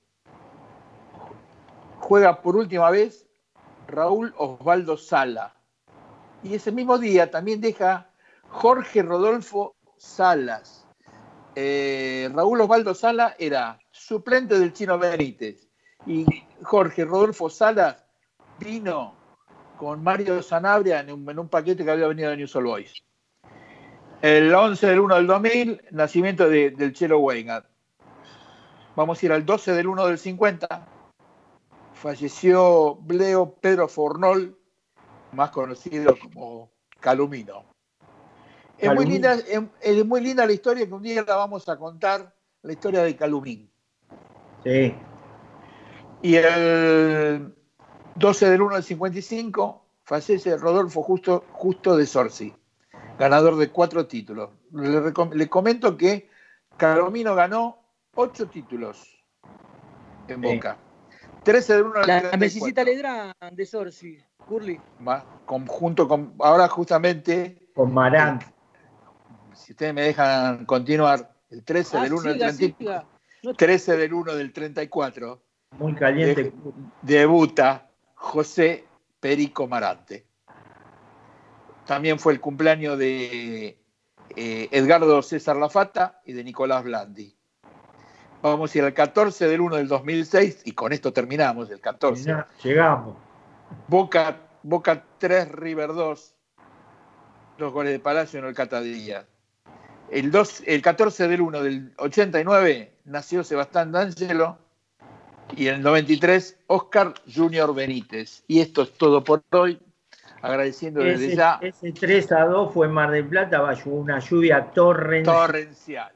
juega 1.98 2.42
por 2.42 2.56
última 2.56 2.90
vez 2.90 3.26
Raúl 3.88 4.32
Osvaldo 4.36 4.96
Sala. 4.96 5.54
Y 6.44 6.54
ese 6.54 6.70
mismo 6.70 6.98
día 6.98 7.30
también 7.30 7.60
deja 7.60 8.10
Jorge 8.48 9.02
Rodolfo 9.02 9.74
Salas. 9.96 10.86
Eh, 11.56 12.30
Raúl 12.32 12.60
Osvaldo 12.60 12.94
Sala 12.94 13.34
era 13.38 13.80
suplente 13.90 14.58
del 14.58 14.72
Chino 14.72 14.96
Benítez. 14.96 15.68
Y 16.06 16.26
Jorge 16.62 17.04
Rodolfo 17.04 17.50
Salas 17.50 18.03
vino 18.58 19.14
con 19.76 20.02
Mario 20.02 20.42
Sanabria 20.42 21.00
en 21.00 21.10
un, 21.10 21.28
en 21.28 21.38
un 21.38 21.48
paquete 21.48 21.84
que 21.84 21.90
había 21.90 22.06
venido 22.06 22.30
de 22.30 22.36
News 22.36 22.54
All 22.56 22.64
Boys. 22.64 23.04
El 24.22 24.54
11 24.54 24.86
del 24.86 25.00
1 25.00 25.16
del 25.16 25.26
2000, 25.26 25.82
nacimiento 25.90 26.48
de- 26.48 26.70
del 26.70 26.92
Chelo 26.92 27.18
Weingart. 27.18 27.66
Vamos 28.96 29.22
a 29.22 29.26
ir 29.26 29.32
al 29.32 29.44
12 29.44 29.72
del 29.72 29.86
1 29.88 30.06
del 30.06 30.18
50. 30.18 30.88
Falleció 31.94 32.94
Bleo 32.96 33.54
Pedro 33.60 33.88
Fornol, 33.88 34.56
más 35.32 35.50
conocido 35.50 36.16
como 36.18 36.70
Calumino. 37.00 37.64
Es 38.78 38.92
muy, 38.94 39.06
linda, 39.06 39.34
es, 39.34 39.62
es 39.80 40.04
muy 40.06 40.20
linda 40.20 40.46
la 40.46 40.52
historia 40.52 40.86
que 40.86 40.92
un 40.92 41.02
día 41.02 41.24
la 41.26 41.36
vamos 41.36 41.68
a 41.68 41.76
contar, 41.76 42.34
la 42.62 42.72
historia 42.72 43.02
de 43.02 43.16
Calumín. 43.16 43.70
Sí. 44.64 44.94
Y 46.22 46.36
el 46.36 47.54
12 48.16 48.50
del 48.50 48.62
1 48.62 48.74
del 48.76 48.84
55 48.84 49.82
fallece 50.04 50.56
Rodolfo 50.56 51.02
Justo, 51.02 51.44
Justo 51.52 51.96
de 51.96 52.06
Sorsi, 52.06 52.54
ganador 53.18 53.56
de 53.56 53.70
cuatro 53.70 54.06
títulos. 54.06 54.50
Le, 54.72 55.12
le 55.34 55.48
comento 55.48 55.96
que 55.96 56.28
Calomino 56.76 57.34
ganó 57.34 57.78
ocho 58.14 58.46
títulos 58.48 59.16
en 60.28 60.40
Sí. 60.42 60.54
Boca. 60.54 60.76
13 61.42 61.74
del 61.74 61.82
1 61.84 61.92
del 62.00 62.06
La 62.06 62.20
34. 62.20 62.38
mesicita 62.38 62.84
Ledran 62.84 63.32
de 63.52 63.66
Sorsi, 63.66 64.18
Curly. 64.48 64.80
Con- 65.44 65.66
junto 65.66 66.08
con, 66.08 66.34
ahora 66.40 66.68
justamente 66.68 67.68
Con 67.74 67.92
Marant. 67.92 68.42
Si 69.54 69.72
ustedes 69.72 69.92
me 69.94 70.02
dejan 70.02 70.64
continuar, 70.64 71.34
el 71.50 71.62
13 71.64 71.98
Ah, 71.98 72.02
del 72.02 72.12
1 72.14 72.22
del 72.22 72.34
siga, 72.34 72.46
34. 72.48 73.08
siga. 73.40 73.54
13 73.56 73.96
del 73.96 74.14
1 74.14 74.34
del 74.34 74.52
34. 74.52 75.42
Muy 75.78 75.94
caliente. 75.94 76.44
de- 76.44 76.52
debuta 77.02 77.90
José 78.24 78.86
Perico 79.20 79.68
Marante. 79.68 80.26
También 81.86 82.18
fue 82.18 82.32
el 82.32 82.40
cumpleaños 82.40 82.98
de 82.98 83.78
eh, 84.34 84.68
Edgardo 84.72 85.20
César 85.22 85.56
Lafata 85.56 86.22
y 86.24 86.32
de 86.32 86.42
Nicolás 86.42 86.82
Blandi. 86.82 87.36
Vamos 88.42 88.74
a 88.74 88.78
ir 88.78 88.84
al 88.84 88.94
14 88.94 89.46
del 89.46 89.60
1 89.60 89.76
del 89.76 89.88
2006 89.88 90.62
y 90.64 90.72
con 90.72 90.92
esto 90.92 91.12
terminamos, 91.12 91.70
el 91.70 91.80
14. 91.80 92.24
Mirá, 92.24 92.48
Llegamos. 92.62 93.16
Boca, 93.88 94.38
Boca 94.62 95.04
3, 95.18 95.52
River 95.52 95.88
2. 95.88 96.34
Dos 97.58 97.72
goles 97.72 97.92
de 97.92 98.00
Palacio 98.00 98.40
en 98.40 98.46
el 98.46 98.54
Catadilla. 98.54 99.26
El, 100.10 100.30
2, 100.30 100.62
el 100.66 100.82
14 100.82 101.28
del 101.28 101.42
1 101.42 101.62
del 101.62 101.94
89 101.98 103.00
nació 103.04 103.44
Sebastián 103.44 103.92
D'Angelo 103.92 104.63
y 105.56 105.68
en 105.68 105.76
el 105.76 105.82
93 105.82 106.58
Oscar 106.66 107.14
Junior 107.32 107.74
Benítez. 107.74 108.44
Y 108.46 108.60
esto 108.60 108.82
es 108.82 108.92
todo 108.92 109.22
por 109.22 109.42
hoy. 109.50 109.80
Agradeciendo 110.42 111.00
desde 111.00 111.26
Ese, 111.26 111.36
ya 111.36 111.58
ese 111.62 111.92
3 111.92 112.32
a 112.32 112.44
2 112.44 112.74
fue 112.74 112.86
en 112.86 112.92
Mar 112.92 113.10
del 113.10 113.26
Plata, 113.26 113.60
bajo 113.60 113.90
una 113.90 114.18
lluvia 114.18 114.72
torrencial. 114.74 115.36
torrencial. 115.36 116.12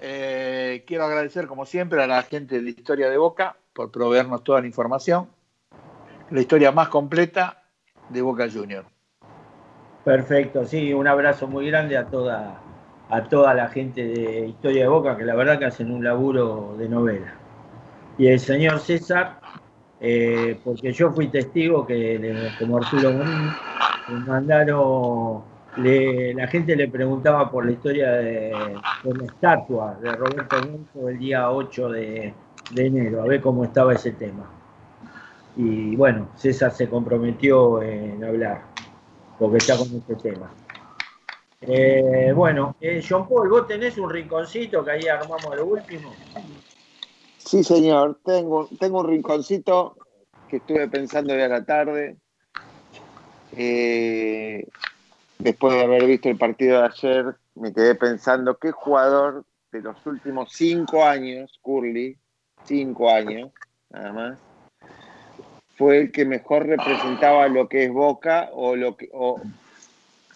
Eh, 0.00 0.84
quiero 0.86 1.04
agradecer, 1.04 1.46
como 1.46 1.64
siempre, 1.64 2.02
a 2.02 2.06
la 2.06 2.22
gente 2.22 2.60
de 2.60 2.70
Historia 2.70 3.08
de 3.08 3.16
Boca 3.16 3.56
por 3.72 3.90
proveernos 3.90 4.44
toda 4.44 4.60
la 4.60 4.66
información. 4.66 5.28
La 6.30 6.40
historia 6.40 6.72
más 6.72 6.88
completa 6.88 7.62
de 8.10 8.20
Boca 8.20 8.46
Junior. 8.52 8.84
Perfecto, 10.04 10.64
sí, 10.66 10.92
un 10.92 11.08
abrazo 11.08 11.48
muy 11.48 11.68
grande 11.68 11.96
a 11.96 12.06
toda, 12.06 12.60
a 13.08 13.24
toda 13.24 13.54
la 13.54 13.68
gente 13.68 14.06
de 14.06 14.46
Historia 14.46 14.82
de 14.82 14.88
Boca, 14.88 15.16
que 15.16 15.24
la 15.24 15.34
verdad 15.34 15.58
que 15.58 15.64
hacen 15.64 15.90
un 15.90 16.04
laburo 16.04 16.76
de 16.76 16.88
novela. 16.88 17.45
Y 18.18 18.28
el 18.28 18.40
señor 18.40 18.80
César, 18.80 19.40
eh, 20.00 20.58
porque 20.64 20.92
yo 20.92 21.10
fui 21.12 21.28
testigo 21.28 21.86
que, 21.86 22.18
de- 22.18 22.50
como 22.58 22.78
Arturo 22.78 23.12
Bonín, 23.12 23.50
le 24.08 24.14
mandaron, 24.26 25.42
la 25.76 26.46
gente 26.48 26.74
le 26.76 26.88
preguntaba 26.88 27.50
por 27.50 27.66
la 27.66 27.72
historia 27.72 28.10
de 28.12 28.52
por 29.02 29.18
la 29.18 29.26
estatua 29.26 29.94
de 30.00 30.10
Roberto 30.12 30.56
Gonzo 30.56 31.08
el 31.08 31.18
día 31.18 31.50
8 31.50 31.90
de, 31.90 32.32
de 32.70 32.86
enero, 32.86 33.22
a 33.22 33.26
ver 33.26 33.40
cómo 33.42 33.64
estaba 33.64 33.92
ese 33.92 34.12
tema. 34.12 34.50
Y 35.56 35.96
bueno, 35.96 36.28
César 36.36 36.70
se 36.72 36.88
comprometió 36.88 37.82
en 37.82 38.22
hablar 38.24 38.62
porque 39.38 39.58
está 39.58 39.76
con 39.76 39.88
este 39.88 40.14
tema. 40.16 40.50
Eh, 41.62 42.32
bueno, 42.34 42.76
eh, 42.80 43.02
John 43.06 43.28
Paul, 43.28 43.48
vos 43.48 43.66
tenés 43.66 43.96
un 43.98 44.10
rinconcito 44.10 44.84
que 44.84 44.90
ahí 44.92 45.08
armamos 45.08 45.56
lo 45.56 45.66
último. 45.66 46.12
Sí, 47.46 47.62
señor. 47.62 48.18
Tengo, 48.24 48.68
tengo 48.78 49.00
un 49.00 49.08
rinconcito 49.08 49.96
que 50.48 50.56
estuve 50.56 50.88
pensando 50.88 51.32
hoy 51.32 51.40
a 51.40 51.48
la 51.48 51.64
tarde. 51.64 52.16
Eh, 53.56 54.66
después 55.38 55.74
de 55.74 55.82
haber 55.84 56.06
visto 56.06 56.28
el 56.28 56.36
partido 56.36 56.80
de 56.80 56.86
ayer, 56.88 57.36
me 57.54 57.72
quedé 57.72 57.94
pensando 57.94 58.58
qué 58.58 58.72
jugador 58.72 59.44
de 59.70 59.80
los 59.80 60.04
últimos 60.06 60.52
cinco 60.52 61.04
años, 61.04 61.58
Curly, 61.62 62.18
cinco 62.64 63.10
años 63.10 63.52
nada 63.90 64.12
más, 64.12 64.38
fue 65.76 65.98
el 66.00 66.12
que 66.12 66.24
mejor 66.24 66.66
representaba 66.66 67.46
lo 67.48 67.68
que 67.68 67.84
es 67.84 67.92
Boca 67.92 68.50
o, 68.52 68.74
lo 68.74 68.96
que, 68.96 69.08
o, 69.12 69.40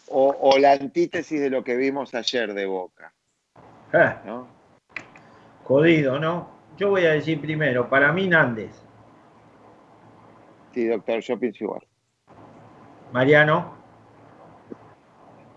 o- 0.09 0.37
o 0.41 0.59
la 0.59 0.73
antítesis 0.73 1.41
de 1.41 1.51
lo 1.51 1.65
que 1.65 1.77
vimos 1.77 2.15
ayer 2.15 2.55
de 2.55 2.67
Boca. 2.67 3.13
Ah, 3.93 4.23
¿no? 4.25 4.47
jodido, 5.65 6.19
¿no? 6.21 6.60
Yo 6.81 6.89
voy 6.89 7.05
a 7.05 7.11
decir 7.11 7.39
primero, 7.39 7.91
para 7.91 8.11
mí 8.11 8.27
Nández, 8.27 8.71
Sí, 10.73 10.87
doctor, 10.87 11.21
yo 11.21 11.39
pienso 11.39 11.65
igual. 11.65 11.87
Mariano, 13.13 13.75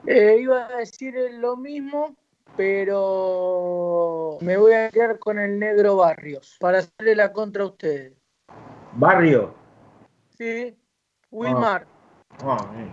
Eh, 0.05 0.39
iba 0.41 0.67
a 0.67 0.79
decir 0.79 1.15
lo 1.35 1.55
mismo, 1.55 2.13
pero 2.57 4.37
me 4.41 4.57
voy 4.57 4.73
a 4.73 4.89
quedar 4.89 5.17
con 5.17 5.39
el 5.39 5.57
negro 5.57 5.95
Barrios 5.95 6.57
para 6.59 6.79
hacerle 6.79 7.15
la 7.15 7.31
contra 7.31 7.63
a 7.63 7.67
ustedes. 7.67 8.11
Barrio. 8.91 9.53
Sí, 10.37 10.75
Wilmar. 11.31 11.87
Ah, 12.43 12.69
eh. 12.75 12.91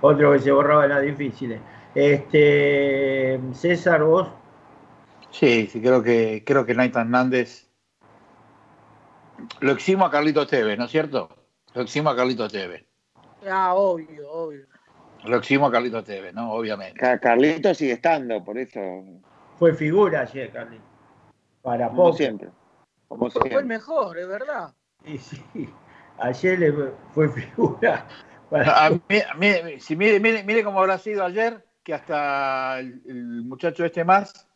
Otro 0.00 0.32
que 0.32 0.40
se 0.40 0.50
borraba 0.50 0.82
de 0.82 0.88
las 0.88 1.02
difíciles. 1.02 1.60
Este, 1.94 3.38
César, 3.52 4.02
vos, 4.02 4.28
Sí, 5.30 5.66
sí, 5.66 5.80
creo 5.80 6.02
que, 6.02 6.42
creo 6.44 6.64
que 6.64 6.74
Nathan 6.74 7.10
Nández 7.10 7.68
lo 9.60 9.72
eximo 9.72 10.04
a 10.04 10.10
Carlito 10.10 10.46
Tevez, 10.46 10.78
¿no 10.78 10.86
es 10.86 10.90
cierto? 10.90 11.28
Lo 11.74 11.82
eximo 11.82 12.10
a 12.10 12.16
Carlito 12.16 12.48
Tevez. 12.48 12.84
Ah, 13.48 13.74
obvio, 13.74 14.30
obvio. 14.30 14.66
Lo 15.24 15.36
eximo 15.36 15.66
a 15.66 15.70
Carlito 15.72 16.02
Tevez, 16.02 16.34
¿no? 16.34 16.52
Obviamente. 16.52 16.98
Ca- 16.98 17.18
Carlito 17.18 17.74
sigue 17.74 17.92
estando, 17.92 18.42
por 18.44 18.58
eso, 18.58 18.80
fue 19.58 19.74
figura 19.74 20.22
ayer, 20.22 20.50
Carly. 20.52 20.80
Para 21.62 21.88
como 21.88 22.04
poco. 22.04 22.16
siempre. 22.16 22.48
Como 23.06 23.30
Fue 23.30 23.42
el 23.42 23.48
siempre. 23.48 23.66
mejor, 23.66 24.18
es 24.18 24.28
verdad. 24.28 24.74
Sí, 25.04 25.18
sí. 25.18 25.68
Ayer 26.18 26.58
le 26.58 26.72
fue 27.12 27.28
figura. 27.28 28.06
Para- 28.50 28.86
A 28.86 28.90
mí- 28.90 29.00
a 29.30 29.34
mí- 29.34 29.78
si 29.80 29.94
mire, 29.94 30.18
mire, 30.20 30.42
mire 30.42 30.64
cómo 30.64 30.80
habrá 30.80 30.98
sido 30.98 31.24
ayer, 31.24 31.64
que 31.82 31.94
hasta 31.94 32.80
el, 32.80 33.02
el 33.06 33.42
muchacho 33.44 33.84
este 33.84 34.04
más 34.04 34.47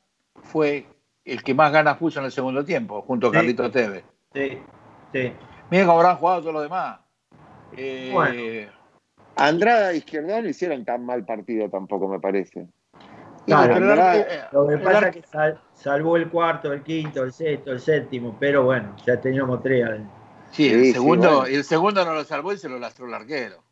fue 0.43 0.87
el 1.25 1.43
que 1.43 1.55
más 1.55 1.73
ganas 1.73 1.99
puso 1.99 2.19
en 2.21 2.27
el 2.27 2.33
segundo 2.33 2.65
tiempo, 2.65 3.03
junto 3.03 3.29
a 3.29 3.31
Sí. 3.31 3.37
Carlito 3.37 3.71
Tevez. 3.71 4.05
Sí, 4.33 4.59
sí. 5.13 5.33
Miren 5.71 5.87
cómo 5.87 5.99
habrán 6.01 6.17
jugado 6.17 6.41
todos 6.41 6.55
los 6.55 6.63
demás. 6.63 7.01
Eh, 7.77 8.11
Bueno. 8.13 8.73
Andrada 9.37 9.93
e 9.93 9.97
Izquierdo 9.97 10.43
no 10.43 10.49
hicieron 10.49 10.85
tan 10.85 11.07
mal 11.07 11.25
partido 11.25 11.69
tampoco, 11.71 12.07
me 12.07 12.21
parece. 12.21 12.67
Claro, 13.47 13.75
pero 13.75 13.91
Andrada- 13.91 14.13
arque- 14.13 14.27
eh, 14.35 14.41
Lo 14.53 14.69
que 14.69 14.79
pasa 14.79 15.09
es 15.09 15.17
que 15.17 15.23
sal- 15.23 15.61
salvó 15.75 16.17
el 16.17 16.29
cuarto, 16.31 16.73
el 16.73 16.83
quinto, 16.83 17.23
el 17.25 17.33
sexto, 17.33 17.73
el 17.73 17.81
séptimo, 17.81 18.37
pero 18.39 18.65
bueno, 18.65 18.95
ya 19.07 19.21
teníamos 19.21 19.63
tres. 19.63 19.89
sí, 20.51 20.69
el 20.69 20.81
Sí, 20.81 20.87
sí, 20.89 20.93
segundo, 20.93 21.37
bueno. 21.39 21.47
el 21.47 21.65
segundo 21.65 22.05
no 22.05 22.13
lo 22.15 22.25
salvó 22.25 22.53
y 22.53 22.59
se 22.59 22.69
lo 22.69 22.79
lastró 22.79 23.07
el 23.07 23.15
arquero. 23.15 23.63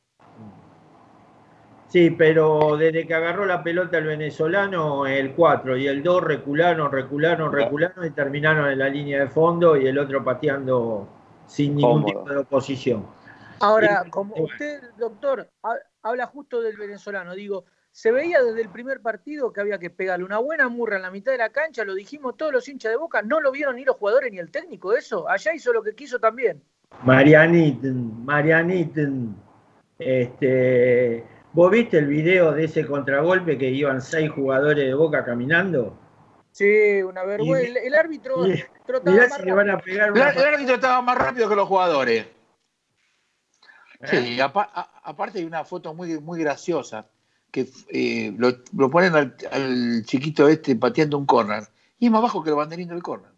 Sí, 1.90 2.10
pero 2.10 2.76
desde 2.76 3.04
que 3.04 3.14
agarró 3.14 3.44
la 3.44 3.64
pelota 3.64 3.98
el 3.98 4.04
venezolano, 4.04 5.08
el 5.08 5.32
4 5.32 5.76
y 5.76 5.88
el 5.88 6.04
2 6.04 6.22
recularon, 6.22 6.92
recularon, 6.92 7.52
recularon 7.52 8.06
y 8.06 8.10
terminaron 8.10 8.70
en 8.70 8.78
la 8.78 8.88
línea 8.88 9.18
de 9.18 9.26
fondo 9.26 9.76
y 9.76 9.88
el 9.88 9.98
otro 9.98 10.22
pateando 10.22 11.08
sin 11.48 11.74
ningún 11.74 12.02
Cómodo. 12.04 12.20
tipo 12.20 12.30
de 12.30 12.36
oposición. 12.36 13.06
Ahora, 13.58 14.04
como 14.08 14.36
bueno. 14.36 14.46
usted, 14.46 14.80
doctor, 14.96 15.50
ha- 15.64 15.80
habla 16.02 16.26
justo 16.26 16.62
del 16.62 16.76
venezolano, 16.76 17.34
digo, 17.34 17.64
se 17.90 18.12
veía 18.12 18.40
desde 18.40 18.62
el 18.62 18.68
primer 18.68 19.00
partido 19.00 19.52
que 19.52 19.60
había 19.60 19.80
que 19.80 19.90
pegarle 19.90 20.24
una 20.24 20.38
buena 20.38 20.68
murra 20.68 20.94
en 20.94 21.02
la 21.02 21.10
mitad 21.10 21.32
de 21.32 21.38
la 21.38 21.50
cancha, 21.50 21.84
lo 21.84 21.94
dijimos 21.94 22.36
todos 22.36 22.52
los 22.52 22.68
hinchas 22.68 22.92
de 22.92 22.98
Boca, 22.98 23.20
no 23.20 23.40
lo 23.40 23.50
vieron 23.50 23.74
ni 23.74 23.84
los 23.84 23.96
jugadores 23.96 24.30
ni 24.30 24.38
el 24.38 24.52
técnico, 24.52 24.94
eso, 24.94 25.28
allá 25.28 25.52
hizo 25.52 25.72
lo 25.72 25.82
que 25.82 25.96
quiso 25.96 26.20
también. 26.20 26.62
Marianiten, 27.02 28.24
Marianiten, 28.24 29.34
este, 29.98 31.26
¿vos 31.52 31.70
viste 31.70 31.98
el 31.98 32.06
video 32.06 32.52
de 32.52 32.64
ese 32.64 32.86
contragolpe 32.86 33.58
que 33.58 33.70
iban 33.70 34.00
seis 34.00 34.30
jugadores 34.30 34.84
de 34.86 34.94
Boca 34.94 35.24
caminando? 35.24 35.98
Sí, 36.52 37.02
una 37.02 37.22
vergüenza. 37.24 37.68
El, 37.68 37.76
el 37.76 37.94
árbitro 37.94 38.46
y- 38.46 38.62
trotaba 38.86 39.14
Mirá 39.16 39.28
más 39.28 39.38
si 39.38 39.44
le 39.46 39.52
van 39.52 39.70
a 39.70 39.76
rápido. 39.76 39.94
pegar 39.94 40.08
El, 40.08 40.14
una 40.14 40.30
el 40.30 40.54
árbitro 40.54 40.74
estaba 40.74 41.02
más 41.02 41.16
rápido 41.18 41.48
que 41.48 41.56
los 41.56 41.68
jugadores. 41.68 42.26
¿Eh? 44.00 44.06
Sí, 44.06 44.40
aparte 44.40 45.38
hay 45.38 45.44
una 45.44 45.64
foto 45.64 45.92
muy, 45.94 46.18
muy 46.20 46.40
graciosa 46.40 47.06
que 47.50 47.66
eh, 47.88 48.32
lo, 48.38 48.50
lo 48.76 48.90
ponen 48.90 49.14
al, 49.14 49.36
al 49.52 50.02
chiquito 50.06 50.48
este 50.48 50.74
pateando 50.76 51.18
un 51.18 51.26
córner 51.26 51.64
y 51.98 52.06
es 52.06 52.12
más 52.12 52.22
bajo 52.22 52.42
que 52.42 52.50
el 52.50 52.56
banderín 52.56 52.88
del 52.88 53.02
córner. 53.02 53.30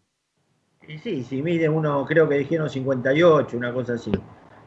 Y 0.87 0.97
sí, 0.99 1.23
si 1.23 1.41
mide 1.41 1.67
uno, 1.69 2.05
creo 2.05 2.27
que 2.29 2.35
dijeron 2.35 2.69
58, 2.69 3.57
una 3.57 3.73
cosa 3.73 3.93
así. 3.93 4.11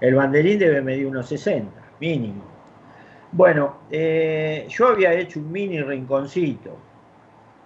El 0.01 0.15
banderín 0.15 0.59
debe 0.59 0.83
medir 0.83 1.07
unos 1.07 1.29
60, 1.29 1.71
mínimo. 2.01 2.56
Bueno, 3.33 3.79
eh, 3.91 4.67
yo 4.69 4.89
había 4.89 5.13
hecho 5.13 5.41
un 5.41 5.51
mini 5.53 5.83
rinconcito 5.83 6.77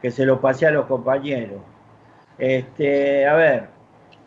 que 0.00 0.11
se 0.11 0.24
lo 0.24 0.40
pasé 0.40 0.66
a 0.66 0.70
los 0.70 0.86
compañeros. 0.86 1.61
Este, 2.38 3.26
a 3.26 3.34
ver, 3.34 3.68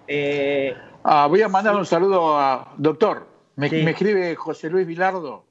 eh, 0.08 0.76
Ah, 1.04 1.28
voy 1.28 1.42
a 1.42 1.50
mandar 1.50 1.76
un 1.76 1.86
saludo 1.86 2.38
a 2.40 2.74
doctor. 2.78 3.28
Me, 3.56 3.68
Sí. 3.70 3.84
me 3.84 3.92
escribe 3.92 4.36
José 4.36 4.70
Luis 4.70 4.88
Vilardo, 4.88 5.46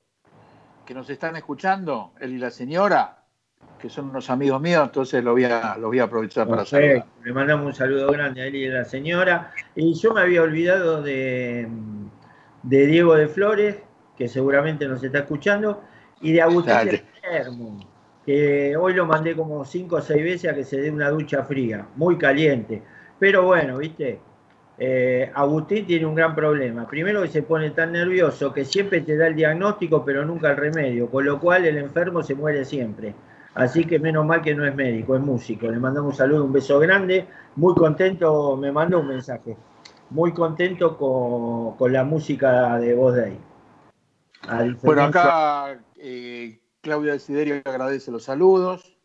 que 0.86 0.94
nos 0.94 1.08
están 1.10 1.36
escuchando, 1.36 2.12
él 2.20 2.32
y 2.32 2.38
la 2.38 2.50
señora, 2.50 3.24
que 3.78 3.88
son 3.90 4.10
unos 4.10 4.30
amigos 4.30 4.60
míos, 4.62 4.82
entonces 4.84 5.22
lo 5.22 5.32
voy 5.32 5.44
a, 5.44 5.76
lo 5.76 5.88
voy 5.88 5.98
a 5.98 6.04
aprovechar 6.04 6.48
para 6.48 6.64
saludar. 6.64 7.04
le 7.22 7.32
mandamos 7.32 7.66
un 7.66 7.74
saludo 7.74 8.10
grande 8.10 8.42
a 8.42 8.46
él 8.46 8.54
y 8.56 8.68
a 8.68 8.74
la 8.74 8.84
señora. 8.84 9.52
Y 9.74 9.92
yo 9.94 10.14
me 10.14 10.22
había 10.22 10.42
olvidado 10.42 11.02
de, 11.02 11.68
de 12.62 12.86
Diego 12.86 13.14
de 13.14 13.28
Flores, 13.28 13.76
que 14.22 14.28
seguramente 14.28 14.86
nos 14.86 15.02
está 15.02 15.18
escuchando. 15.18 15.82
Y 16.20 16.32
de 16.32 16.42
Agustín 16.42 16.74
de 16.84 17.02
Palermo, 17.20 17.80
que 18.24 18.76
hoy 18.76 18.94
lo 18.94 19.04
mandé 19.06 19.34
como 19.34 19.64
cinco 19.64 19.96
o 19.96 20.00
seis 20.00 20.22
veces 20.22 20.50
a 20.50 20.54
que 20.54 20.64
se 20.64 20.80
dé 20.80 20.90
una 20.90 21.10
ducha 21.10 21.42
fría, 21.42 21.86
muy 21.96 22.16
caliente. 22.16 22.82
Pero 23.18 23.42
bueno, 23.44 23.78
viste, 23.78 24.20
Eh, 24.78 25.30
Agustín 25.34 25.86
tiene 25.86 26.06
un 26.06 26.14
gran 26.14 26.34
problema. 26.34 26.86
Primero 26.88 27.22
que 27.22 27.28
se 27.28 27.42
pone 27.42 27.70
tan 27.70 27.92
nervioso 27.92 28.52
que 28.52 28.64
siempre 28.64 29.00
te 29.02 29.16
da 29.16 29.26
el 29.28 29.36
diagnóstico, 29.36 30.02
pero 30.04 30.24
nunca 30.24 30.50
el 30.50 30.56
remedio, 30.56 31.08
con 31.10 31.24
lo 31.24 31.38
cual 31.38 31.66
el 31.66 31.76
enfermo 31.76 32.22
se 32.22 32.34
muere 32.34 32.64
siempre. 32.64 33.14
Así 33.54 33.84
que 33.86 33.98
menos 33.98 34.24
mal 34.26 34.40
que 34.42 34.54
no 34.54 34.64
es 34.66 34.74
médico, 34.74 35.14
es 35.14 35.20
músico. 35.22 35.70
Le 35.70 35.78
mandamos 35.78 36.12
un 36.12 36.16
saludo, 36.16 36.44
un 36.44 36.52
beso 36.52 36.78
grande. 36.80 37.26
Muy 37.56 37.74
contento, 37.74 38.56
me 38.56 38.72
mandó 38.72 39.00
un 39.00 39.08
mensaje. 39.08 39.56
Muy 40.10 40.32
contento 40.32 40.96
con, 40.96 41.76
con 41.76 41.92
la 41.92 42.04
música 42.04 42.78
de 42.80 42.94
Voz 42.94 43.14
Day. 43.16 43.38
A 44.48 44.64
Bueno, 44.82 45.04
acá 45.04 45.78
eh, 45.96 46.58
Claudia 46.80 47.12
Desiderio 47.12 47.62
agradece 47.64 48.10
los 48.10 48.24
saludos. 48.24 48.96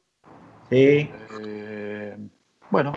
Sí, 0.70 1.10
Eh, 1.40 2.18
bueno, 2.70 2.94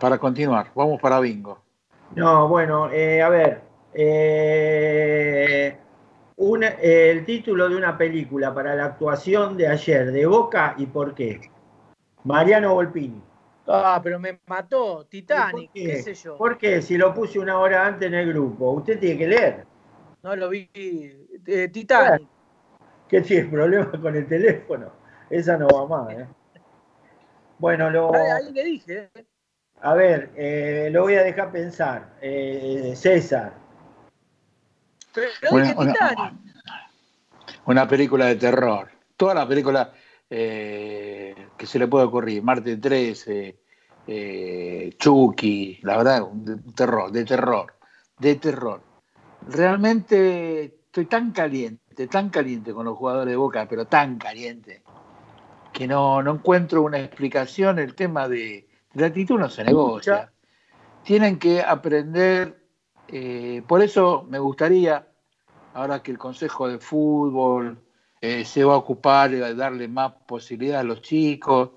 para 0.00 0.18
continuar, 0.18 0.70
vamos 0.74 1.00
para 1.00 1.20
bingo. 1.20 1.60
no, 2.14 2.48
bueno, 2.48 2.90
eh, 2.90 3.20
a 3.22 3.28
ver. 3.28 3.62
eh, 3.98 5.76
una- 6.36 6.68
eh, 6.80 7.10
el 7.10 7.24
título 7.24 7.68
de 7.68 7.76
una 7.76 7.96
película 7.96 8.54
para 8.54 8.74
la 8.74 8.84
actuación 8.86 9.56
de 9.56 9.68
ayer 9.68 10.12
de 10.12 10.26
Boca 10.26 10.74
y 10.78 10.86
por 10.86 11.14
qué. 11.14 11.40
Mariano 12.24 12.74
Volpini. 12.74 13.22
Ah, 13.66 14.00
pero 14.02 14.18
me 14.18 14.38
mató. 14.46 15.06
Titanic, 15.06 15.52
¿Por 15.52 15.72
qué? 15.72 15.84
qué 15.84 15.96
sé 16.02 16.14
yo. 16.14 16.36
¿Por 16.36 16.58
qué? 16.58 16.82
Si 16.82 16.96
lo 16.98 17.14
puse 17.14 17.38
una 17.38 17.58
hora 17.58 17.86
antes 17.86 18.06
en 18.08 18.14
el 18.14 18.28
grupo. 18.28 18.70
Usted 18.72 18.98
tiene 19.00 19.18
que 19.18 19.26
leer. 19.28 19.66
No 20.26 20.34
lo 20.34 20.48
vi. 20.48 20.68
Eh, 20.74 21.68
Titanic. 21.72 22.26
¿Qué 23.08 23.20
tiene 23.20 23.48
problema 23.48 23.92
con 23.92 24.16
el 24.16 24.26
teléfono? 24.26 24.90
Esa 25.30 25.56
no 25.56 25.68
va 25.68 25.86
más, 25.86 26.12
¿eh? 26.18 26.26
Bueno, 27.60 27.88
lo, 27.90 28.12
Ahí, 28.12 28.52
le 28.52 28.64
dije. 28.64 29.08
eh. 29.14 29.24
a 29.82 29.94
ver, 29.94 30.32
eh, 30.34 30.88
lo 30.90 31.02
voy 31.02 31.14
a 31.14 31.22
dejar 31.22 31.52
pensar. 31.52 32.16
Eh, 32.20 32.92
César, 32.96 33.52
Pero 35.14 35.28
Bueno, 35.52 35.66
dije 35.68 35.78
una- 35.78 35.92
Titanic. 35.92 36.32
Una 37.66 37.86
película 37.88 38.26
de 38.26 38.34
terror. 38.34 38.88
Toda 39.16 39.32
la 39.32 39.46
película 39.46 39.92
eh, 40.28 41.36
que 41.56 41.66
se 41.66 41.78
le 41.78 41.86
puede 41.86 42.06
ocurrir. 42.06 42.42
Marte 42.42 42.76
13, 42.78 43.56
eh, 44.08 44.90
Chucky, 44.98 45.78
la 45.84 45.96
verdad, 45.98 46.22
un 46.22 46.72
terror, 46.74 47.12
de 47.12 47.24
terror, 47.24 47.74
de 48.18 48.34
terror. 48.34 48.85
Realmente 49.48 50.64
estoy 50.64 51.06
tan 51.06 51.30
caliente, 51.30 52.08
tan 52.08 52.30
caliente 52.30 52.72
con 52.72 52.84
los 52.84 52.96
jugadores 52.96 53.30
de 53.32 53.36
Boca, 53.36 53.66
pero 53.68 53.86
tan 53.86 54.18
caliente, 54.18 54.82
que 55.72 55.86
no, 55.86 56.22
no 56.22 56.34
encuentro 56.34 56.82
una 56.82 56.98
explicación. 56.98 57.78
El 57.78 57.94
tema 57.94 58.28
de, 58.28 58.68
de 58.92 59.00
la 59.00 59.06
actitud 59.06 59.38
no 59.38 59.48
se 59.48 59.62
negocia. 59.62 60.32
Tienen 61.04 61.38
que 61.38 61.62
aprender, 61.62 62.60
eh, 63.08 63.62
por 63.68 63.82
eso 63.82 64.26
me 64.28 64.40
gustaría, 64.40 65.06
ahora 65.74 66.02
que 66.02 66.10
el 66.10 66.18
Consejo 66.18 66.68
de 66.68 66.78
Fútbol 66.78 67.78
eh, 68.20 68.44
se 68.44 68.64
va 68.64 68.74
a 68.74 68.78
ocupar 68.78 69.30
de 69.30 69.54
darle 69.54 69.86
más 69.86 70.12
posibilidad 70.26 70.80
a 70.80 70.84
los 70.84 71.02
chicos, 71.02 71.70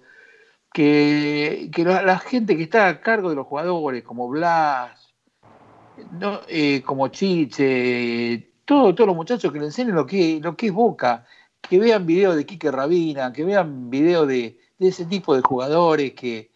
que, 0.74 1.70
que 1.72 1.84
la, 1.84 2.02
la 2.02 2.18
gente 2.18 2.58
que 2.58 2.64
está 2.64 2.88
a 2.88 3.02
cargo 3.02 3.30
de 3.30 3.36
los 3.36 3.46
jugadores, 3.46 4.04
como 4.04 4.28
Blas, 4.28 5.09
no, 6.12 6.42
eh, 6.48 6.82
como 6.84 7.08
Chiche, 7.10 8.52
todo- 8.66 8.94
todos 8.94 9.08
los 9.08 9.16
muchachos 9.16 9.52
que 9.52 9.60
le 9.60 9.66
enseñen 9.66 9.96
lo 9.96 10.06
que, 10.06 10.40
lo 10.42 10.56
que 10.56 10.68
es 10.68 10.74
Boca, 10.74 11.26
que 11.62 11.80
vean 11.80 12.06
videos 12.06 12.36
de 12.36 12.46
Quique 12.46 12.72
Rabina, 12.72 13.34
que 13.34 13.44
vean 13.44 13.90
videos 13.90 14.28
de, 14.28 14.60
de 14.78 14.88
ese 14.88 15.06
tipo 15.06 15.36
de 15.36 15.42
jugadores 15.42 16.14
que 16.14 16.52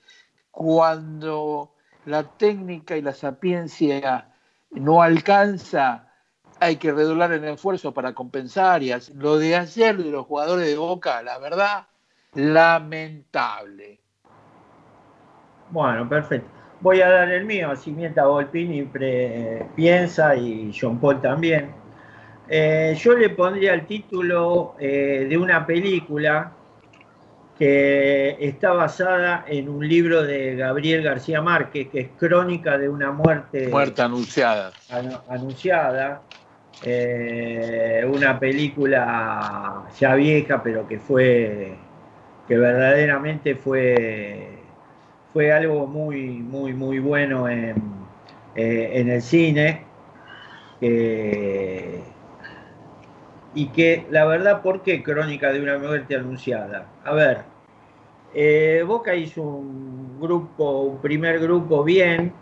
cuando 0.52 1.74
la 2.06 2.24
técnica 2.24 2.96
y 2.96 3.02
la 3.02 3.14
sapiencia 3.14 4.30
no 4.72 5.02
alcanza, 5.02 6.10
hay 6.60 6.78
que 6.78 6.91
redoblar 6.91 7.32
el 7.34 7.44
esfuerzo 7.46 7.94
para 7.94 8.14
compensar. 8.14 8.84
Y 8.84 8.94
lo 9.16 9.38
de 9.38 9.56
ayer 9.56 9.98
de 9.98 10.12
los 10.12 10.26
jugadores 10.26 10.68
de 10.68 10.78
Boca, 10.78 11.22
la 11.24 11.38
verdad, 11.39 11.88
lamentable. 12.34 14.00
bueno, 15.72 16.08
perfecto. 16.08 16.62
Voy 16.84 17.00
a 17.00 17.10
dar 17.10 17.32
el 17.32 17.46
mío, 17.46 17.72
así 17.72 17.92
mientras 17.92 18.28
Volpini 18.28 18.82
pre- 18.84 19.68
piensa 19.74 20.36
y 20.36 20.78
John 20.78 21.00
Paul 21.00 21.22
también. 21.22 21.72
Eh, 22.50 22.94
yo 23.00 23.14
le 23.18 23.30
pondría 23.30 23.74
el 23.74 23.86
título 23.86 24.76
eh, 24.78 25.26
de 25.30 25.38
una 25.38 25.66
película 25.66 26.52
que 27.58 28.36
está 28.40 28.74
basada 28.74 29.46
en 29.48 29.70
un 29.70 29.88
libro 29.88 30.24
de 30.24 30.58
Gabriel 30.58 31.04
García 31.04 31.42
Márquez, 31.42 31.88
que 31.88 32.02
es 32.02 32.08
Crónica 32.20 32.78
de 32.78 32.90
una 32.90 33.12
muerte 33.14 33.70
Muerta 33.70 34.04
anunciada. 34.04 34.74
anu- 34.90 35.22
anunciada, 35.30 36.22
eh, 36.84 38.06
una 38.12 38.38
película 38.38 39.84
ya 39.98 40.16
vieja, 40.16 40.62
pero 40.62 40.86
que 40.86 41.00
fue, 41.00 41.76
que 42.46 42.58
verdaderamente 42.58 43.56
fue, 43.56 44.53
fue 45.34 45.52
algo 45.52 45.88
muy, 45.88 46.28
muy, 46.40 46.74
muy 46.74 47.00
bueno 47.00 47.50
en, 47.50 47.76
eh, 48.56 48.92
en 48.94 49.10
el 49.10 49.22
cine. 49.22 49.86
y 53.56 53.68
que 53.68 54.06
la 54.10 54.26
verdad, 54.26 54.62
¿por 54.62 54.82
qué 54.82 55.04
Crónica 55.04 55.52
de 55.52 55.62
una 55.62 55.78
muerte 55.78 56.16
anunciada? 56.16 56.88
A 57.04 57.14
ver, 57.14 57.44
eh, 58.34 58.84
Boca 58.86 59.14
hizo 59.16 59.42
un 59.44 60.20
grupo, 60.20 60.82
un 60.82 61.02
primer 61.02 61.40
grupo 61.40 61.84
bien, 61.84 62.34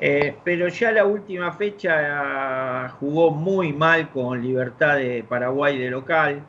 eh, 0.00 0.36
pero 0.44 0.68
ya 0.68 0.92
la 0.92 1.04
última 1.04 1.52
fecha 1.52 2.88
jugó 3.00 3.30
muy 3.30 3.72
mal 3.72 4.10
con 4.10 4.42
Libertad 4.42 4.96
de 4.96 5.24
Paraguay 5.28 5.78
de 5.78 5.90
local. 5.90 6.42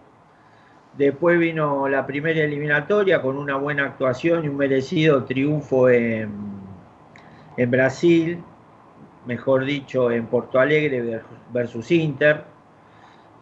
Después 0.97 1.39
vino 1.39 1.87
la 1.87 2.05
primera 2.05 2.41
eliminatoria 2.41 3.21
con 3.21 3.37
una 3.37 3.55
buena 3.55 3.85
actuación 3.85 4.43
y 4.43 4.49
un 4.49 4.57
merecido 4.57 5.23
triunfo 5.23 5.87
en, 5.89 6.29
en 7.55 7.71
Brasil, 7.71 8.43
mejor 9.25 9.63
dicho, 9.65 10.11
en 10.11 10.25
Porto 10.25 10.59
Alegre 10.59 11.01
ver- 11.01 11.23
versus 11.53 11.91
Inter, 11.91 12.43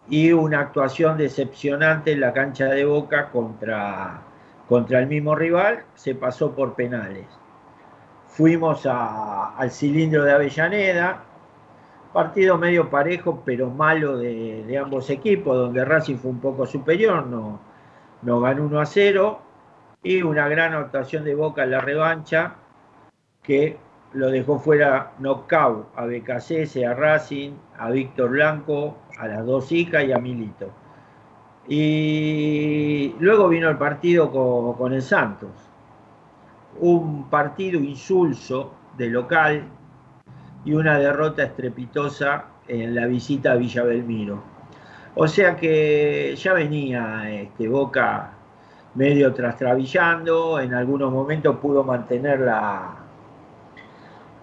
y 0.10 0.32
una 0.32 0.60
actuación 0.60 1.18
decepcionante 1.18 2.12
en 2.12 2.22
la 2.22 2.32
cancha 2.32 2.66
de 2.66 2.86
Boca 2.86 3.30
contra, 3.30 4.22
contra 4.70 5.00
el 5.00 5.08
mismo 5.08 5.36
rival, 5.36 5.84
se 5.96 6.16
pasó 6.16 6.52
por 6.54 6.76
penales. 6.76 7.26
Fuimos 8.28 8.86
al 8.86 9.72
cilindro 9.72 10.24
de 10.24 10.32
Avellaneda, 10.32 11.24
partido 12.14 12.58
medio 12.58 12.90
parejo 12.90 13.42
pero 13.46 13.70
malo 13.70 14.18
de, 14.18 14.78
ambos 14.78 15.10
equipos, 15.10 15.56
donde 15.56 15.86
Racing 15.86 16.18
fue 16.18 16.32
un 16.32 16.40
poco 16.40 16.66
superior, 16.66 17.26
no, 17.28 17.60
nos 18.22 18.42
ganó 18.42 18.66
1 18.66 18.80
a 18.80 18.86
0 18.86 19.42
y 20.04 20.22
una 20.22 20.48
gran 20.48 20.74
actuación 20.74 21.24
de 21.24 21.36
Boca 21.36 21.64
en 21.64 21.72
la 21.72 21.82
revancha 21.82 22.56
que 23.44 23.78
lo 24.14 24.30
dejó 24.30 24.60
fuera 24.60 25.14
knockout 25.20 25.90
a 25.96 26.06
BKC, 26.06 26.84
a 26.86 26.94
Racing, 26.94 27.52
a 27.78 27.90
Víctor 27.92 28.32
Blanco, 28.32 28.98
a 29.18 29.28
las 29.28 29.46
dos 29.46 29.72
hijas 29.72 30.06
y 30.06 30.12
a 30.12 30.18
Milito. 30.18 30.72
Y 31.68 33.16
luego 33.20 33.50
vino 33.50 33.70
el 33.70 33.78
partido 33.78 34.32
con, 34.32 34.74
con 34.76 34.94
el 34.94 35.02
Santos 35.02 35.68
un 36.80 37.30
partido 37.30 37.80
insulso 37.80 38.74
de 38.98 39.10
local 39.10 39.64
y 40.68 40.74
una 40.74 41.00
derrota 41.00 41.44
estrepitosa 41.44 42.44
en 42.68 42.94
la 42.94 43.08
visita 43.08 43.54
a 43.54 43.56
Villa 43.56 43.84
Belmiro. 43.86 44.44
O 45.16 45.26
sea 45.26 45.56
que 45.56 46.36
ya 46.36 46.52
venía 46.52 47.32
este, 47.32 47.70
Boca 47.70 48.34
medio 48.96 49.34
trastrabillando, 49.34 50.60
en 50.60 50.74
algunos 50.74 51.10
momentos 51.10 51.56
pudo 51.60 51.86
mantener 51.86 52.42
la, 52.42 52.98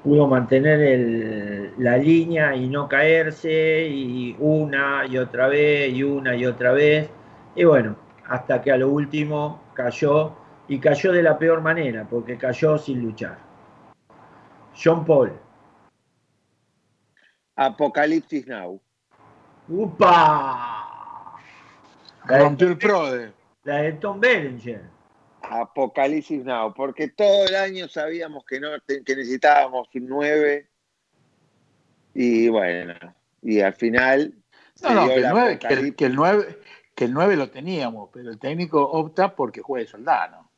pudo 0.02 0.26
mantener 0.26 1.74
la 1.76 1.98
línea 1.98 2.56
y 2.56 2.68
no 2.68 2.88
caerse, 2.88 3.86
y 3.86 4.34
una 4.38 5.04
y 5.06 5.18
otra 5.18 5.48
vez, 5.48 5.92
y 5.92 6.04
una 6.04 6.34
y 6.34 6.46
otra 6.46 6.72
vez, 6.72 7.10
y 7.54 7.64
bueno, 7.64 7.96
hasta 8.26 8.62
que 8.62 8.72
a 8.72 8.78
lo 8.78 8.88
último 8.88 9.60
cayó, 9.74 10.32
y 10.68 10.78
cayó 10.78 11.12
de 11.12 11.22
la 11.22 11.36
peor 11.36 11.60
manera, 11.60 12.06
porque 12.08 12.38
cayó 12.38 12.78
sin 12.78 13.02
luchar. 13.02 13.36
John 14.82 15.04
Paul. 15.04 15.43
Apocalipsis 17.56 18.46
Now. 18.46 18.80
¡Upa! 19.68 21.36
La 22.26 22.38
Rompió 22.38 22.68
el 22.68 22.78
PRODE. 22.78 23.32
la 23.64 23.76
de 23.82 23.92
Tom 23.94 24.20
Berenger. 24.20 24.82
Apocalipsis 25.42 26.44
Now, 26.44 26.72
porque 26.72 27.08
todo 27.08 27.46
el 27.46 27.54
año 27.54 27.88
sabíamos 27.88 28.44
que 28.46 28.60
no 28.60 28.68
que 28.86 29.16
necesitábamos 29.16 29.88
un 29.94 30.06
9 30.08 30.66
y 32.14 32.48
bueno, 32.48 32.94
y 33.42 33.60
al 33.60 33.74
final 33.74 34.34
No, 34.82 34.94
no, 34.94 35.08
que 35.08 35.14
el, 35.16 35.22
la 35.22 35.30
9, 35.30 35.58
que, 35.58 35.74
el, 35.74 35.94
que, 35.96 36.04
el 36.06 36.14
9, 36.14 36.58
que 36.94 37.04
el 37.04 37.12
9 37.12 37.36
lo 37.36 37.50
teníamos, 37.50 38.08
pero 38.12 38.30
el 38.30 38.38
técnico 38.38 38.82
opta 38.82 39.34
porque 39.34 39.60
juegue 39.60 39.86
Soldano. 39.86 40.50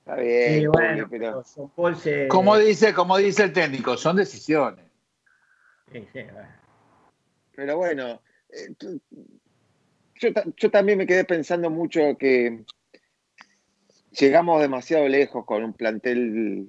Está 0.00 0.16
bien, 0.16 0.60
Sí, 0.60 0.66
bueno, 0.66 1.06
pero 1.10 1.42
pero 1.42 1.44
John 1.54 1.70
Paul 1.74 1.96
se. 1.96 2.28
Como 2.28 2.56
dice, 2.58 2.94
como 2.94 3.16
dice 3.16 3.44
el 3.44 3.52
técnico, 3.52 3.96
son 3.96 4.16
decisiones. 4.16 4.85
Pero 7.54 7.76
bueno, 7.76 8.20
eh, 8.50 8.74
yo, 10.14 10.28
yo 10.56 10.70
también 10.70 10.98
me 10.98 11.06
quedé 11.06 11.24
pensando 11.24 11.70
mucho 11.70 12.16
que 12.18 12.64
llegamos 14.18 14.60
demasiado 14.60 15.08
lejos 15.08 15.44
con 15.44 15.64
un 15.64 15.72
plantel 15.72 16.68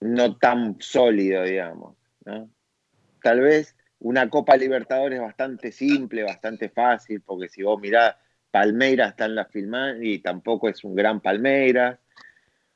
no 0.00 0.36
tan 0.36 0.76
sólido, 0.80 1.42
digamos. 1.44 1.96
Tal 3.22 3.40
vez 3.40 3.76
una 4.00 4.28
Copa 4.28 4.56
Libertadores 4.56 5.20
bastante 5.20 5.72
simple, 5.72 6.22
bastante 6.22 6.68
fácil, 6.68 7.20
porque 7.20 7.48
si 7.48 7.62
vos 7.62 7.80
mirás, 7.80 8.16
Palmeiras 8.50 9.10
está 9.10 9.26
en 9.26 9.34
la 9.34 9.44
filmada 9.46 9.96
y 10.00 10.20
tampoco 10.20 10.68
es 10.68 10.84
un 10.84 10.94
gran 10.94 11.20
Palmeiras. 11.20 11.98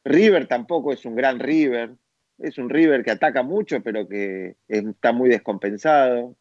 River 0.04 0.46
tampoco 0.46 0.92
es 0.92 1.04
un 1.04 1.14
gran 1.14 1.38
River. 1.38 1.92
Es 2.38 2.58
un 2.58 2.68
River 2.68 3.04
que 3.04 3.10
ataca 3.12 3.42
mucho, 3.42 3.80
pero 3.82 4.08
que 4.08 4.56
está 4.68 5.12
muy 5.12 5.28
descompensado 5.28 6.36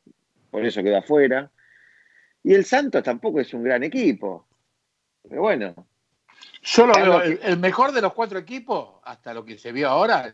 por 0.52 0.66
eso 0.66 0.84
quedó 0.84 0.98
afuera. 0.98 1.50
Y 2.44 2.54
el 2.54 2.66
Santos 2.66 3.02
tampoco 3.02 3.40
es 3.40 3.54
un 3.54 3.64
gran 3.64 3.84
equipo. 3.84 4.46
Pero 5.28 5.42
bueno, 5.42 5.74
Yo 6.62 6.86
lo 6.86 6.94
veo, 6.94 7.22
que- 7.22 7.40
el, 7.44 7.58
mejor 7.58 7.92
de 7.92 8.02
los 8.02 8.14
cuatro 8.14 8.38
equipos, 8.38 9.00
hasta 9.04 9.34
lo 9.34 9.46
que 9.46 9.58
se 9.58 9.72
vio 9.72 9.90
ahora, 9.90 10.32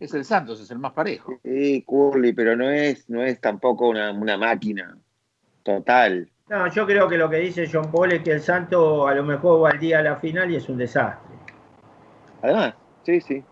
es 0.00 0.14
el 0.14 0.24
Santos, 0.24 0.60
es 0.60 0.70
el 0.70 0.78
más 0.78 0.92
parejo. 0.92 1.38
sí, 1.42 1.82
Curly, 1.82 2.32
pero 2.32 2.56
no 2.56 2.70
es, 2.70 3.10
no 3.10 3.22
es 3.22 3.40
tampoco 3.40 3.88
una, 3.88 4.12
una 4.12 4.38
máquina 4.38 4.96
total. 5.62 6.30
No, 6.48 6.72
yo 6.72 6.86
creo 6.86 7.08
que 7.08 7.18
lo 7.18 7.28
que 7.28 7.38
dice 7.38 7.68
John 7.70 7.90
Paul 7.90 8.12
es 8.12 8.22
que 8.22 8.32
el 8.32 8.40
Santo 8.40 9.08
a 9.08 9.14
lo 9.14 9.24
mejor 9.24 9.64
va 9.64 9.70
al 9.70 9.80
día 9.80 9.98
a 9.98 10.02
la 10.02 10.16
final 10.16 10.50
y 10.50 10.56
es 10.56 10.68
un 10.68 10.78
desastre. 10.78 11.34
Además, 12.42 12.74
sí, 13.04 13.20
sí. 13.20 13.42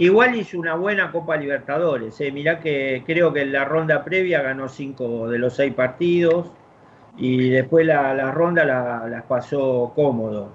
Igual 0.00 0.34
hizo 0.36 0.58
una 0.58 0.74
buena 0.74 1.12
Copa 1.12 1.36
Libertadores. 1.36 2.20
Eh. 2.20 2.32
Mirá 2.32 2.58
que 2.60 3.02
creo 3.06 3.32
que 3.32 3.42
en 3.42 3.52
la 3.52 3.64
ronda 3.64 4.02
previa 4.04 4.42
ganó 4.42 4.68
cinco 4.68 5.28
de 5.28 5.38
los 5.38 5.54
seis 5.56 5.74
partidos 5.74 6.50
y 7.18 7.50
después 7.50 7.86
la, 7.86 8.14
la 8.14 8.30
ronda 8.32 8.64
la- 8.64 9.06
las 9.08 9.24
pasó 9.24 9.92
cómodo. 9.94 10.52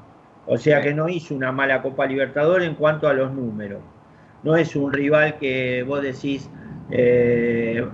O 0.47 0.57
sea 0.57 0.81
que 0.81 0.93
no 0.93 1.09
hizo 1.09 1.35
una 1.35 1.51
mala 1.51 1.81
Copa 1.81 2.05
Libertadores 2.07 2.67
en 2.67 2.75
cuanto 2.75 3.07
a 3.07 3.13
los 3.13 3.31
números. 3.33 3.81
No 4.43 4.55
es 4.57 4.75
un 4.75 4.91
rival 4.93 5.37
que 5.37 5.83
vos 5.83 6.01
decís 6.01 6.49
eh, 6.91 7.85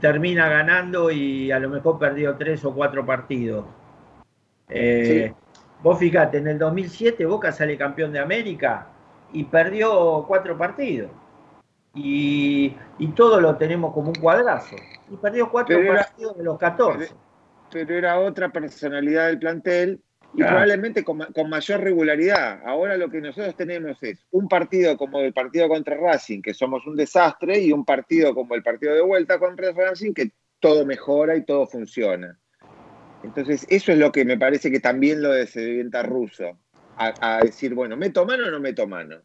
termina 0.00 0.48
ganando 0.48 1.10
y 1.10 1.50
a 1.52 1.58
lo 1.60 1.68
mejor 1.70 1.98
perdió 1.98 2.36
tres 2.36 2.64
o 2.64 2.74
cuatro 2.74 3.04
partidos. 3.06 3.66
Eh, 4.68 5.32
Vos 5.82 5.98
fíjate, 5.98 6.38
en 6.38 6.46
el 6.46 6.58
2007 6.58 7.26
Boca 7.26 7.50
sale 7.52 7.76
campeón 7.76 8.12
de 8.12 8.20
América 8.20 8.86
y 9.32 9.44
perdió 9.44 10.24
cuatro 10.28 10.56
partidos. 10.56 11.10
Y, 11.94 12.74
y 12.98 13.08
todo 13.08 13.40
lo 13.40 13.56
tenemos 13.56 13.92
como 13.92 14.08
un 14.08 14.14
cuadrazo. 14.14 14.76
Y 15.10 15.16
perdió 15.16 15.50
cuatro 15.50 15.76
Pero 15.76 15.92
era- 15.92 16.04
partidos 16.04 16.38
de 16.38 16.44
los 16.44 16.58
14. 16.58 17.12
Pero 17.70 17.94
era 17.94 18.18
otra 18.20 18.50
personalidad 18.50 19.26
del 19.28 19.38
plantel 19.38 20.00
y 20.34 20.38
Claro. 20.38 20.50
probablemente 20.52 21.04
con 21.04 21.50
mayor 21.50 21.80
regularidad. 21.80 22.62
Ahora 22.64 22.96
lo 22.96 23.10
que 23.10 23.20
nosotros 23.20 23.54
tenemos 23.56 24.02
es 24.02 24.26
un 24.30 24.48
partido 24.48 24.96
como 24.96 25.20
el 25.20 25.32
partido 25.34 25.68
contra 25.68 25.96
Racing, 25.96 26.40
que 26.40 26.54
somos 26.54 26.86
un 26.86 26.96
desastre, 26.96 27.60
y 27.60 27.72
un 27.72 27.84
partido 27.84 28.34
como 28.34 28.54
el 28.54 28.62
partido 28.62 28.94
de 28.94 29.02
vuelta 29.02 29.38
contra 29.38 29.72
Racing, 29.72 30.12
que 30.14 30.32
todo 30.60 30.86
mejora 30.86 31.36
y 31.36 31.44
todo 31.44 31.66
funciona. 31.66 32.38
Entonces, 33.22 33.66
eso 33.68 33.92
es 33.92 33.98
lo 33.98 34.10
que 34.10 34.24
me 34.24 34.38
parece 34.38 34.70
que 34.70 34.80
también 34.80 35.22
lo 35.22 35.30
desorienta 35.30 36.02
Russo. 36.02 36.58
A, 36.96 37.14
a 37.20 37.40
decir, 37.40 37.74
bueno, 37.74 37.96
¿meto 37.96 38.24
mano 38.26 38.46
o 38.46 38.50
no 38.50 38.60
meto 38.60 38.86
mano? 38.86 39.16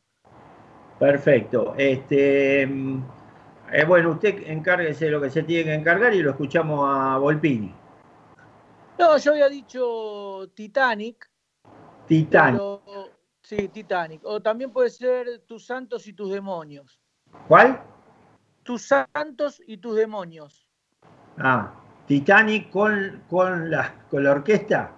Perfecto. 1.00 1.76
Este, 1.78 2.64
eh, 2.64 3.86
bueno, 3.88 4.12
usted 4.12 4.48
encárguese 4.48 5.06
de 5.06 5.12
lo 5.12 5.22
que 5.22 5.30
se 5.30 5.44
tiene 5.44 5.66
que 5.66 5.74
encargar 5.74 6.14
y 6.14 6.24
lo 6.24 6.32
escuchamos 6.32 6.88
a 6.90 7.18
Volpini. 7.18 7.74
No, 8.98 9.18
yo 9.18 9.32
había 9.32 9.48
dicho 9.50 10.50
Titanic. 10.56 11.30
Pero- 12.08 12.82
sí, 13.44 13.68
Titanic. 13.68 14.22
O 14.26 14.42
también 14.42 14.72
puede 14.72 14.90
ser 14.90 15.40
Tus 15.46 15.66
santos 15.66 16.08
y 16.08 16.14
tus 16.14 16.32
demonios. 16.32 17.00
¿Cuál? 17.48 17.82
Tus 18.64 18.88
santos 18.88 19.62
y 19.68 19.78
tus 19.78 19.96
demonios. 19.96 20.68
Ah, 21.38 21.74
Titanic 22.08 22.72
con, 22.72 23.24
con, 23.30 23.70
la, 23.70 23.94
con 24.10 24.24
la 24.24 24.32
orquesta. 24.32 24.94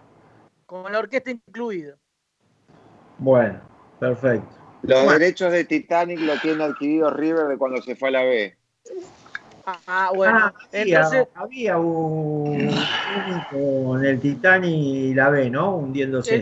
Con 0.65 0.91
la 0.91 0.99
orquesta 0.99 1.31
incluida. 1.31 1.98
Bueno, 3.19 3.59
perfecto. 3.99 4.47
Los 4.81 5.03
Bueno. 5.03 5.19
derechos 5.19 5.51
de 5.51 5.65
Titanic 5.65 6.19
lo 6.21 6.39
tiene 6.39 6.63
adquirido 6.63 7.11
River 7.11 7.47
de 7.47 7.57
cuando 7.57 7.81
se 7.81 7.95
fue 7.95 8.09
a 8.09 8.11
la 8.11 8.23
B. 8.23 8.57
Ah, 9.65 10.11
bueno. 10.15 10.39
Ah, 10.41 10.53
sí, 10.71 10.77
entonces, 10.93 11.27
había 11.35 11.77
un, 11.77 12.69
un 12.69 13.41
con 13.49 14.05
el 14.05 14.19
Titanic 14.19 14.71
y 14.71 15.13
la 15.13 15.29
B, 15.29 15.49
¿no? 15.49 15.75
Hundiéndose. 15.75 16.35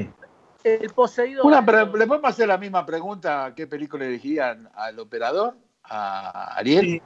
el, 0.63 0.81
el 0.81 0.89
poseído. 0.91 1.43
Una, 1.43 1.65
pero 1.65 1.85
¿Le 1.97 2.07
podemos 2.07 2.29
hacer 2.29 2.47
la 2.47 2.57
misma 2.57 2.85
pregunta? 2.85 3.53
¿Qué 3.55 3.67
película 3.67 4.05
elegirían 4.05 4.69
al 4.75 4.99
operador? 4.99 5.55
¿A 5.83 6.53
Ariel? 6.57 6.85
Sí. 6.85 7.01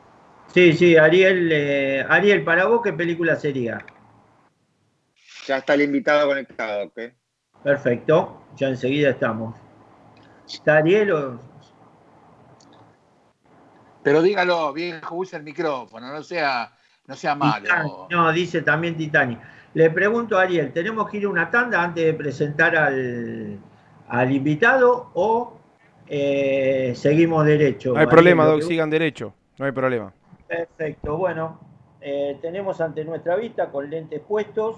Sí, 0.54 0.74
sí, 0.74 0.98
Ariel, 0.98 1.50
eh, 1.50 2.06
Ariel, 2.10 2.44
para 2.44 2.66
vos, 2.66 2.82
¿qué 2.84 2.92
película 2.92 3.38
sería? 3.38 3.86
Ya 5.48 5.58
está 5.58 5.76
el 5.76 5.84
invitado 5.84 6.28
conectado, 6.28 6.88
¿ok? 6.88 7.00
Perfecto, 7.64 8.44
ya 8.58 8.68
enseguida 8.68 9.12
estamos. 9.12 9.56
¿Está 10.54 10.78
Ariel 10.78 11.12
o...? 11.12 11.40
Pero 14.04 14.22
dígalo, 14.22 14.74
viejo, 14.74 15.16
use 15.16 15.38
el 15.38 15.44
micrófono, 15.44 16.12
no 16.12 16.24
sea, 16.24 16.72
no 17.06 17.16
sea 17.16 17.36
malo. 17.36 17.64
Titanic. 17.64 17.94
No, 18.10 18.32
dice 18.32 18.62
también 18.64 18.98
Titanic. 18.98 19.40
Le 19.74 19.90
pregunto 19.92 20.38
a 20.38 20.42
Ariel, 20.42 20.74
¿tenemos 20.74 21.10
que 21.10 21.18
ir 21.18 21.26
a 21.26 21.30
una 21.30 21.50
tanda 21.52 21.84
antes 21.84 22.04
de 22.04 22.14
presentar 22.14 22.76
al, 22.76 23.60
al 24.08 24.32
invitado 24.32 25.12
o 25.14 25.54
eh, 26.08 26.94
seguimos 26.96 27.46
derecho? 27.46 27.90
No 27.94 27.96
hay 28.00 28.02
Ariel, 28.02 28.10
problema, 28.10 28.46
Doc, 28.46 28.60
que- 28.62 28.66
sigan 28.66 28.90
derecho. 28.90 29.34
No 29.58 29.66
hay 29.66 29.72
problema. 29.72 30.12
Perfecto, 30.48 31.16
bueno, 31.18 31.60
eh, 32.02 32.38
tenemos 32.42 32.82
ante 32.82 33.06
nuestra 33.06 33.36
vista 33.36 33.70
con 33.70 33.90
lentes 33.90 34.20
puestos 34.20 34.78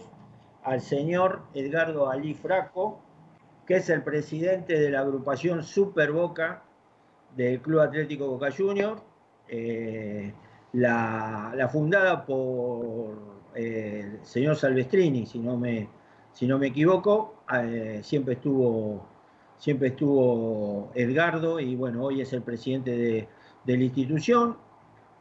al 0.63 0.81
señor 0.81 1.43
Edgardo 1.53 2.09
Ali 2.09 2.33
Fraco, 2.33 3.01
es 3.75 3.89
el 3.89 4.03
presidente 4.03 4.79
de 4.79 4.89
la 4.89 5.01
agrupación 5.01 5.63
Super 5.63 6.11
Boca 6.11 6.63
del 7.35 7.61
Club 7.61 7.81
Atlético 7.81 8.27
Boca 8.27 8.49
Juniors, 8.51 9.01
eh, 9.47 10.33
la, 10.73 11.53
la 11.55 11.67
fundada 11.67 12.25
por 12.25 13.15
eh, 13.55 14.19
el 14.19 14.25
señor 14.25 14.55
Salvestrini, 14.55 15.25
si 15.25 15.39
no 15.39 15.57
me, 15.57 15.87
si 16.31 16.47
no 16.47 16.57
me 16.57 16.67
equivoco, 16.67 17.43
eh, 17.53 17.99
siempre 18.03 18.35
estuvo 18.35 19.07
siempre 19.57 19.89
estuvo 19.89 20.91
Edgardo 20.93 21.57
y 21.59 21.75
bueno, 21.75 22.03
hoy 22.03 22.19
es 22.19 22.33
el 22.33 22.41
presidente 22.41 22.91
de, 22.97 23.27
de 23.63 23.77
la 23.77 23.83
institución, 23.83 24.57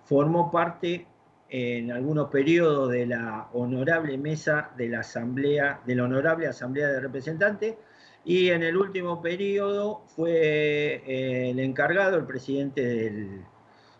formó 0.05 0.51
parte 0.51 1.07
en 1.49 1.93
algunos 1.93 2.29
periodos 2.29 2.91
de 2.91 3.07
la 3.07 3.49
honorable 3.53 4.19
mesa 4.19 4.71
de 4.77 4.89
la 4.89 5.01
asamblea, 5.01 5.81
de 5.87 5.95
la 5.95 6.05
honorable 6.05 6.49
asamblea 6.49 6.89
de 6.89 7.01
representantes, 7.01 7.77
y 8.25 8.51
en 8.51 8.63
el 8.63 8.77
último 8.77 9.21
periodo 9.21 10.03
fue 10.07 11.03
eh, 11.07 11.51
el 11.51 11.59
encargado, 11.61 12.17
el 12.17 12.27
presidente 12.27 12.81
del, 12.83 13.45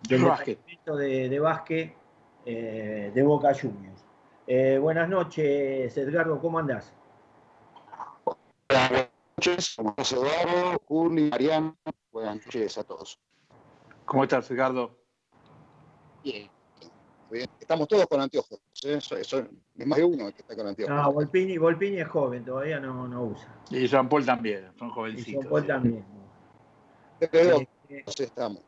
del 0.09 0.21
departamento 0.21 0.97
de, 0.97 1.29
de 1.29 1.41
básquet 1.41 1.95
eh, 2.47 3.11
de 3.15 3.23
Boca 3.23 3.53
Juniors. 3.55 4.05
Eh, 4.47 4.79
buenas 4.79 5.09
noches, 5.09 5.97
Edgardo, 5.97 6.41
¿cómo 6.41 6.59
andás? 6.59 6.93
Buenas 8.69 9.11
noches, 9.37 9.77
Eduardo, 10.13 10.79
Curly, 10.81 11.31
Mariano, 11.31 11.77
buenas 12.11 12.37
noches 12.37 12.79
a 12.79 12.85
todos. 12.85 13.19
¿Cómo 14.05 14.25
estás, 14.25 14.49
Ricardo? 14.49 14.99
Bien, 16.25 16.51
bien. 17.33 17.49
Estamos 17.59 17.89
todos 17.89 18.07
con 18.07 18.21
anteojos, 18.21 18.61
¿eh? 18.85 18.95
Eso- 18.99 19.17
eso- 19.17 19.47
es 19.79 19.87
más 19.87 19.99
de 19.99 20.05
uno 20.05 20.29
el 20.29 20.35
que 20.35 20.43
está 20.43 20.55
con 20.55 20.67
anteojos. 20.67 20.95
No, 20.95 21.13
Volpini, 21.13 21.59
Volpini 21.59 21.99
es 21.99 22.09
joven, 22.09 22.45
todavía 22.45 22.79
no, 22.79 23.09
no 23.09 23.25
usa. 23.25 23.49
Y 23.71 23.87
Jean 23.87 24.09
Paul 24.09 24.25
también, 24.25 24.67
son 24.79 24.89
Y 24.89 24.93
jovencitos. 24.93 25.43
Jean-Paul 25.43 25.63
sí. 25.63 25.67
también. 25.69 26.05
Pero 27.31 27.63
Este, 27.89 28.25
estamos. 28.25 28.63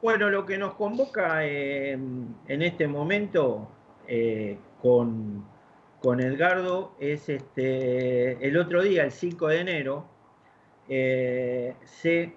Bueno, 0.00 0.30
lo 0.30 0.44
que 0.44 0.58
nos 0.58 0.74
convoca 0.74 1.46
eh, 1.46 1.92
en 1.92 2.62
este 2.62 2.88
momento 2.88 3.68
eh, 4.08 4.58
con, 4.80 5.44
con 6.00 6.20
Edgardo 6.20 6.96
es 6.98 7.28
este, 7.28 8.44
el 8.46 8.56
otro 8.56 8.82
día, 8.82 9.04
el 9.04 9.12
5 9.12 9.46
de 9.48 9.60
enero, 9.60 10.06
eh, 10.88 11.76
se, 11.84 12.34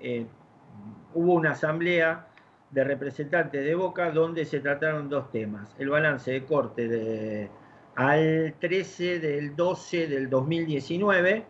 eh, 0.00 0.26
hubo 1.14 1.34
una 1.34 1.52
asamblea 1.52 2.26
de 2.70 2.84
representantes 2.84 3.64
de 3.64 3.74
Boca 3.74 4.10
donde 4.10 4.44
se 4.44 4.60
trataron 4.60 5.08
dos 5.08 5.30
temas, 5.30 5.74
el 5.78 5.88
balance 5.88 6.30
de 6.32 6.44
corte 6.44 6.88
de 6.88 7.50
al 7.96 8.54
13 8.60 9.20
del 9.20 9.56
12 9.56 10.06
del 10.06 10.28
2019, 10.28 11.46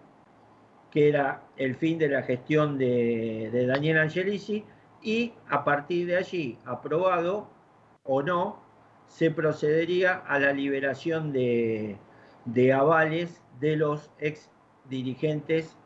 que 0.90 1.08
era 1.08 1.42
el 1.56 1.74
fin 1.74 1.98
de 1.98 2.08
la 2.08 2.22
gestión 2.22 2.78
de, 2.78 3.66
Daniel 3.66 3.98
Angelici, 3.98 4.64
y 5.02 5.34
a 5.48 5.64
partir 5.64 6.06
de 6.06 6.16
allí, 6.16 6.58
aprobado 6.64 7.48
o 8.04 8.22
no, 8.22 8.62
se 9.06 9.30
procedería 9.30 10.14
a 10.14 10.38
la 10.38 10.52
liberación 10.52 11.32
de, 11.32 11.96
de 12.44 12.72
avales 12.72 13.42
de 13.60 13.76
los 13.76 14.10
ex 14.18 14.48
dirigentes 14.88 15.76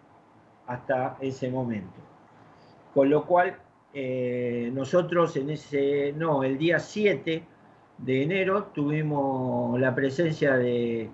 hasta 0.67 1.17
ese 1.21 1.51
momento. 1.51 2.01
Con 2.95 3.09
lo 3.11 3.25
cual, 3.27 3.57
eh, 3.93 4.71
nosotros 4.73 5.37
en 5.37 5.51
ese, 5.51 6.13
no, 6.13 6.45
el 6.45 6.59
día 6.59 6.79
7 6.79 7.43
de 7.99 8.23
enero 8.23 8.65
tuvimos 8.73 9.79
la 9.81 9.95
presencia 9.95 10.57
de, 10.57 11.11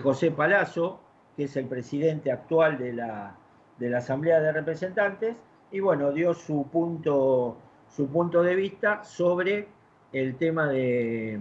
José 0.00 0.30
Palazzo, 0.30 1.00
que 1.36 1.44
es 1.44 1.56
el 1.56 1.66
presidente 1.66 2.30
actual 2.30 2.78
de 2.78 2.92
la, 2.92 3.36
de 3.78 3.90
la 3.90 3.98
Asamblea 3.98 4.40
de 4.40 4.52
Representantes, 4.52 5.34
y 5.72 5.80
bueno, 5.80 6.12
dio 6.12 6.32
su 6.32 6.68
punto, 6.70 7.56
su 7.88 8.06
punto 8.08 8.42
de 8.42 8.54
vista 8.54 9.02
sobre 9.02 9.66
el 10.12 10.36
tema 10.36 10.68
de, 10.68 11.40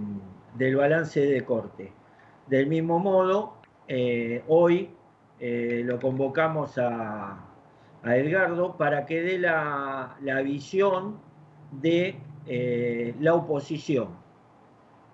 del 0.55 0.75
balance 0.75 1.19
de 1.19 1.45
corte. 1.45 1.91
Del 2.47 2.65
mismo 2.65 2.97
modo, 2.97 3.53
eh, 3.87 4.43
hoy 4.47 4.89
eh, 5.39 5.83
lo 5.85 5.99
convocamos 5.99 6.77
a, 6.77 7.48
a, 8.03 8.15
Edgardo 8.15 8.77
para 8.77 9.05
que 9.05 9.21
dé 9.21 9.37
la, 9.39 10.17
la 10.21 10.41
visión 10.41 11.19
de 11.71 12.19
eh, 12.45 13.15
la 13.19 13.35
oposición 13.35 14.17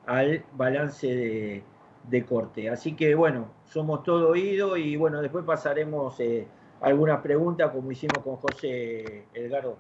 al 0.06 0.46
balance 0.54 1.08
de, 1.08 1.64
de, 2.04 2.26
corte. 2.26 2.70
Así 2.70 2.96
que 2.96 3.16
bueno, 3.16 3.52
somos 3.66 4.04
todo 4.04 4.30
oído 4.30 4.78
y 4.78 4.96
bueno, 4.96 5.22
después 5.22 5.44
pasaremos 5.46 6.20
eh, 6.20 6.48
algunas 6.82 7.22
preguntas 7.22 7.72
como 7.72 7.92
hicimos 7.92 8.24
con 8.24 8.36
José 8.38 9.28
Edgardo. 9.34 9.78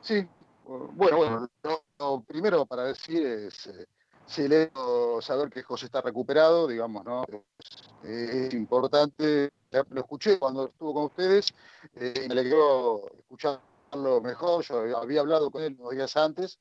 Sí, 0.00 0.26
bueno, 0.68 1.16
bueno, 1.16 1.48
lo, 1.98 2.20
primero 2.20 2.66
para 2.66 2.84
decir 2.84 3.26
es, 3.26 3.66
eh, 3.66 4.70
saber 5.20 5.50
que 5.50 5.62
José 5.62 5.86
está 5.86 6.00
recuperado, 6.00 6.68
digamos, 6.68 7.04
¿no? 7.04 7.24
Es 8.02 8.52
importante, 8.54 9.50
lo 9.70 10.00
escuché 10.00 10.38
cuando 10.38 10.66
estuvo 10.66 10.94
con 10.94 11.04
ustedes, 11.04 11.52
eh, 11.94 12.22
y 12.24 12.28
me 12.28 12.32
alegró 12.32 13.10
escucharlo 13.18 14.20
mejor, 14.22 14.64
yo 14.64 14.98
había 14.98 15.20
hablado 15.20 15.50
con 15.50 15.62
él 15.62 15.76
unos 15.78 15.92
días 15.92 16.16
antes, 16.16 16.58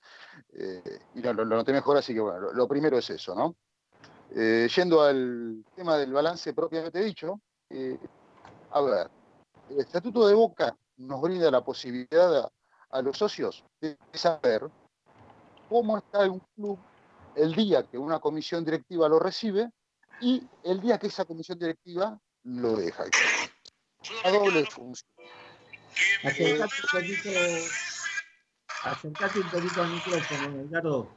eh, 0.53 0.99
y 1.15 1.21
lo, 1.21 1.33
lo, 1.33 1.45
noté 1.45 1.71
mejor, 1.71 1.97
así 1.97 2.13
que 2.13 2.19
bueno, 2.19 2.51
lo, 2.51 2.67
primero 2.67 2.97
es 2.97 3.09
eso, 3.09 3.35
¿no? 3.35 3.55
Eh, 4.31 4.67
yendo 4.75 5.01
al 5.01 5.63
tema 5.75 5.97
del 5.97 6.11
balance 6.11 6.53
propiamente 6.53 6.99
dicho, 7.01 7.39
a 8.71 8.81
ver, 8.81 9.09
el 9.69 9.79
Estatuto 9.79 10.27
de 10.27 10.33
Boca 10.33 10.75
nos 10.97 11.21
brinda 11.21 11.49
la 11.49 11.63
posibilidad 11.63 12.39
a, 12.39 12.51
a 12.89 13.01
los 13.01 13.17
socios 13.17 13.63
de 13.79 13.97
saber 14.13 14.69
cómo 15.69 15.97
está 15.97 16.29
un 16.29 16.41
club 16.55 16.77
el 17.35 17.53
día 17.53 17.83
que 17.83 17.97
una 17.97 18.19
comisión 18.19 18.65
directiva 18.65 19.07
lo 19.07 19.19
recibe 19.19 19.69
y 20.21 20.47
el 20.63 20.81
día 20.81 20.97
que 20.97 21.07
esa 21.07 21.25
comisión 21.25 21.59
directiva 21.59 22.19
lo 22.47 22.75
deja. 22.77 23.03
A 24.23 24.31
doble 24.31 24.65
función. 24.65 25.09
Acercate 26.23 26.75
un 26.83 26.89
poquito, 26.91 27.29
acercate 28.83 29.39
un 29.39 29.49
poquito 29.49 29.81
al 29.81 29.91
micrófono, 29.91 30.61
Edgardo. 30.61 31.11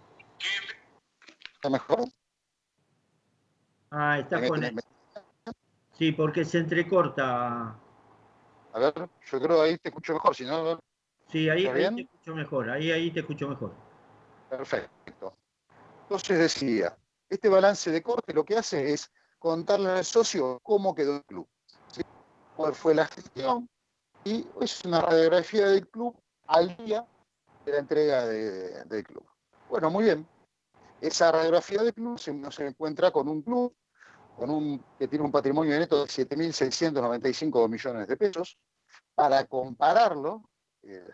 ¿Está 1.55 1.71
mejor? 1.71 2.09
Ah, 3.91 4.19
está 4.19 4.47
con 4.47 4.65
él. 4.65 4.75
Sí, 5.99 6.13
porque 6.13 6.45
se 6.45 6.59
entrecorta. 6.59 7.79
A 8.73 8.79
ver, 8.79 8.95
yo 9.31 9.41
creo 9.41 9.63
ahí 9.63 9.77
te 9.79 9.91
escucho 9.91 10.15
mejor, 10.15 10.35
si 10.35 10.45
no... 10.45 10.81
Sí, 11.31 11.49
ahí, 11.49 11.67
ahí 11.67 11.95
te 11.95 12.03
escucho 12.03 12.35
mejor, 12.35 12.71
ahí, 12.71 12.91
ahí 12.91 13.11
te 13.11 13.21
escucho 13.21 13.49
mejor. 13.49 13.75
Perfecto. 14.49 15.37
Entonces 16.03 16.39
decía, 16.39 16.97
este 17.29 17.49
balance 17.49 17.91
de 17.91 18.03
corte 18.03 18.33
lo 18.33 18.45
que 18.45 18.57
hace 18.57 18.93
es 18.93 19.13
contarle 19.41 19.91
al 19.91 20.05
socio 20.05 20.61
cómo 20.63 20.95
quedó 20.95 21.17
el 21.17 21.25
club, 21.25 21.49
cuál 22.55 22.75
fue 22.75 22.95
la 22.95 23.07
gestión, 23.07 23.69
y 24.23 24.47
es 24.61 24.85
una 24.85 25.01
radiografía 25.01 25.67
del 25.67 25.89
club 25.89 26.15
al 26.47 26.77
día 26.77 27.05
de 27.65 27.73
la 27.73 27.79
entrega 27.79 28.27
de, 28.27 28.85
del 28.85 29.03
club. 29.03 29.27
Bueno, 29.69 29.91
muy 29.91 30.05
bien. 30.05 30.29
Esa 31.01 31.33
radiografía 31.33 31.83
del 31.83 31.95
club 31.95 32.19
se, 32.19 32.67
encuentra 32.67 33.11
con 33.11 33.29
un 33.29 33.41
club 33.41 33.75
con 34.37 34.51
un, 34.51 34.85
que 34.99 35.09
tiene 35.09 35.25
un 35.25 35.33
patrimonio 35.33 35.79
neto 35.79 36.05
de 36.05 36.11
7.695 36.11 37.69
millones 37.69 38.09
de 38.09 38.17
pesos. 38.17 38.59
Para 39.15 39.47
compararlo, 39.47 40.43
eh, 40.83 41.09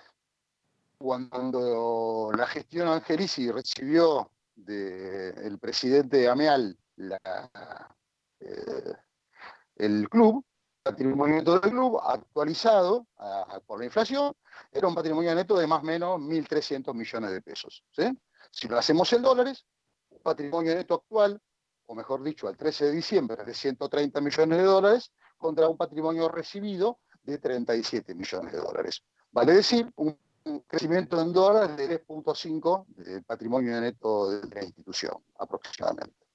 cuando 0.98 2.32
la 2.36 2.46
gestión 2.48 2.88
Angelici 2.88 3.50
recibió 3.52 4.32
del 4.56 5.58
presidente 5.60 6.28
Ameal 6.28 6.76
la, 6.96 7.20
eh, 8.46 8.94
el 9.76 10.08
club, 10.08 10.44
patrimonio 10.82 11.36
neto 11.36 11.58
del 11.58 11.70
club, 11.70 12.00
actualizado 12.02 13.06
por 13.66 13.80
la 13.80 13.86
inflación, 13.86 14.32
era 14.70 14.86
un 14.86 14.94
patrimonio 14.94 15.34
neto 15.34 15.56
de 15.58 15.66
más 15.66 15.82
o 15.82 15.86
menos 15.86 16.20
1.300 16.20 16.94
millones 16.94 17.30
de 17.32 17.42
pesos. 17.42 17.84
Si 18.50 18.68
lo 18.68 18.78
hacemos 18.78 19.12
en 19.12 19.22
dólares, 19.22 19.66
un 20.10 20.20
patrimonio 20.20 20.74
neto 20.74 20.94
actual, 20.94 21.40
o 21.86 21.94
mejor 21.94 22.22
dicho, 22.22 22.48
al 22.48 22.56
13 22.56 22.86
de 22.86 22.92
diciembre, 22.92 23.44
de 23.44 23.54
130 23.54 24.20
millones 24.20 24.58
de 24.58 24.64
dólares, 24.64 25.12
contra 25.36 25.68
un 25.68 25.76
patrimonio 25.76 26.28
recibido 26.28 27.00
de 27.22 27.38
37 27.38 28.14
millones 28.14 28.52
de 28.52 28.58
dólares. 28.58 29.02
Vale 29.32 29.52
decir, 29.54 29.92
un 29.96 30.16
crecimiento 30.66 31.20
en 31.20 31.32
dólares 31.32 31.76
de 31.76 32.06
3.5 32.06 32.86
del 32.88 33.24
patrimonio 33.24 33.80
neto 33.80 34.30
de 34.30 34.54
la 34.54 34.64
institución, 34.64 35.14
aproximadamente. 35.38 36.26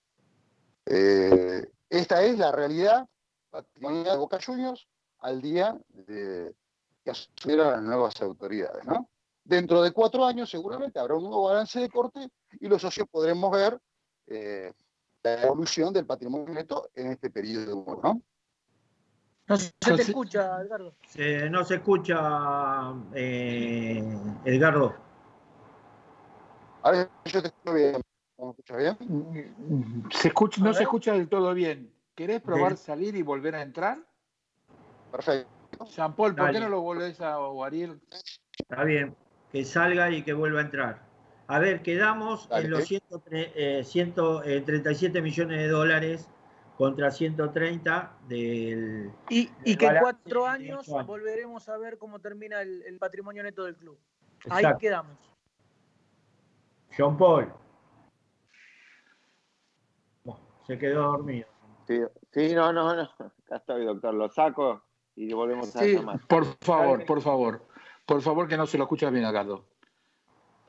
Eh, 0.85 1.71
esta 1.91 2.23
es 2.23 2.39
la 2.39 2.53
realidad 2.53 3.05
patrimonial 3.49 4.05
de 4.05 4.17
Boca 4.17 4.39
Juniors 4.43 4.87
al 5.19 5.41
día 5.41 5.77
de 5.89 6.55
que 7.03 7.11
asumieron 7.11 7.71
las 7.71 7.81
nuevas 7.81 8.21
autoridades. 8.21 8.85
¿no? 8.85 9.09
Dentro 9.43 9.81
de 9.81 9.91
cuatro 9.91 10.25
años 10.25 10.49
seguramente 10.49 10.99
habrá 10.99 11.15
un 11.15 11.23
nuevo 11.23 11.49
balance 11.49 11.81
de 11.81 11.89
corte 11.89 12.29
y 12.59 12.67
los 12.69 12.81
socios 12.81 13.07
podremos 13.11 13.51
ver 13.51 13.77
eh, 14.27 14.71
la 15.21 15.43
evolución 15.43 15.91
del 15.91 16.05
patrimonio 16.05 16.53
neto 16.53 16.89
en 16.95 17.11
este 17.11 17.29
periodo. 17.29 17.99
¿no? 18.01 18.21
No 19.47 19.57
se 19.57 19.71
te 19.81 20.01
escucha, 20.01 20.61
Edgardo. 20.61 20.95
No 21.49 21.65
se 21.65 21.75
escucha, 21.75 22.93
eh, 23.13 24.01
Edgardo. 24.45 24.95
A 26.83 26.91
ver, 26.91 27.09
yo 27.25 27.41
te 27.41 27.49
escucho 27.49 27.73
bien. 27.73 28.01
¿Me 28.41 28.49
escuchas 28.49 28.77
bien? 28.77 30.03
Se 30.09 30.27
escucha, 30.29 30.63
no 30.63 30.73
se 30.73 30.83
escucha 30.83 31.13
del 31.13 31.29
todo 31.29 31.53
bien. 31.53 31.93
¿Querés 32.15 32.41
probar 32.41 32.75
salir 32.75 33.15
y 33.15 33.21
volver 33.21 33.55
a 33.55 33.61
entrar? 33.61 33.99
Perfecto. 35.11 35.85
Jean 35.85 36.15
Paul, 36.15 36.35
¿por 36.35 36.45
Dale. 36.45 36.57
qué 36.57 36.63
no 36.65 36.69
lo 36.69 36.81
volvés 36.81 37.21
a 37.21 37.39
o 37.39 37.63
Ariel? 37.63 38.01
Está 38.57 38.83
bien, 38.83 39.15
que 39.51 39.63
salga 39.63 40.09
y 40.09 40.23
que 40.23 40.33
vuelva 40.33 40.59
a 40.59 40.63
entrar. 40.63 41.01
A 41.47 41.59
ver, 41.59 41.83
quedamos 41.83 42.49
Dale, 42.49 42.65
en 42.65 42.71
los 42.71 42.85
137 42.85 43.79
eh, 43.79 43.83
137 43.83 45.17
eh, 45.17 45.21
millones 45.21 45.59
de 45.59 45.67
dólares 45.67 46.29
contra 46.77 47.11
130 47.11 48.17
del... 48.27 49.11
Y, 49.29 49.51
y 49.65 49.75
que 49.75 49.85
en 49.85 49.97
cuatro 49.99 50.47
años 50.47 50.87
volveremos 51.05 51.69
a 51.69 51.77
ver 51.77 51.99
cómo 51.99 52.19
termina 52.19 52.61
el, 52.61 52.81
el 52.83 52.97
patrimonio 52.97 53.43
neto 53.43 53.63
del 53.65 53.75
club. 53.75 53.99
Exacto. 54.45 54.67
Ahí 54.67 54.73
quedamos. 54.79 55.17
John 56.97 57.17
Paul. 57.17 57.53
Se 60.71 60.79
quedó 60.79 61.03
dormido. 61.03 61.47
Sí, 61.85 61.99
sí, 62.31 62.55
no, 62.55 62.71
no, 62.71 62.95
no. 62.95 63.01
Acá 63.01 63.57
estoy, 63.57 63.83
doctor. 63.83 64.13
Lo 64.13 64.29
saco 64.29 64.83
y 65.17 65.33
volvemos 65.33 65.75
a 65.75 65.79
sí, 65.79 65.95
llamar. 65.95 66.21
Por 66.27 66.45
favor, 66.61 67.05
por 67.05 67.21
favor. 67.21 67.67
Por 68.05 68.21
favor, 68.21 68.47
que 68.47 68.55
no 68.55 68.65
se 68.65 68.77
lo 68.77 68.85
escucha 68.85 69.09
bien, 69.09 69.25
Agardo. 69.25 69.65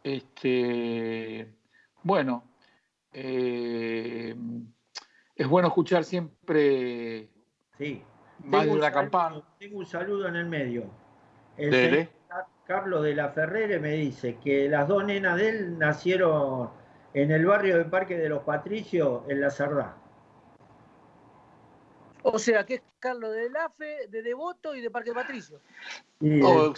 Este, 0.02 1.54
bueno, 2.02 2.42
eh, 3.12 4.34
es 5.36 5.48
bueno 5.48 5.68
escuchar 5.68 6.02
siempre 6.02 7.30
sí. 7.78 8.02
más 8.42 8.66
de 8.66 8.74
la 8.74 8.90
campana. 8.90 9.40
Tengo 9.60 9.78
un 9.78 9.86
saludo 9.86 10.26
en 10.26 10.34
el 10.34 10.46
medio. 10.46 10.90
El 11.56 12.08
Carlos 12.66 13.04
de 13.04 13.14
la 13.14 13.28
Ferrere 13.28 13.78
me 13.78 13.92
dice 13.92 14.38
que 14.42 14.68
las 14.68 14.88
dos 14.88 15.04
nenas 15.04 15.36
de 15.36 15.48
él 15.48 15.78
nacieron 15.78 16.81
en 17.14 17.30
el 17.30 17.46
barrio 17.46 17.76
del 17.78 17.86
Parque 17.86 18.16
de 18.16 18.28
los 18.28 18.42
Patricios, 18.42 19.22
en 19.28 19.40
la 19.40 19.50
Cerdá. 19.50 19.96
O 22.22 22.38
sea, 22.38 22.64
que 22.64 22.74
es 22.74 22.82
Carlos 22.98 23.34
de 23.34 23.50
Lafe, 23.50 24.08
de 24.08 24.22
Devoto 24.22 24.74
y 24.74 24.80
de 24.80 24.90
Parque 24.90 25.12
Patricio. 25.12 25.60
Y, 26.20 26.38
el, 26.38 26.44
oh, 26.44 26.74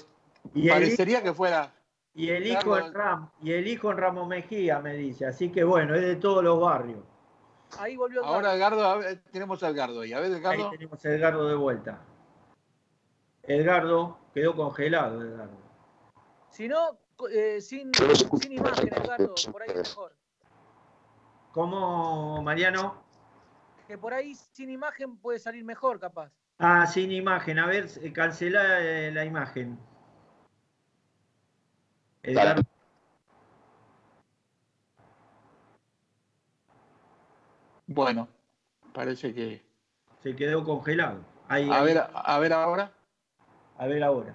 y 0.54 0.68
parecería 0.68 1.18
hijo, 1.18 1.24
que 1.26 1.34
fuera. 1.34 1.72
Y 2.14 2.30
el, 2.30 2.46
hijo 2.46 2.78
en 2.78 2.94
Ram, 2.94 3.30
y 3.42 3.52
el 3.52 3.66
hijo 3.66 3.90
en 3.90 3.98
Ramos 3.98 4.26
Mejía 4.26 4.80
me 4.80 4.94
dice, 4.94 5.26
así 5.26 5.50
que 5.50 5.64
bueno, 5.64 5.94
es 5.94 6.02
de 6.02 6.16
todos 6.16 6.42
los 6.42 6.60
barrios. 6.60 7.00
Ahí 7.78 7.96
volvió 7.96 8.20
Edgardo. 8.20 8.34
Ahora 8.34 8.54
Edgardo, 8.54 8.84
a 8.84 8.96
ver, 8.96 9.22
tenemos 9.32 9.62
a 9.62 9.68
Edgardo 9.68 10.00
ahí. 10.00 10.12
A 10.12 10.20
ver, 10.20 10.32
Edgardo. 10.32 10.64
Ahí 10.64 10.70
tenemos 10.70 11.04
a 11.04 11.08
Edgardo 11.10 11.48
de 11.48 11.56
vuelta. 11.56 12.00
Edgardo 13.42 14.18
quedó 14.32 14.54
congelado, 14.56 15.22
Edgardo. 15.22 15.58
Si 16.50 16.68
no, 16.68 16.98
eh, 17.30 17.60
sin, 17.60 17.90
sin 18.40 18.52
imagen, 18.52 18.88
Edgardo, 18.88 19.34
por 19.50 19.62
ahí 19.62 19.70
es 19.70 19.76
mejor. 19.76 20.12
¿Cómo, 21.54 22.42
Mariano? 22.42 22.96
Que 23.86 23.96
por 23.96 24.12
ahí 24.12 24.34
sin 24.34 24.70
imagen 24.70 25.16
puede 25.18 25.38
salir 25.38 25.64
mejor, 25.64 26.00
capaz. 26.00 26.32
Ah, 26.58 26.84
sin 26.84 27.12
imagen. 27.12 27.60
A 27.60 27.66
ver, 27.66 27.86
eh, 28.02 28.12
cancela 28.12 28.80
eh, 28.80 29.12
la 29.12 29.24
imagen. 29.24 29.78
Edgardo. 32.24 32.62
Bueno, 37.86 38.26
parece 38.92 39.32
que. 39.32 39.62
Se 40.24 40.34
quedó 40.34 40.64
congelado. 40.64 41.20
Ahí, 41.48 41.70
A 41.70 41.76
ahí. 41.80 41.84
ver, 41.84 42.04
a 42.12 42.38
ver 42.40 42.52
ahora. 42.52 42.90
A 43.78 43.86
ver 43.86 44.02
ahora. 44.02 44.34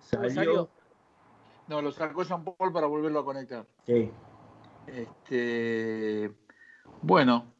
Salió. 0.00 0.30
Salió. 0.30 0.68
No, 1.66 1.82
lo 1.82 1.92
sacó 1.92 2.22
Jean 2.22 2.42
Paul 2.42 2.72
para 2.72 2.86
volverlo 2.86 3.18
a 3.18 3.24
conectar. 3.24 3.66
Sí. 3.84 4.10
Este, 4.86 6.32
bueno, 7.02 7.52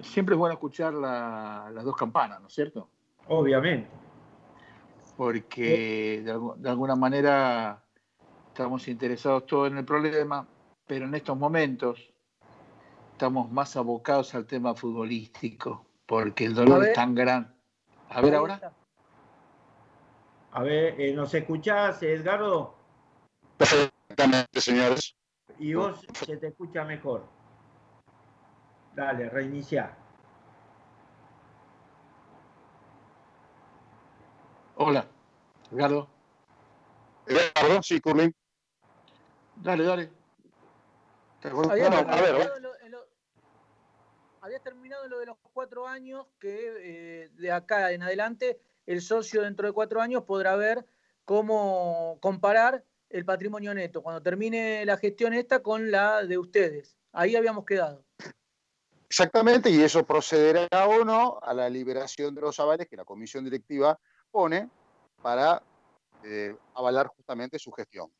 siempre 0.00 0.34
es 0.34 0.38
bueno 0.38 0.54
escuchar 0.54 0.92
la- 0.94 1.70
las 1.72 1.84
dos 1.84 1.96
campanas, 1.96 2.40
¿no 2.40 2.48
es 2.48 2.54
cierto? 2.54 2.90
Obviamente. 3.28 3.88
Porque 5.16 6.22
de, 6.24 6.34
algu- 6.34 6.56
de 6.56 6.68
alguna 6.68 6.96
manera 6.96 7.84
estamos 8.48 8.88
interesados 8.88 9.46
todos 9.46 9.70
en 9.70 9.78
el 9.78 9.84
problema, 9.84 10.46
pero 10.86 11.06
en 11.06 11.14
estos 11.14 11.38
momentos 11.38 12.12
estamos 13.12 13.50
más 13.50 13.76
abocados 13.76 14.34
al 14.34 14.46
tema 14.46 14.74
futbolístico, 14.74 15.86
porque 16.06 16.46
el 16.46 16.54
dolor 16.54 16.82
es 16.84 16.92
tan 16.94 17.14
grande. 17.14 17.50
A 18.08 18.20
ver 18.20 18.34
ahora. 18.34 18.72
A 20.50 20.62
ver, 20.62 21.00
eh, 21.00 21.12
¿nos 21.14 21.32
escuchás, 21.34 22.02
Edgardo? 22.02 22.74
Perfectamente, 23.56 24.60
señores. 24.60 25.13
Y 25.58 25.74
vos 25.74 26.04
se 26.26 26.36
te 26.36 26.48
escucha 26.48 26.84
mejor. 26.84 27.24
Dale, 28.94 29.28
reinicia. 29.28 29.96
Hola, 34.76 35.06
Edgardo. 35.70 36.08
Edgardo, 37.26 37.82
sí, 37.82 38.00
Curling. 38.00 38.32
Dale, 39.56 39.84
dale. 39.84 40.10
¿Te 41.40 41.48
acordás? 41.48 41.72
Había 41.72 41.88
Bueno, 41.90 42.12
a 42.12 42.20
ver, 42.20 42.60
lo- 42.60 42.80
en 42.80 42.90
lo- 42.90 43.04
había 44.40 44.60
terminado 44.60 45.04
en 45.04 45.10
lo 45.10 45.18
de 45.20 45.26
los 45.26 45.38
cuatro 45.52 45.86
años 45.86 46.26
que 46.38 47.24
eh, 47.24 47.28
de 47.34 47.52
acá 47.52 47.92
en 47.92 48.02
adelante 48.02 48.60
el 48.86 49.00
socio 49.00 49.42
dentro 49.42 49.66
de 49.66 49.72
cuatro 49.72 50.00
años 50.02 50.24
podrá 50.24 50.54
ver 50.56 50.84
cómo 51.24 52.18
comparar 52.20 52.84
el 53.14 53.24
patrimonio 53.24 53.72
neto 53.72 54.02
cuando 54.02 54.20
termine 54.20 54.84
la 54.84 54.96
gestión 54.96 55.34
esta 55.34 55.62
con 55.62 55.88
la 55.88 56.24
de 56.24 56.36
ustedes. 56.36 56.96
Ahí 57.12 57.36
habíamos 57.36 57.64
quedado. 57.64 58.04
Exactamente, 59.08 59.70
y 59.70 59.80
eso 59.80 60.04
procederá 60.04 60.66
o 60.88 61.04
no 61.04 61.38
a 61.40 61.54
la 61.54 61.70
liberación 61.70 62.34
de 62.34 62.40
los 62.40 62.58
avales 62.58 62.88
que 62.88 62.96
la 62.96 63.04
comisión 63.04 63.44
directiva 63.44 63.96
pone 64.32 64.68
para 65.22 65.62
eh, 66.24 66.56
avalar 66.74 67.06
justamente 67.06 67.56
su 67.56 67.70
gestión. 67.70 68.10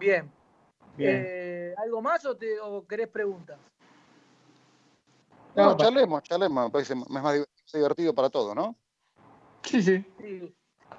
Bien. 0.00 0.28
Bien. 0.96 1.22
Eh, 1.24 1.74
¿Algo 1.78 2.02
más 2.02 2.24
o, 2.26 2.36
te, 2.36 2.58
o 2.58 2.84
querés 2.84 3.06
preguntas? 3.06 3.60
No, 5.54 5.76
charlemos, 5.76 6.20
charlemos, 6.24 6.64
me 6.64 6.70
parece 6.70 6.96
más, 6.96 7.46
divertido 7.72 8.12
para 8.12 8.28
todos, 8.28 8.56
¿no? 8.56 8.74
Sí, 9.62 9.80
sí. 9.80 10.04
Sí. 10.18 10.52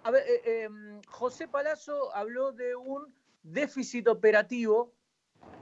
A 0.03 0.11
ver, 0.11 0.23
eh, 0.27 0.41
eh, 0.45 0.69
José 1.07 1.47
Palazzo 1.47 2.13
habló 2.13 2.51
de 2.51 2.75
un 2.75 3.13
déficit 3.41 4.07
operativo 4.07 4.93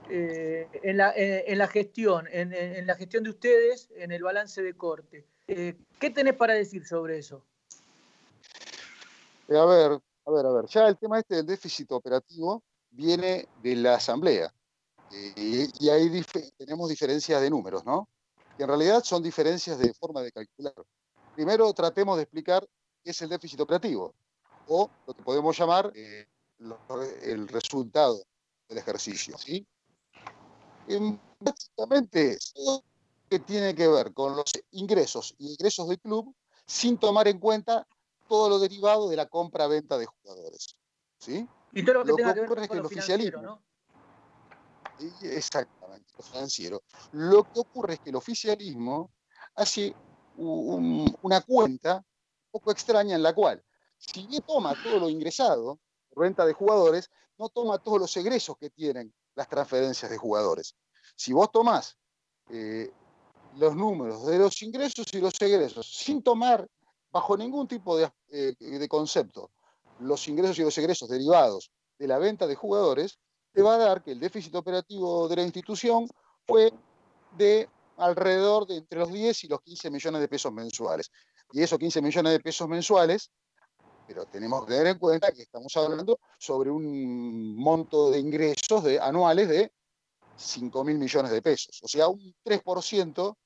eh, 0.08 0.68
en, 0.82 0.96
la, 0.96 1.12
en- 1.16 1.58
la 1.58 1.68
gestión, 1.68 2.26
en, 2.30 2.86
la 2.86 2.94
gestión 2.94 3.24
de 3.24 3.30
ustedes, 3.30 3.88
en 3.96 4.12
el 4.12 4.22
balance 4.22 4.62
de 4.62 4.74
corte. 4.74 5.26
Eh, 5.46 5.76
¿Qué 5.98 6.10
tenés 6.10 6.34
para 6.34 6.54
decir 6.54 6.84
sobre 6.86 7.18
eso? 7.18 7.44
Eh, 9.48 9.56
a 9.56 9.64
ver, 9.64 10.00
a 10.26 10.30
ver, 10.30 10.46
a 10.46 10.50
ver. 10.52 10.66
Ya 10.66 10.88
el 10.88 10.98
tema 10.98 11.18
este 11.18 11.36
del 11.36 11.46
déficit 11.46 11.90
operativo 11.92 12.62
viene 12.90 13.48
de 13.62 13.76
la 13.76 13.94
asamblea. 13.94 14.52
Eh, 15.10 15.68
y, 15.78 15.88
ahí 15.88 16.24
tenemos 16.56 16.88
diferencias 16.88 17.40
de 17.40 17.50
números, 17.50 17.84
¿no? 17.84 18.08
Que 18.56 18.62
en 18.62 18.68
realidad 18.68 19.02
son 19.04 19.22
diferencias 19.22 19.78
de 19.78 19.92
forma 19.94 20.22
de 20.22 20.32
calcular. 20.32 20.74
Primero 21.34 21.72
tratemos 21.72 22.16
de 22.16 22.22
explicar 22.22 22.66
qué 23.04 23.10
es 23.10 23.22
el 23.22 23.28
déficit 23.28 23.60
operativo, 23.60 24.14
o 24.74 24.90
lo 25.06 25.14
que 25.14 25.22
podemos 25.22 25.56
llamar 25.58 25.92
eh, 25.94 26.26
lo- 26.58 26.78
el 27.22 27.46
resultado 27.48 28.22
del 28.68 28.78
ejercicio, 28.78 29.36
¿sí? 29.36 29.66
Em, 30.88 31.18
básicamente, 31.38 32.38
todo 32.54 32.76
lo 32.76 32.84
que 33.28 33.38
tiene 33.40 33.74
que 33.74 33.86
ver 33.88 34.12
con 34.14 34.34
los 34.36 34.50
ingresos 34.70 35.34
y 35.38 35.54
egresos 35.54 35.88
del 35.88 36.00
club 36.00 36.34
sin 36.66 36.96
tomar 36.98 37.28
en 37.28 37.38
cuenta 37.38 37.86
todo 38.28 38.48
lo 38.48 38.58
derivado 38.58 39.08
de 39.10 39.16
la 39.16 39.26
compra-venta 39.26 39.98
de 39.98 40.06
jugadores. 40.06 40.74
¿Sí? 41.18 41.46
Y 41.72 41.84
todo 41.84 41.94
lo 41.98 42.04
que 42.04 42.10
Lo 42.10 42.16
tenga 42.16 42.34
que 42.34 42.40
ver 42.40 42.48
ocurre 42.48 42.62
es 42.64 42.68
que 42.70 42.76
el 42.78 42.84
oficialismo- 42.86 43.62
Exactamente, 45.22 46.12
lo 46.16 46.22
financiero. 46.24 46.82
Lo 47.12 47.44
que 47.44 47.60
ocurre 47.60 47.94
es 47.94 48.00
que 48.00 48.10
el 48.10 48.16
oficialismo 48.16 49.10
hace 49.56 49.94
un- 50.36 51.14
una 51.22 51.40
cuenta 51.42 51.96
un 51.96 52.50
poco 52.52 52.70
extraña 52.70 53.16
en 53.16 53.22
la 53.22 53.34
cual, 53.34 53.62
si 54.12 54.26
bien 54.26 54.42
toma 54.42 54.74
todo 54.82 54.98
lo 54.98 55.08
ingresado 55.08 55.78
por 56.08 56.24
venta 56.24 56.44
de 56.44 56.52
jugadores, 56.52 57.10
no 57.38 57.48
toma 57.48 57.78
todos 57.78 58.00
los 58.00 58.16
egresos 58.16 58.56
que 58.58 58.70
tienen 58.70 59.12
las 59.34 59.48
transferencias 59.48 60.10
de 60.10 60.18
jugadores. 60.18 60.74
Si 61.16 61.32
vos 61.32 61.50
tomás 61.50 61.96
eh, 62.50 62.90
los 63.56 63.76
números 63.76 64.26
de 64.26 64.38
los 64.38 64.60
ingresos 64.62 65.06
y 65.12 65.20
los 65.20 65.40
egresos 65.40 65.86
sin 65.86 66.22
tomar 66.22 66.68
bajo 67.10 67.36
ningún 67.36 67.68
tipo 67.68 67.96
de, 67.96 68.10
eh, 68.30 68.54
de 68.58 68.88
concepto 68.88 69.50
los 70.00 70.26
ingresos 70.28 70.58
y 70.58 70.62
los 70.62 70.76
egresos 70.78 71.08
derivados 71.08 71.70
de 71.98 72.08
la 72.08 72.18
venta 72.18 72.46
de 72.46 72.56
jugadores, 72.56 73.18
te 73.52 73.62
va 73.62 73.74
a 73.74 73.78
dar 73.78 74.02
que 74.02 74.12
el 74.12 74.20
déficit 74.20 74.54
operativo 74.54 75.28
de 75.28 75.36
la 75.36 75.42
institución 75.42 76.08
fue 76.46 76.72
de 77.36 77.68
alrededor 77.96 78.66
de 78.66 78.76
entre 78.76 78.98
los 78.98 79.12
10 79.12 79.44
y 79.44 79.48
los 79.48 79.60
15 79.60 79.90
millones 79.90 80.20
de 80.20 80.28
pesos 80.28 80.52
mensuales. 80.52 81.10
Y 81.52 81.62
esos 81.62 81.78
15 81.78 82.00
millones 82.02 82.32
de 82.32 82.40
pesos 82.40 82.68
mensuales, 82.68 83.30
pero 84.06 84.26
tenemos 84.26 84.64
que 84.64 84.72
tener 84.72 84.86
en 84.88 84.98
cuenta 84.98 85.32
que 85.32 85.42
estamos 85.42 85.76
hablando 85.76 86.18
sobre 86.38 86.70
un 86.70 87.56
monto 87.56 88.10
de 88.10 88.18
ingresos 88.18 88.84
anuales 89.00 89.48
de 89.48 89.72
5 90.36 90.84
mil 90.84 90.98
millones 90.98 91.30
de 91.30 91.42
pesos, 91.42 91.80
o 91.82 91.88
sea, 91.88 92.08
un 92.08 92.34
3% 92.44 93.36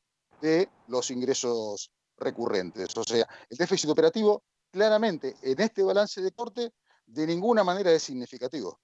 de 0.41 0.69
los 0.89 1.11
ingresos 1.11 1.91
recurrentes. 2.17 2.97
O 2.97 3.05
sea, 3.05 3.27
el 3.49 3.57
déficit 3.57 3.91
operativo 3.91 4.43
claramente 4.71 5.37
en 5.43 5.61
este 5.61 5.83
balance 5.83 6.21
de 6.21 6.33
corte 6.33 6.73
de 7.07 7.27
ninguna 7.27 7.65
manera 7.65 7.93
es 7.93 8.03
significativo. 8.03 8.79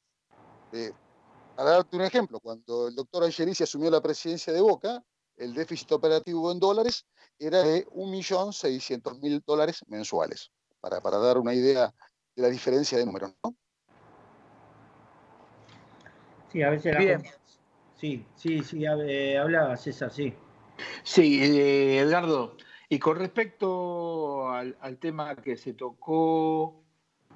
Eh, 0.72 0.92
para 1.56 1.70
darte 1.70 1.96
un 1.96 2.02
ejemplo, 2.02 2.40
cuando 2.40 2.88
el 2.88 2.94
doctor 2.94 3.24
Angelici 3.24 3.62
asumió 3.62 3.90
la 3.90 4.00
presidencia 4.00 4.52
de 4.52 4.60
Boca, 4.60 5.04
el 5.36 5.54
déficit 5.54 5.92
operativo 5.92 6.50
en 6.50 6.58
dólares 6.58 7.06
era 7.38 7.62
de 7.62 7.86
1.600.000 7.88 9.42
dólares 9.44 9.84
mensuales, 9.88 10.50
para, 10.82 11.00
para 11.00 11.18
dar 11.18 11.38
una 11.38 11.54
idea 11.54 11.94
de 12.34 12.42
la 12.42 12.48
diferencia 12.48 12.98
de 12.98 13.06
números. 13.06 13.32
¿no? 13.42 13.54
Sí, 16.50 16.62
a 16.62 16.70
veces 16.70 16.92
la 16.92 16.98
Bien. 17.00 17.22
Sí, 17.94 18.26
sí, 18.34 18.62
sí, 18.64 18.80
hab- 18.80 19.06
eh, 19.08 19.38
hablaba 19.38 19.76
César, 19.76 20.10
sí. 20.10 20.34
Sí, 21.04 21.40
eh, 21.42 22.00
Edgardo, 22.00 22.56
y 22.88 22.98
con 22.98 23.16
respecto 23.16 24.50
al, 24.50 24.76
al 24.80 24.98
tema 24.98 25.36
que 25.36 25.56
se 25.56 25.72
tocó 25.72 26.82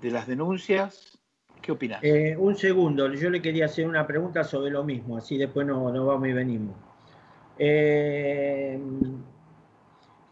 de 0.00 0.10
las 0.10 0.26
denuncias, 0.26 1.18
¿qué 1.62 1.70
opinas? 1.70 2.02
Eh, 2.02 2.36
un 2.36 2.56
segundo, 2.56 3.12
yo 3.14 3.30
le 3.30 3.40
quería 3.40 3.66
hacer 3.66 3.86
una 3.86 4.06
pregunta 4.06 4.42
sobre 4.42 4.72
lo 4.72 4.82
mismo, 4.82 5.16
así 5.16 5.38
después 5.38 5.66
nos 5.66 5.92
no 5.92 6.04
vamos 6.04 6.28
y 6.28 6.32
venimos. 6.32 6.74
Eh, 7.58 8.78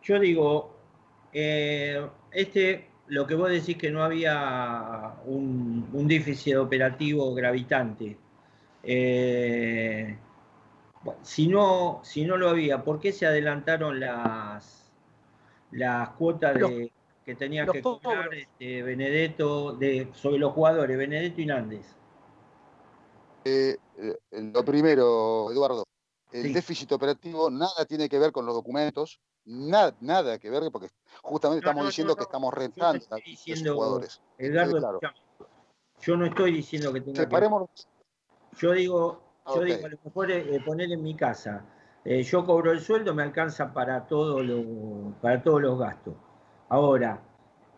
yo 0.02 0.18
digo, 0.18 0.76
eh, 1.32 2.06
este, 2.32 2.90
lo 3.06 3.26
que 3.26 3.34
vos 3.34 3.50
decís 3.50 3.76
que 3.76 3.90
no 3.90 4.02
había 4.02 5.14
un, 5.26 5.88
un 5.92 6.08
déficit 6.08 6.56
operativo 6.56 7.34
gravitante. 7.34 8.16
Eh, 8.82 10.16
si, 11.22 11.48
no, 11.48 12.00
si 12.02 12.24
no 12.24 12.36
lo 12.36 12.48
había, 12.48 12.82
¿por 12.82 13.00
qué 13.00 13.12
se 13.12 13.26
adelantaron 13.26 14.00
las, 14.00 14.90
las 15.70 16.10
cuotas 16.10 16.54
de, 16.54 16.92
que 17.24 17.34
tenían 17.34 17.66
los 17.66 17.74
que 17.74 17.82
cobrar 17.82 18.32
este, 18.34 18.82
Benedetto 18.82 19.72
de, 19.72 20.10
sobre 20.14 20.38
los 20.38 20.52
jugadores, 20.52 20.96
Benedetto 20.96 21.40
y 21.40 21.46
Nández? 21.46 21.86
Eh, 23.44 23.76
eh, 23.98 24.16
lo 24.32 24.64
primero, 24.64 25.50
Eduardo, 25.50 25.84
el 26.32 26.42
Sí. 26.42 26.52
déficit 26.52 26.92
operativo 26.92 27.50
nada 27.50 27.84
tiene 27.86 28.08
que 28.08 28.18
ver 28.18 28.32
con 28.32 28.46
los 28.46 28.54
documentos, 28.54 29.20
nada, 29.44 29.94
nada 30.00 30.38
que 30.38 30.50
ver, 30.50 30.62
porque 30.72 30.88
justamente 31.22 31.64
No, 31.64 31.70
estamos 31.70 31.84
no, 31.84 31.88
diciendo 31.88 32.12
no, 32.12 32.16
que 32.16 32.22
estamos 32.22 32.54
Yo 32.54 32.60
rentando 32.60 32.98
estoy 32.98 33.16
a 33.16 33.16
los 33.16 33.24
diciendo, 33.24 33.74
jugadores. 33.74 34.20
Claro. 34.36 35.00
yo 36.00 36.16
no 36.16 36.26
estoy 36.26 36.52
diciendo 36.52 36.92
que 36.92 37.00
tenga 37.00 37.28
que 37.28 37.48
Yo 38.58 38.72
digo, 38.72 39.22
yo 39.46 39.54
Ok. 39.54 39.64
digo, 39.64 39.86
a 39.86 39.88
lo 39.88 39.98
mejor 40.04 40.30
eh, 40.30 40.60
poner 40.64 40.92
en 40.92 41.02
mi 41.02 41.14
casa, 41.14 41.64
eh, 42.04 42.22
yo 42.22 42.44
cobro 42.44 42.72
el 42.72 42.80
sueldo, 42.80 43.14
me 43.14 43.22
alcanza 43.22 43.72
para, 43.72 44.06
todo 44.06 44.42
lo, 44.42 45.12
para 45.20 45.42
todos 45.42 45.62
los 45.62 45.78
gastos. 45.78 46.14
Ahora, 46.68 47.20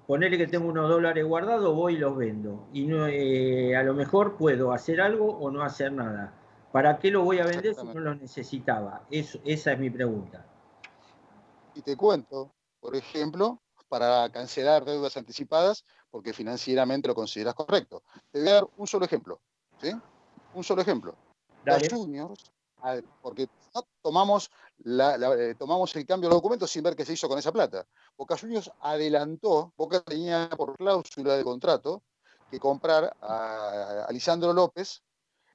ponerle 0.07 0.39
que 0.39 0.47
tengo 0.47 0.69
unos 0.69 0.89
dólares 0.89 1.25
guardados, 1.25 1.75
voy 1.75 1.95
y 1.95 1.99
los 1.99 2.17
vendo. 2.17 2.67
Y 2.73 2.87
no, 2.87 3.07
eh, 3.07 3.77
a 3.77 3.83
lo 3.83 3.95
mejor 3.95 4.37
puedo 4.37 4.73
hacer 4.73 5.01
algo 5.01 5.27
o 5.39 5.51
no 5.51 5.63
hacer 5.63 5.93
nada. 5.93 6.33
¿Para 6.73 6.99
qué 6.99 7.11
lo 7.11 7.23
voy 7.23 7.39
a 7.39 7.47
vender 7.47 7.75
si 7.75 7.87
no 7.87 8.01
lo 8.01 8.15
necesitaba? 8.15 9.07
Eso, 9.11 9.39
esa 9.45 9.73
es 9.73 9.79
mi 9.79 9.91
pregunta. 9.91 10.45
Y 11.77 11.83
te 11.83 11.97
cuento, 11.97 12.55
por 12.81 12.97
ejemplo, 12.97 13.61
para 13.89 14.29
cancelar 14.33 14.85
deudas 14.85 15.17
anticipadas, 15.17 15.85
porque 16.11 16.33
financieramente 16.33 17.07
lo 17.07 17.15
consideras 17.15 17.55
correcto. 17.55 18.03
Te 18.33 18.41
voy 18.41 18.49
a 18.49 18.55
dar 18.55 18.67
un 18.77 18.87
solo 18.87 19.05
ejemplo, 19.05 19.41
¿sí? 19.81 19.93
Un 20.55 20.65
solo 20.65 20.83
ejemplo. 20.83 21.15
Dale. 21.63 21.89
Los 21.89 21.99
juniors, 21.99 22.51
a- 22.83 23.01
porque 23.21 23.49
no 23.75 23.87
tomamos, 24.03 24.51
la- 24.79 25.19
la- 25.19 25.35
eh, 25.35 25.55
tomamos 25.55 25.95
el 25.97 26.07
cambio 26.07 26.29
de 26.29 26.35
los 26.35 26.39
documentos 26.39 26.71
sin 26.71 26.83
ver 26.83 26.97
qué 26.97 27.05
se 27.05 27.13
hizo 27.13 27.29
con 27.29 27.39
esa 27.39 27.53
plata. 27.53 27.87
Boca 28.17 28.37
Juniors 28.39 28.71
adelantó, 28.81 29.73
Boca 29.77 30.01
tenía 30.01 30.49
por 30.57 30.75
cláusula 30.77 31.37
de 31.37 31.45
contrato 31.45 32.03
que 32.51 32.59
comprar 32.59 33.15
a, 33.21 34.05
a 34.09 34.13
Lisandro 34.13 34.53
López 34.53 35.03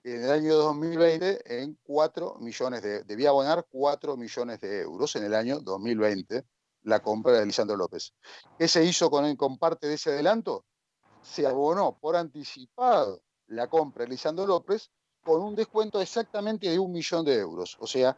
en 0.04 0.24
el 0.24 0.32
año 0.32 0.56
2020 0.56 1.62
en 1.62 1.78
4 1.84 2.38
millones 2.40 2.82
de, 2.82 3.04
debía 3.04 3.30
abonar 3.30 3.66
4 3.70 4.18
millones 4.18 4.60
de 4.60 4.82
euros 4.82 5.16
en 5.16 5.26
el 5.26 5.36
año 5.36 5.60
2020 5.60 6.44
la 6.84 7.02
compra 7.02 7.34
de 7.34 7.46
Lisandro 7.46 7.78
López. 7.78 8.14
¿Qué 8.58 8.68
se 8.68 8.84
hizo 8.84 9.12
con, 9.12 9.58
parte 9.58 9.88
de 9.88 9.96
ese 9.96 10.12
adelanto? 10.12 10.66
Se 11.22 11.46
abonó 11.46 11.98
por 12.00 12.16
anticipado 12.16 13.22
la 13.48 13.68
compra 13.68 14.06
de 14.06 14.12
Lisandro 14.12 14.48
López 14.48 14.90
con 15.24 15.42
un 15.42 15.56
descuento 15.56 16.02
exactamente 16.02 16.70
de 16.70 16.80
un 16.80 16.92
millón 16.92 17.24
de 17.24 17.36
euros. 17.36 17.78
O 17.80 17.86
sea, 17.86 18.18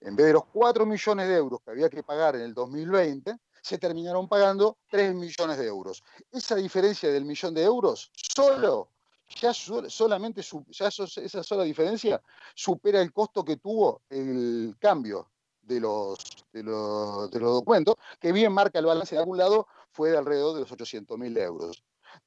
en 0.00 0.14
vez 0.14 0.26
de 0.26 0.34
los 0.34 0.44
4 0.52 0.86
millones 0.86 1.28
de 1.28 1.34
euros 1.34 1.60
que 1.64 1.72
había 1.72 1.90
que 1.90 2.04
pagar 2.04 2.36
en 2.36 2.42
el 2.42 2.54
2020, 2.54 3.36
se 3.60 3.78
terminaron 3.78 4.28
pagando 4.28 4.78
3 4.90 5.14
millones 5.14 5.58
de 5.58 5.66
euros. 5.66 6.04
Esa 6.30 6.54
diferencia 6.54 7.10
del 7.10 7.24
millón 7.24 7.54
de 7.54 7.64
euros 7.64 8.12
solo, 8.14 8.90
ya 9.28 9.52
sol- 9.54 9.90
solamente 9.90 10.42
su- 10.42 10.64
ya 10.70 10.88
esa 10.88 11.42
sola 11.42 11.64
diferencia 11.64 12.20
supera 12.54 13.00
el 13.00 13.12
costo 13.12 13.44
que 13.44 13.56
tuvo 13.56 14.02
el 14.08 14.76
cambio 14.78 15.30
de 15.62 15.80
los, 15.80 16.18
de 16.52 16.62
los, 16.62 17.30
de 17.30 17.40
los 17.40 17.52
documentos, 17.54 17.94
que 18.20 18.32
bien 18.32 18.52
marca 18.52 18.78
el 18.78 18.86
balance 18.86 19.14
de 19.14 19.20
algún 19.20 19.38
lado, 19.38 19.66
fue 19.90 20.10
de 20.10 20.18
alrededor 20.18 20.54
de 20.54 20.60
los 20.60 20.72
800 20.72 21.16
mil 21.18 21.36
euros. 21.38 21.82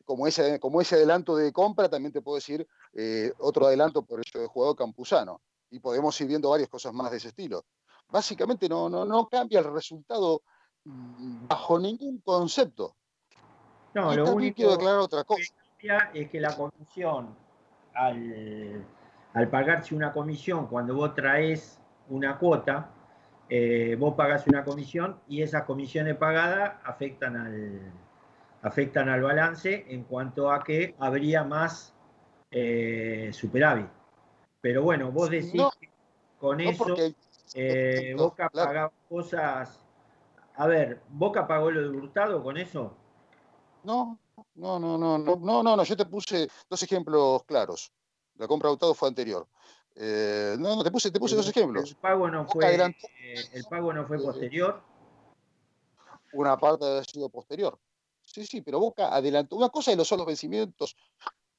Como 0.05 0.27
ese, 0.27 0.59
como 0.59 0.81
ese 0.81 0.95
adelanto 0.95 1.35
de 1.35 1.53
compra, 1.53 1.87
también 1.89 2.11
te 2.11 2.21
puedo 2.21 2.35
decir 2.35 2.67
eh, 2.93 3.31
otro 3.37 3.67
adelanto 3.67 4.01
por 4.03 4.19
hecho 4.19 4.39
de 4.39 4.47
jugador 4.47 4.75
campusano. 4.75 5.41
Y 5.69 5.79
podemos 5.79 6.19
ir 6.21 6.27
viendo 6.27 6.49
varias 6.49 6.69
cosas 6.69 6.93
más 6.93 7.11
de 7.11 7.17
ese 7.17 7.27
estilo. 7.29 7.65
Básicamente 8.09 8.67
no, 8.67 8.89
no, 8.89 9.05
no 9.05 9.27
cambia 9.27 9.59
el 9.59 9.65
resultado 9.65 10.41
mm, 10.83 11.47
bajo 11.47 11.77
ningún 11.79 12.19
concepto. 12.21 12.95
No, 13.93 14.13
y 14.13 14.17
lo 14.17 14.23
también 14.25 14.35
único 14.37 14.55
quiero 14.55 14.73
aclarar 14.73 14.99
otra 14.99 15.23
cosa. 15.23 15.53
Es 16.13 16.29
que 16.29 16.39
la 16.39 16.55
comisión, 16.55 17.35
al, 17.93 18.85
al 19.33 19.49
pagarse 19.49 19.95
una 19.95 20.11
comisión, 20.11 20.67
cuando 20.67 20.95
vos 20.95 21.13
traes 21.13 21.79
una 22.09 22.37
cuota, 22.37 22.89
eh, 23.49 23.95
vos 23.99 24.15
pagás 24.15 24.47
una 24.47 24.63
comisión 24.63 25.19
y 25.27 25.41
esas 25.41 25.63
comisiones 25.63 26.15
pagadas 26.15 26.75
afectan 26.83 27.37
al, 27.37 27.81
afectan 28.61 29.09
al 29.09 29.21
balance 29.21 29.85
en 29.87 30.03
cuanto 30.03 30.51
a 30.51 30.63
que 30.63 30.95
habría 30.99 31.43
más 31.43 31.93
eh, 32.51 33.29
superávit. 33.31 33.87
Pero 34.61 34.83
bueno, 34.83 35.11
vos 35.11 35.29
decís 35.29 35.55
No, 35.55 35.69
que 35.79 35.89
con 36.39 36.57
No 36.57 36.69
eso 36.69 36.85
porque 36.85 37.13
eh, 37.53 38.13
no, 38.15 38.23
Boca 38.23 38.49
claro. 38.49 38.67
pagaba 38.67 38.91
cosas. 39.07 39.79
A 40.55 40.67
ver, 40.67 41.01
¿Boca 41.09 41.47
pagó 41.47 41.71
lo 41.71 41.81
de 41.81 41.89
Hurtado 41.89 42.43
con 42.43 42.57
eso? 42.57 42.93
No, 43.83 44.17
no, 44.57 44.79
no, 44.79 44.97
no, 44.97 45.17
no, 45.17 45.35
no, 45.35 45.63
no, 45.63 45.75
no, 45.75 45.83
yo 45.83 45.95
te 45.95 46.05
puse 46.05 46.47
dos 46.69 46.81
ejemplos 46.83 47.43
claros. 47.45 47.91
La 48.35 48.47
compra 48.47 48.69
de 48.69 48.73
Hurtado 48.73 48.93
fue 48.93 49.07
anterior. 49.07 49.47
Eh, 49.95 50.55
no, 50.59 50.75
no, 50.75 50.83
te 50.83 50.91
puse, 50.91 51.09
te 51.09 51.19
puse 51.19 51.35
dos 51.35 51.45
El 51.47 51.51
ejemplos. 51.51 51.95
pago 51.95 52.29
no 52.29 52.45
fue, 52.47 52.75
eh, 52.75 52.95
el 53.53 53.63
pago 53.65 53.93
no 53.93 54.05
fue 54.05 54.19
posterior. 54.19 54.81
Una 56.33 56.57
parte 56.57 56.85
ha 56.85 57.03
sido 57.03 57.29
posterior. 57.29 57.79
Sí, 58.21 58.45
sí, 58.45 58.61
pero 58.61 58.79
Boca 58.79 59.15
adelantó. 59.15 59.55
Una 59.55 59.69
cosa 59.69 59.95
son 60.03 60.17
los 60.19 60.27
vencimientos 60.27 60.95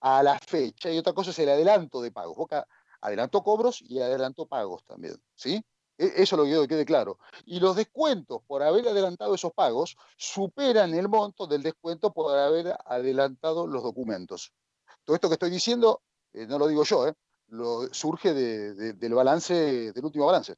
a 0.00 0.22
la 0.22 0.38
fecha 0.38 0.90
y 0.90 0.98
otra 0.98 1.12
cosa 1.12 1.30
es 1.30 1.38
el 1.38 1.48
adelanto 1.48 2.00
de 2.00 2.12
pagos. 2.12 2.36
Boca 2.36 2.66
adelantó 3.00 3.42
cobros 3.42 3.82
y 3.82 4.00
adelantó 4.00 4.46
pagos 4.46 4.84
también, 4.84 5.16
¿sí? 5.34 5.64
E- 5.98 6.22
Eso 6.22 6.36
lo 6.36 6.44
quiero 6.44 6.62
que 6.62 6.68
quede 6.68 6.84
claro. 6.86 7.18
Y 7.44 7.60
los 7.60 7.74
descuentos 7.76 8.40
por 8.46 8.62
haber 8.62 8.86
adelantado 8.88 9.34
esos 9.34 9.52
pagos 9.52 9.96
superan 10.16 10.94
el 10.94 11.08
monto 11.08 11.46
del 11.46 11.62
descuento 11.62 12.12
por 12.12 12.38
haber 12.38 12.74
adelantado 12.86 13.66
los 13.66 13.82
documentos. 13.82 14.52
Todo 15.04 15.16
esto 15.16 15.28
que 15.28 15.34
estoy 15.34 15.50
diciendo, 15.50 16.00
eh, 16.32 16.46
no 16.46 16.58
lo 16.58 16.68
digo 16.68 16.84
yo, 16.84 17.08
¿eh? 17.08 17.14
Lo, 17.48 17.92
surge 17.92 18.32
de- 18.34 18.74
de- 18.74 18.92
del 18.92 19.14
balance, 19.14 19.92
del 19.92 20.04
último 20.04 20.26
balance. 20.26 20.54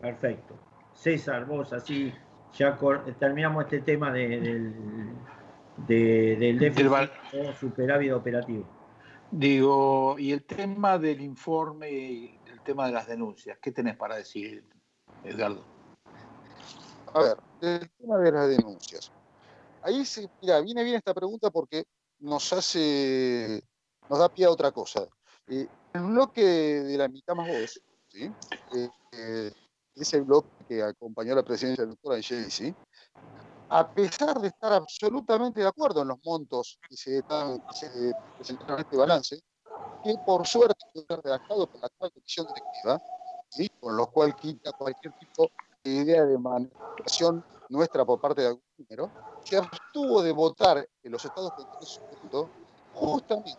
Perfecto. 0.00 0.54
César, 0.94 1.46
vos 1.46 1.72
así 1.72 2.12
ya 2.56 2.78
terminamos 3.18 3.64
este 3.64 3.80
tema 3.80 4.10
de- 4.10 4.40
del, 4.40 4.74
de- 5.86 6.36
del 6.36 6.58
déficit 6.58 7.10
o 7.34 7.52
superávit 7.52 8.12
operativo. 8.12 8.64
Digo, 9.30 10.18
y 10.18 10.32
el 10.32 10.44
tema 10.44 10.98
del 10.98 11.20
informe 11.20 12.35
tema 12.66 12.86
de 12.86 12.92
las 12.92 13.06
denuncias, 13.06 13.58
¿qué 13.62 13.72
tenés 13.72 13.96
para 13.96 14.16
decir, 14.16 14.68
Edgardo? 15.24 15.64
A 17.14 17.22
ver, 17.22 17.38
el 17.62 17.90
tema 17.92 18.18
de 18.18 18.32
las 18.32 18.48
denuncias. 18.48 19.10
Ahí 19.82 20.04
se, 20.04 20.28
viene 20.40 20.82
bien 20.82 20.96
esta 20.96 21.14
pregunta 21.14 21.50
porque 21.50 21.84
nos 22.18 22.52
hace, 22.52 23.62
nos 24.10 24.18
da 24.18 24.28
pie 24.28 24.46
a 24.46 24.50
otra 24.50 24.72
cosa. 24.72 25.06
Eh, 25.46 25.66
el 25.94 26.02
bloque 26.02 26.42
de 26.42 26.98
la 26.98 27.08
mitad 27.08 27.34
más 27.34 27.48
voz, 27.48 27.80
¿sí? 28.08 28.30
Eh, 28.74 28.88
eh, 29.12 29.52
ese 29.94 30.20
bloque 30.20 30.48
que 30.68 30.82
acompañó 30.82 31.34
la 31.34 31.44
presidencia 31.44 31.84
del 31.84 31.92
doctor 31.94 32.14
Angelici, 32.16 32.74
a 33.68 33.88
pesar 33.94 34.40
de 34.40 34.48
estar 34.48 34.72
absolutamente 34.72 35.60
de 35.60 35.68
acuerdo 35.68 36.02
en 36.02 36.08
los 36.08 36.18
montos 36.24 36.78
que 36.88 36.96
se, 36.96 37.22
que 37.22 37.76
se 37.76 38.12
presentaron 38.36 38.74
en 38.74 38.84
este 38.84 38.96
balance, 38.96 39.40
que 40.06 40.18
por 40.24 40.46
suerte 40.46 40.86
fue 40.92 41.04
redactado 41.08 41.66
por 41.66 41.80
la 41.80 41.86
actual 41.86 42.12
comisión 42.12 42.46
directiva, 42.46 43.02
¿sí? 43.48 43.68
con 43.80 43.96
lo 43.96 44.06
cual 44.06 44.36
quita 44.36 44.72
cualquier 44.72 45.12
tipo 45.18 45.50
de 45.82 45.90
idea 45.90 46.24
de 46.24 46.38
manipulación 46.38 47.44
nuestra 47.68 48.04
por 48.04 48.20
parte 48.20 48.42
de 48.42 48.48
algún 48.48 48.62
número, 48.78 49.10
se 49.44 49.56
abstuvo 49.56 50.22
de 50.22 50.30
votar 50.30 50.88
en 51.02 51.12
los 51.12 51.24
estados 51.24 51.52
contables 51.52 52.00
justamente 52.94 53.58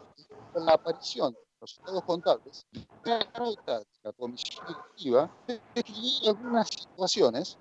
con 0.54 0.66
la 0.66 0.74
aparición 0.74 1.34
de 1.34 1.40
los 1.60 1.74
estados 1.74 2.04
contables 2.04 2.66
de 2.72 2.88
una 3.06 3.20
nota 3.38 3.80
de 3.80 3.86
la 4.04 4.14
comisión 4.14 4.66
directiva 4.66 5.30
de 5.48 5.62
describir 5.76 6.30
algunas 6.30 6.70
situaciones 6.70 7.58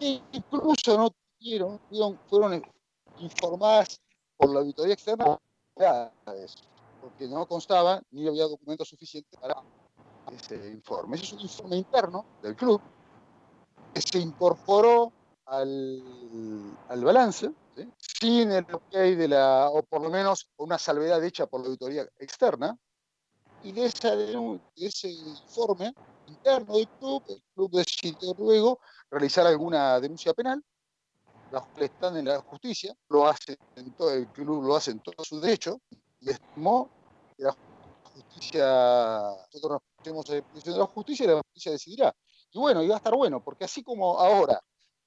que 0.00 0.20
incluso 0.32 0.96
no 0.96 1.10
tuvieron, 1.38 1.80
fueron 2.28 2.62
informadas 3.18 4.00
por 4.36 4.50
la 4.50 4.60
auditoría 4.60 4.94
externa 4.94 5.38
de 5.76 6.44
eso, 6.44 6.58
porque 7.08 7.26
no 7.26 7.46
constaba 7.46 8.02
ni 8.10 8.28
había 8.28 8.44
documentos 8.44 8.88
suficientes 8.88 9.38
para 9.40 9.56
ese 10.30 10.70
informe. 10.70 11.16
Ese 11.16 11.24
es 11.24 11.32
un 11.32 11.40
informe 11.40 11.76
interno 11.76 12.24
del 12.42 12.54
club 12.54 12.80
que 13.94 14.00
se 14.02 14.18
incorporó 14.18 15.12
al, 15.46 16.76
al 16.88 17.04
balance, 17.04 17.50
¿sí? 17.74 17.88
sin 17.98 18.52
el 18.52 18.66
ok 18.70 18.92
de 18.92 19.28
la, 19.28 19.70
o 19.70 19.82
por 19.82 20.02
lo 20.02 20.10
menos 20.10 20.50
una 20.58 20.78
salvedad 20.78 21.24
hecha 21.24 21.46
por 21.46 21.60
la 21.60 21.68
auditoría 21.68 22.06
externa, 22.18 22.76
y 23.62 23.72
de, 23.72 23.86
esa, 23.86 24.14
de 24.14 24.60
ese 24.76 25.08
informe 25.10 25.92
interno 26.26 26.74
del 26.74 26.88
club, 26.88 27.24
el 27.28 27.42
club 27.54 27.70
decidió 27.72 28.34
luego 28.38 28.78
realizar 29.10 29.46
alguna 29.46 29.98
denuncia 29.98 30.34
penal, 30.34 30.62
cuales 31.50 31.90
están 31.90 32.16
en 32.18 32.26
la 32.26 32.40
justicia, 32.42 32.94
lo 33.08 33.26
hace 33.26 33.56
en 33.76 33.92
todo, 33.92 34.12
el 34.12 34.28
club 34.28 34.62
lo 34.62 34.76
hace 34.76 34.90
en 34.90 35.00
todo 35.00 35.24
su 35.24 35.40
derecho, 35.40 35.80
y 36.20 36.30
estimó 36.30 36.90
la 37.38 37.56
justicia, 38.14 38.66
nosotros 39.52 39.70
nos 39.70 39.82
pusimos 39.96 40.30
a 40.30 40.34
disposición 40.34 40.74
de 40.74 40.80
la 40.80 40.86
justicia 40.86 41.24
y 41.24 41.26
la 41.28 41.40
justicia 41.42 41.72
decidirá. 41.72 42.14
Y 42.50 42.58
bueno, 42.58 42.86
va 42.86 42.94
a 42.94 42.96
estar 42.98 43.14
bueno, 43.14 43.42
porque 43.42 43.64
así 43.64 43.82
como 43.82 44.18
ahora, 44.18 44.60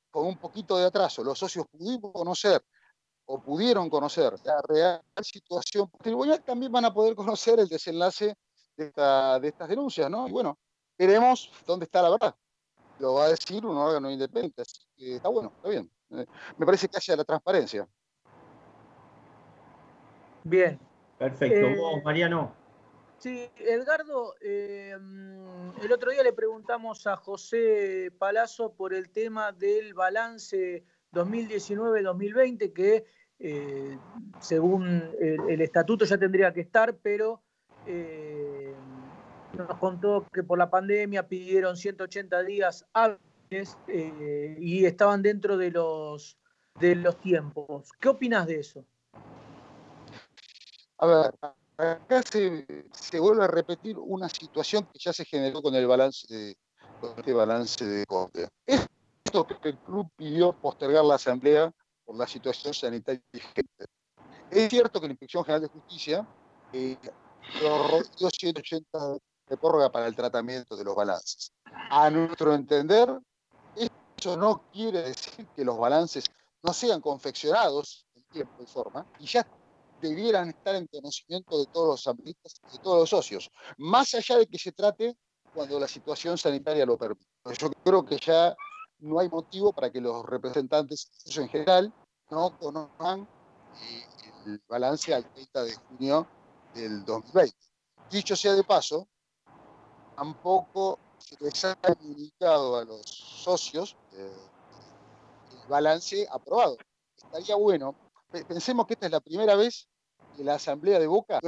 con 0.09 0.25
un 0.27 0.37
poquito 0.37 0.77
de 0.77 0.85
atraso, 0.85 1.23
los 1.23 1.37
socios 1.37 1.65
pudimos 1.71 2.11
conocer 2.13 2.63
o 3.25 3.41
pudieron 3.41 3.89
conocer 3.89 4.33
la 4.43 4.61
real 4.67 5.01
situación 5.21 5.89
patrimonial, 5.89 6.43
también 6.43 6.71
van 6.71 6.85
a 6.85 6.93
poder 6.93 7.15
conocer 7.15 7.59
el 7.59 7.67
desenlace 7.67 8.35
de, 8.75 8.85
esta- 8.87 9.39
de 9.39 9.47
estas 9.47 9.69
denuncias, 9.69 10.09
¿no? 10.09 10.27
Y 10.27 10.31
bueno, 10.31 10.57
veremos 10.97 11.51
dónde 11.65 11.85
está 11.85 12.01
la 12.01 12.09
verdad. 12.09 12.35
Lo 12.99 13.15
va 13.15 13.25
a 13.25 13.29
decir 13.29 13.65
un 13.65 13.77
órgano 13.77 14.11
independiente. 14.11 14.61
Así 14.61 14.79
que 14.95 15.15
está 15.15 15.29
bueno, 15.29 15.51
está 15.55 15.69
bien. 15.69 15.89
Eh, 16.11 16.25
me 16.57 16.65
parece 16.65 16.87
que 16.87 16.97
haya 16.97 17.15
la 17.15 17.23
transparencia. 17.23 17.87
Bien. 20.43 20.79
Perfecto. 21.21 21.67
Eh, 21.67 21.75
Vos, 21.75 22.03
Mariano. 22.03 22.51
Sí, 23.19 23.47
Edgardo, 23.57 24.33
eh, 24.41 24.95
el 25.83 25.91
otro 25.91 26.09
día 26.09 26.23
le 26.23 26.33
preguntamos 26.33 27.05
a 27.05 27.15
José 27.15 28.11
Palazzo 28.17 28.73
por 28.73 28.91
el 28.91 29.11
tema 29.11 29.51
del 29.51 29.93
balance 29.93 30.83
2019-2020, 31.13 32.73
que 32.73 33.05
eh, 33.37 33.99
según 34.39 35.11
el, 35.19 35.47
el 35.47 35.61
estatuto 35.61 36.05
ya 36.05 36.17
tendría 36.17 36.51
que 36.51 36.61
estar, 36.61 36.95
pero 36.95 37.43
nos 39.55 39.77
contó 39.77 40.25
que 40.33 40.41
por 40.41 40.57
la 40.57 40.71
pandemia 40.71 41.27
pidieron 41.27 41.77
180 41.77 42.41
días 42.41 42.87
hábiles 42.93 43.77
y 43.87 44.85
estaban 44.85 45.21
dentro 45.21 45.55
de 45.55 45.69
los, 45.69 46.39
de 46.79 46.95
los 46.95 47.21
tiempos. 47.21 47.91
¿Qué 47.99 48.09
opinas 48.09 48.47
de 48.47 48.59
eso? 48.59 48.83
A 51.01 51.07
ver, 51.07 51.35
acá 51.77 52.21
se, 52.21 53.19
vuelve 53.19 53.43
a 53.43 53.47
repetir 53.47 53.97
una 53.97 54.29
situación 54.29 54.85
que 54.85 54.99
ya 54.99 55.11
se 55.11 55.25
generó 55.25 55.59
con 55.63 55.73
el 55.73 55.87
balance 55.87 56.27
de, 56.31 56.55
con 56.99 57.17
este 57.17 57.33
balance 57.33 57.83
de 57.83 58.05
corte. 58.05 58.47
Esto 58.67 59.47
que 59.47 59.69
el 59.69 59.79
club 59.79 60.07
pidió 60.15 60.53
postergar 60.53 61.03
la 61.03 61.15
asamblea 61.15 61.73
por 62.05 62.15
la 62.15 62.27
situación 62.27 62.75
sanitaria 62.75 63.23
vigente. 63.33 63.85
Es 64.51 64.69
cierto 64.69 65.01
que 65.01 65.07
la 65.07 65.13
Inspección 65.13 65.43
General 65.43 65.63
de 65.63 65.69
Justicia 65.69 66.27
eh, 66.71 66.95
prorrogó 67.59 68.03
180 68.29 69.17
de 69.47 69.57
prórroga 69.57 69.91
para 69.91 70.05
el 70.05 70.15
tratamiento 70.15 70.77
de 70.77 70.83
los 70.83 70.95
balances. 70.95 71.51
A 71.89 72.11
nuestro 72.11 72.53
entender, 72.53 73.09
eso 73.75 74.37
no 74.37 74.69
quiere 74.71 75.01
decir 75.01 75.47
que 75.55 75.65
los 75.65 75.79
balances 75.79 76.25
no 76.61 76.73
sean 76.73 77.01
confeccionados 77.01 78.05
en 78.13 78.23
tiempo 78.25 78.61
y 78.61 78.67
forma 78.67 79.03
y 79.17 79.25
ya 79.25 79.47
debieran 80.01 80.49
estar 80.49 80.75
en 80.75 80.87
conocimiento 80.87 81.59
de 81.59 81.65
todos 81.71 81.87
los 81.87 82.01
asambleístas, 82.01 82.55
de 82.71 82.79
todos 82.79 82.99
los 82.99 83.09
socios, 83.09 83.49
más 83.77 84.13
allá 84.13 84.37
de 84.37 84.47
que 84.47 84.57
se 84.57 84.71
trate 84.71 85.15
cuando 85.53 85.79
la 85.79 85.87
situación 85.87 86.37
sanitaria 86.37 86.85
lo 86.85 86.97
permite. 86.97 87.25
Yo 87.57 87.71
creo 87.83 88.05
que 88.05 88.17
ya 88.17 88.55
no 88.99 89.19
hay 89.19 89.29
motivo 89.29 89.73
para 89.73 89.91
que 89.91 90.01
los 90.01 90.25
representantes 90.25 91.11
en 91.35 91.49
general 91.49 91.93
no 92.29 92.57
conozcan 92.57 93.27
eh, 93.81 94.05
el 94.45 94.61
balance 94.67 95.13
al 95.13 95.29
30 95.31 95.63
de 95.63 95.75
junio 95.75 96.27
del 96.73 97.03
2020. 97.05 97.55
Dicho 98.09 98.35
sea 98.35 98.53
de 98.53 98.63
paso, 98.63 99.07
tampoco 100.15 100.99
se 101.17 101.35
les 101.43 101.63
ha 101.65 101.75
comunicado 101.75 102.77
a 102.77 102.85
los 102.85 103.01
socios 103.05 103.95
eh, 104.13 104.33
el 105.51 105.67
balance 105.67 106.27
aprobado. 106.31 106.77
Estaría 107.15 107.55
bueno, 107.55 107.95
pensemos 108.31 108.87
que 108.87 108.93
esta 108.93 109.05
es 109.07 109.11
la 109.11 109.19
primera 109.19 109.55
vez 109.55 109.87
que 110.35 110.43
la 110.43 110.55
asamblea 110.55 110.99
de 110.99 111.07
Boca, 111.07 111.39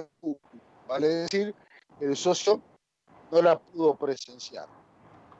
vale 0.87 1.07
decir, 1.07 1.55
el 1.99 2.15
socio 2.15 2.61
no 3.31 3.41
la 3.41 3.57
pudo 3.59 3.95
presenciar. 3.95 4.67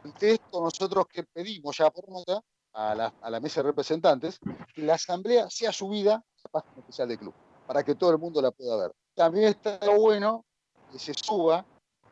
Ante 0.03 0.32
esto, 0.32 0.61
nosotros 0.61 1.06
que 1.07 1.24
pedimos 1.24 1.78
ya 1.78 1.90
por 1.90 2.10
nota 2.10 2.41
a 2.74 2.95
la, 2.95 3.14
a 3.22 3.30
la 3.30 3.40
mesa 3.40 3.61
de 3.61 3.68
representantes 3.68 4.40
que 4.74 4.82
la 4.82 4.95
asamblea 4.95 5.49
sea 5.49 5.72
subida 5.72 6.15
a 6.15 6.41
la 6.44 6.52
página 6.52 6.82
oficial 6.82 7.07
del 7.07 7.20
club, 7.20 7.34
para 7.68 7.84
que 7.84 7.95
todo 7.95 8.11
el 8.11 8.18
mundo 8.18 8.41
la 8.41 8.52
pueda 8.52 8.76
ver. 8.78 8.91
También 9.14 9.45
está 9.45 9.80
bueno 9.95 10.45
que 10.91 10.99
se 10.99 11.14
suba 11.14 11.65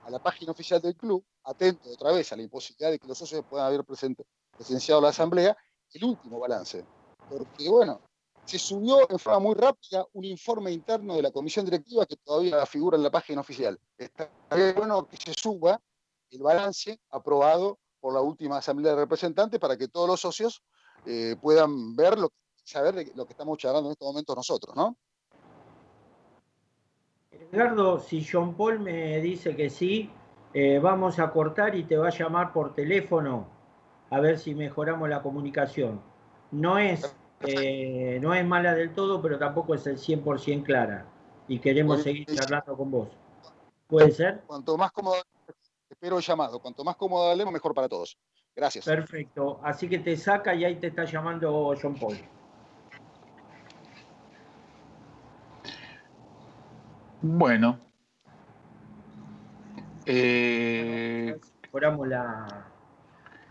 a 0.03 0.09
la 0.09 0.19
página 0.19 0.51
oficial 0.51 0.81
del 0.81 0.95
club, 0.95 1.23
atento 1.43 1.89
otra 1.89 2.11
vez 2.11 2.31
a 2.31 2.35
la 2.35 2.43
imposibilidad 2.43 2.91
de 2.91 2.99
que 2.99 3.07
los 3.07 3.17
socios 3.17 3.43
puedan 3.49 3.67
haber 3.67 3.83
presente, 3.83 4.25
presenciado 4.51 5.01
la 5.01 5.09
asamblea, 5.09 5.55
el 5.93 6.03
último 6.03 6.39
balance. 6.39 6.85
Porque, 7.29 7.69
bueno, 7.69 8.01
se 8.45 8.59
subió 8.59 9.09
en 9.09 9.19
forma 9.19 9.39
muy 9.39 9.55
rápida 9.55 10.05
un 10.13 10.25
informe 10.25 10.71
interno 10.71 11.15
de 11.15 11.21
la 11.21 11.31
comisión 11.31 11.65
directiva 11.65 12.05
que 12.05 12.17
todavía 12.17 12.65
figura 12.65 12.97
en 12.97 13.03
la 13.03 13.11
página 13.11 13.41
oficial. 13.41 13.79
Está 13.97 14.29
bueno 14.75 15.07
que 15.07 15.17
se 15.17 15.33
suba 15.33 15.79
el 16.31 16.41
balance 16.41 16.99
aprobado 17.09 17.79
por 17.99 18.13
la 18.13 18.21
última 18.21 18.57
asamblea 18.57 18.93
de 18.93 19.01
representantes 19.01 19.59
para 19.59 19.77
que 19.77 19.87
todos 19.87 20.07
los 20.07 20.19
socios 20.19 20.63
eh, 21.05 21.35
puedan 21.41 21.95
ver 21.95 22.17
lo, 22.17 22.31
saber 22.63 23.11
lo 23.15 23.25
que 23.25 23.33
estamos 23.33 23.57
charlando 23.57 23.89
en 23.89 23.93
estos 23.93 24.07
momentos 24.07 24.35
nosotros, 24.35 24.75
¿no? 24.75 24.97
Edgardo, 27.31 27.99
si 27.99 28.25
John 28.25 28.55
Paul 28.55 28.79
me 28.79 29.19
dice 29.19 29.55
que 29.55 29.69
sí, 29.69 30.09
eh, 30.53 30.79
vamos 30.79 31.19
a 31.19 31.31
cortar 31.31 31.75
y 31.75 31.83
te 31.83 31.97
va 31.97 32.07
a 32.07 32.11
llamar 32.11 32.53
por 32.53 32.73
teléfono 32.73 33.47
a 34.09 34.19
ver 34.19 34.37
si 34.39 34.53
mejoramos 34.55 35.09
la 35.09 35.21
comunicación. 35.21 36.01
No 36.51 36.77
es, 36.77 37.15
eh, 37.43 38.19
no 38.21 38.33
es 38.33 38.45
mala 38.45 38.73
del 38.75 38.93
todo, 38.93 39.21
pero 39.21 39.37
tampoco 39.39 39.75
es 39.75 39.85
el 39.87 39.97
100% 39.97 40.63
clara. 40.63 41.05
Y 41.47 41.59
queremos 41.59 42.01
seguir 42.03 42.25
charlando 42.27 42.75
con 42.77 42.91
vos. 42.91 43.09
¿Puede 43.87 44.11
ser? 44.11 44.41
Cuanto 44.47 44.77
más 44.77 44.91
cómodo, 44.91 45.15
espero 45.89 46.17
el 46.17 46.23
llamado, 46.23 46.59
cuanto 46.59 46.83
más 46.83 46.95
cómodo 46.95 47.29
hablemos, 47.31 47.53
mejor 47.53 47.73
para 47.73 47.89
todos. 47.89 48.17
Gracias. 48.55 48.85
Perfecto. 48.85 49.59
Así 49.63 49.87
que 49.89 49.99
te 49.99 50.15
saca 50.17 50.53
y 50.55 50.63
ahí 50.65 50.75
te 50.75 50.87
está 50.87 51.03
llamando 51.05 51.73
John 51.81 51.95
Paul. 51.95 52.17
Bueno. 57.21 57.79
Eh, 60.05 61.39
Mejoramos 61.63 62.07
la. 62.07 62.67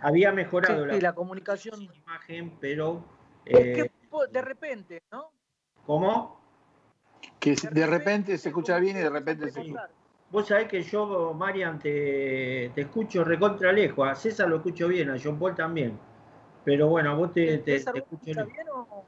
Había 0.01 0.33
mejorado 0.33 0.85
Sí, 0.85 1.01
la, 1.01 1.09
la 1.11 1.13
comunicación. 1.15 1.81
imagen, 1.83 2.57
pero. 2.61 3.05
Es 3.45 3.67
eh, 3.67 3.73
que 3.75 3.91
po- 4.09 4.27
de 4.27 4.43
repente, 4.43 5.03
¿no? 5.11 5.31
¿Cómo? 5.87 6.41
que 7.39 7.55
de 7.55 7.87
repente 7.87 8.37
se 8.39 8.49
escucha 8.51 8.79
bien 8.79 8.97
y 8.99 9.01
de 9.01 9.11
repente 9.11 9.51
se 9.51 9.63
Sí. 9.63 9.75
Vos 10.31 10.47
sabés 10.47 10.69
que 10.69 10.83
yo, 10.83 11.35
Marian, 11.35 11.79
te, 11.79 12.71
te 12.75 12.83
escucho 12.83 13.25
recontra 13.25 13.73
lejos. 13.73 14.07
A 14.09 14.15
César 14.15 14.49
lo 14.49 14.57
escucho 14.57 14.87
bien, 14.89 15.11
a 15.11 15.17
John 15.23 15.39
Paul 15.39 15.55
también. 15.57 15.99
Pero 16.65 16.87
bueno, 16.89 17.11
a 17.11 17.15
vos 17.15 17.33
te, 17.33 17.59
te, 17.59 17.79
¿César, 17.79 17.95
te 17.95 17.99
escucho 18.01 18.25
bien 18.47 18.67
o- 18.73 19.05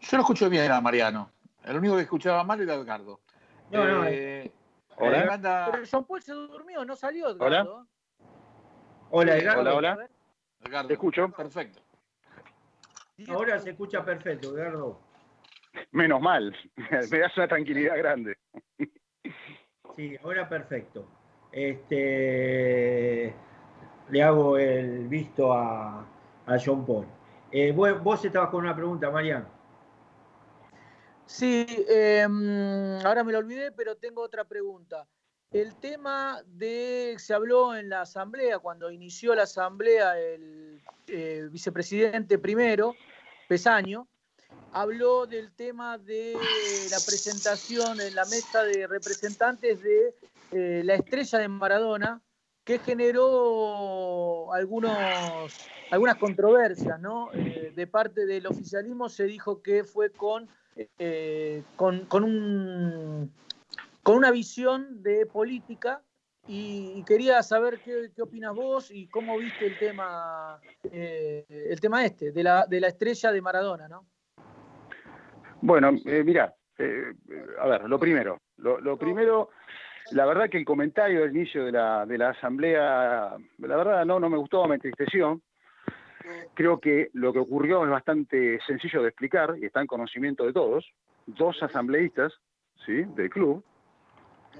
Yo 0.00 0.16
lo 0.18 0.22
escucho 0.22 0.48
bien 0.48 0.70
a 0.70 0.80
Mariano. 0.80 1.30
El 1.64 1.78
único 1.78 1.96
que 1.96 2.02
escuchaba 2.02 2.44
mal 2.44 2.60
era 2.60 2.74
Edgardo. 2.74 3.20
No, 3.70 3.84
no, 3.84 4.04
Eh, 4.06 4.52
Hola. 4.98 5.18
me 5.20 5.26
manda- 5.26 5.68
Pero 5.72 5.84
John 5.90 6.04
Paul 6.04 6.22
se 6.22 6.32
durmió, 6.32 6.84
no 6.84 6.94
salió 6.94 7.30
Edgardo. 7.30 7.86
Hola, 9.10 9.36
Edgardo. 9.36 9.60
Hola, 9.62 9.70
A 9.70 9.74
hola. 9.74 9.96
ver, 9.96 10.10
Edgardo. 10.64 10.88
Te 10.88 10.94
escucho. 10.94 11.28
Perfecto. 11.30 11.80
Ahora 13.28 13.58
se 13.58 13.70
escucha 13.70 14.04
perfecto, 14.04 14.56
Edgardo. 14.56 15.00
Menos 15.92 16.20
mal. 16.20 16.54
Me 17.10 17.18
das 17.18 17.36
una 17.36 17.48
tranquilidad 17.48 17.96
grande. 17.96 18.36
Sí, 19.94 20.16
ahora 20.22 20.48
perfecto. 20.48 21.06
Este, 21.52 23.34
le 24.10 24.22
hago 24.22 24.58
el 24.58 25.08
visto 25.08 25.52
a, 25.52 26.06
a 26.46 26.56
John 26.62 26.84
Paul. 26.84 27.06
Eh, 27.50 27.72
vos, 27.72 28.02
vos 28.02 28.24
estabas 28.24 28.50
con 28.50 28.64
una 28.64 28.74
pregunta, 28.74 29.10
Marian. 29.10 29.48
Sí, 31.24 31.66
eh, 31.88 32.26
ahora 33.04 33.24
me 33.24 33.32
lo 33.32 33.38
olvidé, 33.38 33.72
pero 33.72 33.96
tengo 33.96 34.22
otra 34.22 34.44
pregunta. 34.44 35.06
El 35.56 35.74
tema 35.76 36.42
de, 36.46 37.14
se 37.16 37.32
habló 37.32 37.74
en 37.74 37.88
la 37.88 38.02
asamblea, 38.02 38.58
cuando 38.58 38.90
inició 38.90 39.34
la 39.34 39.44
asamblea 39.44 40.18
el 40.18 40.82
eh, 41.06 41.48
vicepresidente 41.50 42.36
primero, 42.36 42.94
Pesaño, 43.48 44.06
habló 44.72 45.26
del 45.26 45.52
tema 45.52 45.96
de 45.96 46.34
la 46.90 46.98
presentación 47.06 48.02
en 48.02 48.14
la 48.14 48.26
mesa 48.26 48.64
de 48.64 48.86
representantes 48.86 49.82
de 49.82 50.14
eh, 50.52 50.82
la 50.84 50.96
estrella 50.96 51.38
de 51.38 51.48
Maradona, 51.48 52.20
que 52.62 52.78
generó 52.78 54.52
algunos, 54.52 54.94
algunas 55.90 56.16
controversias, 56.16 57.00
¿no? 57.00 57.30
Eh, 57.32 57.72
de 57.74 57.86
parte 57.86 58.26
del 58.26 58.46
oficialismo 58.46 59.08
se 59.08 59.24
dijo 59.24 59.62
que 59.62 59.84
fue 59.84 60.10
con, 60.10 60.50
con, 61.76 62.04
con, 62.04 62.24
un, 62.24 63.32
con 64.06 64.18
una 64.18 64.30
visión 64.30 65.02
de 65.02 65.26
política 65.26 66.00
y, 66.46 67.02
quería 67.02 67.42
saber 67.42 67.80
qué, 67.80 68.12
qué 68.14 68.22
opinas 68.22 68.54
vos 68.54 68.88
y 68.92 69.08
cómo 69.08 69.36
viste 69.36 69.66
el 69.66 69.76
tema, 69.80 70.60
eh, 70.92 71.44
el 71.48 71.80
tema 71.80 72.04
este, 72.04 72.30
de 72.30 72.44
la, 72.44 72.66
de 72.66 72.78
la 72.78 72.86
estrella 72.86 73.32
de 73.32 73.42
Maradona, 73.42 73.88
¿no? 73.88 74.06
Bueno, 75.60 75.90
eh, 76.04 76.22
mira, 76.22 76.54
eh, 76.78 77.14
a 77.58 77.66
ver, 77.66 77.88
lo 77.88 77.98
primero, 77.98 78.38
lo, 78.58 78.80
lo 78.80 78.96
primero, 78.96 79.50
la 80.12 80.24
verdad 80.24 80.48
que 80.48 80.58
el 80.58 80.64
comentario 80.64 81.22
del 81.22 81.34
inicio 81.34 81.64
de 81.64 81.72
la, 81.72 82.06
de 82.06 82.16
la 82.16 82.28
asamblea, 82.28 83.36
la 83.58 83.76
verdad 83.76 84.04
no, 84.04 84.20
no 84.20 84.30
me 84.30 84.38
gustó, 84.38 84.68
me 84.68 84.76
entristeció. 84.76 85.40
Creo 86.54 86.78
que 86.78 87.10
lo 87.12 87.32
que 87.32 87.40
ocurrió 87.40 87.82
es 87.82 87.90
bastante 87.90 88.60
sencillo 88.68 89.02
de 89.02 89.08
explicar 89.08 89.56
y 89.60 89.64
está 89.64 89.80
en 89.80 89.88
conocimiento 89.88 90.46
de 90.46 90.52
todos. 90.52 90.88
Dos 91.26 91.60
asambleístas, 91.60 92.32
¿sí? 92.84 93.02
Del 93.16 93.30
club, 93.30 93.64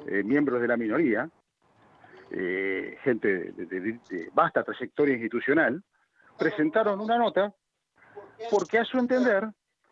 eh, 0.06 0.22
miembros 0.22 0.60
de 0.60 0.68
la 0.68 0.76
minoría, 0.76 1.28
eh, 2.30 2.98
gente 3.02 3.52
de, 3.52 3.66
de- 3.66 4.30
vasta 4.32 4.64
trayectoria 4.64 5.14
institucional, 5.14 5.82
presentaron 6.38 7.00
una 7.00 7.18
nota 7.18 7.54
porque 8.50 8.78
a 8.78 8.84
su 8.84 8.98
entender 8.98 9.48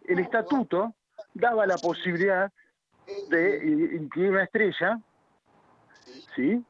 el 0.06 0.18
estatuto 0.18 0.94
daba 1.32 1.66
la 1.66 1.76
posibilidad 1.78 2.52
de 3.28 3.96
incluir 4.00 4.30
una 4.30 4.44
estrella, 4.44 4.98
¿sí? 6.34 6.62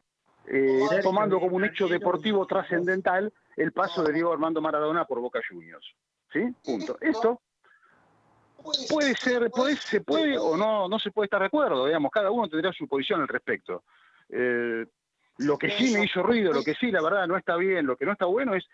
Eh, 0.46 0.80
tomando 1.02 1.40
como 1.40 1.56
un 1.56 1.64
hecho 1.64 1.88
deportivo 1.88 2.46
trascendental 2.46 3.32
el 3.56 3.72
paso 3.72 4.02
de 4.02 4.12
Diego 4.12 4.32
Armando 4.32 4.60
Maradona 4.60 5.04
por 5.06 5.20
Boca 5.20 5.40
Juniors. 5.48 5.86
¿Sí? 6.32 6.52
Punto. 6.64 6.98
Esto 7.00 7.40
puede 8.88 9.14
ser, 9.14 9.50
puede, 9.50 9.76
se 9.76 10.00
puede 10.00 10.38
o 10.38 10.56
no, 10.56 10.88
no 10.88 10.98
se 10.98 11.10
puede 11.10 11.26
estar 11.26 11.40
de 11.40 11.46
acuerdo, 11.46 11.86
digamos, 11.86 12.10
cada 12.10 12.30
uno 12.30 12.48
tendrá 12.48 12.72
su 12.72 12.88
posición 12.88 13.20
al 13.20 13.28
respecto. 13.28 13.84
Eh, 14.28 14.86
lo 15.38 15.58
que 15.58 15.70
sí 15.70 15.92
me 15.92 16.04
hizo 16.04 16.22
ruido, 16.22 16.52
lo 16.52 16.62
que 16.62 16.74
sí 16.74 16.90
la 16.90 17.02
verdad 17.02 17.26
no 17.26 17.36
está 17.36 17.56
bien, 17.56 17.86
lo 17.86 17.96
que 17.96 18.06
no 18.06 18.12
está 18.12 18.26
bueno 18.26 18.54
es 18.54 18.64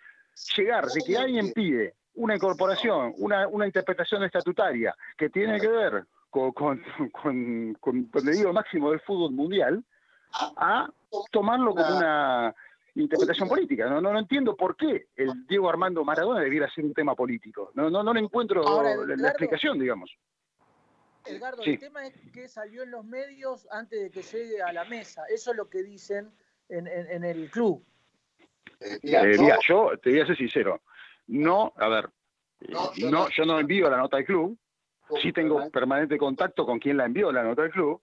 llegar 0.56 0.86
de 0.86 1.00
que 1.00 1.16
alguien 1.16 1.52
pide 1.52 1.94
una 2.14 2.34
incorporación, 2.34 3.14
una, 3.18 3.48
una 3.48 3.66
interpretación 3.66 4.22
estatutaria 4.24 4.94
que 5.16 5.30
tiene 5.30 5.58
que 5.60 5.68
ver 5.68 6.04
con, 6.28 6.52
con, 6.52 6.82
con, 7.10 7.74
con 7.80 7.96
el 7.96 8.06
pedido 8.06 8.52
máximo 8.52 8.90
del 8.90 9.00
fútbol 9.00 9.32
mundial, 9.32 9.82
a 10.32 10.88
tomarlo 11.30 11.74
como 11.74 11.96
una 11.96 12.54
interpretación 12.94 13.48
política. 13.48 13.88
No, 13.88 14.00
no, 14.00 14.12
no 14.12 14.18
entiendo 14.18 14.56
por 14.56 14.76
qué 14.76 15.06
el 15.16 15.46
Diego 15.46 15.68
Armando 15.70 16.04
Maradona 16.04 16.40
debiera 16.40 16.68
ser 16.70 16.84
un 16.84 16.94
tema 16.94 17.14
político. 17.14 17.70
No, 17.74 17.88
no, 17.90 18.02
no 18.02 18.12
le 18.14 18.20
encuentro 18.20 18.66
Ahora, 18.66 18.94
la- 19.16 19.28
explicación, 19.28 19.78
digamos. 19.78 20.10
Edgardo, 21.26 21.62
Sí. 21.62 21.72
el 21.72 21.78
tema 21.78 22.06
es 22.06 22.14
que 22.32 22.48
salió 22.48 22.82
en 22.82 22.90
los 22.90 23.04
medios 23.04 23.68
antes 23.70 24.00
de 24.00 24.10
que 24.10 24.22
llegue 24.22 24.62
a 24.62 24.72
la 24.72 24.84
mesa. 24.86 25.22
Eso 25.28 25.50
es 25.50 25.56
lo 25.56 25.68
que 25.68 25.82
dicen 25.82 26.30
en, 26.68 26.86
en- 26.86 27.10
en 27.10 27.24
el 27.24 27.50
club. 27.50 27.84
Eh, 28.80 28.98
mira, 29.02 29.58
yo 29.68 29.92
te 30.02 30.10
voy 30.10 30.20
a 30.20 30.26
ser 30.26 30.36
sincero. 30.36 30.80
No, 31.26 31.72
a 31.76 31.88
ver, 31.88 32.08
eh, 32.62 32.72
no, 33.10 33.28
yo 33.28 33.44
no 33.44 33.60
envío 33.60 33.90
la 33.90 33.98
nota 33.98 34.16
del 34.16 34.26
club. 34.26 34.58
Sí 35.20 35.32
tengo 35.32 35.68
permanente 35.70 36.16
contacto 36.16 36.64
con 36.64 36.78
quien 36.78 36.96
la 36.96 37.04
envió 37.04 37.30
la 37.32 37.42
nota 37.42 37.62
del 37.62 37.72
club. 37.72 38.00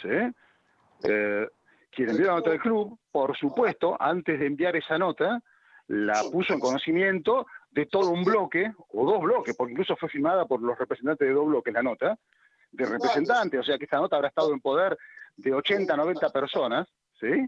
¿sí? 0.00 0.08
Eh, 1.02 1.48
quien 1.94 2.10
envió 2.10 2.26
la 2.26 2.34
nota 2.34 2.50
del 2.50 2.60
club, 2.60 2.98
por 3.10 3.36
supuesto, 3.36 3.96
antes 3.98 4.38
de 4.38 4.46
enviar 4.46 4.76
esa 4.76 4.98
nota, 4.98 5.40
la 5.88 6.22
puso 6.32 6.54
en 6.54 6.60
conocimiento 6.60 7.46
de 7.70 7.86
todo 7.86 8.10
un 8.10 8.24
bloque, 8.24 8.72
o 8.92 9.04
dos 9.04 9.20
bloques, 9.20 9.56
porque 9.56 9.72
incluso 9.72 9.96
fue 9.96 10.08
firmada 10.08 10.46
por 10.46 10.62
los 10.62 10.78
representantes 10.78 11.26
de 11.26 11.34
dos 11.34 11.46
bloques 11.46 11.74
la 11.74 11.82
nota, 11.82 12.18
de 12.70 12.86
representantes, 12.86 13.60
o 13.60 13.62
sea 13.62 13.78
que 13.78 13.84
esta 13.84 13.98
nota 13.98 14.16
habrá 14.16 14.28
estado 14.28 14.52
en 14.52 14.60
poder 14.60 14.96
de 15.36 15.52
80, 15.52 15.96
90 15.96 16.30
personas, 16.30 16.88
¿sí? 17.20 17.46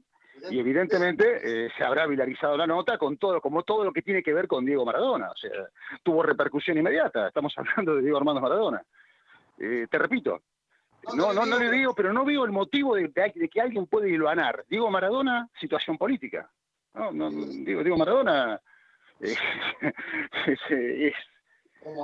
Y 0.50 0.58
evidentemente 0.58 1.40
eh, 1.42 1.70
se 1.76 1.82
habrá 1.82 2.06
viralizado 2.06 2.56
la 2.56 2.66
nota 2.66 2.98
con 2.98 3.16
todo, 3.16 3.40
como 3.40 3.62
todo 3.62 3.84
lo 3.84 3.92
que 3.92 4.02
tiene 4.02 4.22
que 4.22 4.34
ver 4.34 4.46
con 4.46 4.64
Diego 4.64 4.84
Maradona, 4.84 5.30
o 5.30 5.36
sea, 5.36 5.50
tuvo 6.02 6.22
repercusión 6.22 6.76
inmediata, 6.76 7.28
estamos 7.28 7.54
hablando 7.56 7.96
de 7.96 8.02
Diego 8.02 8.18
Armando 8.18 8.40
Maradona. 8.40 8.82
Eh, 9.58 9.86
te 9.90 9.98
repito, 9.98 10.42
no, 11.14 11.32
no, 11.32 11.46
no 11.46 11.58
le 11.58 11.70
digo, 11.70 11.94
pero 11.94 12.12
no 12.12 12.24
veo 12.24 12.44
el 12.44 12.52
motivo 12.52 12.94
de, 12.96 13.12
que 13.50 13.60
alguien 13.60 13.86
puede 13.86 14.08
hilvanar. 14.10 14.64
Diego 14.68 14.90
Maradona, 14.90 15.48
situación 15.60 15.96
política. 15.98 16.50
No, 16.94 17.12
no, 17.12 17.30
digo, 17.30 17.82
Diego 17.82 17.96
Maradona 17.98 18.60
es, 19.20 19.38
es- 20.70 21.14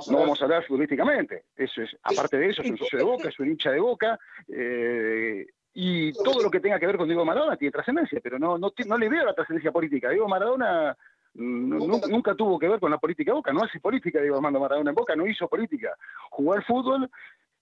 no 0.09 0.19
vamos 0.19 0.39
a 0.41 0.45
hablar 0.45 0.63
futbolísticamente. 0.65 1.45
Eso 1.57 1.81
es, 1.81 1.95
aparte 2.03 2.37
de 2.37 2.47
eso, 2.49 2.61
es 2.61 2.69
un 2.71 2.77
socio 2.77 2.99
de 2.99 3.03
Boca, 3.03 3.27
es 3.27 3.39
un 3.39 3.49
hincha 3.49 3.69
de 3.71 3.79
Boca, 3.81 4.17
eh, 4.47 5.45
y 5.73 6.13
todo 6.13 6.41
lo 6.41 6.49
que 6.49 6.61
tenga 6.61 6.79
que 6.79 6.85
ver 6.87 6.95
con 6.97 7.07
Diego 7.07 7.25
Maradona 7.25 7.57
tiene 7.57 7.71
trascendencia, 7.73 8.19
pero 8.23 8.39
no, 8.39 8.57
no, 8.57 8.71
no 8.85 8.97
le 8.97 9.09
veo 9.09 9.25
la 9.25 9.33
trascendencia 9.33 9.71
política. 9.73 10.09
Diego 10.09 10.27
Maradona 10.29 10.95
mm, 11.33 11.69
nunca, 11.85 12.07
nunca 12.07 12.35
tuvo 12.35 12.57
que 12.57 12.69
ver 12.69 12.79
con 12.79 12.91
la 12.91 12.97
política 12.97 13.31
de 13.31 13.35
Boca, 13.35 13.51
no 13.51 13.63
hace 13.63 13.79
política 13.81 14.21
Diego 14.21 14.35
Armando 14.37 14.59
Maradona 14.59 14.91
en 14.91 14.95
Boca, 14.95 15.15
no 15.17 15.27
hizo 15.27 15.47
política. 15.49 15.97
Jugó 16.29 16.53
al 16.53 16.63
fútbol 16.63 17.09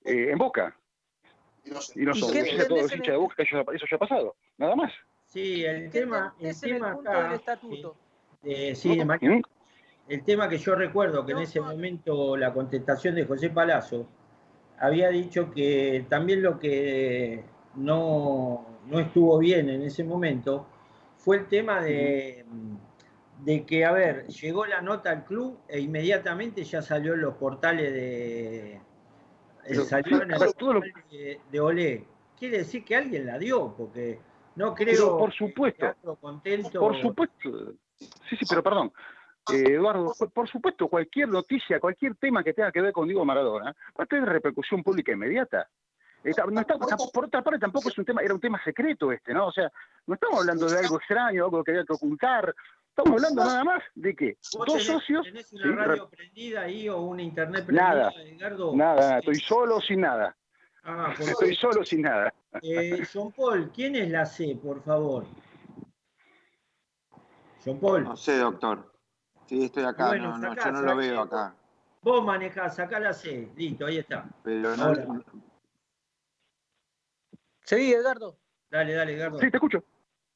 eh, 0.04 0.30
en 0.32 0.38
Boca. 0.38 0.76
Y 1.64 1.70
no 1.72 1.80
¿Y 2.14 2.20
son 2.20 2.32
qué 2.34 2.40
a 2.40 2.44
todos 2.44 2.62
entendés 2.62 2.84
los 2.84 2.92
en 2.92 2.98
hinchas 2.98 3.08
el- 3.08 3.12
de 3.14 3.18
Boca 3.18 3.36
que 3.36 3.44
eso, 3.44 3.72
eso 3.72 3.86
ya 3.90 3.96
ha 3.96 4.00
pasado, 4.00 4.36
nada 4.58 4.76
más. 4.76 4.92
Sí, 5.26 5.64
el 5.64 5.90
¿Qué 5.90 6.00
tema, 6.02 6.36
el 6.40 6.56
punto 6.56 6.86
acá, 6.86 7.24
del 7.24 7.32
estatuto? 7.34 7.96
eh, 8.44 8.76
sí, 8.76 8.98
de 8.98 9.06
¿Mm? 9.06 9.42
el 10.10 10.24
tema 10.24 10.50
que 10.50 10.58
yo 10.58 10.76
recuerdo 10.76 11.26
que 11.26 11.32
en 11.32 11.38
ese 11.40 11.62
momento 11.62 12.36
la 12.36 12.52
contestación 12.54 13.16
de 13.16 13.26
José 13.26 13.50
Palazzo 13.50 14.08
había 14.80 15.10
dicho 15.10 15.52
que 15.52 16.06
también 16.10 16.42
lo 16.42 16.60
que 16.60 17.44
no, 17.76 18.80
no 18.88 19.00
estuvo 19.00 19.38
bien 19.38 19.70
en 19.70 19.84
ese 19.84 20.04
momento 20.04 20.68
fue 21.16 21.38
el 21.38 21.48
tema 21.48 21.82
de, 21.82 22.44
de 23.44 23.64
que, 23.66 23.86
a 23.86 23.92
ver, 23.92 24.28
llegó 24.28 24.66
la 24.66 24.82
nota 24.82 25.12
al 25.12 25.24
club 25.24 25.60
e 25.68 25.80
inmediatamente 25.80 26.64
ya 26.64 26.82
salió 26.82 27.14
en 27.14 27.22
los 27.22 27.36
portales 27.36 27.94
de... 27.94 28.82
Pero, 29.68 29.84
salió 29.84 30.22
en 30.24 30.32
el 30.32 30.40
de, 31.12 31.40
de 31.52 31.60
Olé. 31.60 32.06
Quiere 32.38 32.60
decir 32.60 32.84
que 32.84 32.96
alguien 32.96 33.26
la 33.26 33.38
dio, 33.38 33.74
porque 33.78 34.20
no 34.56 34.74
creo 34.74 34.94
Pero 34.96 35.18
por 35.18 35.32
que 35.32 35.38
supuesto, 35.38 35.96
Contento 36.20 36.80
por 36.80 37.00
supuesto. 37.00 37.74
Sí, 37.96 38.36
sí, 38.38 38.46
pero 38.50 38.64
perdón. 38.64 38.92
Eh, 39.52 39.64
Eduardo, 39.74 40.14
por- 40.34 40.48
supuesto, 40.48 40.88
cualquier 40.88 41.28
noticia, 41.30 41.80
cualquier 41.80 42.16
tema 42.16 42.44
que 42.44 42.54
tenga 42.54 42.72
que 42.72 42.82
ver 42.82 42.94
con 42.94 43.08
Diego 43.08 43.26
Maradona 43.26 43.76
va 44.00 44.04
a 44.04 44.08
tener 44.08 44.28
repercusión 44.30 44.84
pública 44.84 45.12
inmediata. 45.12 45.68
Está- 46.24 46.46
no 46.46 46.62
está- 46.62 46.76
tam- 46.76 47.12
por 47.12 47.26
otra 47.26 47.42
parte, 47.44 47.60
tampoco 47.60 47.90
es 47.90 47.98
un 47.98 48.06
tema, 48.06 48.22
era 48.22 48.34
un 48.34 48.40
tema 48.40 48.64
secreto 48.64 49.12
este, 49.12 49.34
¿no? 49.34 49.48
O 49.48 49.52
sea, 49.52 49.72
no 50.06 50.14
estamos 50.14 50.40
hablando 50.42 50.68
de 50.68 50.78
algo 50.80 50.98
extraño, 50.98 51.46
algo 51.46 51.64
que 51.64 51.72
había 51.72 51.84
que 51.86 51.94
ocultar. 51.94 52.54
Estamos 52.92 53.14
hablando 53.14 53.44
nada 53.46 53.64
más 53.64 53.84
de 53.96 54.16
que 54.16 54.38
¿Vos 54.54 54.66
dos 54.66 54.74
tenés, 54.86 54.86
socios. 54.88 55.26
tenés 55.26 55.54
una 55.54 55.64
sí, 55.64 55.72
radio 55.72 56.04
re- 56.10 56.18
prendida 56.18 56.62
ahí 56.62 56.90
o 56.90 57.00
una 57.02 57.22
internet 57.24 57.66
prendida, 57.66 57.88
Nada, 57.88 58.14
Edgardo? 58.24 58.74
nada, 58.74 59.20
estoy 59.20 59.40
solo 59.40 59.80
sin 59.80 60.02
nada. 60.02 60.36
Ah, 60.84 61.16
Estoy 61.20 61.56
solo 61.56 61.86
sin 61.86 62.02
nada. 62.02 62.34
eh, 62.62 63.02
John 63.12 63.32
Paul, 63.32 63.72
¿quién 63.74 63.96
es 63.96 64.10
la 64.10 64.26
C, 64.26 64.58
por 64.62 64.84
favor? 64.84 65.26
John 67.64 67.80
Paul, 67.80 68.04
No 68.04 68.18
sé, 68.18 68.38
doctor. 68.38 68.92
Sí, 69.46 69.64
estoy 69.66 69.84
acá, 69.86 70.08
Bueno, 70.08 70.38
no, 70.38 70.54
no, 70.54 70.56
yo 70.56 70.72
no 70.72 70.82
lo 70.82 70.96
veo 70.98 71.22
acá. 71.22 71.56
vos 72.02 72.24
manejás, 72.26 72.76
sacá 72.76 73.00
la 73.00 73.14
C, 73.14 73.50
listo, 73.56 73.86
ahí 73.86 74.00
está. 74.00 74.28
Pero 74.44 74.76
no, 74.76 74.84
Ahora. 74.84 75.06
Seguí, 77.64 77.94
Edgardo. 77.94 78.38
Dale, 78.70 78.94
dale, 78.94 79.14
Edgardo. 79.14 79.40
Sí, 79.40 79.50
te 79.50 79.58
escucho. 79.58 79.84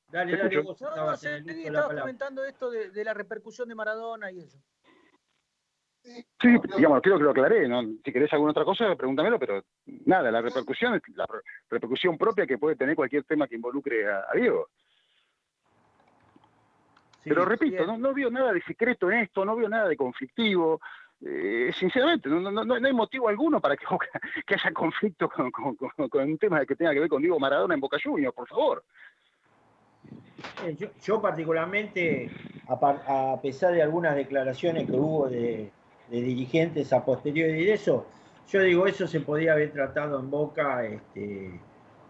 Dale, 0.07 0.37
dale, 0.37 0.55
escucho. 0.55 0.63
vos 0.63 0.81
No, 0.81 0.89
no, 0.89 0.95
la 0.95 1.13
estabas 1.13 1.63
palabra. 1.63 2.01
comentando 2.01 2.45
esto 2.45 2.69
de, 2.69 2.91
de 2.91 3.03
la 3.03 3.13
repercusión 3.13 3.67
de 3.67 3.75
Maradona 3.75 4.31
y 4.31 4.39
eso. 4.41 4.57
Sí, 6.03 6.55
digamos, 6.77 7.01
quiero 7.01 7.17
que 7.17 7.23
lo 7.23 7.31
aclaré. 7.31 7.67
¿no? 7.67 7.81
Si 8.03 8.11
querés 8.13 8.31
alguna 8.33 8.51
otra 8.51 8.63
cosa, 8.63 8.95
pregúntamelo, 8.95 9.39
pero 9.39 9.63
nada, 10.05 10.29
la 10.31 10.41
repercusión 10.41 10.93
es 10.95 11.01
la 11.15 11.25
re- 11.25 11.41
repercusión 11.69 12.17
propia 12.17 12.45
que 12.45 12.59
puede 12.59 12.75
tener 12.75 12.95
cualquier 12.95 13.23
tema 13.23 13.47
que 13.47 13.55
involucre 13.55 14.07
a, 14.11 14.25
a 14.31 14.33
Diego. 14.35 14.67
Sí, 17.23 17.29
pero 17.29 17.43
repito, 17.43 17.87
no, 17.87 17.97
no 17.97 18.13
veo 18.13 18.29
nada 18.29 18.53
de 18.53 18.61
secreto 18.61 19.09
en 19.09 19.21
esto, 19.21 19.43
no 19.43 19.55
veo 19.55 19.67
nada 19.67 19.87
de 19.89 19.97
conflictivo. 19.97 20.79
Eh, 21.25 21.71
sinceramente, 21.73 22.29
no, 22.29 22.39
no, 22.51 22.63
no, 22.63 22.75
hay 22.75 22.93
motivo 22.93 23.27
alguno 23.27 23.59
para 23.59 23.75
que, 23.75 23.85
que 24.45 24.53
haya 24.53 24.71
conflicto 24.71 25.27
con, 25.27 25.49
con- 25.49 25.75
con- 25.75 26.07
con 26.09 26.23
un 26.23 26.37
tema 26.37 26.63
que 26.67 26.75
tenga 26.75 26.93
que 26.93 26.99
ver 26.99 27.09
con 27.09 27.21
Diego 27.23 27.39
Maradona 27.39 27.73
en 27.73 27.79
Boca 27.79 27.97
Juniors, 28.03 28.35
por 28.35 28.47
favor. 28.47 28.83
Eh, 30.63 30.75
Yo, 30.77 30.87
yo 31.01 31.21
particularmente, 31.21 32.29
a, 32.67 33.39
pesar 33.41 33.73
de 33.73 33.81
algunas 33.81 34.15
declaraciones 34.15 34.85
que 34.85 34.95
hubo 34.95 35.29
de, 35.29 35.71
de 36.09 36.21
dirigentes 36.21 36.91
a 36.93 37.03
posteriori 37.03 37.65
de 37.65 37.73
eso, 37.73 38.07
yo 38.47 38.61
digo, 38.61 38.87
eso 38.87 39.07
se 39.07 39.21
podía 39.21 39.53
haber 39.53 39.71
tratado 39.71 40.19
en 40.19 40.29
Boca 40.29 40.85
este, 40.85 41.59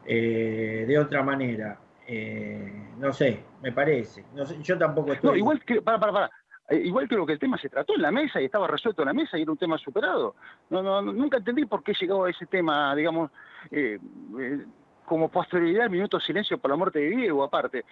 eh, 0.05 0.85
de 0.88 0.99
otra 0.99 1.23
manera. 1.23 1.80
Eh, 2.07 2.89
no 2.99 3.11
sé, 3.13 3.39
me 3.61 3.72
parece. 3.72 4.23
No 4.34 4.45
sé, 4.45 4.61
yo 4.61 4.77
tampoco 4.77 5.13
estoy... 5.13 5.31
No, 5.31 5.35
igual 5.38 5.63
que, 5.63 5.81
para, 5.81 5.99
para, 5.99 6.11
para. 6.13 6.31
Igual 6.72 7.07
creo 7.07 7.26
que 7.27 7.34
el 7.34 7.39
tema 7.39 7.59
se 7.59 7.69
trató 7.69 7.93
en 7.95 8.01
la 8.01 8.11
mesa 8.11 8.41
y 8.41 8.45
estaba 8.45 8.67
resuelto 8.67 9.03
en 9.03 9.07
la 9.07 9.13
mesa 9.13 9.38
y 9.38 9.43
era 9.43 9.51
un 9.51 9.57
tema 9.57 9.77
superado. 9.77 10.35
No, 10.69 10.81
no, 10.81 10.99
no- 11.01 11.13
nunca 11.13 11.38
entendí 11.38 11.65
por 11.65 11.84
qué 11.84 11.93
llegó 11.99 12.26
a 12.26 12.31
ese 12.31 12.47
tema, 12.47 12.95
digamos, 12.95 13.30
eh, 13.69 13.99
eh, 14.39 14.65
como 15.06 15.30
posterioridad 15.30 15.84
al 15.86 15.90
minuto 15.90 16.18
de 16.18 16.23
silencio 16.23 16.57
por 16.57 16.72
la 16.72 16.77
muerte 16.77 16.99
de 16.99 17.10
Diego, 17.10 17.44
aparte. 17.44 17.86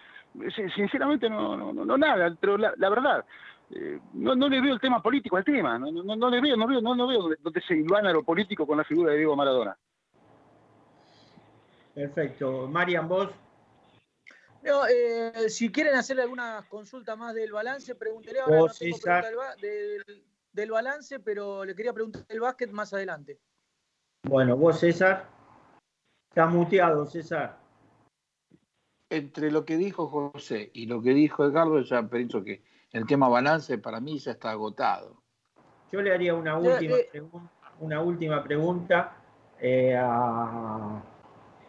Sin- 0.55 0.69
Sinceramente, 0.71 1.29
no, 1.29 1.55
no, 1.55 1.71
no, 1.71 1.85
no 1.85 1.97
nada, 1.97 2.35
pero 2.39 2.57
la, 2.57 2.73
la 2.77 2.89
verdad, 2.89 3.25
eh, 3.71 3.99
no, 4.13 4.35
no 4.35 4.49
le 4.49 4.59
veo 4.61 4.73
el 4.73 4.79
tema 4.79 5.01
político 5.01 5.37
al 5.37 5.43
tema, 5.43 5.77
no, 5.79 5.91
no, 5.91 6.15
no 6.15 6.29
le 6.29 6.41
veo, 6.41 6.55
no 6.57 6.67
veo, 6.67 6.81
no, 6.81 6.95
no 6.95 7.07
veo 7.07 7.21
dónde, 7.21 7.37
dónde 7.41 7.61
se 7.61 7.75
ilvana 7.75 8.11
lo 8.11 8.23
político 8.23 8.65
con 8.67 8.77
la 8.77 8.83
figura 8.83 9.11
de 9.11 9.17
Diego 9.17 9.35
Maradona. 9.35 9.77
Perfecto. 11.93 12.67
Marian, 12.67 13.07
vos... 13.07 13.29
No, 14.63 14.87
eh, 14.87 15.49
si 15.49 15.71
quieren 15.71 15.93
hacerle 15.95 16.21
alguna 16.23 16.65
consulta 16.69 17.15
más 17.17 17.35
del 17.35 17.51
balance, 17.51 17.95
pregúntele 17.95 18.39
ahora. 18.39 18.59
Vos, 18.61 18.81
no 18.81 18.97
tengo 18.97 19.21
del, 19.27 19.35
ba- 19.35 19.55
del- 19.61 20.23
del 20.53 20.71
balance, 20.71 21.19
pero 21.19 21.65
le 21.65 21.75
quería 21.75 21.91
preguntar 21.93 22.25
del 22.25 22.39
básquet 22.39 22.71
más 22.71 22.93
adelante. 22.93 23.39
Bueno, 24.23 24.55
vos, 24.55 24.79
César. 24.79 25.27
Estás 26.33 26.51
muteado, 26.51 27.05
César. 27.05 27.59
entre 29.11 29.51
lo 29.51 29.63
que 29.65 29.77
dijo 29.77 30.07
José 30.07 30.71
y 30.73 30.87
lo 30.87 30.99
que 31.03 31.11
dijo 31.13 31.45
Edgardo, 31.45 31.79
ya 31.81 32.01
pienso 32.09 32.43
que 32.43 32.63
el 32.91 33.05
tema 33.05 33.29
balance 33.29 33.77
para 33.77 33.99
mí 33.99 34.17
ya 34.17 34.31
está 34.31 34.49
agotado. 34.49 35.21
Yo 35.91 36.01
le 36.01 36.11
haría 36.11 36.33
una 36.33 36.57
última, 36.57 36.95
eh. 36.97 37.09
pregun- 37.13 37.47
una 37.81 38.01
última 38.01 38.43
pregunta 38.43 39.15
eh, 39.59 39.95
a, 39.95 41.03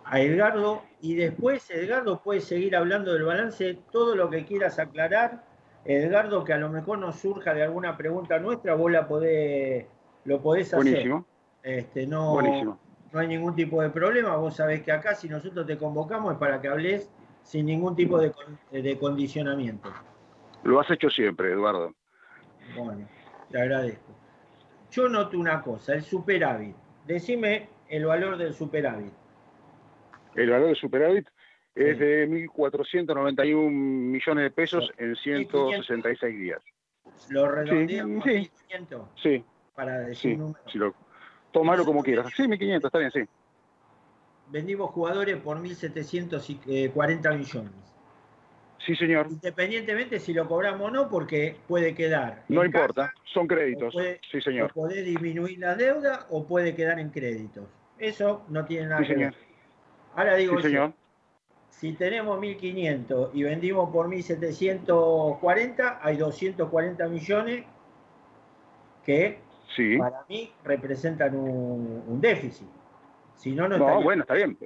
a 0.07 0.21
Edgardo 0.21 0.83
y 1.03 1.15
después 1.17 1.69
Edgardo 1.71 2.23
puede 2.23 2.41
seguir 2.41 2.75
hablando 2.75 3.13
del 3.13 3.25
balance, 3.25 3.79
todo 3.93 4.17
lo 4.17 4.31
que 4.31 4.47
quieras 4.47 4.79
aclarar. 4.79 5.45
Edgardo, 5.85 6.43
que 6.45 6.55
a 6.55 6.59
lo 6.59 6.71
mejor 6.71 6.97
nos 6.99 7.17
surja 7.17 7.53
de 7.53 7.65
alguna 7.65 7.95
pregunta 7.99 8.39
nuestra, 8.39 8.75
vos 8.75 8.91
la 8.91 9.07
podés, 9.07 9.85
lo 10.25 10.41
podés 10.41 10.73
hacer. 10.73 10.83
Buenísimo, 10.83 11.27
Este, 11.63 12.07
no, 12.07 12.33
buenísimo. 12.33 12.79
No 13.15 13.21
hay 13.21 13.29
ningún 13.29 13.55
tipo 13.55 13.81
de 13.81 13.91
problema. 13.91 14.37
Vos 14.37 14.57
sabés 14.57 14.83
que 14.83 14.91
acá 14.93 15.15
si 15.15 15.29
nosotros 15.29 15.65
te 15.67 15.79
convocamos 15.79 16.33
es 16.33 16.39
para 16.39 16.61
que 16.61 16.69
hables 16.69 17.09
sin 17.43 17.67
ningún 17.67 17.95
tipo 17.95 18.19
de, 18.19 18.33
con- 18.33 18.59
de 18.73 18.99
condicionamiento. 18.99 19.91
Lo 20.65 20.81
has 20.81 20.91
hecho 20.91 21.09
siempre, 21.09 21.53
Eduardo. 21.53 21.95
Bueno, 22.77 23.07
te 23.51 23.61
agradezco. 23.61 24.13
Yo 24.91 25.09
noto 25.09 25.39
una 25.39 25.63
cosa, 25.63 25.95
el 25.95 26.03
superávit. 26.03 26.75
Decime 27.07 27.69
el 27.89 28.05
valor 28.07 28.37
del 28.37 28.53
superávit. 28.53 29.13
El 30.35 30.51
valor 30.51 30.69
de 30.69 30.75
superávit 30.75 31.29
es 31.77 31.99
de 31.99 32.29
1.491 32.29 33.71
millones 33.71 34.45
de 34.45 34.51
pesos 34.51 34.93
en 34.99 35.15
166 35.15 36.39
días. 36.39 36.63
Lo 37.29 37.49
redondeamos 37.49 38.25
sí. 38.25 38.31
a 38.31 38.33
1500 38.35 39.03
Sí, 39.23 39.45
para 39.77 40.01
decir 40.01 40.39
números. 40.39 40.73
si 40.73 40.79
lo, 40.79 40.95
tómalo 41.55 41.85
como 41.87 42.03
quieras. 42.03 42.31
Sí, 42.37 42.43
1.500, 42.43 42.85
está 42.85 42.99
bien, 42.99 43.11
sí. 43.13 43.21
Vendimos 44.51 44.91
jugadores 44.91 45.37
por 45.39 45.57
1.740 45.59 47.33
millones. 47.39 47.73
Sí, 48.85 48.95
señor. 48.97 49.29
Independientemente 49.31 50.19
si 50.21 50.35
lo 50.35 50.47
cobramos 50.47 50.89
o 50.89 50.91
no, 50.91 51.09
porque 51.09 51.57
puede 51.67 51.95
quedar. 51.95 52.45
No 52.49 52.63
importa, 52.65 53.07
casa, 53.07 53.15
son 53.33 53.47
créditos. 53.47 53.95
puede- 53.95 54.21
Sí, 54.31 54.41
señor. 54.43 54.73
puede 54.75 55.03
disminuir 55.03 55.59
la 55.61 55.75
deuda 55.75 56.27
o 56.29 56.45
puede 56.45 56.75
quedar 56.75 56.99
en 56.99 57.09
créditos. 57.11 57.65
Eso 57.99 58.45
no 58.49 58.67
tiene 58.67 58.89
nada 58.89 59.01
Sí, 59.01 59.07
que 59.07 59.15
señor. 59.15 59.33
ver. 59.33 59.41
Ahora 60.17 60.35
digo 60.35 60.57
Sí, 60.59 60.65
señor. 60.65 60.93
si 61.71 61.93
tenemos 61.93 62.39
1.500 62.39 63.31
y 63.33 63.45
vendimos 63.45 63.89
por 63.91 64.09
1.740, 64.09 65.99
hay 66.03 66.17
240 66.19 67.09
millones 67.09 67.65
que 69.07 69.39
Sí. 69.75 69.99
para 69.99 70.25
mí 70.29 70.53
representan 70.65 71.35
un, 71.35 72.05
un 72.07 72.21
déficit. 72.21 72.69
Si 73.35 73.53
no, 73.55 73.69
no, 73.69 73.79
No, 73.79 74.03
bueno, 74.03 74.23
está 74.23 74.35
bien. 74.35 74.57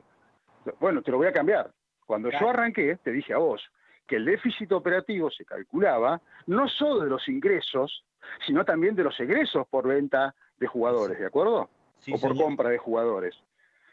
Bueno, 0.80 1.02
te 1.02 1.10
lo 1.10 1.18
voy 1.18 1.26
a 1.26 1.32
cambiar. 1.32 1.70
Cuando 2.06 2.30
yo 2.30 2.48
arranqué, 2.48 2.96
te 2.96 3.12
dije 3.12 3.34
a 3.34 3.38
vos 3.38 3.62
que 4.06 4.16
el 4.16 4.24
déficit 4.24 4.72
operativo 4.72 5.30
se 5.30 5.44
calculaba 5.44 6.20
no 6.46 6.66
solo 6.68 7.04
de 7.04 7.10
los 7.10 7.28
ingresos, 7.28 8.04
sino 8.46 8.64
también 8.64 8.96
de 8.96 9.04
los 9.04 9.20
egresos 9.20 9.66
por 9.68 9.86
venta 9.86 10.34
de 10.58 10.66
jugadores, 10.66 11.18
¿de 11.18 11.26
acuerdo? 11.26 11.68
Sí, 11.98 12.12
o 12.12 12.18
por 12.18 12.30
señor. 12.32 12.46
compra 12.46 12.70
de 12.70 12.78
jugadores. 12.78 13.34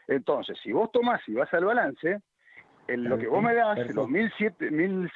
Entonces, 0.08 0.58
si 0.62 0.72
vos 0.72 0.90
tomás 0.90 1.20
y 1.28 1.34
vas 1.34 1.52
al 1.52 1.66
balance, 1.66 2.22
en 2.88 3.08
lo 3.08 3.18
que 3.18 3.26
vos 3.26 3.42
me 3.42 3.54
das, 3.54 3.76
perfecto. 3.76 4.02
los 4.02 4.10
1.700 4.10 4.56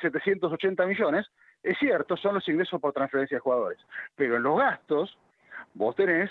1.780 0.01 0.87
millones, 0.87 1.27
es 1.63 1.79
cierto, 1.79 2.17
son 2.17 2.35
los 2.35 2.49
ingresos 2.49 2.81
por 2.81 2.93
transferencia 2.93 3.37
de 3.37 3.41
jugadores. 3.41 3.79
Pero 4.17 4.37
en 4.37 4.43
los 4.43 4.59
gastos, 4.59 5.19
vos 5.75 5.95
tenés 5.97 6.31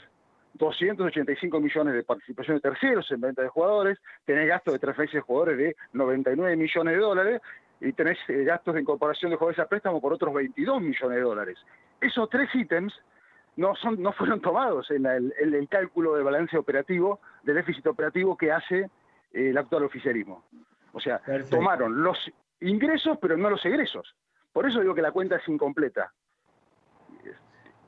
285 0.54 1.60
millones 1.60 1.94
de 1.94 2.04
participación 2.04 2.58
de 2.58 2.62
terceros 2.62 3.10
en 3.12 3.22
venta 3.22 3.42
de 3.42 3.50
jugadores, 3.50 3.98
tenés 4.26 4.48
gastos 4.48 4.74
de 4.74 4.80
transferencia 4.80 5.18
de 5.20 5.22
jugadores 5.24 5.58
de 5.58 5.76
99 5.94 6.56
millones 6.56 6.94
de 6.96 7.00
dólares 7.00 7.42
y 7.82 7.94
tenés 7.94 8.18
eh, 8.28 8.44
gastos 8.44 8.74
de 8.76 8.82
incorporación 8.82 9.32
de 9.32 9.38
jugadores 9.38 9.60
a 9.60 9.68
préstamo 9.68 10.02
por 10.02 10.12
otros 10.14 10.34
22 10.34 10.82
millones 10.82 11.18
de 11.18 11.22
dólares. 11.22 11.58
Esos 12.02 12.30
tres 12.30 12.54
ítems 12.54 12.94
no, 13.56 13.76
son, 13.76 14.02
no 14.02 14.12
fueron 14.12 14.42
tomados 14.42 14.90
en, 14.92 15.04
la- 15.04 15.16
el, 15.18 15.34
en 15.40 15.54
el 15.54 15.68
cálculo 15.70 16.16
de 16.16 16.24
balance 16.24 16.58
operativo, 16.58 17.20
del 17.44 17.56
déficit 17.56 17.86
operativo 17.88 18.36
que 18.38 18.52
hace 18.52 18.80
eh, 18.80 18.90
el 19.50 19.58
actual 19.58 19.84
oficialismo. 19.84 20.44
O 20.92 21.00
sea, 21.00 21.20
Perfecto. 21.20 21.56
tomaron 21.58 22.04
los 22.04 22.18
ingresos 22.62 23.18
pero 23.22 23.38
no 23.38 23.50
los 23.50 23.64
egresos. 23.66 24.16
Por 24.52 24.68
eso 24.68 24.82
digo 24.82 24.96
que 24.96 25.02
la 25.04 25.12
cuenta 25.12 25.36
es 25.38 25.48
incompleta. 25.48 26.12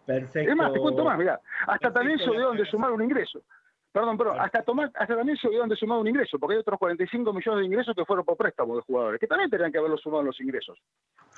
Perfecto. 0.06 0.52
Es 0.52 0.56
más, 0.56 0.74
te 0.74 0.80
cuento 0.80 1.04
más, 1.04 1.18
mirá, 1.18 1.40
hasta 1.62 1.68
Perfecto, 1.68 1.94
también 1.94 2.20
se 2.20 2.30
olvidaron 2.30 2.58
de 2.58 2.66
sumar 2.66 2.92
un 2.92 3.02
ingreso. 3.04 3.42
Perdón, 3.92 4.18
perdón, 4.18 4.40
hasta, 4.40 4.64
tomar, 4.64 4.90
hasta 4.96 5.18
también 5.18 5.38
se 5.38 5.48
olvidaron 5.48 5.70
de 5.70 5.76
sumar 5.76 6.00
un 6.00 6.08
ingreso, 6.08 6.40
porque 6.40 6.54
hay 6.54 6.60
otros 6.62 6.80
45 6.80 7.34
millones 7.34 7.60
de 7.60 7.66
ingresos 7.66 7.94
que 7.94 8.06
fueron 8.06 8.24
por 8.24 8.38
préstamo 8.38 8.78
de 8.78 8.82
jugadores, 8.84 9.20
que 9.20 9.28
también 9.28 9.50
tenían 9.50 9.70
que 9.70 9.80
haberlo 9.80 9.98
sumado 9.98 10.22
en 10.22 10.28
los 10.28 10.40
ingresos. 10.40 10.80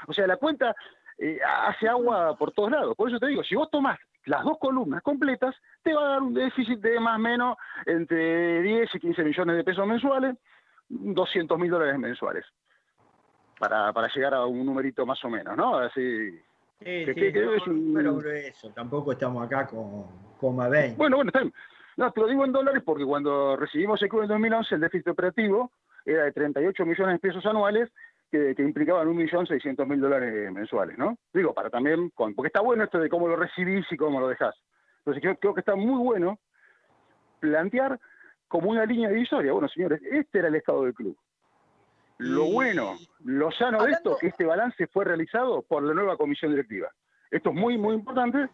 O 0.08 0.14
sea, 0.14 0.28
la 0.28 0.38
cuenta 0.38 0.76
eh, 1.18 1.40
hace 1.68 1.88
agua 1.88 2.36
por 2.38 2.52
todos 2.52 2.70
lados. 2.70 2.96
Por 2.96 3.10
eso 3.10 3.18
te 3.18 3.26
digo, 3.28 3.44
si 3.44 3.56
vos 3.56 3.72
tomás 3.72 3.98
las 4.26 4.44
dos 4.44 4.60
columnas 4.60 5.02
completas, 5.02 5.56
te 5.82 5.96
va 5.96 6.06
a 6.06 6.10
dar 6.10 6.22
un 6.22 6.36
déficit 6.36 6.80
de 6.80 7.00
más 7.00 7.16
o 7.16 7.20
menos 7.20 7.58
entre 7.88 8.62
10 8.62 8.96
y 8.96 9.00
15 9.00 9.24
millones 9.24 9.56
de 9.56 9.64
pesos 9.64 9.88
mensuales, 9.88 10.36
200 10.90 11.58
mil 11.58 11.72
dólares 11.72 11.98
mensuales, 11.98 12.46
para, 13.58 13.92
para 13.94 14.10
llegar 14.14 14.36
a 14.36 14.46
un 14.46 14.64
numerito 14.64 15.08
más 15.08 15.24
o 15.26 15.30
menos, 15.30 15.58
¿no? 15.58 15.78
Así, 15.78 16.40
Sí, 16.84 17.06
que- 17.06 17.14
sí, 17.14 17.34
que- 17.34 17.42
no, 17.46 17.54
es 17.54 17.68
un- 17.68 17.86
número 17.88 18.16
grueso. 18.18 18.72
Tampoco 18.72 19.12
estamos 19.12 19.46
acá 19.46 19.68
con 19.68 20.06
coma 20.40 20.68
20. 20.70 20.98
Bueno, 20.98 21.18
bueno, 21.18 21.30
está 21.30 21.40
bien. 21.42 21.54
No, 21.96 22.12
te 22.12 22.22
lo 22.22 22.28
digo 22.28 22.44
en 22.46 22.52
dólares 22.52 22.82
porque 22.86 23.06
cuando 23.06 23.56
recibimos 23.56 24.02
el 24.02 24.10
club 24.10 24.24
en 24.24 24.28
2011, 24.30 24.76
el 24.76 24.82
déficit 24.82 25.08
operativo 25.10 25.72
era 26.06 26.24
de 26.24 26.32
38 26.32 26.86
millones 26.86 27.16
de 27.16 27.20
pesos 27.20 27.46
anuales 27.46 27.90
que, 28.32 28.56
que 28.56 28.64
implicaban 28.64 29.08
1.600.000 29.16 30.00
dólares 30.02 30.52
mensuales, 30.52 30.98
¿no? 30.98 31.18
Digo, 31.34 31.54
para 31.54 31.70
también, 31.70 32.10
con- 32.16 32.34
porque 32.34 32.48
está 32.48 32.62
bueno 32.62 32.84
esto 32.84 32.98
de 33.00 33.10
cómo 33.10 33.28
lo 33.28 33.36
recibís 33.36 33.86
y 33.92 33.96
cómo 33.98 34.20
lo 34.20 34.28
dejás. 34.28 34.56
Entonces 35.00 35.22
creo, 35.22 35.36
creo 35.38 35.54
que 35.54 35.60
está 35.60 35.76
muy 35.76 36.02
bueno 36.04 36.40
plantear 37.40 38.00
como 38.48 38.70
una 38.72 38.86
línea 38.86 39.10
divisoria. 39.10 39.52
Bueno, 39.52 39.68
señores, 39.68 40.02
este 40.04 40.40
era 40.40 40.48
el 40.48 40.56
estado 40.56 40.84
del 40.84 40.94
club. 40.94 41.16
Lo 42.20 42.46
bueno, 42.46 42.96
lo 43.26 43.52
sano 43.52 43.84
de 43.84 43.92
esto, 43.92 44.18
que 44.20 44.28
este 44.28 44.46
balance 44.46 44.88
fue 44.88 45.04
realizado 45.06 45.62
por 45.64 45.84
la 45.84 45.94
nueva 45.94 46.16
comisión 46.18 46.52
directiva. 46.52 46.90
Esto 47.32 47.50
es 47.50 47.56
muy, 47.56 47.78
muy 47.78 47.96
importante 47.96 48.50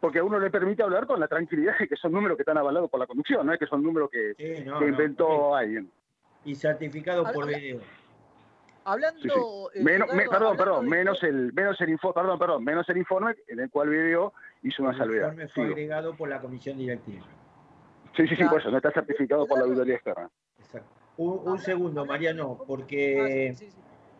porque 0.00 0.18
a 0.18 0.24
uno 0.24 0.38
le 0.38 0.50
permite 0.50 0.82
hablar 0.82 1.06
con 1.06 1.20
la 1.20 1.28
tranquilidad 1.28 1.78
de 1.78 1.86
que 1.88 1.96
son 1.96 2.12
números 2.12 2.36
que 2.36 2.42
están 2.42 2.58
avalados 2.58 2.90
por 2.90 3.00
la 3.00 3.06
conducción, 3.06 3.46
no 3.46 3.52
es 3.52 3.58
que 3.58 3.66
son 3.66 3.82
números 3.82 4.10
que, 4.10 4.34
Sí, 4.34 4.64
no, 4.64 4.78
que 4.78 4.84
no, 4.86 4.90
inventó 4.90 5.26
sí. 5.28 5.54
alguien. 5.64 5.90
Y 6.44 6.54
certificado 6.54 7.24
por 7.32 7.46
video. 7.46 7.80
Hablando. 8.86 9.20
Sí, 9.22 9.30
sí. 9.30 9.78
eh, 9.80 9.82
Menos, 9.82 10.08
me- 10.12 10.24
perdón, 10.28 10.34
hablando 10.34 10.56
perdón, 10.64 10.84
de- 10.84 10.90
menos 10.90 11.22
el, 11.22 11.52
menos 11.54 11.80
el 11.80 11.88
informe, 11.88 12.14
perdón, 12.22 12.38
perdón, 12.38 12.64
menos 12.64 12.88
el 12.90 12.96
informe 12.98 13.34
en 13.48 13.60
el 13.60 13.70
cual 13.70 13.88
video 13.88 14.34
hizo 14.62 14.82
una 14.82 14.92
El 14.92 14.98
salvedad. 14.98 15.28
informe 15.28 15.48
fue 15.48 15.64
agregado 15.66 16.14
por 16.14 16.28
la 16.28 16.40
comisión 16.40 16.76
directiva. 16.76 17.24
Sí, 18.14 18.22
sí, 18.24 18.28
sí, 18.28 18.36
Claro. 18.36 18.50
por 18.50 18.60
eso, 18.60 18.70
no 18.70 18.76
está 18.76 18.90
certificado 18.92 19.46
por 19.46 19.58
la 19.58 19.64
auditoría 19.64 19.94
externa. 19.94 20.28
Un, 21.16 21.58
segundo, 21.58 22.04
Mariano, 22.04 22.58
porque 22.66 23.54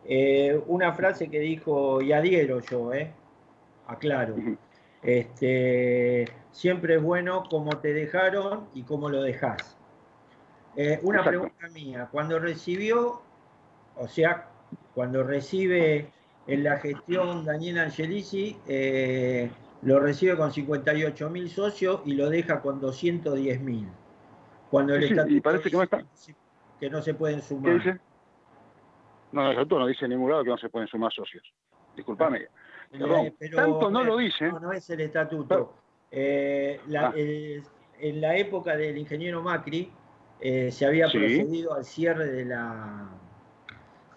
eh, 0.05 0.61
una 0.67 0.93
frase 0.93 1.29
que 1.29 1.39
dijo, 1.39 2.01
y 2.01 2.13
adhiero 2.13 2.61
yo, 2.61 2.93
eh, 2.93 3.11
aclaro, 3.87 4.35
este, 5.03 6.25
siempre 6.51 6.95
es 6.95 7.03
bueno 7.03 7.43
cómo 7.49 7.77
te 7.79 7.93
dejaron 7.93 8.67
y 8.73 8.83
cómo 8.83 9.09
lo 9.09 9.21
dejás. 9.21 9.75
Eh, 10.77 10.99
una 11.03 11.19
Exacto. 11.19 11.29
pregunta 11.29 11.67
mía, 11.69 12.07
cuando 12.11 12.39
recibió, 12.39 13.21
o 13.97 14.07
sea, 14.07 14.49
cuando 14.93 15.23
recibe 15.23 16.09
en 16.47 16.63
la 16.63 16.77
gestión 16.77 17.45
Daniel 17.45 17.79
Angelici, 17.79 18.57
eh, 18.67 19.49
lo 19.81 19.99
recibe 19.99 20.35
con 20.35 20.51
58 20.51 21.29
mil 21.29 21.49
socios 21.49 22.01
y 22.05 22.13
lo 22.13 22.29
deja 22.29 22.61
con 22.61 22.79
210 22.79 23.61
mil. 23.61 23.87
Cuando 24.69 24.95
el 24.95 25.07
Sí, 25.07 25.35
y 25.35 25.41
parece 25.41 25.69
que 25.69 25.77
no 25.77 25.83
está. 25.83 26.03
Que 26.79 26.89
no 26.89 27.01
se 27.01 27.13
pueden 27.13 27.37
¿Qué 27.39 27.45
sumar. 27.45 27.73
dice? 27.77 27.99
No, 29.31 29.45
el 29.45 29.51
estatuto 29.51 29.79
no 29.79 29.87
dice 29.87 30.05
en 30.05 30.11
ningún 30.11 30.31
lado 30.31 30.43
que 30.43 30.49
no 30.49 30.57
se 30.57 30.69
pueden 30.69 30.87
sumar 30.87 31.11
socios. 31.11 31.43
Disculpame. 31.95 32.47
Perdón, 32.91 33.25
Eh, 33.27 33.35
pero, 33.37 33.55
tanto 33.57 33.89
no 33.91 34.01
eh, 34.01 34.05
lo 34.05 34.17
dice. 34.17 34.47
No, 34.47 34.59
no 34.59 34.71
es 34.71 34.89
el 34.89 35.01
estatuto. 35.01 35.73
Eh, 36.11 36.79
la- 36.87 37.07
Ah. 37.07 37.13
eh, 37.15 37.61
en 37.99 38.21
la 38.21 38.37
época 38.37 38.75
del 38.77 38.97
ingeniero 38.97 39.41
Macri 39.41 39.91
eh, 40.39 40.69
se 40.71 40.85
había 40.85 41.07
Sí. 41.09 41.17
procedido 41.17 41.73
al 41.73 41.83
cierre 41.85 42.27
de 42.27 42.45
la 42.45 43.09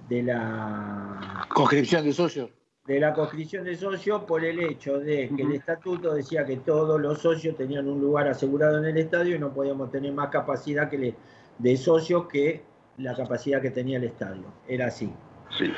de 0.09 0.23
la 0.23 1.47
Conscripción 1.55 2.03
de 2.05 2.13
socios. 2.13 2.51
de 2.87 2.99
la 2.99 3.13
conscripción 3.13 3.65
de 3.65 3.77
socios 3.77 4.25
por 4.25 4.43
el 4.43 4.59
hecho 4.61 4.99
de 4.99 5.29
que 5.37 5.43
el 5.43 5.53
estatuto 5.53 6.15
decía 6.15 6.47
que 6.47 6.57
todos 6.57 6.99
los 6.99 7.19
socios 7.19 7.55
tenían 7.57 7.87
un 7.87 8.01
lugar 8.01 8.27
asegurado 8.29 8.79
en 8.79 8.87
el 8.87 8.97
estadio 8.97 9.37
y 9.37 9.39
no 9.39 9.53
podíamos 9.53 9.91
tener 9.91 10.11
más 10.13 10.31
capacidad 10.31 10.89
que 10.89 10.97
le- 10.97 11.15
de 11.59 11.77
socios 11.77 12.27
que 12.29 12.63
la 12.97 13.15
capacidad 13.15 13.63
que 13.63 13.71
tenía 13.71 13.99
el 13.99 14.05
estadio. 14.05 14.45
Era 14.67 14.87
así. 14.87 15.13
Sí. 15.57 15.73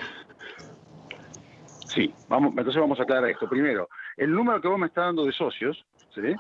Sí, 1.87 2.15
vamos, 2.29 2.55
entonces 2.57 2.81
vamos 2.81 3.01
a 3.01 3.03
aclarar 3.03 3.31
esto. 3.31 3.49
Primero, 3.49 3.89
el 4.17 4.33
número 4.33 4.61
que 4.61 4.69
vos 4.69 4.79
me 4.79 4.87
estás 4.87 5.07
dando 5.07 5.25
de 5.25 5.33
socios, 5.33 5.85
¿sí? 6.15 6.35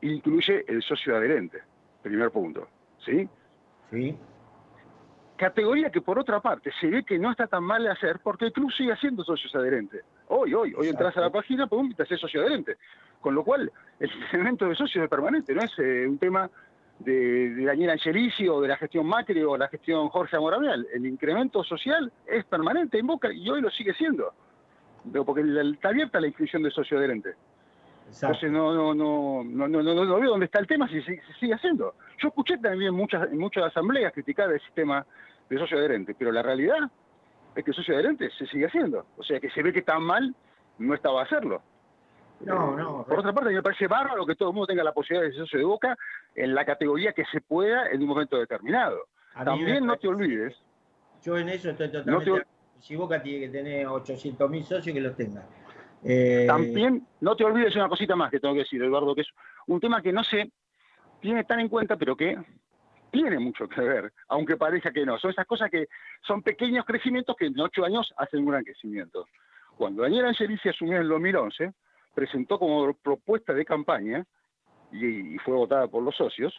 Incluye 0.00 0.64
el 0.68 0.82
socio 0.82 1.16
adherente. 1.16 1.58
Primer 2.02 2.30
punto, 2.30 2.66
¿sí? 3.04 3.28
¿sí? 3.90 4.16
Categoría 5.36 5.90
que 5.90 6.00
por 6.00 6.18
otra 6.18 6.40
parte 6.40 6.70
se 6.80 6.86
ve 6.86 7.04
que 7.04 7.18
no 7.18 7.30
está 7.30 7.46
tan 7.46 7.62
mal 7.62 7.82
de 7.82 7.90
hacer 7.90 8.20
porque 8.22 8.46
el 8.46 8.52
club 8.52 8.72
sigue 8.72 8.92
haciendo 8.92 9.22
socios 9.22 9.54
adherentes. 9.54 10.02
Hoy, 10.28 10.54
hoy, 10.54 10.72
hoy 10.74 10.88
entras 10.88 11.14
a 11.18 11.20
la 11.20 11.30
página, 11.30 11.66
pum, 11.66 11.92
te 11.92 12.04
haces 12.04 12.18
socio 12.18 12.40
adherente. 12.40 12.78
Con 13.20 13.34
lo 13.34 13.44
cual, 13.44 13.70
el 14.00 14.10
incremento 14.22 14.66
de 14.66 14.74
socios 14.74 15.04
es 15.04 15.10
permanente, 15.10 15.54
no 15.54 15.62
es 15.62 15.78
eh, 15.78 16.06
un 16.08 16.16
tema 16.16 16.50
de, 16.98 17.54
de 17.54 17.64
Daniel 17.64 17.90
Angelici 17.90 18.48
o 18.48 18.60
de 18.60 18.68
la 18.68 18.76
gestión 18.76 19.06
Macri 19.06 19.42
o 19.42 19.56
la 19.56 19.68
gestión 19.68 20.08
Jorge 20.08 20.36
Amorabial. 20.36 20.86
El 20.92 21.06
incremento 21.06 21.62
social 21.64 22.12
es 22.26 22.44
permanente 22.44 22.98
en 22.98 23.06
Boca 23.06 23.32
y 23.32 23.48
hoy 23.48 23.60
lo 23.60 23.70
sigue 23.70 23.94
siendo. 23.94 24.32
Porque 25.24 25.42
está 25.72 25.90
abierta 25.90 26.20
la 26.20 26.26
inscripción 26.26 26.62
de 26.62 26.70
socio 26.70 26.98
adherente. 26.98 27.34
Entonces 28.12 28.50
no, 28.50 28.72
no, 28.72 28.94
no, 28.94 29.44
no, 29.44 29.68
no, 29.68 29.82
no, 29.82 30.04
no 30.04 30.20
veo 30.20 30.30
dónde 30.30 30.46
está 30.46 30.60
el 30.60 30.66
tema 30.66 30.88
si 30.88 31.02
se, 31.02 31.20
se 31.20 31.32
sigue 31.40 31.54
haciendo. 31.54 31.94
Yo 32.18 32.28
escuché 32.28 32.56
también 32.58 32.94
muchas, 32.94 33.30
en 33.30 33.38
muchas 33.38 33.64
asambleas 33.64 34.12
criticar 34.12 34.50
el 34.50 34.60
sistema 34.60 35.04
de 35.48 35.58
socio 35.58 35.78
adherente, 35.78 36.14
pero 36.16 36.32
la 36.32 36.42
realidad 36.42 36.78
es 37.54 37.64
que 37.64 37.70
el 37.70 37.76
socio 37.76 37.94
adherente 37.94 38.30
se 38.38 38.46
sigue 38.46 38.66
haciendo. 38.66 39.06
O 39.16 39.22
sea 39.22 39.40
que 39.40 39.50
se 39.50 39.62
ve 39.62 39.72
que 39.72 39.80
está 39.80 39.98
mal, 39.98 40.34
no 40.78 40.94
estaba 40.94 41.20
a 41.20 41.24
hacerlo. 41.24 41.62
No, 42.40 42.76
no. 42.76 43.04
Por 43.04 43.18
otra 43.20 43.32
parte, 43.32 43.50
me 43.52 43.62
parece 43.62 43.86
bárbaro 43.86 44.26
que 44.26 44.34
todo 44.36 44.50
el 44.50 44.54
mundo 44.54 44.66
tenga 44.66 44.84
la 44.84 44.92
posibilidad 44.92 45.26
de 45.28 45.32
ser 45.34 45.42
socio 45.44 45.58
de 45.60 45.64
Boca 45.64 45.96
en 46.34 46.54
la 46.54 46.64
categoría 46.64 47.12
que 47.12 47.24
se 47.26 47.40
pueda 47.40 47.88
en 47.88 48.02
un 48.02 48.08
momento 48.08 48.38
determinado. 48.38 48.98
También 49.44 49.86
no 49.86 49.96
te 49.96 50.08
olvides, 50.08 50.56
Yo 51.22 51.36
en 51.38 51.48
eso 51.48 51.70
estoy 51.70 51.88
No 51.88 51.92
totalmente. 51.92 52.24
te- 52.24 52.30
acuerdo. 52.30 52.48
Si 52.80 52.94
Boca 52.94 53.22
tiene 53.22 53.46
que 53.46 53.48
tener 53.52 53.86
800 53.86 54.50
mil 54.50 54.62
socios, 54.64 54.94
que 54.94 55.00
los 55.00 55.16
tenga. 55.16 55.42
Eh, 56.04 56.44
También, 56.46 57.06
no 57.20 57.34
te 57.34 57.42
olvides 57.44 57.74
una 57.74 57.88
cosita 57.88 58.14
más 58.14 58.30
que 58.30 58.38
tengo 58.38 58.54
que 58.54 58.60
decir, 58.60 58.82
Eduardo, 58.82 59.14
que 59.14 59.22
es 59.22 59.28
un 59.66 59.80
tema 59.80 60.02
que 60.02 60.12
no 60.12 60.22
se 60.22 60.52
tiene 61.20 61.42
tan 61.44 61.58
en 61.60 61.68
cuenta, 61.68 61.96
pero 61.96 62.14
que 62.16 62.38
tiene 63.10 63.38
mucho 63.38 63.66
que 63.66 63.80
ver, 63.80 64.12
aunque 64.28 64.56
parezca 64.56 64.92
que 64.92 65.06
no. 65.06 65.18
Son 65.18 65.30
esas 65.30 65.46
cosas 65.46 65.70
que 65.70 65.88
son 66.22 66.42
pequeños 66.42 66.84
crecimientos 66.84 67.34
que 67.34 67.46
en 67.46 67.58
ocho 67.58 67.84
años 67.84 68.12
hacen 68.18 68.40
un 68.40 68.50
gran 68.50 68.62
crecimiento. 68.62 69.26
Cuando 69.76 70.02
Daniel 70.02 70.26
Angelici 70.26 70.68
asumió 70.68 70.96
en 70.96 71.02
el 71.02 71.08
2011, 71.08 71.72
presentó 72.16 72.58
como 72.58 72.94
propuesta 72.94 73.52
de 73.52 73.64
campaña, 73.64 74.24
y, 74.90 75.34
y 75.34 75.38
fue 75.38 75.54
votada 75.54 75.86
por 75.86 76.02
los 76.02 76.16
socios, 76.16 76.52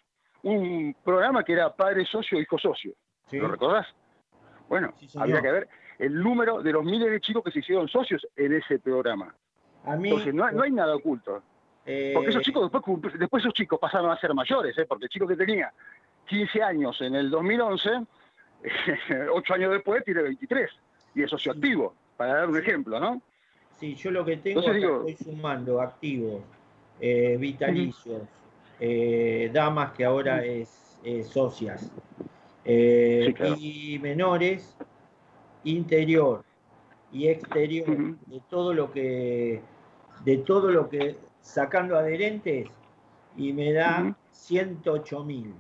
un 0.44 0.96
programa 1.04 1.44
que 1.44 1.54
era 1.54 1.76
padre 1.76 2.06
socio, 2.06 2.40
hijo 2.40 2.58
socio. 2.60 2.94
sí. 3.30 3.38
¿Lo 3.40 3.48
recordás? 3.48 3.88
Bueno, 4.70 4.94
Sí, 5.00 5.08
había 5.18 5.42
que 5.42 5.52
ver 5.52 5.68
el 5.98 6.14
número 6.22 6.62
de 6.62 6.72
los 6.74 6.84
miles 6.86 7.10
de 7.10 7.20
chicos 7.20 7.44
que 7.44 7.52
se 7.52 7.60
hicieron 7.60 7.88
socios 7.88 8.26
en 8.36 8.54
ese 8.54 8.78
programa. 8.80 9.34
A 9.86 9.96
mí. 9.96 10.10
Entonces, 10.10 10.34
no, 10.34 10.46
hay- 10.46 10.56
no 10.56 10.62
hay 10.64 10.72
nada 10.72 10.96
oculto. 10.96 11.42
eh, 11.86 12.12
Porque 12.14 12.30
esos 12.30 12.44
chicos, 12.44 12.70
después, 12.72 13.18
después 13.18 13.44
esos 13.44 13.54
chicos 13.54 13.80
pasaron 13.80 14.12
a 14.12 14.20
ser 14.20 14.34
mayores, 14.36 14.78
¿eh? 14.78 14.86
porque 14.88 15.06
el 15.06 15.10
chico 15.10 15.26
que 15.26 15.36
tenía 15.38 15.74
15 16.28 16.62
años 16.62 17.02
en 17.02 17.16
el 17.16 17.30
2011, 17.32 17.90
8 19.32 19.54
años 19.54 19.72
después 19.72 20.04
tiene 20.04 20.22
23 20.24 20.70
y 21.16 21.24
es 21.24 21.30
socioactivo, 21.30 21.96
para 22.18 22.34
dar 22.36 22.50
un 22.50 22.58
ejemplo, 22.58 23.00
¿no? 23.00 23.22
Sí, 23.80 23.96
yo 23.96 24.12
lo 24.12 24.26
que 24.26 24.38
tengo 24.38 24.60
Entonces 24.60 24.82
digo- 24.82 25.08
estoy 25.08 25.34
sumando 25.34 25.82
activos, 25.82 26.42
eh, 27.00 27.38
vitalicios, 27.40 28.24
eh, 28.80 29.50
damas 29.54 29.92
que 29.94 30.04
ahora 30.04 30.44
es 30.44 31.00
eh, 31.04 31.24
socias, 31.24 31.92
eh, 32.66 33.26
Sí, 33.28 33.34
claro. 33.34 33.56
y 33.60 34.00
menores, 34.00 34.76
interior 35.64 36.44
y 37.12 37.28
exterior, 37.28 37.88
de 38.26 38.42
todo 38.50 38.74
lo 38.74 38.92
que, 38.92 39.62
de 40.26 40.38
todo 40.40 40.72
lo 40.72 40.90
que, 40.90 41.16
sacando 41.42 41.98
adherentes, 41.98 42.68
y 43.38 43.54
me 43.54 43.72
da 43.74 44.02
Ujú. 44.02 44.16
108 44.32 45.24
mil. 45.24 45.54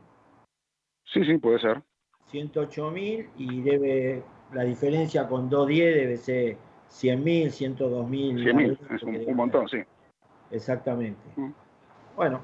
Sí, 1.05 1.23
sí, 1.23 1.37
puede 1.37 1.59
ser. 1.59 1.83
108 2.25 2.91
mil 2.91 3.29
y 3.37 3.61
debe, 3.61 4.23
la 4.51 4.63
diferencia 4.63 5.27
con 5.27 5.49
210 5.49 5.95
debe 5.95 6.17
ser 6.17 6.57
100 6.89 7.23
mil, 7.23 7.51
102 7.51 8.09
mil. 8.09 8.37
100.000, 8.43 8.95
es 8.95 9.03
un, 9.03 9.15
un 9.27 9.35
montón, 9.35 9.67
sí. 9.67 9.77
Exactamente. 10.51 11.19
Mm. 11.35 11.51
Bueno, 12.15 12.41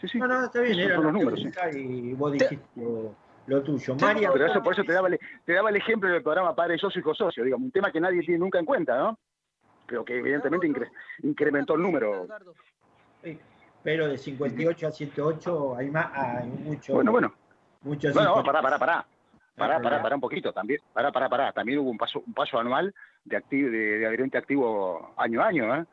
Sí, 0.00 0.08
sí. 0.08 0.18
no, 0.18 0.26
no, 0.26 0.44
está 0.44 0.60
bien, 0.60 0.78
era 0.78 0.98
los 0.98 1.10
números, 1.12 1.40
sí. 1.40 1.78
y 1.78 2.12
vos 2.12 2.30
dijiste 2.32 2.60
lo, 2.76 3.14
lo 3.46 3.62
tuyo. 3.62 3.94
María, 3.94 4.30
Pero 4.30 4.46
eso 4.46 4.62
por 4.62 4.74
eso 4.74 4.84
te 4.84 4.92
daba, 4.92 5.08
el, 5.08 5.18
te 5.44 5.54
daba 5.54 5.70
el 5.70 5.76
ejemplo 5.76 6.10
del 6.10 6.22
programa 6.22 6.54
Padre 6.54 6.76
Socio, 6.76 7.00
Hijo 7.00 7.14
Socio, 7.14 7.42
digamos, 7.42 7.64
un 7.64 7.70
tema 7.70 7.90
que 7.90 7.98
nadie 8.00 8.20
tiene 8.20 8.38
nunca 8.38 8.58
en 8.58 8.66
cuenta, 8.66 8.98
¿no? 8.98 9.18
Pero 9.86 10.04
que 10.04 10.18
evidentemente 10.18 10.66
incre- 10.68 10.90
incrementó 11.22 11.76
el 11.76 11.82
número. 11.82 12.26
Pero 13.82 14.08
de 14.08 14.18
58 14.18 14.86
a 14.86 14.90
108 14.90 15.76
hay 15.76 15.90
más, 15.90 16.10
hay 16.12 16.46
mucho, 16.48 16.92
Bueno, 16.92 17.12
bueno. 17.12 17.32
muchos 17.82 18.12
Bueno, 18.12 18.42
pará, 18.44 18.60
pará, 18.60 18.78
pará. 18.78 19.06
Pará, 19.56 19.78
no. 19.78 20.02
pará 20.02 20.14
un 20.14 20.20
poquito 20.20 20.52
también. 20.52 20.80
Pará, 20.92 21.10
pará, 21.10 21.28
pará. 21.28 21.52
También 21.52 21.78
hubo 21.78 21.90
un 21.90 21.98
paso, 21.98 22.22
un 22.26 22.34
paso 22.34 22.58
anual 22.58 22.94
de, 23.24 23.38
acti- 23.38 23.70
de, 23.70 23.98
de 23.98 24.06
adherente 24.06 24.36
activo 24.38 25.14
año 25.16 25.42
a 25.42 25.46
año, 25.46 25.74
¿eh? 25.76 25.84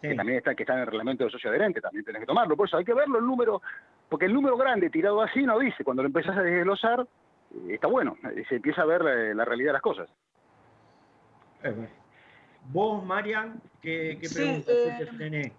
Sí. 0.00 0.08
que 0.08 0.14
también 0.16 0.38
está, 0.38 0.54
que 0.54 0.62
está 0.64 0.74
en 0.74 0.80
el 0.80 0.86
reglamento 0.86 1.24
de 1.24 1.30
socio 1.30 1.48
adherente, 1.50 1.80
también 1.80 2.04
tenés 2.04 2.20
que 2.20 2.26
tomarlo. 2.26 2.56
Por 2.56 2.66
eso 2.68 2.76
hay 2.76 2.84
que 2.84 2.92
verlo 2.92 3.18
el 3.18 3.24
número, 3.26 3.62
porque 4.08 4.26
el 4.26 4.34
número 4.34 4.56
grande 4.56 4.90
tirado 4.90 5.22
así 5.22 5.44
no 5.44 5.58
dice, 5.58 5.82
cuando 5.84 6.02
lo 6.02 6.08
empezás 6.08 6.36
a 6.36 6.42
desglosar, 6.42 7.00
eh, 7.54 7.74
está 7.74 7.86
bueno, 7.86 8.16
eh, 8.34 8.44
se 8.48 8.56
empieza 8.56 8.82
a 8.82 8.86
ver 8.86 9.02
la 9.34 9.44
realidad 9.44 9.68
de 9.68 9.72
las 9.74 9.82
cosas. 9.82 10.10
Vos, 12.70 13.04
Marian, 13.04 13.60
¿qué, 13.80 14.18
qué 14.20 14.28
Sí, 14.28 14.34
preguntas 14.34 14.74
eh, 14.74 14.94
tuyas 14.98 15.18
tenés? 15.18 15.52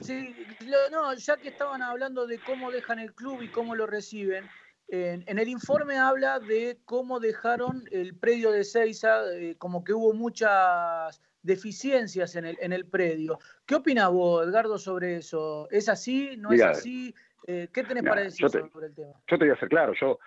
Sí, 0.00 0.34
lo- 0.66 0.90
no, 0.90 1.14
ya 1.14 1.36
que 1.38 1.48
estaban 1.48 1.82
hablando 1.82 2.26
de 2.26 2.38
cómo 2.40 2.70
dejan 2.70 2.98
el 2.98 3.12
club 3.14 3.42
y 3.42 3.48
cómo 3.48 3.74
lo 3.74 3.86
reciben, 3.86 4.44
en, 4.88 5.24
en 5.26 5.38
el 5.38 5.48
informe 5.48 5.96
habla 5.96 6.38
de 6.38 6.78
cómo 6.84 7.18
dejaron 7.20 7.84
el 7.90 8.14
predio 8.18 8.50
de 8.50 8.64
Seiza, 8.64 9.32
eh, 9.34 9.56
como 9.56 9.84
que 9.84 9.92
hubo 9.94 10.12
muchas 10.12 11.20
deficiencias 11.42 12.36
en 12.36 12.44
el, 12.44 12.56
en 12.60 12.72
el 12.72 12.86
predio. 12.86 13.38
¿Qué 13.66 13.74
opinas 13.74 14.10
vos, 14.10 14.46
Edgardo, 14.46 14.78
sobre 14.78 15.16
eso? 15.16 15.66
¿Es 15.70 15.88
así? 15.88 16.36
¿No 16.36 16.50
Mirá, 16.50 16.72
es 16.72 16.78
así? 16.78 17.14
Eh, 17.46 17.68
¿Qué 17.72 17.82
tenés 17.82 18.02
mirá, 18.02 18.12
para 18.12 18.22
decir 18.24 18.46
te- 18.50 18.60
sobre 18.70 18.86
el 18.86 18.94
tema? 18.94 19.12
Yo 19.26 19.38
te 19.38 19.44
voy 19.44 19.50
a 19.54 19.58
ser 19.58 19.68
claro, 19.68 19.92
yo 20.00 20.18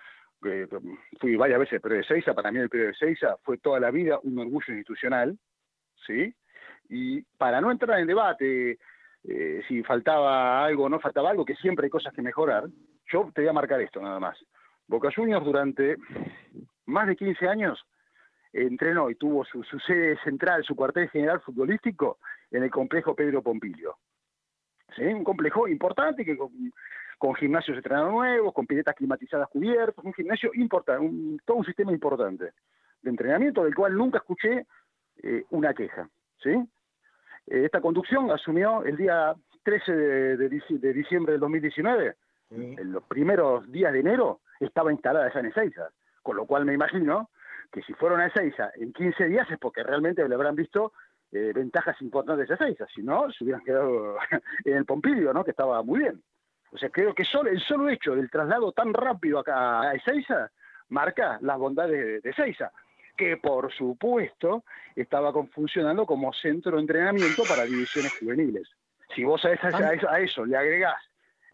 eh, 0.44 0.66
fui 1.20 1.36
varias 1.36 1.58
veces 1.60 1.74
al 1.74 1.80
periodo 1.80 2.02
de 2.02 2.08
Seiza, 2.08 2.34
para 2.34 2.50
mí 2.52 2.58
el 2.58 2.68
periodo 2.68 2.88
de 2.88 2.96
Seiza 2.96 3.36
fue 3.42 3.58
toda 3.58 3.80
la 3.80 3.90
vida 3.90 4.18
un 4.22 4.38
orgullo 4.38 4.66
institucional, 4.74 5.38
¿sí? 6.06 6.34
Y 6.88 7.22
para 7.38 7.60
no 7.60 7.70
entrar 7.70 7.98
en 8.00 8.06
debate 8.06 8.78
si 9.66 9.82
faltaba 9.82 10.64
algo 10.64 10.84
o 10.84 10.88
no 10.88 11.00
faltaba 11.00 11.30
algo, 11.30 11.44
que 11.44 11.56
siempre 11.56 11.86
hay 11.86 11.90
cosas 11.90 12.12
que 12.14 12.22
mejorar, 12.22 12.64
yo 13.12 13.30
te 13.34 13.42
voy 13.42 13.48
a 13.48 13.52
marcar 13.52 13.80
esto 13.80 14.00
nada 14.00 14.20
más. 14.20 14.38
Boca 14.86 15.10
Juniors 15.14 15.44
durante 15.44 15.96
más 16.86 17.06
de 17.06 17.16
15 17.16 17.48
años 17.48 17.84
entrenó 18.52 19.10
y 19.10 19.16
tuvo 19.16 19.44
su, 19.44 19.62
sede 19.86 20.16
central, 20.22 20.64
su 20.64 20.74
cuartel 20.74 21.08
general 21.10 21.40
futbolístico 21.40 22.18
en 22.50 22.62
el 22.62 22.70
complejo 22.70 23.14
Pedro 23.14 23.42
Pompilio. 23.42 23.96
¿Sí? 24.94 25.02
Un 25.02 25.24
complejo 25.24 25.68
importante 25.68 26.24
que 26.24 26.36
con, 26.36 26.50
con 27.18 27.34
gimnasios 27.34 27.74
de 27.74 27.78
entrenador 27.80 28.12
nuevos, 28.12 28.54
con 28.54 28.66
piletas 28.66 28.94
climatizadas 28.94 29.48
cubiertas, 29.48 30.04
un 30.04 30.14
gimnasio 30.14 30.50
importante, 30.54 31.04
un, 31.04 31.40
todo 31.44 31.58
un 31.58 31.64
sistema 31.64 31.92
importante 31.92 32.52
de 33.02 33.10
entrenamiento 33.10 33.64
del 33.64 33.74
cual 33.74 33.94
nunca 33.94 34.18
escuché 34.18 34.66
eh, 35.22 35.44
una 35.50 35.74
queja. 35.74 36.08
¿sí? 36.42 36.50
Eh, 37.46 37.64
esta 37.64 37.80
conducción 37.80 38.30
asumió 38.30 38.84
el 38.84 38.96
día 38.96 39.34
13 39.64 39.92
de, 39.92 40.36
de 40.36 40.62
de 40.68 40.92
diciembre 40.92 41.32
del 41.32 41.40
2019, 41.40 42.14
Sí. 42.48 42.76
en 42.78 42.92
los 42.92 43.02
primeros 43.04 43.70
días 43.72 43.92
de 43.92 44.00
enero 44.00 44.40
estaba 44.60 44.92
instalada 44.92 45.32
ya 45.32 45.40
en 45.40 45.46
Ezeiza, 45.46 45.88
con 46.22 46.36
lo 46.36 46.46
cual 46.46 46.64
me 46.64 46.74
imagino 46.74 47.30
que 47.72 47.82
si 47.82 47.92
fueron 47.94 48.20
a 48.20 48.26
Ezeiza 48.26 48.70
en 48.76 48.92
15 48.92 49.26
días 49.26 49.50
es 49.50 49.58
porque 49.58 49.82
realmente 49.82 50.26
le 50.28 50.34
habrán 50.34 50.54
visto 50.54 50.92
eh, 51.32 51.52
ventajas 51.54 52.00
importantes 52.02 52.48
a 52.50 52.54
Ezeiza, 52.54 52.86
si 52.94 53.02
no, 53.02 53.30
se 53.32 53.42
hubieran 53.42 53.64
quedado 53.64 54.16
en 54.64 54.76
el 54.76 54.84
Pompilio, 54.84 55.32
¿no? 55.32 55.44
que 55.44 55.50
estaba 55.50 55.82
muy 55.82 56.00
bien. 56.00 56.22
O 56.72 56.78
sea, 56.78 56.88
creo 56.90 57.14
que 57.14 57.24
solo, 57.24 57.50
el 57.50 57.60
solo 57.60 57.88
hecho 57.88 58.14
del 58.14 58.30
traslado 58.30 58.70
tan 58.72 58.94
rápido 58.94 59.38
acá 59.40 59.80
a 59.82 59.94
Ezeiza 59.94 60.50
marca 60.88 61.38
las 61.40 61.58
bondades 61.58 62.22
de, 62.22 62.30
Ezeiza, 62.30 62.70
que 63.16 63.36
por 63.38 63.72
supuesto 63.72 64.62
estaba 64.94 65.32
funcionando 65.52 66.06
como 66.06 66.32
centro 66.32 66.76
de 66.76 66.82
entrenamiento 66.82 67.42
para 67.48 67.64
divisiones 67.64 68.12
juveniles. 68.20 68.68
Si 69.14 69.24
vos 69.24 69.44
a, 69.44 69.52
esa- 69.52 69.68
a 69.76 69.92
eso, 69.94 70.08
a 70.08 70.20
eso 70.20 70.44
le 70.46 70.56
agregás 70.56 71.02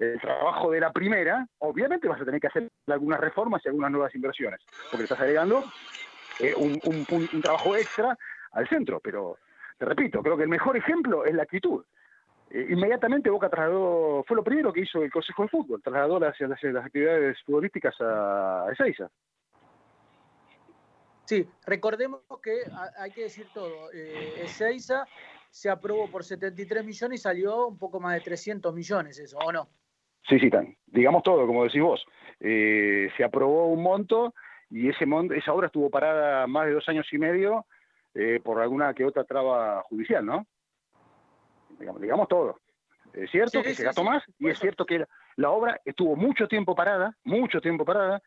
el 0.02 0.20
trabajo 0.20 0.70
de 0.70 0.80
la 0.80 0.92
primera, 0.92 1.46
obviamente 1.58 2.08
vas 2.08 2.20
a 2.20 2.24
tener 2.24 2.40
que 2.40 2.48
hacer 2.48 2.68
algunas 2.88 3.20
reformas 3.20 3.62
y 3.64 3.68
algunas 3.68 3.90
nuevas 3.90 4.14
inversiones, 4.14 4.60
porque 4.90 5.04
estás 5.04 5.20
agregando 5.20 5.64
eh, 6.40 6.54
un, 6.56 7.40
trabajo 7.40 7.76
extra 7.76 8.18
al 8.52 8.68
centro. 8.68 9.00
Pero, 9.00 9.38
te 9.78 9.84
repito, 9.84 10.22
creo 10.22 10.36
que 10.36 10.42
el 10.42 10.48
mejor 10.48 10.76
ejemplo 10.76 11.24
es 11.24 11.34
la 11.34 11.44
actitud. 11.44 11.84
Eh, 12.50 12.66
inmediatamente 12.70 13.30
Boca 13.30 13.48
trasladó, 13.48 14.24
fue 14.26 14.36
lo 14.36 14.42
primero 14.42 14.72
que 14.72 14.80
hizo 14.80 15.02
el 15.02 15.10
Consejo 15.10 15.44
de 15.44 15.48
Fútbol, 15.48 15.82
trasladó 15.82 16.18
las, 16.18 16.34
actividades 16.40 17.38
futbolísticas 17.44 17.94
a, 18.00 18.66
Ezeiza. 18.72 19.08
Sí, 21.24 21.48
recordemos 21.64 22.20
que 22.42 22.62
hay 22.98 23.12
que 23.12 23.22
decir 23.22 23.46
todo. 23.54 23.90
Eh, 23.92 24.42
Ezeiza 24.42 25.06
se 25.48 25.70
aprobó 25.70 26.10
por 26.10 26.24
73 26.24 26.84
millones 26.84 27.20
y 27.20 27.22
salió 27.22 27.68
un 27.68 27.78
poco 27.78 28.00
más 28.00 28.14
de 28.14 28.20
300 28.20 28.74
millones, 28.74 29.18
eso, 29.18 29.38
¿o 29.38 29.52
no? 29.52 29.68
Sí, 30.28 30.38
sí, 30.38 30.50
tan. 30.50 30.76
digamos 30.86 31.22
todo, 31.22 31.46
como 31.46 31.64
decís 31.64 31.82
vos. 31.82 32.04
Eh, 32.40 33.10
se 33.16 33.24
aprobó 33.24 33.66
un 33.68 33.82
monto 33.82 34.34
y 34.70 34.88
ese 34.88 35.04
mon- 35.06 35.32
esa 35.32 35.52
obra 35.52 35.66
estuvo 35.66 35.90
parada 35.90 36.46
más 36.46 36.66
de 36.66 36.72
dos 36.72 36.88
años 36.88 37.06
y 37.12 37.18
medio 37.18 37.66
eh, 38.14 38.40
por 38.42 38.60
alguna 38.60 38.94
que 38.94 39.04
otra 39.04 39.24
traba 39.24 39.82
judicial, 39.82 40.24
¿no? 40.24 40.46
Digamos, 41.78 42.00
digamos 42.00 42.28
todo. 42.28 42.60
Es 43.12 43.30
cierto 43.30 43.58
Sí, 43.58 43.64
que 43.64 43.70
sí, 43.70 43.76
se 43.76 43.84
gastó 43.84 44.02
sí. 44.02 44.08
más 44.08 44.22
y 44.38 44.48
es 44.48 44.58
cierto 44.58 44.86
que 44.86 45.00
la, 45.00 45.08
la 45.36 45.50
obra 45.50 45.80
estuvo 45.84 46.16
mucho 46.16 46.46
tiempo 46.48 46.74
parada, 46.74 47.16
mucho 47.24 47.60
tiempo 47.60 47.84
parada, 47.84 48.22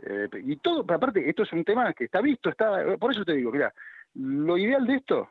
eh, 0.00 0.28
y 0.44 0.56
todo, 0.56 0.84
pero 0.84 0.96
aparte, 0.96 1.28
esto 1.28 1.42
es 1.44 1.52
un 1.52 1.64
tema 1.64 1.92
que 1.94 2.04
está 2.04 2.20
visto, 2.20 2.48
está, 2.50 2.96
por 2.98 3.12
eso 3.12 3.24
te 3.24 3.34
digo, 3.34 3.50
mira, 3.52 3.72
lo 4.14 4.56
ideal 4.58 4.86
de 4.86 4.96
esto 4.96 5.28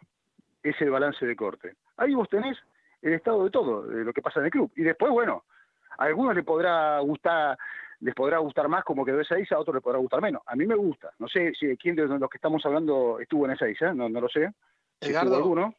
es 0.63 0.79
el 0.81 0.89
balance 0.89 1.25
de 1.25 1.35
corte. 1.35 1.75
Ahí 1.97 2.13
vos 2.13 2.27
tenés 2.29 2.57
el 3.01 3.13
estado 3.13 3.43
de 3.43 3.49
todo, 3.51 3.83
de 3.83 4.03
lo 4.03 4.13
que 4.13 4.21
pasa 4.21 4.39
en 4.39 4.45
el 4.45 4.51
club. 4.51 4.71
Y 4.75 4.83
después, 4.83 5.11
bueno, 5.11 5.43
a 5.97 6.03
algunos 6.05 6.35
les 6.35 6.45
podrá 6.45 6.99
gustar, 6.99 7.57
les 7.99 8.15
podrá 8.15 8.39
gustar 8.39 8.67
más 8.67 8.83
como 8.83 9.05
quedó 9.05 9.19
esa 9.21 9.39
isla, 9.39 9.57
a 9.57 9.59
otros 9.59 9.75
les 9.75 9.83
podrá 9.83 9.99
gustar 9.99 10.21
menos. 10.21 10.41
A 10.45 10.55
mí 10.55 10.65
me 10.65 10.75
gusta. 10.75 11.11
No 11.19 11.27
sé 11.27 11.53
si 11.59 11.75
quién 11.77 11.95
de 11.95 12.07
los 12.07 12.29
que 12.29 12.37
estamos 12.37 12.65
hablando 12.65 13.19
estuvo 13.19 13.45
en 13.45 13.51
esa 13.51 13.69
isla, 13.69 13.93
no, 13.93 14.09
no 14.09 14.21
lo 14.21 14.29
sé. 14.29 14.51
Si 15.01 15.11
estuvo 15.11 15.35
alguno. 15.35 15.73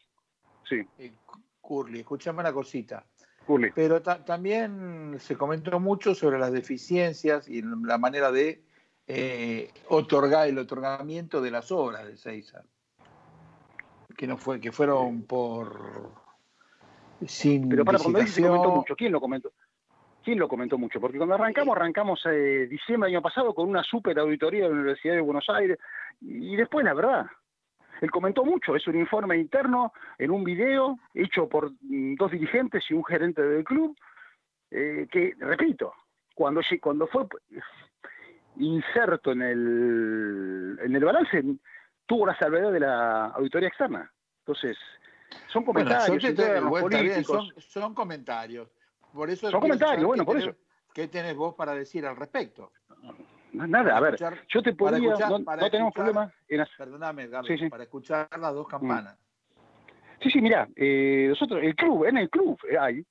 Sí, 0.68 0.86
Eh, 0.98 1.12
Curly, 1.60 2.00
escuchame 2.00 2.40
una 2.40 2.52
cosita. 2.52 3.04
Curly. 3.46 3.72
Pero 3.74 4.00
ta- 4.02 4.24
también 4.24 5.16
se 5.18 5.36
comentó 5.36 5.78
mucho 5.80 6.14
sobre 6.14 6.38
las 6.38 6.52
deficiencias 6.52 7.48
y 7.48 7.62
la 7.62 7.98
manera 7.98 8.30
de 8.30 8.62
eh, 9.06 9.72
otorgar 9.88 10.48
el 10.48 10.58
otorgamiento 10.58 11.40
de 11.40 11.50
las 11.50 11.70
obras 11.72 12.06
de 12.06 12.16
César. 12.16 12.64
Que 14.16 14.26
no 14.26 14.36
fue, 14.36 14.60
que 14.60 14.70
fueron 14.70 15.22
por 15.22 16.12
sin 17.26 17.68
Pero 17.68 17.84
para 17.84 17.98
cuando 17.98 18.24
se 18.26 18.42
comentó 18.42 18.70
mucho, 18.70 18.94
¿quién 18.96 19.12
lo 19.12 19.20
comentó? 19.20 19.52
¿Quién 20.22 20.38
lo 20.38 20.48
comentó 20.48 20.78
mucho? 20.78 21.00
Porque 21.00 21.18
cuando 21.18 21.34
arrancamos, 21.34 21.76
arrancamos 21.76 22.24
eh, 22.26 22.66
diciembre 22.70 23.08
del 23.08 23.16
año 23.16 23.22
pasado 23.22 23.54
con 23.54 23.68
una 23.68 23.82
super 23.82 24.18
auditoría 24.18 24.64
de 24.64 24.68
la 24.68 24.74
Universidad 24.74 25.14
de 25.14 25.20
Buenos 25.20 25.48
Aires 25.48 25.78
y 26.20 26.54
después 26.54 26.84
la 26.84 26.94
verdad, 26.94 27.26
él 28.00 28.10
comentó 28.10 28.44
mucho, 28.44 28.76
es 28.76 28.86
un 28.86 28.98
informe 28.98 29.36
interno 29.36 29.92
en 30.18 30.30
un 30.30 30.44
video 30.44 30.98
hecho 31.14 31.48
por 31.48 31.72
mm, 31.80 32.14
dos 32.14 32.30
dirigentes 32.30 32.84
y 32.88 32.94
un 32.94 33.04
gerente 33.04 33.42
del 33.42 33.64
club, 33.64 33.96
eh, 34.70 35.06
que, 35.10 35.34
repito, 35.38 35.92
cuando, 36.34 36.60
cuando 36.80 37.06
fue 37.06 37.26
inserto 38.56 39.32
en 39.32 39.42
el, 39.42 40.78
en 40.82 40.96
el 40.96 41.04
balance, 41.04 41.42
tuvo 42.06 42.26
la 42.26 42.38
salvedad 42.38 42.72
de 42.72 42.80
la 42.80 43.26
auditoría 43.26 43.68
externa. 43.68 44.10
Entonces, 44.40 44.76
son 45.52 45.64
comentarios 45.64 46.22
internos, 46.22 46.88
bien, 46.88 47.24
son 47.24 47.94
comentarios. 47.94 48.68
Por 49.12 49.30
eso 49.30 49.50
Son 49.50 49.60
comentarios, 49.60 50.06
bueno, 50.06 50.24
por 50.24 50.36
tenés- 50.36 50.48
eso. 50.50 50.56
¿Qué 50.94 51.08
tenés 51.08 51.36
vos 51.36 51.54
para 51.54 51.74
decir 51.74 52.04
al 52.06 52.16
respecto? 52.16 52.72
Nada, 53.52 53.96
a 53.96 54.00
ver, 54.00 54.14
escuchar- 54.14 54.46
yo 54.48 54.62
te 54.62 54.72
podría, 54.74 55.08
escuchar- 55.12 55.30
no, 55.30 55.38
no 55.38 55.70
tenemos 55.70 55.92
problema 55.94 56.32
en 56.48 56.64
Perdóname, 56.78 57.28
Sí, 57.46 57.58
sí. 57.58 57.68
para 57.68 57.82
escuchar 57.84 58.28
las 58.38 58.54
dos 58.54 58.66
campanas. 58.68 59.18
Sí, 60.20 60.30
sí, 60.30 60.40
mira, 60.40 60.68
eh, 60.76 61.26
nosotros, 61.28 61.60
el 61.62 61.74
club, 61.74 62.04
en 62.06 62.16
el 62.18 62.30
club 62.30 62.58
eh, 62.70 62.78
hay 62.78 63.04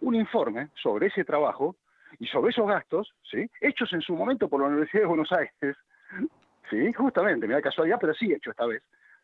un 0.00 0.14
informe 0.14 0.68
sobre 0.80 1.06
ese 1.06 1.24
trabajo 1.24 1.76
y 2.18 2.26
sobre 2.26 2.50
esos 2.50 2.66
gastos, 2.68 3.12
¿sí? 3.30 3.50
Hechos 3.60 3.92
en 3.92 4.00
su 4.02 4.14
momento 4.14 4.48
por 4.48 4.60
la 4.60 4.66
Universidad 4.68 5.02
de 5.02 5.06
Buenos 5.08 5.32
Aires, 5.32 5.76
¿sí? 6.70 6.92
Justamente, 6.92 7.46
mira 7.46 7.62
casualidad, 7.62 7.98
pero 8.00 8.14
sí 8.14 8.32
hecho 8.32 8.50
esta 8.50 8.66
vez, 8.66 8.82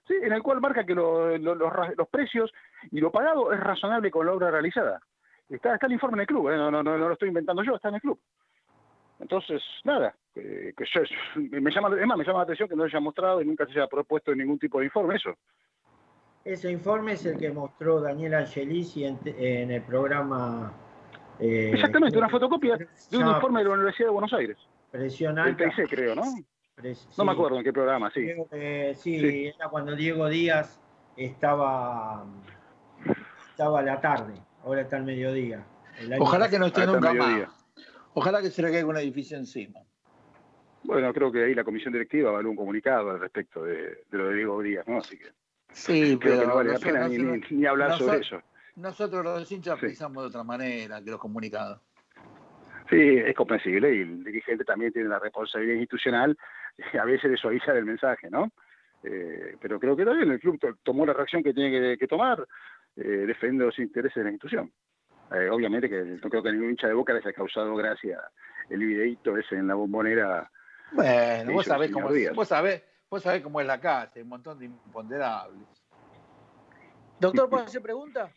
¿sí? 0.09 0.15
En 0.23 0.33
el 0.33 0.43
cual 0.43 0.61
marca 0.61 0.85
que 0.87 0.95
lo- 0.95 1.37
lo- 1.39 1.55
los, 1.55 1.73
los 1.97 2.09
precios 2.09 2.51
y 2.91 3.01
lo 3.01 3.13
pagado 3.13 3.53
es 3.53 3.61
razonable 3.61 4.11
con 4.11 4.27
la 4.27 4.33
obra 4.33 4.51
realizada. 4.51 5.01
Está, 5.49 5.75
está 5.75 5.87
el 5.87 5.93
informe 5.93 6.17
en 6.17 6.21
el 6.23 6.27
club, 6.27 6.51
¿eh? 6.51 6.57
no, 6.57 6.71
no, 6.71 6.83
no, 6.83 6.97
no 6.97 7.07
lo 7.09 7.13
estoy 7.13 7.29
inventando 7.29 7.63
yo, 7.63 7.75
está 7.77 7.89
en 7.89 7.97
el 7.97 8.01
club. 8.01 8.19
Entonces, 9.21 9.63
nada, 9.85 10.15
eh, 10.35 10.73
que 10.77 10.85
yo, 10.93 11.01
me 11.61 11.71
llama, 11.71 11.95
es 12.01 12.07
más, 12.07 12.19
me 12.19 12.25
llama 12.25 12.39
la 12.41 12.45
atención 12.45 12.69
que 12.69 12.75
no 12.77 12.83
se 12.85 12.89
haya 12.89 13.01
mostrado 13.01 13.41
y 13.41 13.45
nunca 13.47 13.65
se 13.67 13.73
haya 13.73 13.87
propuesto 13.87 14.33
en 14.33 14.39
ningún 14.39 14.59
tipo 14.59 14.79
de 14.81 14.87
informe 14.87 15.17
eso. 15.17 15.35
Ese 16.45 16.71
informe 16.71 17.13
es 17.13 17.25
el 17.25 17.39
que 17.39 17.51
mostró 17.51 18.01
Daniel 18.01 18.35
Angelici 18.35 19.05
en, 19.05 19.19
en 19.25 19.71
el 19.71 19.83
programa. 19.83 20.73
eh, 21.39 21.71
Exactamente, 21.73 22.19
una 22.19 22.29
fotocopia 22.29 22.77
de 22.77 23.17
un 23.17 23.29
informe 23.29 23.61
de 23.61 23.69
la 23.69 23.75
Universidad 23.75 24.09
de 24.09 24.13
Buenos 24.13 24.33
Aires. 24.33 24.59
Presión 24.91 25.39
El. 25.39 25.57
TIC, 25.57 25.89
creo, 25.89 26.15
¿no? 26.15 26.23
Pres- 26.77 27.09
No 27.17 27.25
me 27.25 27.33
acuerdo 27.33 27.59
en 27.59 27.65
qué 27.65 27.73
programa, 27.73 28.11
sí. 28.11 28.29
Sí, 28.95 29.21
Sí. 29.21 29.47
era 29.47 29.69
cuando 29.69 29.95
Diego 29.95 30.29
Díaz 30.29 30.83
estaba, 31.17 32.27
estaba 33.51 33.79
a 33.79 33.83
la 33.83 34.01
tarde, 34.01 34.35
ahora 34.65 34.83
está 34.83 34.97
al 34.97 35.05
mediodía. 35.05 35.65
El 35.99 36.13
año 36.13 36.23
Ojalá 36.23 36.49
que 36.49 36.59
no 36.59 36.67
esté 36.67 36.87
nunca 36.87 37.13
mediodía. 37.13 37.47
más. 37.47 37.67
Ojalá 38.15 38.41
que 38.43 38.51
se 38.51 38.63
le 38.63 38.71
caiga 38.71 38.87
un 38.87 38.97
edificio 38.97 39.37
encima. 39.37 39.81
Bueno, 40.85 41.13
creo 41.15 41.33
que 41.33 41.45
ahí 41.45 41.55
la 41.55 41.65
comisión 41.65 41.93
directiva 41.93 42.31
va 42.31 42.39
a 42.39 42.43
dar 42.43 42.47
un 42.47 42.57
comunicado 42.57 43.11
al 43.11 43.21
respecto 43.21 43.65
de, 43.65 44.05
de 44.11 44.19
lo 44.19 44.29
de 44.29 44.35
Diego 44.37 44.63
Díaz, 44.63 44.87
¿no? 44.87 44.99
Así 44.99 45.19
que 45.19 45.27
Sí, 45.73 46.17
creo 46.21 46.35
pero 46.35 46.41
que 46.43 46.47
no 46.47 46.55
vale 46.57 46.73
la 46.73 46.79
pena 46.79 47.09
ni, 47.09 47.17
ni- 47.19 47.25
nosotros- 47.25 47.53
ni 47.53 47.67
hablar 47.67 47.99
sobre 47.99 48.19
eso. 48.19 48.41
Nosotros 48.77 49.25
los 49.25 49.51
hinchas 49.51 49.79
Sí. 49.81 49.87
pensamos 49.87 50.23
de 50.23 50.29
otra 50.29 50.45
manera 50.45 51.03
que 51.03 51.11
los 51.11 51.19
comunicados. 51.21 51.81
Sí, 52.91 53.01
es 53.01 53.35
comprensible 53.35 53.95
y 53.95 54.01
el 54.03 54.23
dirigente 54.25 54.65
también 54.65 54.93
tiene 54.93 55.09
la 55.09 55.19
responsabilidad 55.19 55.75
institucional 55.77 56.37
y 56.93 56.97
a 56.99 57.05
veces 57.05 57.31
de 57.31 57.37
suavizar 57.37 57.77
el 57.77 57.87
mensaje, 57.87 58.29
¿no? 58.31 58.53
Eh, 59.03 59.57
pero 59.61 59.81
creo 59.81 59.97
que 59.97 60.05
también 60.05 60.31
el 60.31 60.39
club 60.41 60.59
to- 60.59 60.77
tomó 60.83 61.05
la 61.07 61.13
reacción 61.15 61.43
que 61.43 61.55
tiene 61.55 61.71
que, 61.71 61.97
que 61.99 62.07
tomar, 62.07 62.47
eh, 62.97 63.03
defendiendo 63.27 63.67
los 63.67 63.79
intereses 63.79 64.17
de 64.17 64.25
la 64.25 64.31
institución. 64.31 64.73
Eh, 65.33 65.49
obviamente 65.49 65.89
que 65.89 66.03
no 66.05 66.29
creo 66.31 66.43
que 66.43 66.49
a 66.51 66.53
ningún 66.53 66.71
hincha 66.71 66.87
de 66.87 66.95
Boca 66.95 67.13
les 67.13 67.25
haya 67.25 67.35
causado 67.35 67.75
gracia 67.75 68.21
el 68.69 68.79
videíto 68.79 69.37
ese 69.37 69.57
en 69.57 69.67
la 69.67 69.75
bombonera. 69.75 70.51
Bueno, 70.93 71.53
vos 71.53 71.67
sabés, 71.67 71.91
cómo, 71.91 72.09
vos, 72.35 72.49
sabés, 72.49 72.83
vos 73.11 73.23
sabés 73.23 73.43
cómo 73.43 73.61
es 73.61 73.67
la 73.67 73.81
casa, 73.81 74.13
hay 74.17 74.23
un 74.23 74.29
montón 74.29 74.59
de 74.59 74.67
imponderables. 74.67 75.67
Doctor, 77.19 77.49
¿puedo 77.49 77.65
hacer 77.65 77.83
pregunta? 77.83 78.31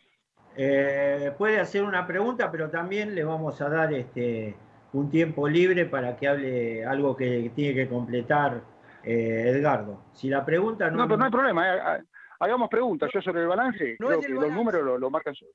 Eh, 0.56 1.32
puede 1.36 1.60
hacer 1.60 1.82
una 1.82 2.06
pregunta, 2.06 2.50
pero 2.50 2.68
también 2.70 3.14
le 3.14 3.22
vamos 3.22 3.60
a 3.60 3.68
dar 3.68 3.92
este, 3.92 4.56
un 4.92 5.10
tiempo 5.10 5.48
libre 5.48 5.84
para 5.86 6.16
que 6.16 6.26
hable 6.26 6.84
algo 6.84 7.16
que 7.16 7.52
tiene 7.54 7.74
que 7.74 7.88
completar 7.88 8.62
eh, 9.04 9.44
Edgardo. 9.54 10.02
Si 10.12 10.28
la 10.28 10.44
pregunta 10.44 10.90
no, 10.90 10.96
No, 10.98 11.04
pero 11.06 11.18
no 11.18 11.24
hay 11.26 11.30
problema, 11.30 11.74
eh, 11.76 11.80
ha- 11.80 12.00
hagamos 12.38 12.68
preguntas. 12.68 13.10
Yo 13.12 13.20
sobre 13.22 13.42
el 13.42 13.48
balance, 13.48 13.96
No 13.98 14.08
creo 14.08 14.20
que 14.20 14.28
los 14.28 14.50
números 14.52 14.82
lo, 14.84 14.98
lo 14.98 15.10
marcan. 15.10 15.34
so- 15.34 15.46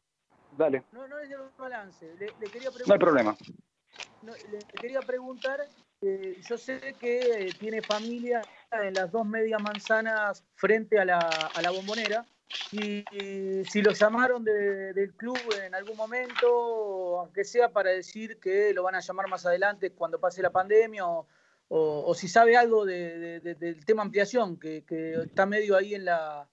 Dale, 0.56 0.84
No, 0.92 1.08
no 1.08 1.18
es 1.20 1.30
de 1.30 1.36
balance. 1.58 2.14
Le, 2.20 2.28
le 2.40 2.48
quería 2.48 2.70
preguntar. 2.70 2.88
no 2.88 2.94
hay 2.94 3.00
problema. 3.00 3.38
No, 4.22 4.34
le 4.52 4.60
quería 4.80 5.02
preguntar, 5.02 5.60
eh, 6.02 6.38
yo 6.48 6.58
sé 6.58 6.96
que 7.00 7.48
eh, 7.48 7.54
tiene 7.60 7.82
familia 7.82 8.42
en 8.72 8.94
las 8.94 9.12
dos 9.12 9.26
medias 9.26 9.62
manzanas 9.62 10.44
frente 10.56 11.00
a 11.00 11.06
la, 11.06 11.20
a 11.20 11.62
la 11.62 11.72
bombonera, 11.72 12.24
y, 12.72 13.04
y 13.16 13.66
si 13.66 13.82
lo 13.82 13.92
llamaron 13.94 14.44
de- 14.44 14.94
del 14.94 15.14
club 15.16 15.38
en 15.66 15.74
algún 15.76 15.98
momento, 15.98 17.20
aunque 17.22 17.44
sea 17.44 17.70
para 17.70 17.90
decir 17.90 18.38
que 18.40 18.74
lo 18.74 18.84
van 18.84 18.96
a 18.96 19.00
llamar 19.00 19.28
más 19.28 19.46
adelante 19.46 19.92
cuando 19.92 20.20
pase 20.20 20.42
la 20.42 20.52
pandemia, 20.52 21.06
o, 21.08 21.28
o- 21.70 22.04
o 22.06 22.14
si 22.14 22.28
sabe 22.28 22.56
algo 22.56 22.86
de- 22.86 23.18
de- 23.18 23.40
de- 23.40 23.56
del 23.56 23.84
tema 23.86 24.04
ampliación, 24.04 24.60
que, 24.60 24.84
que 24.86 25.14
está 25.24 25.46
medio 25.46 25.76
ahí 25.76 25.96
en 25.96 26.06
la... 26.06 26.48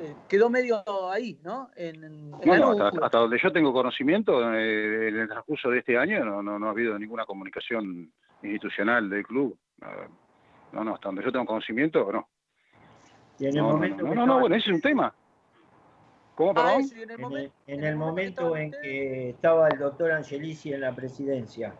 eh, 0.00 0.14
quedó 0.28 0.50
medio 0.50 0.82
ahí, 1.10 1.38
¿no? 1.42 1.70
En, 1.76 2.04
en 2.04 2.30
No, 2.30 2.38
la 2.46 2.58
no, 2.58 2.72
nube. 2.72 2.82
hasta, 2.84 3.04
hasta 3.06 3.18
donde 3.18 3.38
yo 3.42 3.52
tengo 3.52 3.72
conocimiento, 3.72 4.52
eh, 4.54 5.08
en 5.08 5.16
el 5.18 5.28
transcurso 5.28 5.70
de 5.70 5.78
este 5.78 5.96
año 5.96 6.24
no, 6.24 6.42
no, 6.42 6.58
no 6.58 6.66
ha 6.68 6.70
habido 6.70 6.98
ninguna 6.98 7.24
comunicación 7.24 8.12
institucional 8.42 9.08
del 9.08 9.26
club. 9.26 9.58
No, 10.72 10.84
no, 10.84 10.94
hasta 10.94 11.08
donde 11.08 11.22
yo 11.24 11.32
tengo 11.32 11.46
conocimiento, 11.46 12.10
no. 12.12 12.28
y 13.38 13.46
en 13.46 13.56
el 13.56 13.62
No, 13.62 13.68
no, 13.68 13.74
momento 13.74 14.02
no, 14.04 14.14
no, 14.14 14.26
no, 14.26 14.40
bueno, 14.40 14.56
ese 14.56 14.70
es 14.70 14.74
un 14.74 14.80
tema. 14.80 15.14
¿Cómo, 16.34 16.50
Ah, 16.50 16.76
perdón? 16.76 16.82
y 16.82 17.02
en 17.02 17.10
el 17.10 17.10
en 17.10 17.10
el, 17.10 17.20
momento- 17.20 17.54
en 17.66 17.84
el 17.84 17.96
momento 17.96 18.52
que 18.52 18.60
en 18.60 18.66
estaban 18.68 18.82
que 18.82 19.30
estaba 19.30 19.68
el 19.68 19.78
doctor 19.78 20.12
Angelici 20.12 20.72
en 20.72 20.80
la 20.82 20.94
presidencia. 20.94 21.74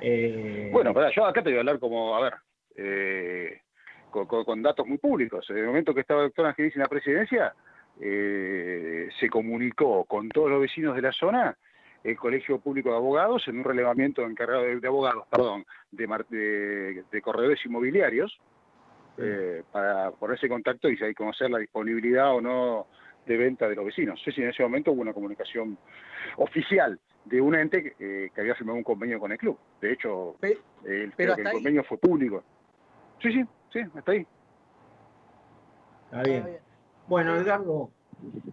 Eh, 0.00 0.70
Bueno, 0.72 0.92
pará, 0.92 1.10
yo 1.10 1.24
acá 1.24 1.42
te 1.42 1.48
voy 1.50 1.56
a 1.56 1.60
hablar 1.60 1.78
como, 1.78 2.14
a 2.14 2.20
ver, 2.20 2.34
eh, 2.76 3.62
con, 4.10 4.26
con- 4.26 4.44
con 4.44 4.62
datos 4.62 4.86
muy 4.86 4.98
públicos. 4.98 5.48
En 5.50 5.58
el 5.58 5.66
momento 5.66 5.94
que 5.94 6.00
estaba 6.00 6.22
el 6.22 6.28
doctor 6.28 6.46
Angelis 6.46 6.74
en 6.76 6.82
la 6.82 6.88
presidencia, 6.88 7.54
eh, 8.00 9.08
se 9.18 9.28
comunicó 9.28 10.04
con 10.04 10.28
todos 10.28 10.50
los 10.50 10.60
vecinos 10.60 10.94
de 10.96 11.02
la 11.02 11.12
zona 11.12 11.56
el 12.04 12.16
Colegio 12.16 12.60
Público 12.60 12.90
de 12.90 12.96
Abogados 12.96 13.46
en 13.48 13.58
un 13.58 13.64
relevamiento 13.64 14.22
encargado 14.24 14.62
de, 14.62 14.78
de 14.78 14.86
abogados, 14.88 15.26
perdón, 15.30 15.64
de, 15.90 16.06
de- 16.28 17.04
de 17.10 17.22
corredores 17.22 17.58
inmobiliarios, 17.66 18.38
eh, 19.18 19.64
para 19.72 20.12
ponerse 20.12 20.46
en 20.46 20.52
contacto 20.52 20.88
y 20.88 21.14
conocer 21.14 21.50
la 21.50 21.58
disponibilidad 21.58 22.32
o 22.34 22.40
no 22.40 22.86
de 23.26 23.36
venta 23.36 23.68
de 23.68 23.74
los 23.74 23.84
vecinos. 23.84 24.18
No 24.20 24.24
sé 24.24 24.30
si 24.32 24.42
en 24.42 24.50
ese 24.50 24.62
momento 24.62 24.92
hubo 24.92 25.02
una 25.02 25.12
comunicación 25.12 25.76
oficial 26.36 26.98
de 27.24 27.40
un 27.40 27.56
ente 27.56 27.82
que, 27.82 27.94
eh, 27.98 28.30
que 28.32 28.40
había 28.40 28.54
firmado 28.54 28.78
un 28.78 28.84
convenio 28.84 29.18
con 29.18 29.32
el 29.32 29.38
club. 29.38 29.58
De 29.80 29.92
hecho, 29.92 30.36
Pe- 30.40 30.56
el, 30.84 31.12
Pero 31.16 31.32
hasta 31.32 31.42
el 31.42 31.48
ahí. 31.48 31.54
convenio 31.54 31.82
fue 31.84 31.98
público. 31.98 32.44
Sí, 33.20 33.32
sí, 33.32 33.44
sí, 33.72 33.80
hasta 33.94 34.12
ahí. 34.12 34.26
está 36.06 36.22
bien. 36.22 36.36
Está 36.38 36.48
bien. 36.48 36.60
Bueno, 37.06 37.36
Edgardo, 37.36 37.90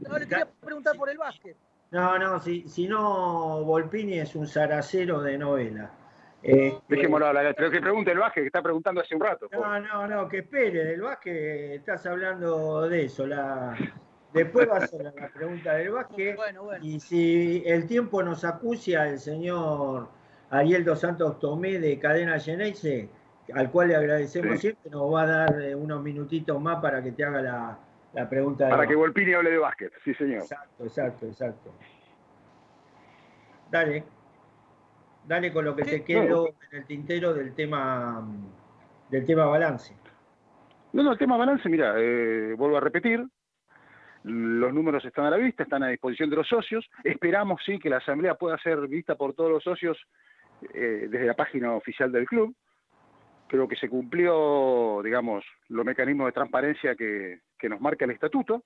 No, 0.07 0.17
le 0.19 0.27
quería 0.27 0.47
preguntar 0.63 0.95
por 0.95 1.09
el 1.09 1.17
básquet. 1.17 1.55
no, 1.91 2.17
no, 2.19 2.39
si, 2.39 2.67
si 2.67 2.87
no, 2.87 3.63
Volpini 3.63 4.19
es 4.19 4.35
un 4.35 4.47
zaracero 4.47 5.21
de 5.21 5.37
novela. 5.37 5.91
Este, 6.41 6.79
Dejémoslo 6.89 7.25
hablar, 7.25 7.55
pero 7.57 7.71
que 7.71 7.81
pregunte 7.81 8.11
el 8.11 8.19
Vázquez, 8.19 8.43
que 8.43 8.47
está 8.47 8.61
preguntando 8.61 9.01
hace 9.01 9.15
un 9.15 9.21
rato. 9.21 9.47
No, 9.51 9.79
no, 9.79 10.07
no, 10.07 10.27
que 10.29 10.39
espere, 10.39 10.85
del 10.85 11.01
Vázquez 11.01 11.71
estás 11.79 12.05
hablando 12.05 12.87
de 12.87 13.05
eso. 13.05 13.25
La... 13.25 13.75
Después 14.31 14.69
va 14.69 14.77
a 14.77 14.87
ser 14.87 15.11
la 15.15 15.27
pregunta 15.29 15.73
del 15.73 15.89
Vázquez. 15.89 16.35
Bueno, 16.35 16.63
bueno. 16.65 16.85
Y 16.85 16.99
si 16.99 17.63
el 17.65 17.87
tiempo 17.87 18.21
nos 18.21 18.45
acucia 18.45 19.07
el 19.07 19.17
señor 19.17 20.07
Ariel 20.51 20.85
dos 20.85 20.99
Santos 20.99 21.39
Tomé 21.39 21.79
de 21.79 21.97
Cadena 21.97 22.39
Geneise, 22.39 23.09
al 23.53 23.71
cual 23.71 23.89
le 23.89 23.95
agradecemos 23.95 24.55
Sí. 24.55 24.61
siempre, 24.61 24.89
nos 24.91 25.13
va 25.13 25.21
a 25.23 25.25
dar 25.25 25.61
eh, 25.61 25.75
unos 25.75 26.01
minutitos 26.01 26.59
más 26.61 26.81
para 26.81 27.01
que 27.03 27.11
te 27.11 27.23
haga 27.23 27.41
la, 27.41 27.77
la 28.13 28.29
pregunta. 28.29 28.69
Para 28.69 28.87
que. 28.87 28.95
Volpini 28.95 29.33
hable 29.33 29.51
de 29.51 29.57
básquet, 29.57 29.93
sí 30.03 30.13
señor. 30.15 30.41
Exacto, 30.43 30.83
exacto, 30.83 31.25
exacto. 31.27 31.73
Dale. 33.71 34.03
Dale 35.27 35.51
con 35.51 35.65
lo 35.65 35.75
que 35.75 35.83
te 35.83 36.03
quedó 36.03 36.49
en 36.71 36.77
el 36.79 36.85
tintero 36.85 37.33
del 37.33 37.53
tema 37.55 38.23
del 39.09 39.25
tema 39.25 39.45
balance. 39.45 39.95
No, 40.93 41.03
no, 41.03 41.11
el 41.11 41.17
tema 41.17 41.35
balance, 41.35 41.67
mira, 41.67 41.95
eh, 41.97 42.53
vuelvo 42.57 42.77
a 42.77 42.79
repetir, 42.79 43.25
los 44.23 44.73
números 44.73 45.03
están 45.03 45.25
a 45.25 45.29
la 45.31 45.37
vista, 45.37 45.63
están 45.63 45.83
a 45.83 45.89
disposición 45.89 46.29
de 46.29 46.37
los 46.37 46.47
socios. 46.47 46.89
Esperamos, 47.03 47.61
sí, 47.65 47.79
que 47.79 47.89
la 47.89 47.97
asamblea 47.97 48.35
pueda 48.35 48.57
ser 48.59 48.87
vista 48.87 49.15
por 49.15 49.33
todos 49.33 49.51
los 49.51 49.63
socios 49.63 49.97
eh, 50.73 51.07
desde 51.09 51.25
la 51.25 51.33
página 51.33 51.73
oficial 51.73 52.11
del 52.11 52.25
club. 52.25 52.55
Creo 53.47 53.67
que 53.67 53.75
se 53.75 53.89
cumplió, 53.89 55.01
digamos, 55.03 55.45
los 55.69 55.85
mecanismos 55.85 56.27
de 56.27 56.31
transparencia 56.31 56.95
que, 56.95 57.41
que 57.57 57.69
nos 57.69 57.79
marca 57.79 58.05
el 58.05 58.11
estatuto, 58.11 58.63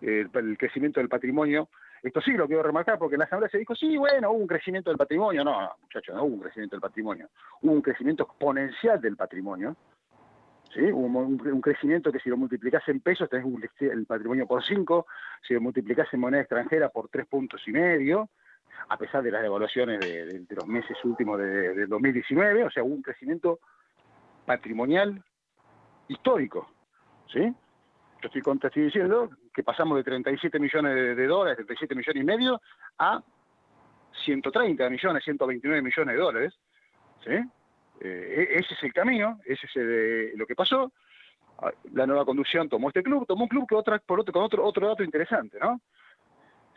el, 0.00 0.30
crecimiento 0.58 1.00
del 1.00 1.08
patrimonio. 1.08 1.68
Esto 2.02 2.20
sí 2.20 2.32
lo 2.32 2.46
quiero 2.46 2.62
remarcar 2.62 2.98
porque 2.98 3.16
en 3.16 3.20
la 3.20 3.24
asamblea 3.26 3.50
se 3.50 3.58
dijo, 3.58 3.74
sí, 3.74 3.96
bueno, 3.96 4.30
hubo 4.30 4.38
un 4.38 4.46
crecimiento 4.46 4.90
del 4.90 4.96
patrimonio. 4.96 5.44
No, 5.44 5.60
no, 5.60 5.70
muchachos, 5.82 6.14
no 6.14 6.24
hubo 6.24 6.34
un 6.34 6.40
crecimiento 6.40 6.76
del 6.76 6.80
patrimonio. 6.80 7.28
Hubo 7.62 7.72
un 7.72 7.82
crecimiento 7.82 8.24
exponencial 8.24 9.00
del 9.00 9.16
patrimonio. 9.16 9.76
¿sí? 10.74 10.90
Hubo 10.92 11.06
un, 11.20 11.40
un 11.46 11.60
crecimiento 11.60 12.10
que 12.10 12.20
si 12.20 12.30
lo 12.30 12.36
multiplicase 12.38 12.90
en 12.90 13.00
pesos 13.00 13.28
tenés 13.28 13.44
un- 13.44 13.62
el 13.80 14.06
patrimonio 14.06 14.46
por 14.46 14.64
5, 14.64 15.06
si 15.46 15.54
lo 15.54 15.60
multiplicase 15.60 16.16
en 16.16 16.20
moneda 16.20 16.40
extranjera 16.42 16.88
por 16.88 17.08
tres 17.08 17.26
puntos 17.26 17.60
y 17.66 17.72
medio, 17.72 18.30
a 18.88 18.96
pesar 18.96 19.22
de 19.22 19.30
las 19.30 19.42
devaluaciones 19.42 20.00
de, 20.00 20.44
los 20.50 20.66
meses 20.66 20.96
últimos 21.04 21.38
de, 21.38 21.74
del 21.74 21.88
2019, 21.88 22.64
o 22.64 22.70
sea, 22.70 22.82
hubo 22.82 22.94
un 22.94 23.02
crecimiento 23.02 23.60
patrimonial 24.46 25.22
histórico, 26.08 26.68
¿sí? 27.32 27.40
Yo 28.22 28.26
estoy, 28.28 28.42
te 28.58 28.66
estoy 28.66 28.82
diciendo 28.84 29.30
que 29.54 29.62
pasamos 29.62 29.96
de 29.96 30.04
37 30.04 30.58
millones 30.58 31.16
de, 31.16 31.26
dólares, 31.26 31.56
37 31.56 31.94
millones 31.94 32.22
y 32.22 32.24
medio, 32.24 32.60
a 32.98 33.22
130 34.24 34.90
millones, 34.90 35.24
129 35.24 35.82
millones 35.82 36.14
de 36.14 36.20
dólares, 36.20 36.58
¿sí? 37.24 37.32
Eh, 38.00 38.48
e- 38.50 38.58
ese 38.58 38.74
es 38.74 38.82
el 38.82 38.92
camino, 38.92 39.38
ese 39.44 39.66
es 39.66 39.76
el- 39.76 40.32
lo 40.36 40.46
que 40.46 40.54
pasó. 40.54 40.92
Ah, 41.58 41.72
La 41.92 42.06
nueva 42.06 42.24
conducción 42.24 42.68
tomó 42.68 42.88
este 42.88 43.02
club, 43.02 43.26
tomó 43.26 43.44
un 43.44 43.48
club 43.48 43.66
que 43.68 43.74
otra, 43.74 43.98
con 44.00 44.20
otro, 44.20 44.64
otro 44.64 44.88
dato 44.88 45.02
interesante, 45.02 45.58
¿no? 45.60 45.80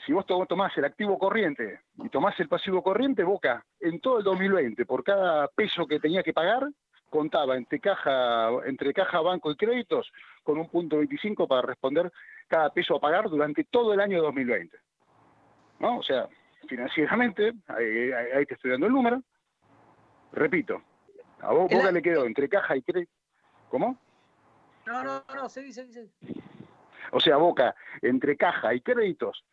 Si 0.06 0.12
vos 0.12 0.26
to- 0.26 0.46
tomás 0.46 0.78
el 0.78 0.86
activo 0.86 1.18
corriente 1.18 1.82
y 1.96 2.10
tomás 2.10 2.38
el 2.40 2.48
pasivo 2.50 2.84
corriente, 2.84 3.24
Boca, 3.24 3.66
en 3.80 4.00
todo 4.02 4.18
el 4.20 4.24
2020, 4.24 4.86
por 4.86 5.04
cada 5.04 5.48
peso 5.48 5.86
que 5.88 6.00
tenía 6.00 6.24
que 6.24 6.34
pagar, 6.34 6.68
contaba 7.10 7.56
entre 7.56 7.80
caja, 7.80 8.50
entre 8.66 8.94
caja, 8.94 9.22
banco 9.22 9.52
y 9.52 9.56
créditos 9.56 10.12
con 10.42 10.58
un 10.58 10.68
punto 10.68 10.98
25 10.98 11.48
para 11.48 11.62
responder 11.62 12.12
cada 12.48 12.70
peso 12.72 12.96
a 12.96 13.00
pagar 13.00 13.30
durante 13.30 13.64
todo 13.64 13.94
el 13.94 14.00
año 14.00 14.22
2020. 14.22 14.78
¿No? 15.80 16.00
O 16.00 16.04
sea, 16.04 16.28
financieramente, 16.68 17.54
ahí, 17.68 18.46
te 18.46 18.56
estoy 18.56 18.72
dando 18.72 18.88
el 18.88 18.94
número. 18.94 19.22
Repito, 20.34 20.82
a 21.40 21.54
vos, 21.54 21.70
Boca 21.72 21.92
le 21.92 22.02
quedó 22.02 22.26
entre 22.26 22.50
caja 22.50 22.76
y 22.76 22.82
crédito. 22.82 23.12
¿Cómo? 23.70 23.98
No, 24.86 25.04
no, 25.04 25.24
no, 25.34 25.50
seguí, 25.50 25.72
seguí, 25.72 25.94
seguí. 25.94 26.12
O 27.12 27.20
sea, 27.20 27.38
Boca, 27.38 27.76
entre 28.02 28.36
caja 28.36 28.74
y 28.74 28.82
créditos, 28.82 29.46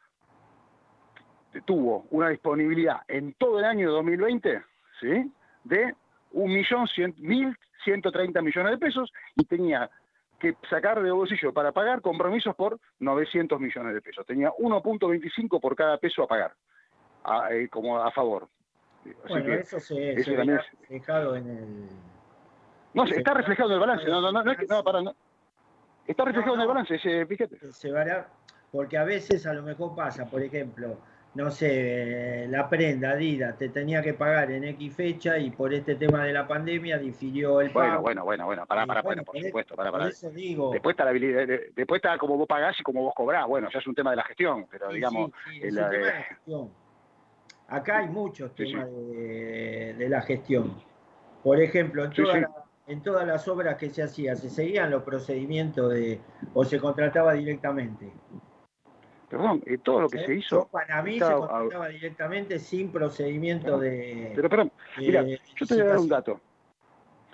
tuvo 1.64 2.06
una 2.10 2.28
disponibilidad 2.28 3.00
en 3.08 3.32
todo 3.34 3.58
el 3.58 3.64
año 3.64 3.90
2020, 3.90 4.62
¿sí? 5.00 5.32
De 5.64 5.94
1.130 6.32 8.42
millones 8.42 8.72
de 8.72 8.78
pesos 8.78 9.12
y 9.36 9.44
tenía 9.44 9.90
que 10.38 10.56
sacar 10.70 11.02
de 11.02 11.10
bolsillo 11.10 11.52
para 11.52 11.72
pagar 11.72 12.00
compromisos 12.00 12.54
por 12.56 12.78
900 12.98 13.60
millones 13.60 13.94
de 13.94 14.00
pesos. 14.00 14.24
Tenía 14.26 14.50
1.25 14.52 15.60
por 15.60 15.76
cada 15.76 15.98
peso 15.98 16.22
a 16.22 16.26
pagar, 16.28 16.54
a- 17.24 17.52
eh, 17.52 17.68
como 17.68 17.98
a 17.98 18.10
favor. 18.10 18.48
Así 19.04 19.14
Bueno, 19.28 19.46
que, 19.46 19.54
eso 19.60 19.80
se, 19.80 20.12
eso 20.12 20.30
es- 20.32 20.46
reflejado 20.80 21.36
en 21.36 21.50
el. 21.50 21.88
no, 22.94 23.06
se 23.06 23.16
está 23.16 23.34
reflejado 23.34 23.70
en 23.70 23.74
el 23.74 23.80
balance, 23.80 24.06
no, 24.06 24.20
no, 24.20 24.32
no, 24.32 24.42
no, 24.44 24.52
es 24.52 24.58
que- 24.58 24.66
no, 24.66 24.82
para, 24.84 25.02
no. 25.02 25.14
Está 26.06 26.24
reflejado 26.24 26.54
en 26.54 26.60
el 26.62 26.68
balance, 26.68 26.94
ese, 26.94 27.26
fíjate. 27.26 27.58
se 27.72 27.92
verá, 27.92 28.28
porque 28.72 28.96
a 28.98 29.04
veces 29.04 29.46
a 29.46 29.52
lo 29.52 29.62
mejor 29.62 29.94
pasa, 29.94 30.28
por 30.28 30.42
ejemplo, 30.42 30.98
no 31.34 31.50
sé, 31.50 32.46
la 32.48 32.68
prenda 32.68 33.10
Adidas 33.12 33.56
te 33.56 33.68
tenía 33.68 34.02
que 34.02 34.14
pagar 34.14 34.50
en 34.50 34.64
X 34.64 34.94
fecha 34.96 35.38
y 35.38 35.50
por 35.50 35.72
este 35.72 35.94
tema 35.94 36.24
de 36.24 36.32
la 36.32 36.48
pandemia 36.48 36.98
difirió 36.98 37.60
el 37.60 37.70
pago. 37.70 38.02
Bueno, 38.02 38.24
bueno, 38.24 38.24
bueno, 38.24 38.46
bueno, 38.46 38.66
para, 38.66 38.84
Y 38.84 38.86
para, 38.88 39.02
bueno, 39.02 39.22
bueno, 39.22 39.24
por 39.24 39.34
por 39.34 39.42
supuesto, 39.44 39.76
para, 39.76 39.90
Por 39.90 40.00
para. 40.00 40.10
eso 40.10 40.30
digo. 40.30 40.72
Después 40.72 40.94
está 40.94 41.04
la 41.04 41.10
habilidad, 41.10 41.46
de- 41.46 41.70
después 41.74 41.98
está 42.00 42.18
como 42.18 42.36
vos 42.36 42.48
pagás 42.48 42.78
y 42.80 42.82
como 42.82 43.02
vos 43.02 43.14
cobrás. 43.14 43.46
Bueno, 43.46 43.68
ya 43.72 43.78
es 43.78 43.86
un 43.86 43.94
tema 43.94 44.10
de 44.10 44.16
la 44.16 44.24
gestión, 44.24 44.66
pero 44.70 44.88
Sí, 44.88 44.94
digamos, 44.96 45.30
sí, 45.44 45.50
sí, 45.52 45.56
eh, 45.62 45.68
es 45.68 45.74
la- 45.74 45.84
un 45.84 45.90
tema 45.90 46.06
de 46.06 46.12
la 46.12 46.22
gestión. 46.24 46.70
Acá 47.68 47.98
hay 47.98 48.08
muchos 48.08 48.52
temas 48.54 48.86
De, 48.90 49.94
de 49.96 50.08
la 50.08 50.22
gestión. 50.22 50.74
Por 51.44 51.60
ejemplo, 51.60 52.04
en, 52.04 52.12
sí. 52.12 52.22
las- 52.22 52.50
en 52.88 53.02
todas 53.04 53.24
las 53.24 53.46
obras 53.46 53.76
que 53.76 53.88
se 53.90 54.02
hacían, 54.02 54.36
¿se 54.36 54.50
seguían 54.50 54.90
los 54.90 55.04
procedimientos 55.04 55.92
de 55.92 56.18
o 56.54 56.64
se 56.64 56.80
contrataba 56.80 57.34
directamente? 57.34 58.10
Perdón, 59.30 59.62
eh, 59.64 59.78
todo 59.78 60.02
lo 60.02 60.08
que 60.08 60.18
se 60.18 60.34
hizo. 60.34 60.68
para 60.68 61.02
mí 61.02 61.18
se 61.18 61.32
contrataba 61.32 61.88
directamente 61.88 62.58
sin 62.58 62.90
procedimiento 62.90 63.78
de. 63.78 64.32
Pero 64.34 64.50
perdón, 64.50 64.72
de 64.98 65.06
mira, 65.06 65.24
yo 65.24 65.66
te 65.66 65.74
voy 65.74 65.82
a 65.82 65.86
dar 65.86 65.98
un 65.98 66.08
dato. 66.08 66.40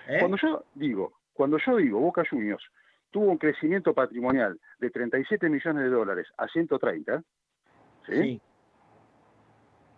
¿Eh? 0.07 0.17
Cuando 0.19 0.37
yo 0.37 0.63
digo, 0.75 1.13
cuando 1.33 1.57
yo 1.57 1.75
digo 1.77 1.99
Boca 1.99 2.23
Juniors 2.29 2.63
tuvo 3.09 3.31
un 3.31 3.37
crecimiento 3.37 3.93
patrimonial 3.93 4.59
de 4.79 4.89
37 4.91 5.49
millones 5.49 5.83
de 5.83 5.89
dólares 5.89 6.27
a 6.37 6.47
130, 6.47 7.23
¿sí? 8.05 8.13
Sí. 8.13 8.41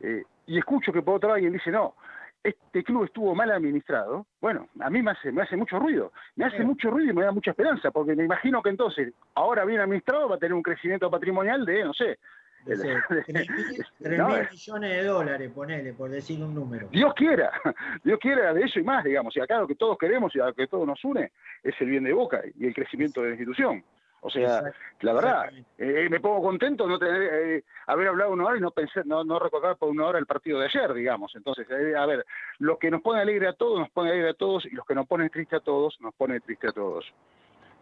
Eh, 0.02 0.24
y 0.46 0.58
escucho 0.58 0.94
que 0.94 1.02
por 1.02 1.16
otro 1.16 1.28
lado 1.28 1.36
alguien 1.36 1.54
dice, 1.54 1.70
no, 1.70 1.96
este 2.44 2.84
club 2.84 3.04
estuvo 3.04 3.36
mal 3.36 3.52
administrado, 3.52 4.26
bueno, 4.40 4.68
a 4.80 4.90
mí 4.90 5.02
me 5.02 5.12
hace, 5.12 5.32
me 5.32 5.42
hace 5.42 5.58
mucho 5.58 5.78
ruido, 5.80 6.12
me 6.36 6.46
hace 6.46 6.64
mucho 6.64 6.90
ruido 6.90 7.12
y 7.12 7.16
me 7.16 7.24
da 7.24 7.32
mucha 7.32 7.52
esperanza, 7.52 7.92
porque 7.92 8.16
me 8.16 8.24
imagino 8.24 8.62
que 8.62 8.70
entonces, 8.70 9.14
ahora 9.36 9.66
bien 9.66 9.82
administrado, 9.82 10.30
va 10.30 10.36
a 10.36 10.40
tener 10.40 10.54
un 10.54 10.64
crecimiento 10.64 11.10
patrimonial 11.12 11.66
de, 11.66 11.84
no 11.84 11.94
sé, 11.94 12.18
De 12.66 12.76
ser 12.78 12.90
el- 13.10 13.24
3.000 13.26 14.18
No, 14.18 14.30
3.000 14.30 14.42
eh. 14.44 14.48
millones 14.52 14.90
de 14.92 15.04
dólares, 15.04 15.52
ponele, 15.54 15.94
por 15.94 16.10
decir 16.10 16.42
un 16.42 16.54
número. 16.56 16.88
Dios 16.92 17.14
quiera, 17.14 17.52
Dios 18.04 18.20
quiera 18.22 18.54
de 18.54 18.62
eso 18.64 18.80
y 18.80 18.84
más, 18.84 19.04
digamos, 19.04 19.36
y 19.36 19.42
acá 19.42 19.60
lo 19.60 19.68
que 19.68 19.76
todos 19.76 19.98
queremos 19.98 20.34
y 20.36 20.40
a 20.40 20.46
lo 20.48 20.54
que 20.54 20.68
todo 20.68 20.86
nos 20.86 21.04
une 21.04 21.32
es 21.64 21.76
el 21.82 21.90
bien 21.90 22.06
de 22.06 22.14
Boca 22.14 22.42
y 22.58 22.68
el 22.68 22.74
crecimiento 22.74 23.22
de 23.22 23.28
la 23.30 23.34
institución. 23.36 23.84
O 24.22 24.30
sea, 24.30 24.62
la 25.02 25.14
verdad, 25.14 25.46
exactamente. 25.46 26.06
eh, 26.06 26.10
me 26.10 26.20
pongo 26.20 26.42
contento 26.42 26.86
no 26.88 27.00
tener, 27.00 27.22
eh, 27.22 27.64
haber 27.88 28.10
hablado 28.10 28.32
una 28.32 28.46
hora 28.46 28.58
y 28.58 28.62
no 28.62 28.72
pensar, 28.72 29.06
no, 29.06 29.24
no 29.24 29.40
recordar 29.40 29.78
por 29.78 29.90
una 29.90 30.06
hora 30.06 30.20
el 30.20 30.26
partido 30.26 30.60
de 30.60 30.66
ayer, 30.66 30.94
digamos. 30.94 31.34
Entonces, 31.36 31.66
eh, 31.70 31.96
a 31.96 32.06
ver, 32.06 32.26
lo 32.58 32.78
que 32.78 32.92
nos 32.92 33.02
pone 33.02 33.22
alegre 33.22 33.48
a 33.48 33.54
todos, 33.54 33.80
nos 33.80 33.90
pone 33.92 34.10
alegre 34.12 34.32
a 34.32 34.34
todos, 34.34 34.66
y 34.66 34.72
los 34.72 34.86
que 34.86 34.96
nos 34.96 35.08
ponen 35.08 35.30
triste 35.30 35.56
a 35.56 35.62
todos, 35.62 36.00
nos 36.02 36.14
pone 36.16 36.40
triste 36.42 36.68
a 36.68 36.72
todos. 36.74 37.06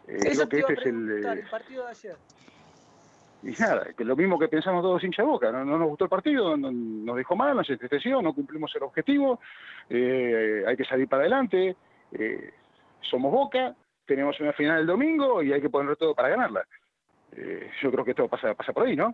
Eh, 0.07 0.17
Eso 0.25 0.47
creo 0.47 0.67
que 0.67 0.73
este 0.73 0.89
es 0.89 0.95
el, 0.95 1.25
eh, 1.25 1.31
el 1.31 1.49
partido 1.49 1.85
de 1.85 1.89
ayer. 1.91 2.15
y 3.43 3.51
nada, 3.59 3.87
que 3.95 4.03
lo 4.05 4.15
mismo 4.15 4.37
que 4.39 4.47
pensamos 4.47 4.81
todos 4.83 5.03
hincha 5.03 5.23
boca, 5.23 5.51
no, 5.51 5.65
no 5.65 5.77
nos 5.77 5.87
gustó 5.89 6.05
el 6.05 6.09
partido, 6.09 6.55
no- 6.57 6.71
nos 6.71 7.15
dejó 7.15 7.35
mal, 7.35 7.55
nos 7.55 7.69
entristeció, 7.69 8.21
no 8.21 8.33
cumplimos 8.33 8.75
el 8.75 8.83
objetivo, 8.83 9.39
eh, 9.89 10.63
hay 10.67 10.75
que 10.77 10.85
salir 10.85 11.07
para 11.07 11.21
adelante, 11.23 11.75
eh, 12.11 12.51
somos 13.01 13.31
boca, 13.31 13.75
tenemos 14.07 14.39
una 14.39 14.53
final 14.53 14.79
el 14.79 14.87
domingo 14.87 15.43
y 15.43 15.53
hay 15.53 15.61
que 15.61 15.69
poner 15.69 15.95
todo 15.97 16.15
para 16.15 16.29
ganarla. 16.29 16.65
Eh, 17.35 17.69
yo 17.81 17.91
creo 17.91 18.03
que 18.05 18.11
esto 18.11 18.27
pasa, 18.27 18.53
pasa 18.55 18.73
por 18.73 18.87
ahí, 18.87 18.95
¿no? 18.95 19.13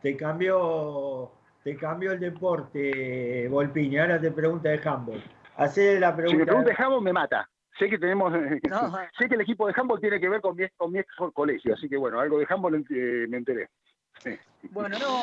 Te 0.00 0.16
cambió, 0.16 1.32
te 1.62 1.76
cambió 1.76 2.12
el 2.12 2.20
deporte, 2.20 3.48
Volpini. 3.48 3.98
Ahora 3.98 4.20
te 4.20 4.30
pregunta 4.30 4.68
de 4.68 4.80
handball. 4.88 5.22
Hacé 5.56 5.98
la 5.98 6.10
Si 6.10 6.16
pregunta. 6.16 6.38
me 6.38 6.46
pregunta 6.46 6.70
de 6.70 6.76
handball 6.82 7.02
me 7.02 7.12
mata. 7.12 7.48
Sé 7.78 7.88
que 7.90 7.98
tenemos, 7.98 8.32
No. 8.70 8.96
sé 9.18 9.28
que 9.28 9.34
el 9.34 9.40
equipo 9.40 9.66
de 9.66 9.74
handball 9.76 10.00
tiene 10.00 10.20
que 10.20 10.28
ver 10.28 10.40
con 10.40 10.54
mi, 10.56 10.64
ex- 10.64 10.76
con 10.76 10.92
mi 10.92 11.00
ex 11.00 11.08
colegio, 11.32 11.74
así 11.74 11.88
que 11.88 11.96
bueno, 11.96 12.20
algo 12.20 12.38
de 12.38 12.46
handball 12.48 12.76
eh, 12.76 13.26
me 13.28 13.38
enteré. 13.38 13.68
Sí. 14.18 14.38
Bueno, 14.70 14.96
no. 14.98 15.22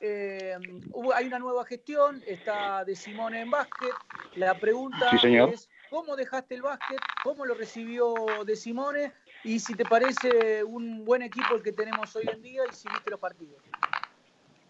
eh, 0.00 0.56
hubo- 0.92 1.12
hay 1.12 1.26
una 1.26 1.40
nueva 1.40 1.64
gestión, 1.64 2.22
está 2.26 2.84
de 2.84 2.94
Simone 2.94 3.40
en 3.40 3.50
básquet. 3.50 3.90
La 4.36 4.54
pregunta 4.54 5.10
Sí, 5.10 5.18
señor. 5.18 5.48
es: 5.50 5.68
¿cómo 5.90 6.16
dejaste 6.16 6.54
el 6.54 6.62
básquet? 6.62 6.98
¿Cómo 7.22 7.44
lo 7.44 7.54
recibió 7.54 8.14
de 8.44 8.56
Simone? 8.56 9.12
Y 9.44 9.58
si 9.58 9.74
te 9.74 9.84
parece 9.84 10.64
un 10.64 11.04
buen 11.04 11.22
equipo 11.22 11.54
el 11.54 11.62
que 11.62 11.72
tenemos 11.72 12.14
hoy 12.16 12.28
en 12.32 12.42
día 12.42 12.62
y 12.68 12.74
si 12.74 12.88
viste 12.88 13.10
los 13.10 13.20
partidos. 13.20 13.62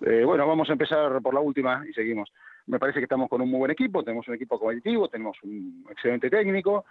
Eh, 0.00 0.24
bueno, 0.24 0.46
vamos 0.46 0.68
a 0.68 0.72
empezar 0.72 1.20
por 1.20 1.34
la 1.34 1.40
última 1.40 1.84
y 1.88 1.92
seguimos. 1.92 2.32
me 2.66 2.78
parece 2.78 3.00
que 3.00 3.04
estamos 3.04 3.28
con 3.28 3.40
un 3.40 3.50
muy 3.50 3.58
buen 3.58 3.70
equipo, 3.70 4.04
tenemos 4.04 4.28
un 4.28 4.34
equipo 4.34 4.58
competitivo, 4.58 5.08
tenemos 5.08 5.36
un 5.42 5.84
excelente 5.90 6.30
técnico, 6.30 6.84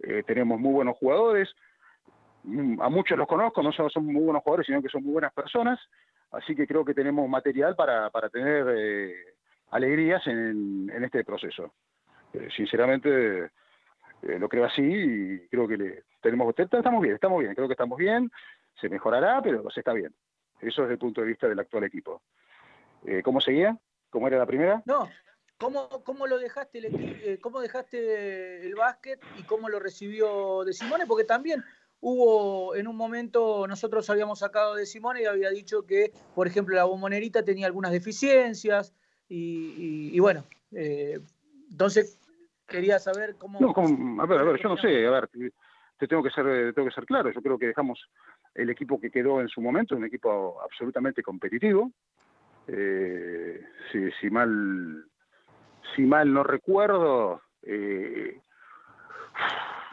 eh, 0.00 0.22
tenemos 0.26 0.58
muy 0.58 0.72
buenos 0.72 0.96
jugadores, 0.96 1.54
mm, 2.44 2.80
a 2.80 2.88
muchos 2.88 3.18
los 3.18 3.28
conozco, 3.28 3.62
no 3.62 3.72
solo 3.72 3.90
son 3.90 4.06
muy 4.06 4.22
buenos 4.22 4.42
jugadores, 4.42 4.66
sino 4.66 4.80
que 4.80 4.88
son 4.88 5.02
muy 5.02 5.12
buenas 5.12 5.32
personas, 5.32 5.78
así 6.30 6.54
que 6.54 6.66
creo 6.66 6.84
que 6.84 6.94
tenemos 6.94 7.28
material 7.28 7.74
para, 7.76 8.10
para 8.10 8.30
tener 8.30 8.66
eh, 8.76 9.14
alegrías 9.70 10.26
en, 10.26 10.90
en 10.94 11.04
este 11.04 11.24
proceso. 11.24 11.74
Eh, 12.32 12.48
sinceramente 12.56 13.50
eh, 14.22 14.38
lo 14.38 14.48
creo 14.48 14.64
así 14.64 14.82
y 14.82 15.48
creo 15.48 15.68
que 15.68 16.02
tenemos 16.20 16.54
estamos 16.58 17.02
bien, 17.02 17.14
estamos 17.14 17.40
bien, 17.40 17.54
creo 17.54 17.68
que 17.68 17.74
estamos 17.74 17.98
bien, 17.98 18.30
se 18.80 18.88
mejorará, 18.88 19.42
pero 19.42 19.70
se 19.70 19.80
está 19.80 19.92
bien. 19.92 20.14
Eso 20.60 20.82
desde 20.82 20.94
el 20.94 20.98
punto 20.98 21.20
de 21.20 21.26
vista 21.26 21.48
del 21.48 21.58
actual 21.58 21.84
equipo. 21.84 22.22
Eh, 23.04 23.22
¿Cómo 23.22 23.40
seguía? 23.40 23.78
¿Cómo 24.10 24.28
era 24.28 24.38
la 24.38 24.46
primera? 24.46 24.82
No, 24.86 25.10
¿cómo, 25.58 25.88
cómo 26.04 26.26
lo 26.26 26.38
dejaste 26.38 26.78
el 26.78 26.84
equi- 26.86 27.20
eh, 27.22 27.38
cómo 27.40 27.60
dejaste 27.60 28.66
el 28.66 28.74
básquet 28.74 29.20
y 29.38 29.42
cómo 29.42 29.68
lo 29.68 29.78
recibió 29.78 30.64
de 30.64 30.72
Simone? 30.72 31.06
Porque 31.06 31.24
también 31.24 31.62
hubo 32.00 32.74
en 32.76 32.86
un 32.86 32.96
momento, 32.96 33.66
nosotros 33.66 34.08
habíamos 34.08 34.38
sacado 34.38 34.74
de 34.74 34.86
Simone 34.86 35.22
y 35.22 35.26
había 35.26 35.50
dicho 35.50 35.84
que, 35.84 36.12
por 36.34 36.46
ejemplo, 36.46 36.74
la 36.74 36.84
bombonerita 36.84 37.44
tenía 37.44 37.66
algunas 37.66 37.92
deficiencias 37.92 38.94
y 39.28 40.18
bueno, 40.20 40.44
eh, 40.72 41.18
entonces 41.70 42.18
quería 42.66 42.98
saber 42.98 43.36
cómo... 43.38 43.60
No, 43.60 43.72
como- 43.72 44.20
a 44.22 44.26
ver, 44.26 44.40
a 44.40 44.42
ver, 44.44 44.60
yo 44.62 44.68
no 44.68 44.76
sé, 44.76 45.06
a 45.06 45.10
ver, 45.10 45.28
te 45.98 46.08
tengo 46.08 46.22
que 46.22 46.30
ser, 46.30 46.72
tengo 46.74 46.88
que 46.88 46.94
ser 46.94 47.06
claro, 47.06 47.30
yo 47.30 47.40
creo 47.40 47.58
que 47.58 47.66
dejamos 47.68 48.08
el 48.54 48.70
equipo 48.70 49.00
que 49.00 49.10
quedó 49.10 49.40
en 49.40 49.48
su 49.48 49.60
momento, 49.60 49.96
un 49.96 50.04
equipo 50.04 50.60
absolutamente 50.62 51.22
competitivo. 51.22 51.90
Eh, 52.66 53.62
si, 53.92 54.10
si 54.12 54.30
mal 54.30 55.04
si 55.94 56.02
mal 56.02 56.32
no 56.32 56.42
recuerdo, 56.42 57.42
eh, 57.62 58.40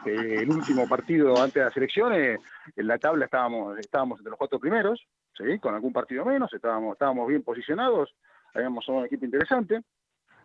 eh, 0.06 0.38
el 0.42 0.50
último 0.50 0.88
partido 0.88 1.40
antes 1.40 1.54
de 1.60 1.64
las 1.66 1.76
elecciones, 1.76 2.40
en 2.74 2.86
la 2.86 2.98
tabla 2.98 3.26
estábamos, 3.26 3.78
estábamos 3.78 4.18
entre 4.18 4.30
los 4.30 4.38
cuatro 4.38 4.58
primeros, 4.58 5.00
¿sí? 5.36 5.58
con 5.58 5.74
algún 5.74 5.92
partido 5.92 6.24
menos, 6.24 6.52
estábamos, 6.52 6.94
estábamos 6.94 7.28
bien 7.28 7.42
posicionados, 7.42 8.14
habíamos 8.54 8.88
un 8.88 9.04
equipo 9.04 9.24
interesante. 9.24 9.82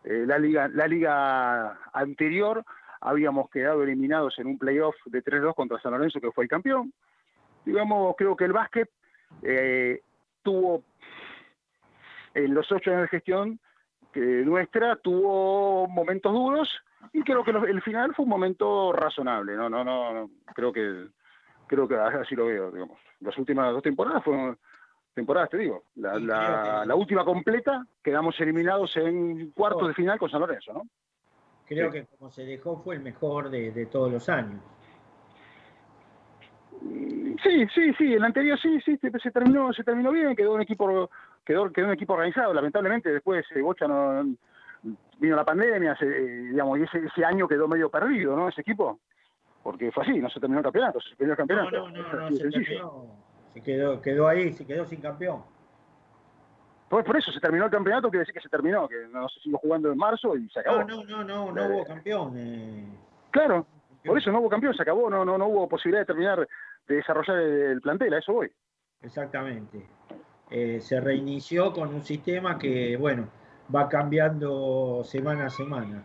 Eh, 0.10 0.24
la 0.26 0.40
liga, 0.40 0.70
la 0.70 0.88
liga 0.88 1.78
anterior 1.92 2.64
habíamos 3.02 3.50
quedado 3.50 3.84
eliminados 3.84 4.40
en 4.40 4.48
un 4.48 4.58
playoff 4.58 4.96
de 5.06 5.22
3-2 5.22 5.54
contra 5.54 5.82
San 5.82 5.92
Lorenzo, 5.92 6.22
que 6.22 6.32
fue 6.32 6.46
el 6.46 6.50
campeón. 6.50 6.94
Digamos, 7.66 8.16
creo 8.18 8.36
que 8.38 8.46
el 8.46 8.54
básquet 8.54 8.90
eh, 9.42 10.02
tuvo, 10.44 10.84
en 12.34 12.54
los 12.54 12.72
ocho 12.72 12.92
años 12.92 13.04
de 13.04 13.08
gestión 13.10 13.60
nuestra, 14.16 14.96
tuvo 14.96 15.88
momentos 15.88 16.34
duros 16.34 16.82
y 17.14 17.22
creo 17.22 17.44
que 17.44 17.52
el 17.52 17.82
final 17.84 18.16
fue 18.16 18.24
un 18.24 18.30
momento 18.30 18.92
razonable. 18.92 19.56
No, 19.56 19.70
no, 19.70 19.84
no, 19.84 20.14
no, 20.14 20.32
creo 20.56 20.74
que 20.74 21.08
creo 21.68 21.88
que 21.88 21.96
así 21.96 22.36
lo 22.36 22.48
veo, 22.48 22.72
digamos. 22.72 22.98
Las 23.20 23.38
últimas 23.38 23.72
dos 23.72 23.84
temporadas 23.84 24.24
fueron 24.24 24.58
temporadas, 25.18 25.50
te 25.50 25.58
digo. 25.58 25.84
La, 25.96 26.18
la- 26.20 26.86
la 26.86 26.96
última 26.96 27.26
completa 27.26 27.86
quedamos 28.04 28.40
eliminados 28.40 28.96
en 28.98 29.50
cuartos 29.52 29.88
de 29.90 29.94
final 29.96 30.18
con 30.20 30.30
San 30.30 30.40
Lorenzo, 30.40 30.74
¿no? 30.74 30.84
Creo 31.66 31.92
Sí. 31.92 32.00
que 32.00 32.06
como 32.18 32.30
se 32.32 32.46
dejó 32.46 32.78
fue 32.78 32.96
el 32.96 33.02
mejor 33.02 33.50
de, 33.50 33.72
de 33.72 33.86
todos 33.88 34.12
los 34.12 34.30
años. 34.30 34.62
Mm, 36.82 37.36
Sí, 37.44 37.68
sí, 37.74 37.94
sí, 37.98 38.14
el 38.14 38.24
anterior 38.24 38.60
sí, 38.60 38.80
sí, 38.82 38.98
se, 38.98 39.12
se 39.20 39.32
terminó, 39.32 39.72
se 39.74 39.84
terminó 39.84 40.12
bien, 40.12 40.36
quedó 40.36 40.54
un 40.54 40.62
equipo, 40.62 41.10
quedó, 41.46 41.72
quedó 41.72 41.88
un 41.88 41.94
equipo 41.94 42.14
organizado. 42.14 42.54
Lamentablemente 42.54 43.12
después 43.12 43.46
eh, 43.56 43.62
Bocha 43.62 43.88
no 43.88 44.24
vino 45.20 45.36
la 45.36 45.44
pandemia, 45.46 45.96
se, 45.98 46.06
eh, 46.06 46.28
digamos, 46.52 46.80
y 46.80 46.84
ese, 46.84 47.00
ese 47.00 47.26
año 47.26 47.48
quedó 47.48 47.68
medio 47.68 47.90
perdido, 47.90 48.36
¿no? 48.36 48.50
Ese 48.50 48.62
equipo, 48.62 49.00
porque 49.64 49.92
fue 49.92 50.04
así, 50.04 50.20
no 50.20 50.30
se 50.30 50.40
terminó 50.40 50.60
el 50.60 50.64
campeonato, 50.64 51.00
se 51.02 51.16
perdió 51.16 51.34
el 51.34 51.38
No, 51.38 51.38
campeonato. 51.38 51.90
no, 51.90 51.90
no, 51.90 52.14
no, 52.14 52.30
de 52.30 52.38
se 52.38 52.50
terminó. 52.50 53.27
Se 53.58 53.64
quedó, 53.64 54.00
quedó 54.00 54.28
ahí, 54.28 54.54
se 54.54 54.68
quedó 54.68 54.86
sin 54.86 55.02
campeón. 55.02 55.42
Pues 56.90 57.04
por 57.04 57.18
eso 57.18 57.32
se 57.32 57.40
terminó 57.40 57.66
el 57.66 57.72
campeonato, 57.72 58.08
quiere 58.10 58.20
decir 58.20 58.36
que 58.36 58.40
se 58.40 58.50
terminó, 58.50 58.88
que 58.88 59.08
no 59.12 59.28
se 59.30 59.40
siguió 59.40 59.58
jugando 59.58 59.92
en 59.92 59.98
marzo 59.98 60.38
y 60.38 60.48
se 60.50 60.60
acabó. 60.60 60.84
No, 60.84 61.04
no, 61.04 61.04
no, 61.04 61.24
no, 61.24 61.52
no 61.52 61.68
hubo 61.70 61.86
campeón. 61.86 62.34
eh. 62.38 62.86
Claro, 63.32 63.66
por 64.06 64.16
eso 64.18 64.32
no 64.32 64.42
hubo 64.42 64.50
campeón, 64.50 64.76
se 64.76 64.84
acabó, 64.84 65.10
no, 65.10 65.26
no, 65.26 65.40
no 65.40 65.48
hubo 65.48 65.68
posibilidad 65.68 66.02
de 66.02 66.06
terminar 66.06 66.48
de 66.88 66.96
desarrollar 66.96 67.38
el, 67.40 67.62
el 67.72 67.82
plantel, 67.82 68.14
a 68.14 68.20
eso 68.20 68.32
voy. 68.32 68.52
Exactamente. 69.02 69.88
Eh, 70.52 70.80
se 70.80 71.02
reinició 71.02 71.74
con 71.74 71.94
un 71.96 72.04
sistema 72.04 72.60
que, 72.60 72.96
bueno, 72.96 73.28
va 73.76 73.90
cambiando 73.90 75.02
semana 75.04 75.48
a 75.48 75.50
semana. 75.50 76.04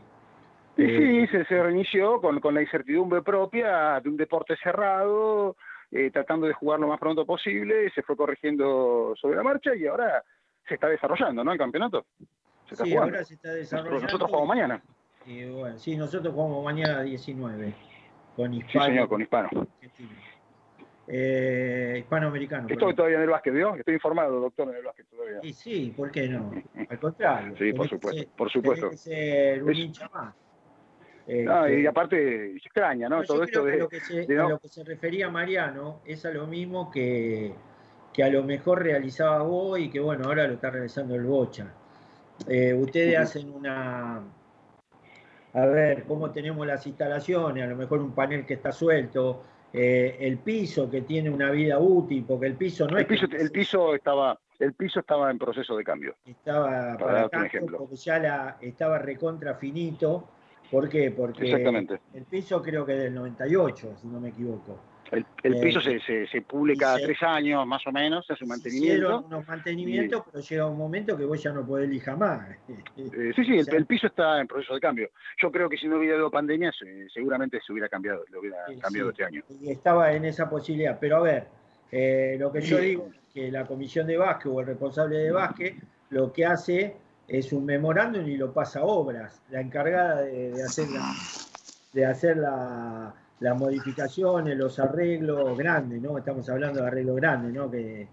Eh, 0.79 1.27
sí, 1.29 1.37
se, 1.37 1.45
se 1.45 1.63
reinició 1.63 2.19
con, 2.19 2.41
con 2.41 2.55
la 2.55 2.63
incertidumbre 2.63 3.21
propia 3.21 4.01
de 4.01 4.09
un 4.09 4.17
deporte 4.17 4.57
cerrado, 4.57 5.55
eh, 5.93 6.11
tratando 6.11 6.47
de 6.47 6.55
jugar 6.55 6.81
lo 6.81 6.89
más 6.89 6.99
pronto 6.99 7.25
posible, 7.27 7.91
se 7.95 8.03
fue 8.03 8.17
corrigiendo 8.17 9.15
sobre 9.21 9.37
la 9.37 9.43
marcha 9.43 9.75
y 9.75 9.87
ahora 9.87 10.25
se 10.67 10.75
está 10.75 10.89
desarrollando, 10.89 11.45
¿no? 11.45 11.53
El 11.53 11.59
campeonato. 11.59 12.07
Se 12.67 12.75
está 12.75 12.85
sí, 12.85 12.91
jugando. 12.93 13.15
ahora 13.15 13.25
se 13.25 13.35
está 13.35 13.53
desarrollando. 13.53 14.01
nosotros 14.03 14.29
jugamos 14.31 14.49
mañana. 14.49 14.83
Y 15.27 15.45
bueno, 15.51 15.79
sí, 15.79 15.97
nosotros 15.97 16.33
jugamos 16.35 16.65
mañana 16.65 16.99
a 16.99 17.03
19 17.03 17.75
con 18.35 18.53
Sí, 18.53 18.59
Hispano. 18.59 18.85
señor, 18.87 19.09
con 19.09 19.21
Hispano. 19.23 19.49
Eh, 21.09 21.97
hispanoamericano. 21.99 22.63
Estoy 22.63 22.77
perdón. 22.77 22.95
todavía 22.97 23.17
en 23.19 23.23
el 23.25 23.31
básquet, 23.31 23.53
¿vio? 23.55 23.75
Estoy 23.75 23.95
informado, 23.95 24.41
doctor, 24.41 24.69
en 24.71 24.77
el 24.77 24.85
básquet 24.85 25.07
todavía. 25.11 25.39
Y 25.43 25.53
sí, 25.53 25.93
¿por 25.97 26.11
qué 26.11 26.29
no? 26.29 26.53
Al 26.89 26.99
contrario. 26.99 27.55
Sí, 27.59 27.73
por 27.73 27.89
supuesto, 27.89 28.19
ser- 28.23 28.29
por 28.37 28.51
supuesto. 28.51 28.93
ser 28.93 29.63
un 29.65 29.71
Es- 29.73 29.79
hincha 29.79 30.09
más. 30.15 30.35
Eh, 31.27 31.45
No, 31.45 31.65
que- 31.67 31.81
y 31.81 31.87
aparte 31.87 32.51
se 32.53 32.57
extraña, 32.57 33.09
¿no? 33.09 33.23
Todo 33.23 33.43
creo 33.43 33.45
esto 33.45 33.65
que 33.65 33.71
de, 33.71 33.79
lo 33.79 33.89
que 33.89 34.01
se- 34.01 34.27
de 34.27 34.35
no- 34.35 34.47
a 34.47 34.49
lo 34.51 34.59
que 34.59 34.69
se 34.69 34.83
refería 34.85 35.29
Mariano 35.29 36.01
es 36.05 36.25
a 36.27 36.31
lo 36.31 36.47
mismo 36.47 36.91
que, 36.91 37.53
que 38.13 38.25
a 38.25 38.29
lo 38.29 38.43
mejor 38.43 38.83
realizaba 38.83 39.43
vos 39.43 39.79
y 39.79 39.89
que 39.89 40.01
bueno, 40.01 40.25
ahora 40.27 40.47
lo 40.47 40.55
está 40.55 40.71
realizando 40.71 41.15
el 41.15 41.23
Bocha. 41.25 41.73
Eh, 42.49 42.75
ustedes 42.75 43.19
hacen 43.19 43.51
una, 43.55 44.21
a 45.55 45.67
ver, 45.67 46.05
cómo 46.05 46.31
tenemos 46.33 46.67
las 46.67 46.87
instalaciones, 46.87 47.63
a 47.63 47.67
lo 47.69 47.77
mejor 47.77 48.01
un 48.01 48.13
panel 48.13 48.45
que 48.45 48.55
está 48.55 48.73
suelto, 48.73 49.45
eh, 49.73 50.17
el 50.21 50.39
piso 50.39 50.91
que 50.91 51.03
tiene 51.03 51.31
una 51.31 51.51
vida 51.51 51.79
útil, 51.79 52.25
porque 52.27 52.47
el 52.47 52.55
piso 52.57 52.87
no 52.87 52.97
el 52.97 53.03
es 53.03 53.09
que 53.09 53.15
piso, 53.15 53.27
el 53.37 53.51
piso 53.51 53.95
estaba, 53.95 54.39
el 54.59 54.75
piso 54.75 55.01
estaba 55.01 55.31
en 55.31 55.39
proceso 55.39 55.77
de 55.77 55.85
cambio. 55.85 56.17
estaba 56.27 56.67
Para 56.69 56.99
para 56.99 57.13
darte 57.13 57.25
un 57.37 57.43
tanto, 57.43 57.47
ejemplo. 57.47 57.79
porque 57.79 57.97
ya 57.97 58.19
la, 58.19 58.57
estaba 58.61 58.99
recontra 58.99 59.55
finito. 59.55 60.29
¿Por 60.73 60.89
qué? 60.89 61.11
Porque 61.11 61.45
Exactamente. 61.45 62.01
el 62.15 62.25
piso 62.25 62.63
creo 62.63 62.87
que 62.87 62.95
del 62.95 63.13
98, 63.15 63.95
si 64.01 64.07
no 64.09 64.19
me 64.19 64.31
equivoco. 64.31 64.81
El, 65.11 65.27
el 65.43 65.57
Eh, 65.57 65.61
piso 65.61 65.83
se, 65.83 66.01
se, 66.01 66.27
se 66.29 66.41
pule 66.41 66.73
y 66.73 66.77
cada 66.79 66.97
se- 66.97 67.05
tres 67.05 67.23
años, 67.23 67.67
más 67.67 67.87
o 67.87 67.93
menos, 67.93 68.25
hace 68.31 68.43
un 68.45 68.57
Se 68.59 68.69
Hicieron 68.71 69.03
mantenimiento. 69.13 69.27
unos 69.27 69.47
mantenimientos, 69.47 70.23
pero 70.33 70.43
llega 70.43 70.67
un 70.67 70.79
momento 70.79 71.15
que 71.19 71.27
vos 71.27 71.43
ya 71.43 71.53
no 71.53 71.67
podés 71.67 71.93
ir 71.93 72.01
jamás. 72.01 72.49
Eh, 72.97 73.33
sí, 73.37 73.45
sí, 73.45 73.53
O 73.53 73.59
el, 73.61 73.65
sea, 73.67 73.77
el 73.77 73.85
piso 73.85 74.07
está 74.07 74.41
en 74.41 74.47
proceso 74.47 74.73
de 74.73 74.81
cambio. 74.81 75.11
Yo 75.43 75.53
creo 75.53 75.69
que 75.69 75.77
si 75.77 75.87
no 75.87 75.99
hubiera 75.99 76.15
habido 76.15 76.31
pandemia, 76.31 76.73
se- 76.73 77.11
seguramente 77.11 77.61
se 77.61 77.71
hubiera 77.71 77.91
cambiado, 77.91 78.25
lo 78.31 78.41
hubiera 78.41 78.57
cambiado 78.81 79.11
sí. 79.11 79.13
este 79.13 79.25
año. 79.27 79.43
y 79.61 79.71
estaba 79.71 80.11
en 80.15 80.25
esa 80.25 80.49
posibilidad. 80.49 80.97
Pero 80.99 81.19
a 81.19 81.21
ver, 81.21 81.49
eh, 81.91 82.37
lo 82.41 82.51
que 82.51 82.63
yo 82.63 82.79
digo 82.79 83.09
es 83.13 83.35
que 83.35 83.51
la 83.53 83.67
comisión 83.67 84.07
de 84.07 84.17
básquet 84.17 84.51
o 84.51 84.61
el 84.61 84.67
responsable 84.67 85.19
de 85.19 85.31
básquet 85.33 85.75
lo 86.09 86.33
que 86.33 86.47
hace 86.47 86.97
es 87.29 87.53
un 87.53 87.65
memorándum 87.65 88.27
y 88.27 88.37
lo 88.37 88.53
pasa 88.53 88.81
a 88.81 88.85
obras. 88.85 89.43
La 89.51 89.61
encargada 89.61 90.23
de, 90.23 90.51
de 90.53 90.63
hacer, 90.63 90.89
la, 90.91 91.13
de 91.93 92.07
hacer 92.07 92.37
la- 92.37 93.15
las 93.41 93.59
modificaciones, 93.59 94.57
los 94.57 94.79
arreglos 94.79 95.57
grandes, 95.59 96.01
¿no? 96.01 96.17
Estamos 96.17 96.49
hablando 96.49 96.81
de 96.81 96.87
arreglos 96.87 97.17
grandes, 97.17 97.53
¿no? 97.53 97.69
Que, 97.71 98.07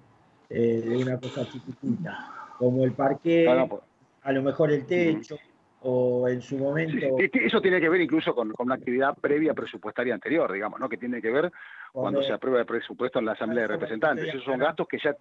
eh, 0.49 0.81
de 0.83 0.97
una 0.97 1.19
cosa 1.19 1.45
chiquitita, 1.45 2.17
como 2.57 2.83
el 2.83 2.93
parque, 2.93 3.47
Ah, 3.47 3.53
no, 3.55 3.67
pues, 3.67 3.83
a 4.23 4.31
lo 4.31 4.41
mejor 4.41 4.71
el 4.71 4.85
techo, 4.87 5.37
o 5.81 6.27
en 6.27 6.41
su 6.41 6.57
momento... 6.57 6.97
Eso 7.31 7.61
tiene 7.61 7.79
que 7.79 7.87
ver 7.89 8.01
incluso 8.01 8.33
con, 8.33 8.51
con 8.53 8.65
una 8.65 8.75
actividad 8.75 9.15
previa 9.21 9.53
presupuestaria 9.53 10.15
anterior, 10.15 10.51
digamos, 10.51 10.79
¿no? 10.79 10.89
Que 10.89 10.97
tiene 10.97 11.21
que 11.21 11.29
ver 11.29 11.51
cuando 11.91 12.17
Cuando- 12.17 12.23
se 12.23 12.33
aprueba 12.33 12.59
el 12.61 12.65
presupuesto 12.65 13.19
en 13.19 13.25
la 13.25 13.33
Asamblea 13.33 13.63
de 13.63 13.67
Representantes. 13.67 14.27
Esos 14.29 14.43
son 14.43 14.57
gastos 14.59 14.87
que 14.87 14.97
ya 14.97 15.15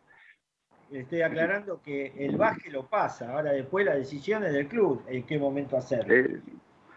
Estoy 0.91 1.21
aclarando 1.23 1.83
que 1.83 2.13
el 2.25 2.37
básquet 2.37 2.73
lo 2.73 2.87
pasa, 2.87 3.33
ahora 3.35 3.53
después 3.53 3.85
la 3.85 3.95
decisión 3.95 4.43
es 4.45 4.53
del 4.53 4.69
club, 4.69 5.05
en 5.07 5.25
qué 5.27 5.39
momento 5.39 5.77
hacerlo. 5.77 6.15
Eh, 6.15 6.41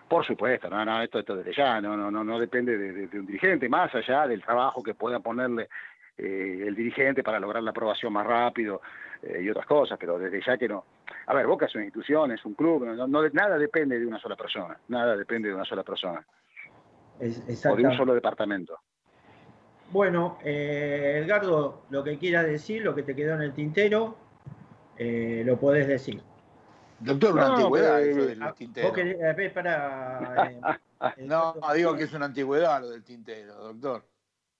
por 0.08 0.26
supuesto, 0.26 0.70
no, 0.70 0.84
no, 0.86 1.02
esto, 1.02 1.20
esto 1.20 1.36
desde 1.36 1.54
ya, 1.54 1.82
no, 1.82 1.98
no, 1.98 2.10
no, 2.10 2.24
no 2.24 2.40
depende 2.40 2.78
de, 2.78 2.92
de- 2.94 3.08
de 3.08 3.20
un 3.20 3.26
dirigente, 3.26 3.68
más 3.68 3.94
allá 3.94 4.28
del 4.28 4.42
trabajo 4.42 4.82
que 4.82 4.94
pueda 4.94 5.20
ponerle 5.20 5.68
eh, 6.18 6.64
el 6.68 6.76
dirigente 6.76 7.24
para 7.24 7.40
lograr 7.40 7.64
la 7.64 7.72
aprobación 7.72 8.14
más 8.14 8.26
rápido 8.26 8.82
eh, 9.22 9.42
y 9.42 9.50
otras 9.50 9.66
cosas, 9.66 9.98
pero 10.00 10.18
desde 10.20 10.42
ya 10.46 10.58
que 10.58 10.68
no. 10.68 10.86
A 11.28 11.34
ver, 11.34 11.48
Boca 11.48 11.66
es 11.66 11.76
una 11.76 11.84
institución, 11.86 12.32
es 12.32 12.44
un 12.46 12.54
club, 12.54 12.86
no, 12.86 13.08
no- 13.08 13.30
nada 13.30 13.58
depende 13.58 14.00
de 14.00 14.06
una 14.06 14.20
sola 14.20 14.36
persona, 14.36 14.78
nada 14.88 15.16
depende 15.18 15.50
de 15.50 15.56
una 15.56 15.66
sola 15.66 15.84
persona, 15.84 16.26
Es- 17.20 17.66
o 17.66 17.76
de 17.76 17.84
un 17.84 17.94
solo 17.98 18.14
departamento. 18.14 18.80
Bueno, 19.92 20.38
eh, 20.44 21.22
Edgardo, 21.24 21.84
lo 21.90 22.04
que 22.04 22.18
quieras 22.18 22.46
decir, 22.46 22.82
lo 22.82 22.96
que 22.96 23.04
te 23.04 23.14
quedó 23.16 23.36
en 23.36 23.42
el 23.42 23.54
tintero, 23.54 24.16
eh, 24.98 25.44
lo 25.46 25.60
podés 25.60 25.88
decir. 25.88 26.22
Doctor, 27.00 27.34
una 27.34 27.48
No, 27.48 27.58
antigüedad 27.58 27.98
pero, 28.00 28.12
eso 28.12 28.26
del 28.26 28.42
Ah, 28.44 28.54
tintero. 28.56 28.88
vos 28.88 28.98
querés- 28.98 29.22
a 29.24 29.34
ver, 29.34 29.54
para, 29.54 30.52
eh, 30.52 30.62
No, 31.18 31.56
digo 31.76 31.96
que 31.98 32.04
es 32.04 32.14
una 32.14 32.26
antigüedad 32.26 32.80
lo 32.82 32.90
del 32.92 33.04
tintero, 33.04 33.54
doctor. 33.56 34.06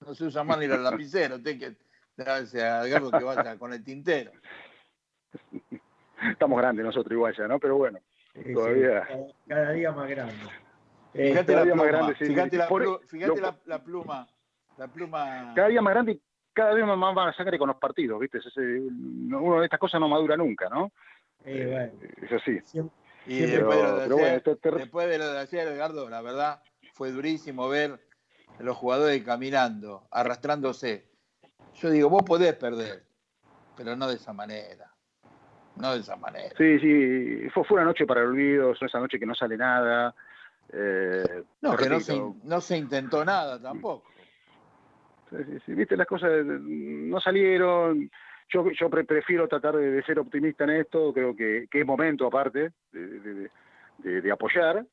No 0.00 0.14
se 0.14 0.24
usa 0.24 0.44
más 0.44 0.58
ni 0.58 0.66
el 0.66 0.82
lapicero. 0.82 1.36
Usted 1.36 1.58
que 1.58 1.76
gracias 2.16 2.62
a 2.62 2.86
Edgardo 2.86 3.10
que 3.10 3.22
vaya 3.22 3.56
con 3.56 3.72
el 3.72 3.82
tintero. 3.82 4.32
Estamos 6.30 6.58
grandes 6.58 6.84
nosotros 6.84 7.12
igual 7.12 7.34
ya, 7.34 7.48
¿no? 7.48 7.58
Pero 7.58 7.76
bueno, 7.78 7.98
Sí, 8.34 8.52
Todavía. 8.54 9.06
sí, 9.06 9.08
cada, 9.08 9.26
cada 9.46 9.72
día 9.72 9.92
más 9.92 10.08
grande. 10.10 10.34
Fíjate 11.12 11.38
Este, 11.38 11.54
la 11.56 11.64
día 11.64 11.74
más 11.74 11.84
pluma, 11.86 11.98
grande, 11.98 12.14
sí, 12.18 12.24
fíjate, 13.06 13.40
la 13.66 13.82
pluma, 13.84 14.26
la 14.76 14.88
pluma. 14.88 15.52
cada 15.54 15.68
día 15.68 15.82
más 15.82 15.94
grande 15.94 16.12
y 16.12 16.20
cada 16.52 16.74
vez 16.74 16.84
más 16.84 17.14
van 17.14 17.28
a 17.28 17.32
sangre 17.34 17.58
con 17.58 17.68
los 17.68 17.76
partidos, 17.78 18.20
¿viste? 18.20 18.38
Es 18.38 18.46
ese- 18.46 18.60
no- 18.90 19.40
uno 19.42 19.58
de 19.60 19.64
estas 19.66 19.80
cosas 19.80 20.00
no 20.00 20.08
madura 20.08 20.36
nunca, 20.36 20.68
¿no? 20.68 20.92
eh, 21.44 21.66
bueno, 21.98 22.12
Es 22.22 22.32
así. 22.32 22.60
siempre- 22.60 22.94
Y 23.26 23.36
Siempre- 23.38 23.56
después 23.58 23.76
de 23.78 23.82
lo 23.84 23.94
de 23.96 24.02
Pero 24.02 24.14
bueno, 24.16 24.26
ayer, 24.28 24.36
esto 24.38 24.56
te- 24.56 24.70
después 24.72 25.08
de 25.08 25.18
lo 25.18 25.32
de 25.32 25.38
ayer, 25.40 25.68
Edgardo, 25.68 26.08
la 26.08 26.22
verdad 26.22 26.62
fue 26.94 27.10
durísimo 27.12 27.68
ver 27.68 27.98
a 28.58 28.62
los 28.62 28.76
jugadores 28.76 29.22
caminando, 29.24 30.06
arrastrándose. 30.10 31.06
Yo 31.74 31.90
digo, 31.90 32.08
vos 32.10 32.22
podés 32.24 32.54
perder, 32.54 33.04
pero 33.76 33.94
no 33.96 34.08
de 34.08 34.14
esa 34.16 34.32
manera. 34.32 34.90
No 35.76 35.94
de 35.94 36.00
esa 36.00 36.16
manera. 36.16 36.54
Sí, 36.58 36.78
sí, 36.80 37.48
fue, 37.54 37.64
fue 37.64 37.76
una 37.76 37.84
noche 37.86 38.06
para 38.06 38.20
el 38.20 38.26
olvido, 38.28 38.72
esa 38.72 38.98
noche 39.00 39.18
que 39.18 39.26
no 39.26 39.34
sale 39.34 39.56
nada. 39.56 40.14
Eh, 40.72 41.44
No, 41.60 41.76
que 41.76 41.88
no 41.88 42.00
se, 42.00 42.20
no 42.44 42.60
se 42.60 42.76
intentó 42.76 43.24
nada 43.24 43.60
tampoco. 43.60 44.10
Viste, 45.66 45.96
las 45.96 46.06
cosas 46.06 46.30
eh, 46.30 46.44
no 46.44 47.20
salieron. 47.20 48.10
Yo, 48.48 48.70
yo 48.70 48.90
pre- 48.90 49.04
prefiero 49.04 49.48
tratar 49.48 49.76
de, 49.76 49.90
de 49.90 50.02
ser 50.02 50.18
optimista 50.18 50.64
en 50.64 50.70
esto, 50.70 51.12
creo 51.12 51.34
que, 51.34 51.66
que 51.70 51.80
es 51.80 51.86
momento 51.86 52.26
aparte 52.26 52.72
de, 52.92 53.08
de- 53.20 54.20
de- 54.20 54.32
apoyar, 54.32 54.84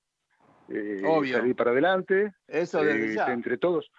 eh, 0.70 1.02
Obvio. 1.06 1.38
salir 1.38 1.56
para 1.56 1.72
adelante, 1.72 2.32
Eso 2.48 2.84
desde 2.84 3.12
eh, 3.12 3.16
ya. 3.16 3.34
entre 3.34 3.58
todos. 3.58 3.92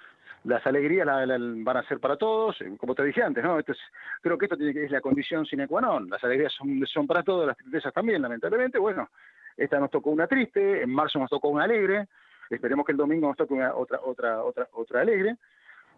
Las 0.45 0.67
alegrías 0.67 1.05
la- 1.07 1.27
la- 1.27 1.39
van 1.39 1.77
a 1.77 1.83
ser 1.89 1.99
para 2.01 2.17
todos, 2.17 2.59
eh, 2.63 2.73
como 2.79 2.95
te 2.95 3.05
dije 3.05 3.23
antes, 3.23 3.45
¿no? 3.45 3.59
Esto 3.59 3.73
es- 3.73 3.79
creo 4.23 4.39
que 4.39 4.47
esto 4.47 4.57
tiene 4.57 4.73
que 4.73 4.85
es 4.85 4.91
la 4.91 5.01
condición 5.03 5.45
sine 5.45 5.67
qua 5.69 5.83
non. 5.83 6.09
Las 6.09 6.23
alegrías 6.25 6.53
son, 6.55 6.87
son 6.87 7.07
para 7.07 7.23
todos, 7.23 7.47
las 7.47 7.57
tristezas 7.59 7.93
también, 7.93 8.23
lamentablemente. 8.23 8.79
Bueno, 8.79 9.11
esta 9.57 9.79
nos 9.79 9.91
tocó 9.91 10.11
una 10.11 10.27
triste, 10.27 10.83
en 10.83 10.91
marzo 10.91 11.19
nos 11.19 11.29
tocó 11.29 11.49
una 11.49 11.65
alegre, 11.65 12.07
esperemos 12.49 12.87
que 12.87 12.93
el 12.93 12.99
domingo 12.99 13.29
nos 13.29 13.37
toque 13.37 13.53
una, 13.53 13.75
otra, 13.75 14.01
otra, 14.03 14.43
otra, 14.43 14.69
otra 14.73 15.01
alegre. 15.03 15.37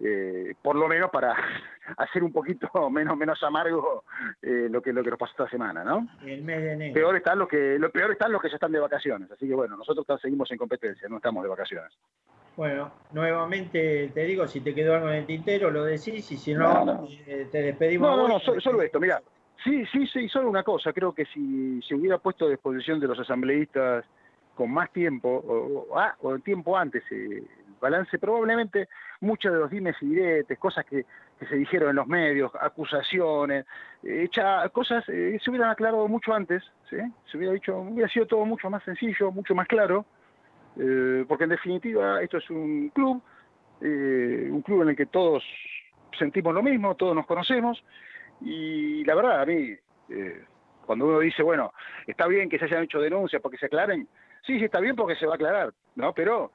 Eh, 0.05 0.55
por 0.61 0.77
lo 0.77 0.89
menos 0.89 1.11
para 1.11 1.35
hacer 1.97 2.23
un 2.24 2.33
poquito 2.33 2.69
menos 2.91 3.16
menos 3.16 3.43
amargo 3.43 4.05
eh, 4.43 4.66
lo 4.70 4.83
que 4.83 4.93
lo 4.93 5.03
que 5.03 5.11
nos 5.11 5.19
pasó 5.19 5.33
esta 5.33 5.49
semana, 5.49 5.85
¿no? 5.85 6.09
el 6.27 6.43
mes 6.43 6.61
de 6.62 6.73
enero. 6.73 6.95
Peor 6.95 7.16
están 7.16 7.39
los 7.39 7.49
que 7.49 7.79
lo 7.79 7.91
peor 7.91 8.11
están 8.12 8.33
los 8.33 8.43
que 8.43 8.49
ya 8.49 8.55
están 8.57 8.73
de 8.73 8.81
vacaciones, 8.81 9.31
así 9.31 9.47
que 9.49 9.55
bueno, 9.55 9.77
nosotros 9.77 10.05
seguimos 10.20 10.51
en 10.51 10.59
competencia, 10.59 11.09
no 11.09 11.16
estamos 11.16 11.43
de 11.43 11.49
vacaciones. 11.49 11.93
Bueno, 12.57 12.93
nuevamente 13.12 14.11
te 14.12 14.24
digo, 14.24 14.47
si 14.47 14.61
te 14.61 14.74
quedó 14.74 14.95
algo 14.95 15.09
en 15.09 15.15
el 15.16 15.27
tintero, 15.27 15.70
lo 15.70 15.85
decís, 15.85 16.31
y 16.33 16.37
si 16.37 16.53
no, 16.55 16.85
No, 16.85 16.85
no. 16.85 17.09
eh, 17.27 17.49
te 17.51 17.62
despedimos. 17.62 18.11
No, 18.11 18.16
no, 18.29 18.29
no, 18.29 18.61
solo, 18.61 18.83
esto, 18.83 19.01
mira. 19.01 19.23
Sí, 19.65 19.87
sí, 19.87 20.07
sí, 20.09 20.29
solo 20.29 20.51
una 20.51 20.62
cosa, 20.62 20.93
creo 20.93 21.15
que 21.15 21.24
si 21.27 21.81
se 21.83 21.95
hubiera 21.95 22.19
puesto 22.19 22.47
a 22.47 22.51
disposición 22.51 23.01
de 23.01 23.07
los 23.07 23.19
asambleístas 23.19 24.05
con 24.55 24.70
más 24.70 24.93
tiempo, 24.93 25.29
o, 25.31 25.87
o- 25.93 25.99
ah, 25.99 26.15
o 26.20 26.39
tiempo 26.41 26.77
antes, 26.77 27.03
eh, 27.11 27.43
balance, 27.83 28.19
probablemente 28.19 28.89
muchos 29.21 29.53
de 29.53 29.59
los 29.59 29.71
dimes 29.71 29.97
y 30.01 30.07
diretes, 30.07 30.59
cosas 30.59 30.87
que, 30.87 31.05
se 31.49 31.57
dijeron 31.57 31.91
en 31.91 31.97
los 31.97 32.07
medios, 32.07 32.53
acusaciones, 32.61 33.67
eh, 34.05 34.29
echa- 34.31 34.69
cosas, 34.71 35.05
eh, 35.09 35.39
se 35.43 35.51
hubieran 35.51 35.71
aclarado 35.71 36.07
mucho 36.07 36.33
antes, 36.33 36.63
¿sí? 36.89 36.97
Se 37.31 37.37
hubiera 37.37 37.53
dicho, 37.53 37.77
hubiera 37.79 38.09
sido 38.09 38.27
todo 38.27 38.45
mucho 38.47 38.71
más 38.71 38.85
sencillo, 38.85 39.33
mucho 39.33 39.53
más 39.55 39.67
claro, 39.67 40.07
eh, 40.79 41.25
porque 41.27 41.45
en 41.45 41.51
definitiva 41.51 42.23
esto 42.23 42.39
es 42.39 42.49
un 42.49 42.91
club, 42.91 43.21
eh, 43.81 44.49
un 44.53 44.63
club 44.63 44.83
en 44.83 44.91
el 44.91 44.97
que 44.97 45.07
todos 45.07 45.43
sentimos 46.17 46.55
lo 46.55 46.63
mismo, 46.63 46.95
todos 46.95 47.17
nos 47.17 47.27
conocemos, 47.27 47.83
y 48.41 49.03
la 49.05 49.17
verdad, 49.17 49.43
a 49.43 49.47
mí, 49.47 49.75
eh, 50.11 50.45
cuando 50.87 51.07
uno 51.07 51.19
dice, 51.19 51.43
bueno, 51.43 51.73
está 52.07 52.29
bien 52.29 52.49
que 52.49 52.59
se 52.61 52.67
hayan 52.67 52.85
hecho 52.85 53.01
denuncias 53.01 53.43
porque 53.43 53.59
se 53.59 53.67
aclaren, 53.67 54.07
sí, 54.47 54.59
sí 54.61 54.65
está 54.67 54.79
bien 54.79 54.95
porque 54.95 55.17
se 55.17 55.27
va 55.27 55.33
a 55.33 55.35
aclarar, 55.37 55.75
¿no? 55.97 56.13
Pero 56.13 56.53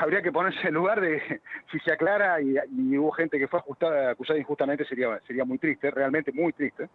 habría 0.00 0.22
que 0.22 0.32
ponerse 0.32 0.68
en 0.68 0.74
lugar 0.74 1.00
de 1.00 1.40
si 1.70 1.78
se 1.80 1.92
aclara 1.92 2.40
y, 2.40 2.56
y 2.76 2.98
hubo 2.98 3.10
gente 3.12 3.38
que 3.38 3.48
fue 3.48 3.58
ajustada, 3.60 4.10
acusada 4.10 4.38
injustamente, 4.38 4.84
sería, 4.84 5.18
sería 5.26 5.44
muy 5.44 5.58
triste, 5.58 5.90
realmente 5.90 6.32
muy 6.32 6.52
triste, 6.52 6.88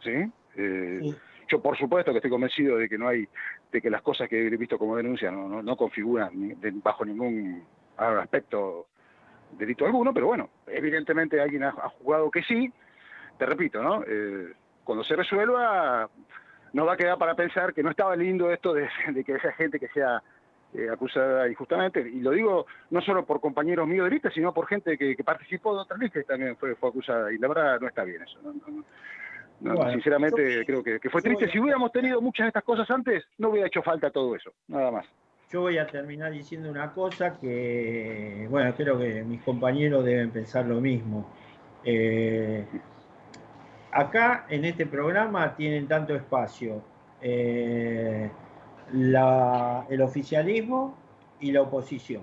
¿sí? 0.00 0.10
Eh, 0.56 1.00
Sí. 1.02 1.16
Yo, 1.50 1.62
por 1.62 1.78
supuesto, 1.78 2.10
que 2.12 2.18
estoy 2.18 2.30
convencido 2.30 2.76
de 2.76 2.90
que 2.90 2.98
no 2.98 3.08
hay, 3.08 3.26
de 3.72 3.80
que 3.80 3.88
las 3.88 4.02
cosas 4.02 4.28
que 4.28 4.46
he 4.48 4.56
visto 4.58 4.76
como 4.78 4.94
denuncia 4.94 5.30
no, 5.30 5.48
no, 5.48 5.62
no 5.62 5.76
configuran 5.78 6.28
ni- 6.38 6.52
de- 6.54 6.72
bajo 6.82 7.06
ningún 7.06 7.64
aspecto 7.96 8.86
delito 9.52 9.86
alguno, 9.86 10.12
pero 10.12 10.26
bueno, 10.26 10.50
evidentemente 10.66 11.40
alguien 11.40 11.64
ha, 11.64 11.68
ha 11.70 11.88
jugado 11.88 12.30
que 12.30 12.42
sí. 12.42 12.70
Te 13.38 13.46
repito, 13.46 13.82
¿no? 13.82 14.04
Eh, 14.06 14.52
cuando 14.84 15.02
se 15.04 15.16
resuelva, 15.16 16.10
nos 16.74 16.86
va 16.86 16.92
a 16.92 16.96
quedar 16.98 17.16
para 17.16 17.34
pensar 17.34 17.72
que 17.72 17.82
no 17.82 17.90
estaba 17.92 18.14
lindo 18.14 18.52
esto 18.52 18.74
de, 18.74 18.86
de 19.12 19.24
que 19.24 19.32
esa 19.32 19.52
gente 19.52 19.80
que 19.80 19.88
sea 19.88 20.22
eh, 20.74 20.88
acusada 20.92 21.48
injustamente, 21.48 22.00
y 22.00 22.20
lo 22.20 22.30
digo 22.32 22.66
no 22.90 23.00
solo 23.00 23.24
por 23.24 23.40
compañeros 23.40 23.88
míos 23.88 24.04
de 24.04 24.10
lista, 24.10 24.30
sino 24.30 24.52
por 24.52 24.66
gente 24.66 24.98
que, 24.98 25.16
que 25.16 25.24
participó 25.24 25.74
de 25.74 25.80
otras 25.80 25.98
listas 25.98 26.22
y 26.22 26.26
también 26.26 26.56
fue, 26.56 26.74
fue 26.74 26.90
acusada, 26.90 27.32
y 27.32 27.38
la 27.38 27.48
verdad 27.48 27.80
no 27.80 27.88
está 27.88 28.04
bien 28.04 28.22
eso. 28.22 28.38
No, 28.42 28.52
no, 28.52 28.60
no. 28.68 28.84
No, 29.60 29.74
Bueno, 29.74 29.90
sinceramente 29.90 30.58
yo- 30.58 30.64
creo 30.64 30.84
que, 30.84 31.00
que 31.00 31.10
fue 31.10 31.20
triste. 31.20 31.46
a- 31.46 31.50
Si 31.50 31.58
hubiéramos 31.58 31.90
tenido 31.90 32.20
muchas 32.20 32.44
de 32.44 32.48
estas 32.48 32.62
cosas 32.62 32.88
antes, 32.90 33.24
no 33.38 33.48
hubiera 33.48 33.66
hecho 33.66 33.82
falta 33.82 34.10
todo 34.10 34.36
eso, 34.36 34.52
nada 34.68 34.90
más. 34.92 35.06
Yo 35.50 35.62
voy 35.62 35.78
a 35.78 35.86
terminar 35.86 36.30
diciendo 36.30 36.70
una 36.70 36.92
cosa 36.92 37.38
que, 37.40 38.46
bueno, 38.50 38.72
creo 38.76 38.98
que 38.98 39.24
mis 39.24 39.42
compañeros 39.42 40.04
deben 40.04 40.30
pensar 40.30 40.66
lo 40.66 40.80
mismo. 40.80 41.28
Eh, 41.82 42.66
acá 43.92 44.46
en 44.48 44.64
este 44.64 44.86
programa 44.86 45.54
tienen 45.56 45.88
tanto 45.88 46.14
espacio 46.14 46.82
eh, 47.20 48.30
la- 48.92 49.86
el 49.88 50.00
oficialismo 50.02 50.94
y 51.40 51.52
la 51.52 51.62
oposición. 51.62 52.22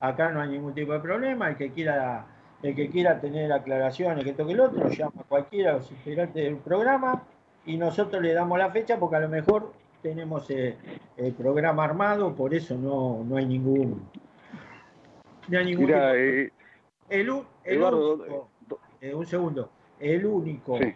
Acá 0.00 0.30
no 0.30 0.40
hay 0.40 0.48
ningún 0.50 0.74
tipo 0.74 0.92
de 0.92 1.00
problema, 1.00 1.48
el 1.48 1.56
que 1.56 1.70
quiera, 1.72 2.26
el 2.62 2.74
que 2.74 2.90
quiera 2.90 3.20
tener 3.20 3.52
aclaraciones, 3.52 4.24
que 4.24 4.32
toque 4.32 4.52
el 4.52 4.60
otro, 4.60 4.88
llama 4.88 5.12
a 5.20 5.24
cualquiera 5.24 5.72
de 5.72 5.78
los 5.78 5.90
integrantes 5.92 6.42
del 6.44 6.56
programa 6.56 7.22
y 7.66 7.76
nosotros 7.76 8.20
le 8.22 8.32
damos 8.34 8.58
la 8.58 8.70
fecha 8.70 8.98
porque 8.98 9.16
a 9.16 9.20
lo 9.20 9.28
mejor 9.28 9.72
tenemos 10.02 10.50
eh, 10.50 10.76
el 11.16 11.32
programa 11.32 11.84
armado, 11.84 12.34
por 12.34 12.52
eso 12.52 12.74
no, 12.76 13.22
no 13.24 13.36
hay 13.36 13.46
ningún, 13.46 14.02
no 15.48 15.58
hay 15.58 15.64
ningún 15.64 15.86
de- 15.86 16.42
eh, 16.46 16.52
el, 17.08 17.28
el 17.28 17.44
Eduardo, 17.76 18.14
único, 18.14 18.50
eh, 19.00 19.14
un 19.14 19.26
segundo, 19.26 19.70
el 20.00 20.26
único 20.26 20.78
sí. 20.78 20.94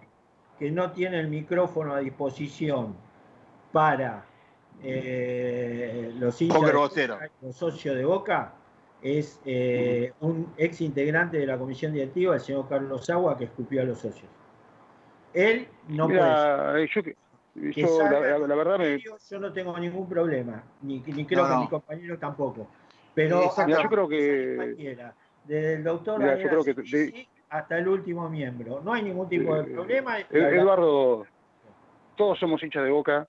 que 0.59 0.71
no 0.73 0.91
tiene 0.91 1.21
el 1.21 1.29
micrófono 1.29 1.95
a 1.95 2.01
disposición 2.01 2.97
para 3.71 4.25
eh, 4.83 6.13
los 6.19 6.41
hinchas 6.41 6.61
los 7.43 7.57
socios 7.57 7.97
de 7.97 8.05
Boca 8.05 8.53
es 9.03 9.41
eh, 9.45 10.13
un 10.21 10.53
ex 10.57 10.81
integrante 10.81 11.39
de 11.39 11.47
la 11.47 11.59
comisión 11.59 11.93
directiva, 11.93 12.35
el 12.35 12.41
señor 12.41 12.69
Carlos 12.69 13.09
Agua, 13.11 13.37
que 13.37 13.45
escupió 13.45 13.83
a 13.83 13.85
los 13.85 13.99
socios. 13.99 14.29
Él 15.33 15.69
no 15.89 16.07
puede. 16.07 16.21
Mira, 16.21 16.81
eh, 16.81 16.89
yo, 16.95 17.03
que- 17.03 17.17
Que 17.73 17.81
yo, 17.83 17.89
salga 17.89 18.21
la, 18.21 18.39
la- 18.39 18.47
la 18.49 18.55
verdad 18.55 18.79
me, 18.79 18.99
Yo 18.99 19.17
no 19.41 19.51
tengo 19.53 19.79
ningún 19.79 20.07
problema, 20.09 20.63
ni, 20.83 21.01
ni 21.07 21.25
creo 21.25 21.43
No, 21.43 21.49
que 21.49 21.55
no. 21.55 21.61
mis 21.61 21.71
compañeros 21.71 22.19
tampoco. 22.21 22.69
Pero. 23.15 23.51
Mira, 23.67 23.83
yo 23.83 23.89
creo 23.89 24.09
que- 24.09 24.97
desde 25.45 25.75
el 25.75 25.85
doctor 25.85 26.19
Mira, 26.19 26.33
Daniel 26.33 26.51
yo 26.51 26.63
creo 26.63 26.75
que 26.75 26.81
Asisi 26.83 27.29
hasta 27.49 27.79
el 27.79 27.89
último 27.89 28.29
miembro. 28.29 28.81
No 28.85 28.93
hay 28.93 29.03
ningún 29.05 29.29
tipo 29.29 29.55
de 29.55 29.65
problema. 29.65 30.19
Ed- 30.19 30.27
Eduardo, 30.33 31.25
todos 32.17 32.39
somos 32.39 32.63
hinchas 32.63 32.85
de 32.85 32.91
boca 32.91 33.27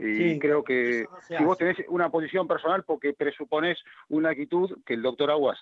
y 0.00 0.16
Sí, 0.16 0.38
creo 0.38 0.64
que 0.64 1.06
no 1.10 1.20
si 1.38 1.44
vos 1.44 1.58
tenés 1.58 1.76
una 1.88 2.10
posición 2.10 2.48
personal 2.48 2.84
porque 2.84 3.12
presuponés 3.12 3.78
una 4.08 4.30
actitud 4.30 4.78
que 4.84 4.94
el 4.94 5.02
doctor 5.02 5.30
Aguas 5.30 5.58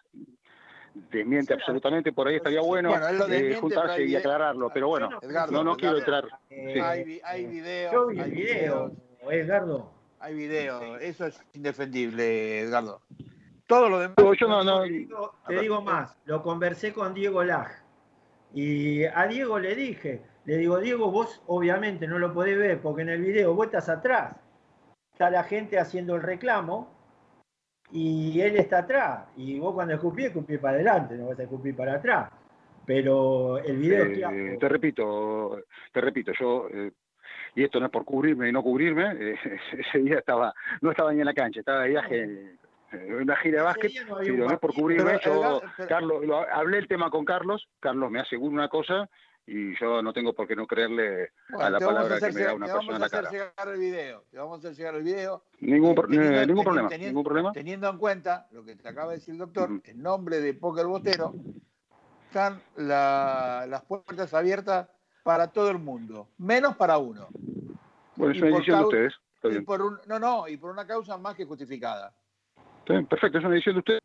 desmiente 1.11 1.55
Sí, 1.55 1.61
absolutamente, 1.61 2.13
por 2.13 2.29
ahí 2.29 2.37
estaría 2.37 2.61
bueno, 2.61 2.93
eh, 3.29 3.57
juntarse 3.61 4.05
y 4.05 4.17
aclararlo, 4.17 4.71
pero 4.73 4.89
bueno, 4.89 5.11
Edgardo, 5.23 5.53
no, 5.53 5.65
no 5.65 5.77
quiero 5.77 5.99
entrar. 5.99 6.25
Eh, 6.51 6.73
Sí. 6.75 6.81
Hay, 6.81 7.21
hay 7.25 7.47
videos. 7.47 8.19
Hay 8.19 8.31
video, 8.31 8.93
Edgardo. 9.31 9.93
Hay 10.21 10.35
videos. 10.35 11.01
Eso 11.01 11.27
es 11.27 11.41
indefendible, 11.53 12.61
Edgardo. 12.61 13.01
Todo 13.67 13.89
lo 13.89 13.99
demás. 14.01 14.17
No, 14.19 14.35
yo 14.35 14.49
no, 14.49 14.65
no, 14.65 14.83
Te 14.83 14.89
digo, 14.89 15.35
te 15.47 15.61
digo 15.61 15.83
más, 15.83 16.17
lo 16.25 16.43
conversé 16.43 16.93
con 16.93 17.15
Diego 17.15 17.45
Laj. 17.45 17.71
Y 18.55 19.05
a 19.05 19.27
Diego 19.27 19.59
le 19.59 19.75
dije, 19.75 20.23
le 20.49 20.57
digo, 20.57 20.79
Diego, 20.79 21.11
vos 21.11 21.43
obviamente 21.47 22.07
no 22.09 22.19
lo 22.19 22.33
podés 22.33 22.57
ver 22.57 22.81
porque 22.81 23.03
en 23.03 23.11
el 23.11 23.21
video 23.21 23.53
vos 23.55 23.67
estás 23.67 23.91
atrás. 23.91 24.35
Está 25.13 25.29
la 25.29 25.43
gente 25.45 25.79
haciendo 25.79 26.17
el 26.17 26.23
reclamo 26.23 26.89
y 27.91 28.41
él 28.41 28.57
está 28.57 28.79
atrás. 28.79 29.27
Y 29.37 29.59
vos 29.59 29.75
cuando 29.75 29.93
escupís, 29.93 30.27
escupís 30.29 30.59
para 30.59 30.77
adelante, 30.77 31.17
no 31.17 31.27
vas 31.29 31.39
a 31.39 31.43
escupir 31.43 31.77
para 31.77 31.97
atrás. 31.97 32.31
Pero 32.87 33.59
el 33.59 33.77
video 33.77 34.05
Eh, 34.07 34.13
claro. 34.15 34.59
te 34.59 34.69
repito, 34.71 35.59
te 35.93 36.01
repito, 36.01 36.33
yo 36.41 36.67
eh, 36.73 36.93
y 37.55 37.65
esto 37.65 37.79
no 37.79 37.85
es 37.85 37.93
por 37.93 38.07
cubrirme 38.07 38.49
y 38.49 38.53
no 38.53 38.63
cubrirme, 38.63 39.13
eh, 39.21 39.37
ese 39.73 39.99
día 39.99 40.19
estaba, 40.21 40.55
no 40.81 40.91
estaba 40.93 41.13
ni 41.13 41.21
en 41.21 41.27
la 41.27 41.35
cancha, 41.35 41.61
estaba 41.61 41.83
de 41.83 41.91
viaje 41.91 42.23
en 42.23 43.15
una 43.17 43.37
gira 43.37 43.59
de 43.59 43.65
básquet, 43.65 43.93
no 44.09 44.19
sí, 44.25 44.33
no 44.33 44.47
es 44.51 44.59
por 44.59 44.73
cubrirme, 44.73 45.19
Pero, 45.19 45.21
yo, 45.21 45.35
Edgar, 45.59 45.73
pero- 45.77 45.89
Carlos, 45.91 46.25
lo- 46.25 46.49
hablé 46.51 46.79
el 46.79 46.89
tema 46.89 47.11
con 47.11 47.27
Carlos, 47.27 47.69
Carlos 47.81 48.11
me 48.11 48.21
asegura 48.21 48.51
una 48.55 48.69
cosa 48.71 49.11
y 49.51 49.75
yo 49.81 50.03
no 50.03 50.13
tengo 50.13 50.35
por 50.35 50.47
qué 50.47 50.55
no 50.55 50.67
creerle 50.67 51.31
a 51.59 51.71
la 51.71 51.79
te 51.79 51.85
palabra 51.87 52.21
que 52.21 52.33
me 52.33 52.43
da 52.43 52.55
una 52.55 52.67
te 52.67 52.73
persona 52.73 52.83
en 52.83 52.87
vamos 52.89 52.95
a 52.95 52.99
la 52.99 53.07
hacer 53.07 53.25
cara. 53.25 53.31
llegar 53.31 53.75
el 53.75 53.81
video. 53.81 54.25
Te 54.31 54.39
vamos 54.39 54.55
a 54.57 54.59
hacer 54.59 54.77
llegar 54.77 54.95
el 54.97 55.03
video. 55.03 55.43
Ningún, 55.61 55.95
pro- 55.95 56.07
Teniendo- 56.09 56.41
eh, 56.43 56.47
ningún 56.47 56.65
problema, 56.65 56.89
teniendo- 56.89 57.09
ningún 57.11 57.25
problema. 57.25 57.53
Teniendo 57.53 57.89
en 57.89 57.99
cuenta 57.99 58.47
lo 58.53 58.63
que 58.65 58.77
te 58.77 58.89
acaba 58.89 59.13
de 59.13 59.19
decir 59.19 59.33
el 59.33 59.39
doctor, 59.39 59.71
Ujú. 59.73 59.81
en 59.85 60.03
nombre 60.03 60.41
de 60.41 60.53
Poker 60.55 60.87
Botero, 60.87 61.35
están 62.27 62.61
la- 62.77 63.65
las 63.69 63.83
puertas 63.85 64.35
abiertas 64.35 64.89
para 65.23 65.51
todo 65.51 65.71
el 65.71 65.79
mundo, 65.79 66.29
menos 66.39 66.77
para 66.77 66.99
uno. 66.99 67.29
Bueno, 68.17 68.35
es 68.35 68.43
una 68.43 68.51
decisión 68.51 68.79
de 68.81 68.85
ustedes. 68.85 69.15
Está 69.37 69.49
Y 69.49 69.51
bien. 69.53 69.65
por 69.65 69.81
un, 69.83 69.99
no, 70.07 70.19
no, 70.19 70.49
y 70.49 70.57
por 70.57 70.71
una 70.71 70.87
causa 70.87 71.17
más 71.17 71.35
que 71.37 71.45
justificada. 71.45 72.13
Perfecto, 72.85 73.39
es 73.39 73.45
una 73.45 73.51
decisión 73.55 73.77
de 73.77 73.79
ustedes. 73.81 74.01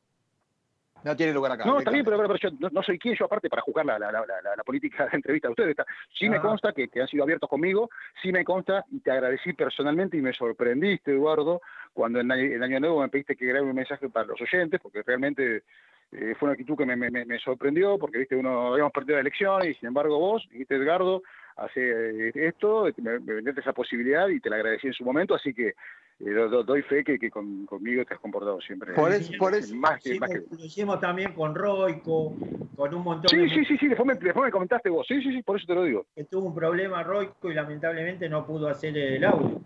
No 1.04 1.16
tiene 1.16 1.34
lugar 1.34 1.52
acá. 1.54 1.66
No, 1.66 1.80
está 1.80 1.92
bien, 1.92 2.06
pero, 2.06 2.18
pero- 2.18 2.30
pero 2.34 2.40
yo 2.52 2.58
no, 2.60 2.70
no 2.72 2.82
soy 2.84 2.98
quien 2.98 3.16
yo 3.16 3.26
aparte 3.26 3.50
para 3.50 3.62
juzgar 3.62 3.86
la, 3.86 4.00
la, 4.00 4.12
la, 4.12 4.26
la- 4.26 4.64
política 4.64 5.06
de 5.08 5.18
entrevista 5.18 5.48
de 5.48 5.52
ustedes. 5.52 5.70
Está- 5.72 5.86
sí 6.18 6.30
me 6.30 6.38
Ah. 6.38 6.42
consta 6.42 6.72
que, 6.74 6.88
que 6.88 7.02
han 7.02 7.08
sido 7.08 7.24
abiertos 7.24 7.50
conmigo, 7.50 7.90
sí 8.22 8.32
me 8.32 8.44
consta 8.46 8.86
y 8.92 9.00
te 9.00 9.12
agradecí 9.12 9.54
personalmente 9.54 10.18
y 10.18 10.22
me 10.22 10.34
sorprendiste, 10.34 11.12
Eduardo, 11.12 11.62
cuando 11.94 12.20
en 12.22 12.32
el 12.32 12.64
Año 12.64 12.80
Nuevo 12.80 13.02
me 13.02 13.10
pediste 13.10 13.36
que 13.36 13.46
grabe 13.46 13.66
un 13.68 13.76
mensaje 13.76 14.10
para 14.10 14.28
los 14.28 14.40
oyentes, 14.42 14.80
porque 14.82 15.04
realmente 15.04 15.64
eh, 16.12 16.36
fue 16.40 16.48
una 16.48 16.54
actitud 16.54 16.78
que 16.78 16.86
me, 16.86 16.96
me- 16.96 17.10
me- 17.26 17.40
sorprendió, 17.40 17.98
porque 17.98 18.20
viste 18.20 18.36
uno 18.36 18.72
habíamos 18.74 18.94
perdido 18.94 19.16
la 19.16 19.22
elección 19.22 19.66
y 19.68 19.74
sin 19.74 19.88
embargo 19.88 20.20
vos, 20.20 20.48
dijiste 20.52 20.76
Edgardo, 20.76 21.24
hace 21.58 22.28
eh, 22.30 22.32
esto, 22.36 22.88
me, 22.98 23.20
me 23.20 23.34
vendiste 23.34 23.62
esa 23.62 23.74
posibilidad 23.74 24.28
y 24.30 24.40
te 24.40 24.50
la 24.50 24.58
agradecí 24.58 24.88
en 24.88 24.94
su 24.94 25.04
momento, 25.04 25.34
así 25.36 25.54
que 25.54 25.74
eh, 26.19 26.30
do- 26.30 26.49
do- 26.49 26.64
doy 26.64 26.81
fe 26.84 27.03
que, 27.03 27.18
que 27.19 27.30
con- 27.30 27.65
conmigo 27.65 28.06
te 28.06 28.14
has 28.14 28.19
comportado 28.19 28.60
siempre. 28.61 28.94
Por 28.94 29.11
eso- 29.11 29.34
por 29.38 29.53
eso- 29.53 29.76
más 29.76 30.03
Lo 30.06 30.11
que, 30.14 30.19
más 30.19 30.30
que 30.30 30.38
hicimos, 30.38 30.60
lo 30.60 30.65
hicimos 30.65 30.99
también 30.99 31.34
con 31.34 31.56
Roico, 31.56 32.35
con 32.76 32.94
un 32.94 33.03
montón 33.03 33.30
Sí, 33.30 33.38
de 33.38 33.49
sí, 33.49 33.65
sí, 33.65 33.77
sí, 33.77 33.88
después 33.88 34.07
me, 34.07 34.14
después 34.15 34.45
me 34.45 34.52
comentaste 34.52 34.90
vos. 34.90 35.06
Sí, 35.07 35.22
sí, 35.22 35.31
sí, 35.34 35.41
por 35.44 35.57
eso 35.57 35.65
te 35.68 35.76
lo 35.76 35.84
digo. 35.84 36.06
que 36.15 36.23
tuvo 36.26 36.48
un 36.48 36.56
problema 36.56 37.03
Roico 37.03 37.49
y 37.52 37.53
lamentablemente 37.53 38.30
no 38.30 38.45
pudo 38.45 38.68
hacer 38.68 38.98
el 38.98 39.23
audio. 39.23 39.61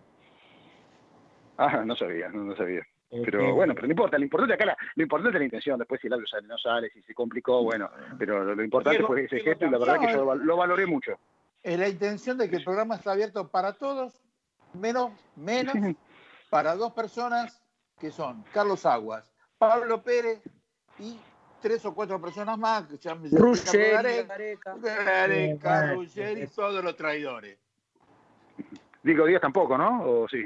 Ah, 1.57 1.84
no 1.86 1.95
sabía, 1.95 2.30
no, 2.30 2.44
no 2.44 2.56
sabía. 2.56 2.82
Pero 3.10 3.40
Este, 3.40 3.52
bueno, 3.53 3.74
pero 3.74 3.88
no 3.88 3.91
importa, 3.94 4.18
lo 4.18 4.24
importante 4.26 4.53
acá, 4.53 4.65
la- 4.65 4.78
lo 4.95 5.03
importante 5.03 5.38
es 5.38 5.40
la 5.40 5.45
intención, 5.45 5.80
después 5.80 6.02
si 6.02 6.07
el 6.07 6.14
audio 6.14 6.28
sale, 6.28 6.45
no 6.48 6.57
sale, 6.57 6.90
si 6.90 7.02
se 7.03 7.14
complicó, 7.14 7.64
bueno, 7.64 7.90
pero 8.19 8.44
lo, 8.44 8.53
lo 8.53 8.64
importante 8.64 8.98
Diego, 8.98 9.07
fue 9.07 9.24
ese 9.24 9.36
Diego 9.38 9.49
gesto 9.52 9.65
y 9.65 9.69
la 9.69 9.78
verdad 9.78 9.99
que 9.99 10.11
yo 10.11 10.18
lo, 10.18 10.26
val- 10.26 10.40
lo 10.44 10.57
valoré 10.57 10.86
mucho. 10.86 11.14
Es 11.64 11.80
la 11.80 11.88
intención 11.88 12.38
de 12.38 12.49
que 12.49 12.57
el 12.57 12.64
programa 12.65 12.95
está 12.95 13.14
abierto 13.14 13.48
para 13.48 13.74
todos, 13.74 14.14
menos, 14.74 15.11
menos. 15.38 15.74
Para 16.49 16.76
dos 16.76 16.94
personas 16.94 17.61
que 17.99 18.11
son 18.11 18.44
Carlos 18.53 18.86
Aguas, 18.86 19.32
Pablo 19.57 20.02
Pérez 20.02 20.41
y 20.99 21.19
tres 21.61 21.84
o 21.86 21.94
cuatro 21.94 22.22
personas 22.22 22.57
más 22.57 22.86
que 22.88 22.98
se 22.98 23.10
llaman 23.10 23.30
Gareca, 23.30 24.76
es- 26.15 26.56
todos 26.56 26.84
los 26.84 26.95
traidores. 26.95 27.57
Digo 29.03 29.26
Díaz 29.26 29.41
tampoco, 29.41 29.78
¿no? 29.78 30.03
¿O 30.03 30.28
sí? 30.28 30.44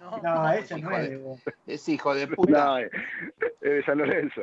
No, 0.00 0.16
No, 0.22 0.52
ese 0.52 0.78
no 0.78 0.96
es 0.96 1.10
de. 1.10 1.36
Es 1.66 1.88
hijo 1.88 2.14
de 2.14 2.28
puta. 2.28 2.50
No, 2.64 2.78
eh, 2.78 2.90
eh, 3.60 3.68
de 3.68 3.84
San 3.84 3.98
Lorenzo. 3.98 4.42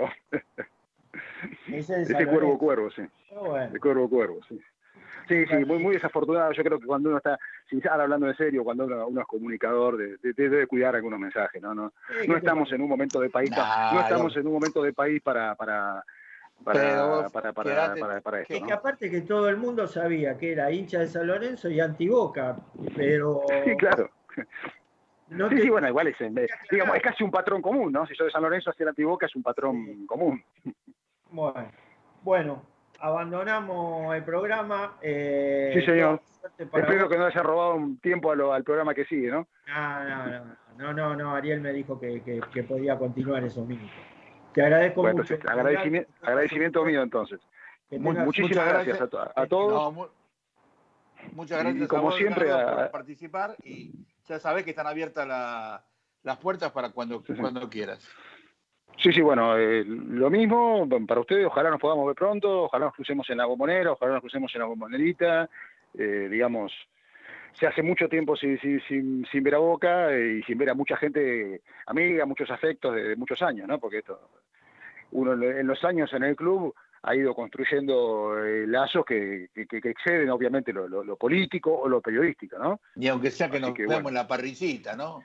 Ese 1.67 1.77
es 1.77 1.87
de 1.87 2.01
Ese 2.03 2.13
San 2.13 2.25
cuervo 2.25 2.39
Lorenzo. 2.41 2.57
cuervo, 2.59 2.91
sí. 2.91 3.01
Bueno, 3.31 3.71
De 3.73 3.79
cuervo 3.79 4.09
cuervo, 4.09 4.39
sí. 4.47 4.59
Sí, 5.27 5.43
sí, 5.47 5.55
muy, 5.65 5.79
muy 5.79 5.95
desafortunado. 5.95 6.51
Yo 6.51 6.63
creo 6.63 6.79
que 6.79 6.85
cuando 6.85 7.09
uno 7.09 7.17
está, 7.17 7.37
sin 7.67 7.79
estar 7.79 7.99
hablando 7.99 8.27
en 8.27 8.35
serio, 8.37 8.63
cuando 8.63 8.85
uno, 8.85 9.07
uno 9.07 9.21
es 9.21 9.27
comunicador, 9.27 9.97
de- 9.97 10.17
de- 10.17 10.33
debe 10.33 10.67
cuidar 10.67 10.95
algunos 10.95 11.19
mensajes, 11.19 11.59
¿no? 11.61 11.73
No, 11.73 11.91
¿qué 12.07 12.27
no 12.27 12.37
estamos 12.37 12.71
en 12.71 12.81
un 12.81 12.89
momento 12.89 13.19
de 13.19 13.29
país, 13.31 13.51
Nah, 13.51 13.91
no 13.91 14.01
estamos 14.01 14.37
en 14.37 14.45
un 14.45 14.53
momento 14.53 14.83
de 14.83 14.93
país 14.93 15.21
para, 15.23 15.55
para, 15.55 16.03
para, 16.63 17.29
para, 17.31 17.53
para, 17.53 17.71
quedate- 17.75 17.99
para, 17.99 18.21
para 18.21 18.41
esto, 18.41 18.53
Es 18.53 18.59
¿no? 18.61 18.67
que 18.67 18.73
aparte 18.73 19.09
que 19.09 19.21
todo 19.21 19.49
el 19.49 19.57
mundo 19.57 19.87
sabía 19.87 20.37
que 20.37 20.51
era 20.51 20.71
hincha 20.71 20.99
de 20.99 21.07
San 21.07 21.25
Lorenzo 21.25 21.69
y 21.69 21.79
antiboca, 21.79 22.57
pero 22.95 23.41
Sí, 23.65 23.75
claro. 23.77 24.11
no 25.29 25.49
Sí, 25.49 25.55
te- 25.55 25.61
sí, 25.63 25.69
bueno, 25.69 25.87
igual 25.87 26.07
es, 26.07 26.17
digamos, 26.69 26.95
es 26.97 27.01
casi 27.01 27.23
un 27.23 27.31
patrón 27.31 27.63
común, 27.63 27.91
¿no? 27.91 28.05
Si 28.05 28.13
soy 28.13 28.27
de 28.27 28.31
San 28.31 28.43
Lorenzo, 28.43 28.69
hacer 28.69 28.87
antiboca 28.87 29.25
es 29.25 29.35
un 29.35 29.41
patrón 29.43 30.05
común. 30.05 30.43
Bueno, 31.31 31.71
bueno, 32.21 32.65
abandonamos 33.05 34.15
el 34.15 34.23
programa. 34.23 34.97
eh, 35.01 35.71
Sí, 35.75 35.81
señor. 35.85 36.21
Espero 36.57 37.01
vos. 37.01 37.09
que 37.09 37.17
no 37.17 37.25
haya 37.25 37.43
robado 37.43 37.75
un 37.75 37.97
tiempo 37.99 38.31
a 38.31 38.35
lo- 38.35 38.53
al 38.53 38.63
programa 38.63 38.93
que 38.93 39.05
sigue, 39.05 39.29
¿no? 39.29 39.47
No, 39.67 40.03
no, 40.03 40.25
no, 40.25 40.55
no, 40.77 40.93
no, 40.93 41.15
no, 41.15 41.35
Ariel 41.35 41.61
me 41.61 41.71
dijo 41.73 41.99
que, 41.99 42.21
que- 42.23 42.41
que 42.53 42.63
podía 42.63 42.97
continuar 42.97 43.43
esos 43.43 43.67
minutos. 43.67 43.91
Te 44.53 44.61
agradezco 44.63 45.01
Bueno, 45.01 45.17
mucho. 45.17 45.33
entonces, 45.33 45.51
agradecimiento, 45.51 46.11
agradecimiento 46.21 46.85
mío 46.85 47.01
entonces. 47.01 47.39
Tengas- 47.89 48.25
muchísimas 48.25 48.65
gracias, 48.65 48.97
gracias. 48.97 49.01
a, 49.01 49.07
to- 49.07 49.31
a 49.39 49.47
todos. 49.47 49.73
No, 49.73 49.91
mu- 49.91 50.07
muchas 51.33 51.59
Y 51.59 51.63
gracias 51.63 51.87
como 51.89 52.01
a 52.01 52.05
vos, 52.05 52.15
siempre, 52.15 52.51
a- 52.51 52.75
por 52.75 52.91
participar 52.91 53.55
y 53.63 53.91
ya 54.27 54.39
sabés 54.39 54.63
que 54.63 54.69
están 54.71 54.87
abiertas 54.87 55.27
la- 55.27 55.83
las 56.23 56.37
puertas 56.37 56.71
para 56.71 56.89
cuando, 56.89 57.19
Sí, 57.21 57.33
sí. 57.35 57.39
cuando 57.41 57.69
quieras. 57.69 58.07
Sí, 58.97 59.11
sí, 59.11 59.21
bueno, 59.21 59.57
eh, 59.57 59.83
lo 59.85 60.29
mismo 60.29 60.87
para 61.05 61.19
ustedes, 61.21 61.45
ojalá 61.45 61.69
nos 61.69 61.79
podamos 61.81 62.07
ver 62.07 62.15
pronto, 62.15 62.63
ojalá 62.63 62.85
nos 62.85 62.95
crucemos 62.95 63.29
en 63.29 63.37
la 63.37 63.45
bombonera, 63.45 63.91
ojalá 63.91 64.13
nos 64.13 64.21
crucemos 64.21 64.53
en 64.55 64.59
la 64.61 64.65
bombonerita, 64.67 65.49
eh, 65.97 66.27
digamos, 66.31 66.71
se 67.53 67.67
hace 67.67 67.81
mucho 67.83 68.07
tiempo 68.09 68.35
sin, 68.35 68.59
sin, 68.87 69.25
sin, 69.29 69.43
ver 69.43 69.55
a 69.55 69.59
Boca 69.59 70.13
eh, 70.13 70.37
y 70.39 70.43
sin 70.43 70.57
ver 70.57 70.69
a 70.69 70.73
mucha 70.73 70.97
gente 70.97 71.61
amiga, 71.87 72.25
muchos 72.25 72.49
afectos 72.49 72.95
de, 72.95 73.03
de 73.09 73.15
muchos 73.15 73.41
años, 73.41 73.67
¿no? 73.67 73.79
Porque 73.79 73.99
esto, 73.99 74.19
uno 75.11 75.33
en 75.33 75.67
los 75.67 75.83
años 75.83 76.11
en 76.13 76.23
el 76.23 76.35
club 76.35 76.73
ha 77.03 77.15
ido 77.15 77.35
construyendo 77.35 78.43
eh, 78.43 78.65
lazos 78.65 79.05
que, 79.05 79.49
que, 79.53 79.67
que 79.67 79.89
exceden 79.89 80.29
obviamente 80.31 80.73
lo, 80.73 80.87
lo- 80.87 81.03
lo 81.03 81.15
político 81.17 81.71
o 81.73 81.87
lo 81.87 82.01
periodístico, 82.01 82.57
¿no? 82.57 82.79
Y 82.95 83.07
aunque 83.07 83.29
sea 83.29 83.49
que 83.49 83.57
Así 83.57 83.65
nos 83.67 83.73
que, 83.75 83.83
vemos 83.83 83.95
bueno. 84.03 84.09
en 84.09 84.15
la 84.15 84.27
parricita, 84.27 84.95
¿no? 84.95 85.23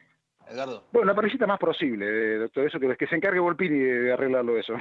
Edgardo. 0.50 0.84
Bueno, 0.92 1.06
la 1.06 1.14
parrillita 1.14 1.46
más 1.46 1.58
posible, 1.58 2.06
eh, 2.06 2.38
doctor, 2.38 2.66
eso 2.66 2.80
que, 2.80 2.96
que 2.96 3.06
se 3.06 3.14
encargue 3.16 3.38
Volpini 3.40 3.78
de, 3.78 4.00
de 4.00 4.12
arreglarlo 4.12 4.58
eso. 4.58 4.74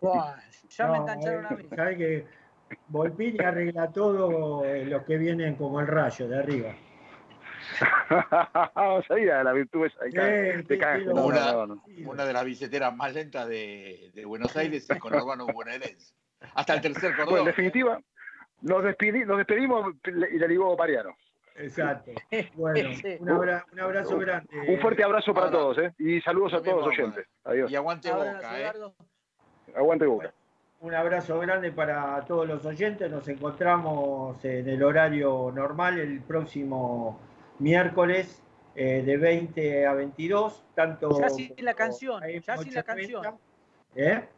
Buah, 0.00 0.36
ya 0.68 0.86
me 0.86 0.96
No, 0.98 1.02
engancharon 1.02 1.44
eh, 1.44 1.48
a 1.50 1.56
mí. 1.56 1.68
sabés 1.74 1.98
que 1.98 2.26
Volpini 2.86 3.38
arregla 3.44 3.90
todo 3.90 4.64
eh, 4.64 4.84
los 4.86 5.02
que 5.04 5.18
vienen 5.18 5.56
como 5.56 5.80
el 5.80 5.86
rayo 5.88 6.28
de 6.28 6.38
arriba. 6.38 6.74
Sabía 9.08 9.42
la 9.44 9.52
virtud 9.52 9.86
esa 9.86 10.04
de, 10.04 10.12
ca- 10.12 10.26
Sí, 10.26 10.32
de 10.32 10.62
sí, 10.68 10.78
canje. 10.78 11.04
sí, 11.04 11.10
No, 11.14 11.24
una- 11.26 12.24
de 12.24 12.32
las 12.32 12.44
billeteras 12.44 12.96
más 12.96 13.12
lentas 13.14 13.48
de, 13.48 14.10
de 14.14 14.24
Buenos 14.24 14.56
Aires 14.56 14.88
y 14.90 14.98
con 14.98 15.14
urbano 15.14 15.46
bonaerense. 15.46 16.14
Hasta 16.54 16.74
el 16.74 16.80
tercer 16.80 17.12
Bueno, 17.14 17.26
cordón. 17.26 17.38
en 17.40 17.44
definitiva, 17.46 18.00
nos 18.62 18.82
despedimos 18.84 19.94
y 20.06 20.38
le 20.38 20.48
digo 20.48 20.76
Mariano. 20.76 21.16
Exacto. 21.60 22.12
Bueno, 22.54 22.90
Sí. 22.94 23.16
un, 23.20 23.28
abra- 23.30 23.64
un 23.72 23.80
abrazo 23.80 24.18
grande. 24.18 24.48
Un 24.68 24.80
fuerte 24.80 25.02
abrazo 25.04 25.32
para 25.34 25.46
ahora, 25.46 25.58
todos, 25.58 25.78
¿eh? 25.78 25.94
Y 25.98 26.20
saludos 26.20 26.54
a 26.54 26.62
todos 26.62 26.78
los 26.78 26.86
oyentes. 26.88 27.26
Adiós. 27.44 27.70
Y 27.70 27.76
aguante 27.76 28.10
boca, 28.12 28.60
¿eh? 28.60 28.72
Aguante 29.76 30.06
boca. 30.06 30.32
Un 30.80 30.94
abrazo 30.94 31.38
grande 31.38 31.72
para 31.72 32.24
todos 32.24 32.48
los 32.48 32.64
oyentes. 32.64 33.10
Nos 33.10 33.28
encontramos 33.28 34.42
en 34.44 34.66
el 34.68 34.82
horario 34.82 35.52
normal 35.54 35.98
el 35.98 36.22
próximo 36.22 37.20
miércoles 37.58 38.42
eh, 38.74 39.02
de 39.02 39.16
20 39.18 39.86
a 39.86 39.92
22. 39.92 40.64
Tanto 40.74 41.20
Ya 41.20 41.28
sin 41.28 41.54
la 41.58 41.74
canción, 41.74 42.22
AM 42.24 42.40
ya 42.40 42.56
sin 42.56 42.72
la 42.74 42.80
890. 42.80 42.84
canción. 42.84 43.38
¿Eh? 43.94 44.28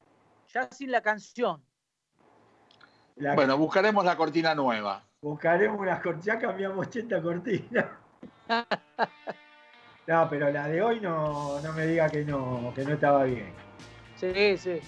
Ya 0.48 0.68
sin 0.72 0.90
la 0.90 1.00
canción. 1.00 1.62
La- 3.16 3.34
Bueno, 3.34 3.56
buscaremos 3.56 4.04
la 4.04 4.16
cortina 4.16 4.54
nueva. 4.54 5.04
Buscaremos 5.22 5.80
unas 5.80 6.00
cortinas. 6.00 6.24
Ya 6.26 6.38
cambiamos 6.38 6.86
80 6.88 7.22
cortinas. 7.22 7.86
No, 10.06 10.28
pero 10.28 10.50
la 10.50 10.66
de 10.66 10.82
hoy 10.82 10.98
no, 11.00 11.60
no 11.60 11.72
me 11.74 11.86
diga 11.86 12.10
que 12.10 12.24
no, 12.24 12.72
que 12.74 12.84
no 12.84 12.94
estaba 12.94 13.22
bien. 13.22 13.52
Sí, 14.16 14.58
sí. 14.58 14.80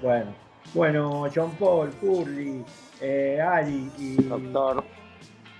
Bueno, 0.00 0.34
bueno, 0.72 1.28
John 1.32 1.50
Paul, 1.56 1.90
Curly, 2.00 2.64
eh, 3.00 3.40
Ali 3.40 3.92
y, 3.98 4.16
Doctor. 4.22 4.84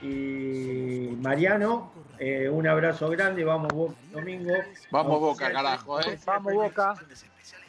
y 0.01 1.15
Mariano, 1.21 1.93
eh, 2.19 2.49
un 2.49 2.67
abrazo 2.67 3.11
grande, 3.11 3.45
vamos 3.45 3.71
Boca 3.75 3.95
domingo. 4.11 4.55
Vamos 4.91 5.21
Boca, 5.21 5.53
carajo, 5.53 6.01
¿eh? 6.01 6.19
Vamos, 6.25 6.55
Boca. 6.55 6.95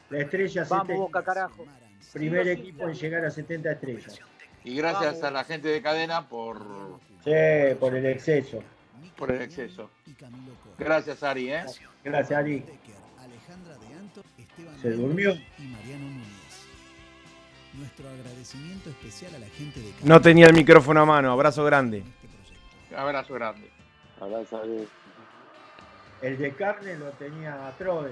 La 0.10 0.20
estrella 0.20 0.66
Vamos, 0.70 0.88
70, 0.88 1.02
Boca, 1.04 1.24
carajo. 1.24 1.66
primer 2.14 2.48
equipo 2.48 2.88
en 2.88 2.94
llegar 2.94 3.26
a 3.26 3.30
70 3.30 3.72
estrellas. 3.72 4.20
Y 4.64 4.76
gracias 4.76 5.16
Vamos. 5.16 5.24
a 5.24 5.32
la 5.32 5.44
gente 5.44 5.68
de 5.68 5.82
cadena 5.82 6.28
por, 6.28 6.60
Sí, 7.24 7.32
por 7.80 7.96
el 7.96 8.06
exceso. 8.06 8.64
por 9.18 9.32
el 9.32 9.42
exceso. 9.42 9.90
Gracias, 10.78 11.22
Ari, 11.24 11.52
¿eh? 11.52 11.66
Gracias, 12.04 12.40
Ari. 12.40 12.64
Alejandra 13.20 13.78
de 13.78 13.96
Anto, 13.96 14.24
Esteban 14.38 14.80
¿Se 14.82 14.92
durmió? 14.92 15.34
y 15.34 15.64
Mariano 15.64 16.06
Núñez. 16.06 16.68
Nuestro 17.74 18.08
agradecimiento 18.10 18.90
especial 18.90 19.36
a 19.36 19.40
la 19.40 19.48
gente 19.48 19.80
de 19.80 19.92
No 20.04 20.22
tenía 20.22 20.48
el 20.48 20.54
micrófono 20.54 21.02
a 21.02 21.06
mano. 21.06 21.32
Abrazo 21.32 21.64
grande. 21.66 22.04
Abrazo 22.96 23.34
grande. 23.34 23.70
Ahora 24.20 24.46
sabés. 24.46 24.88
El 26.22 26.38
de 26.38 26.52
carne 26.54 26.96
lo 26.98 27.10
tenía 27.12 27.74
Trode. 27.78 28.12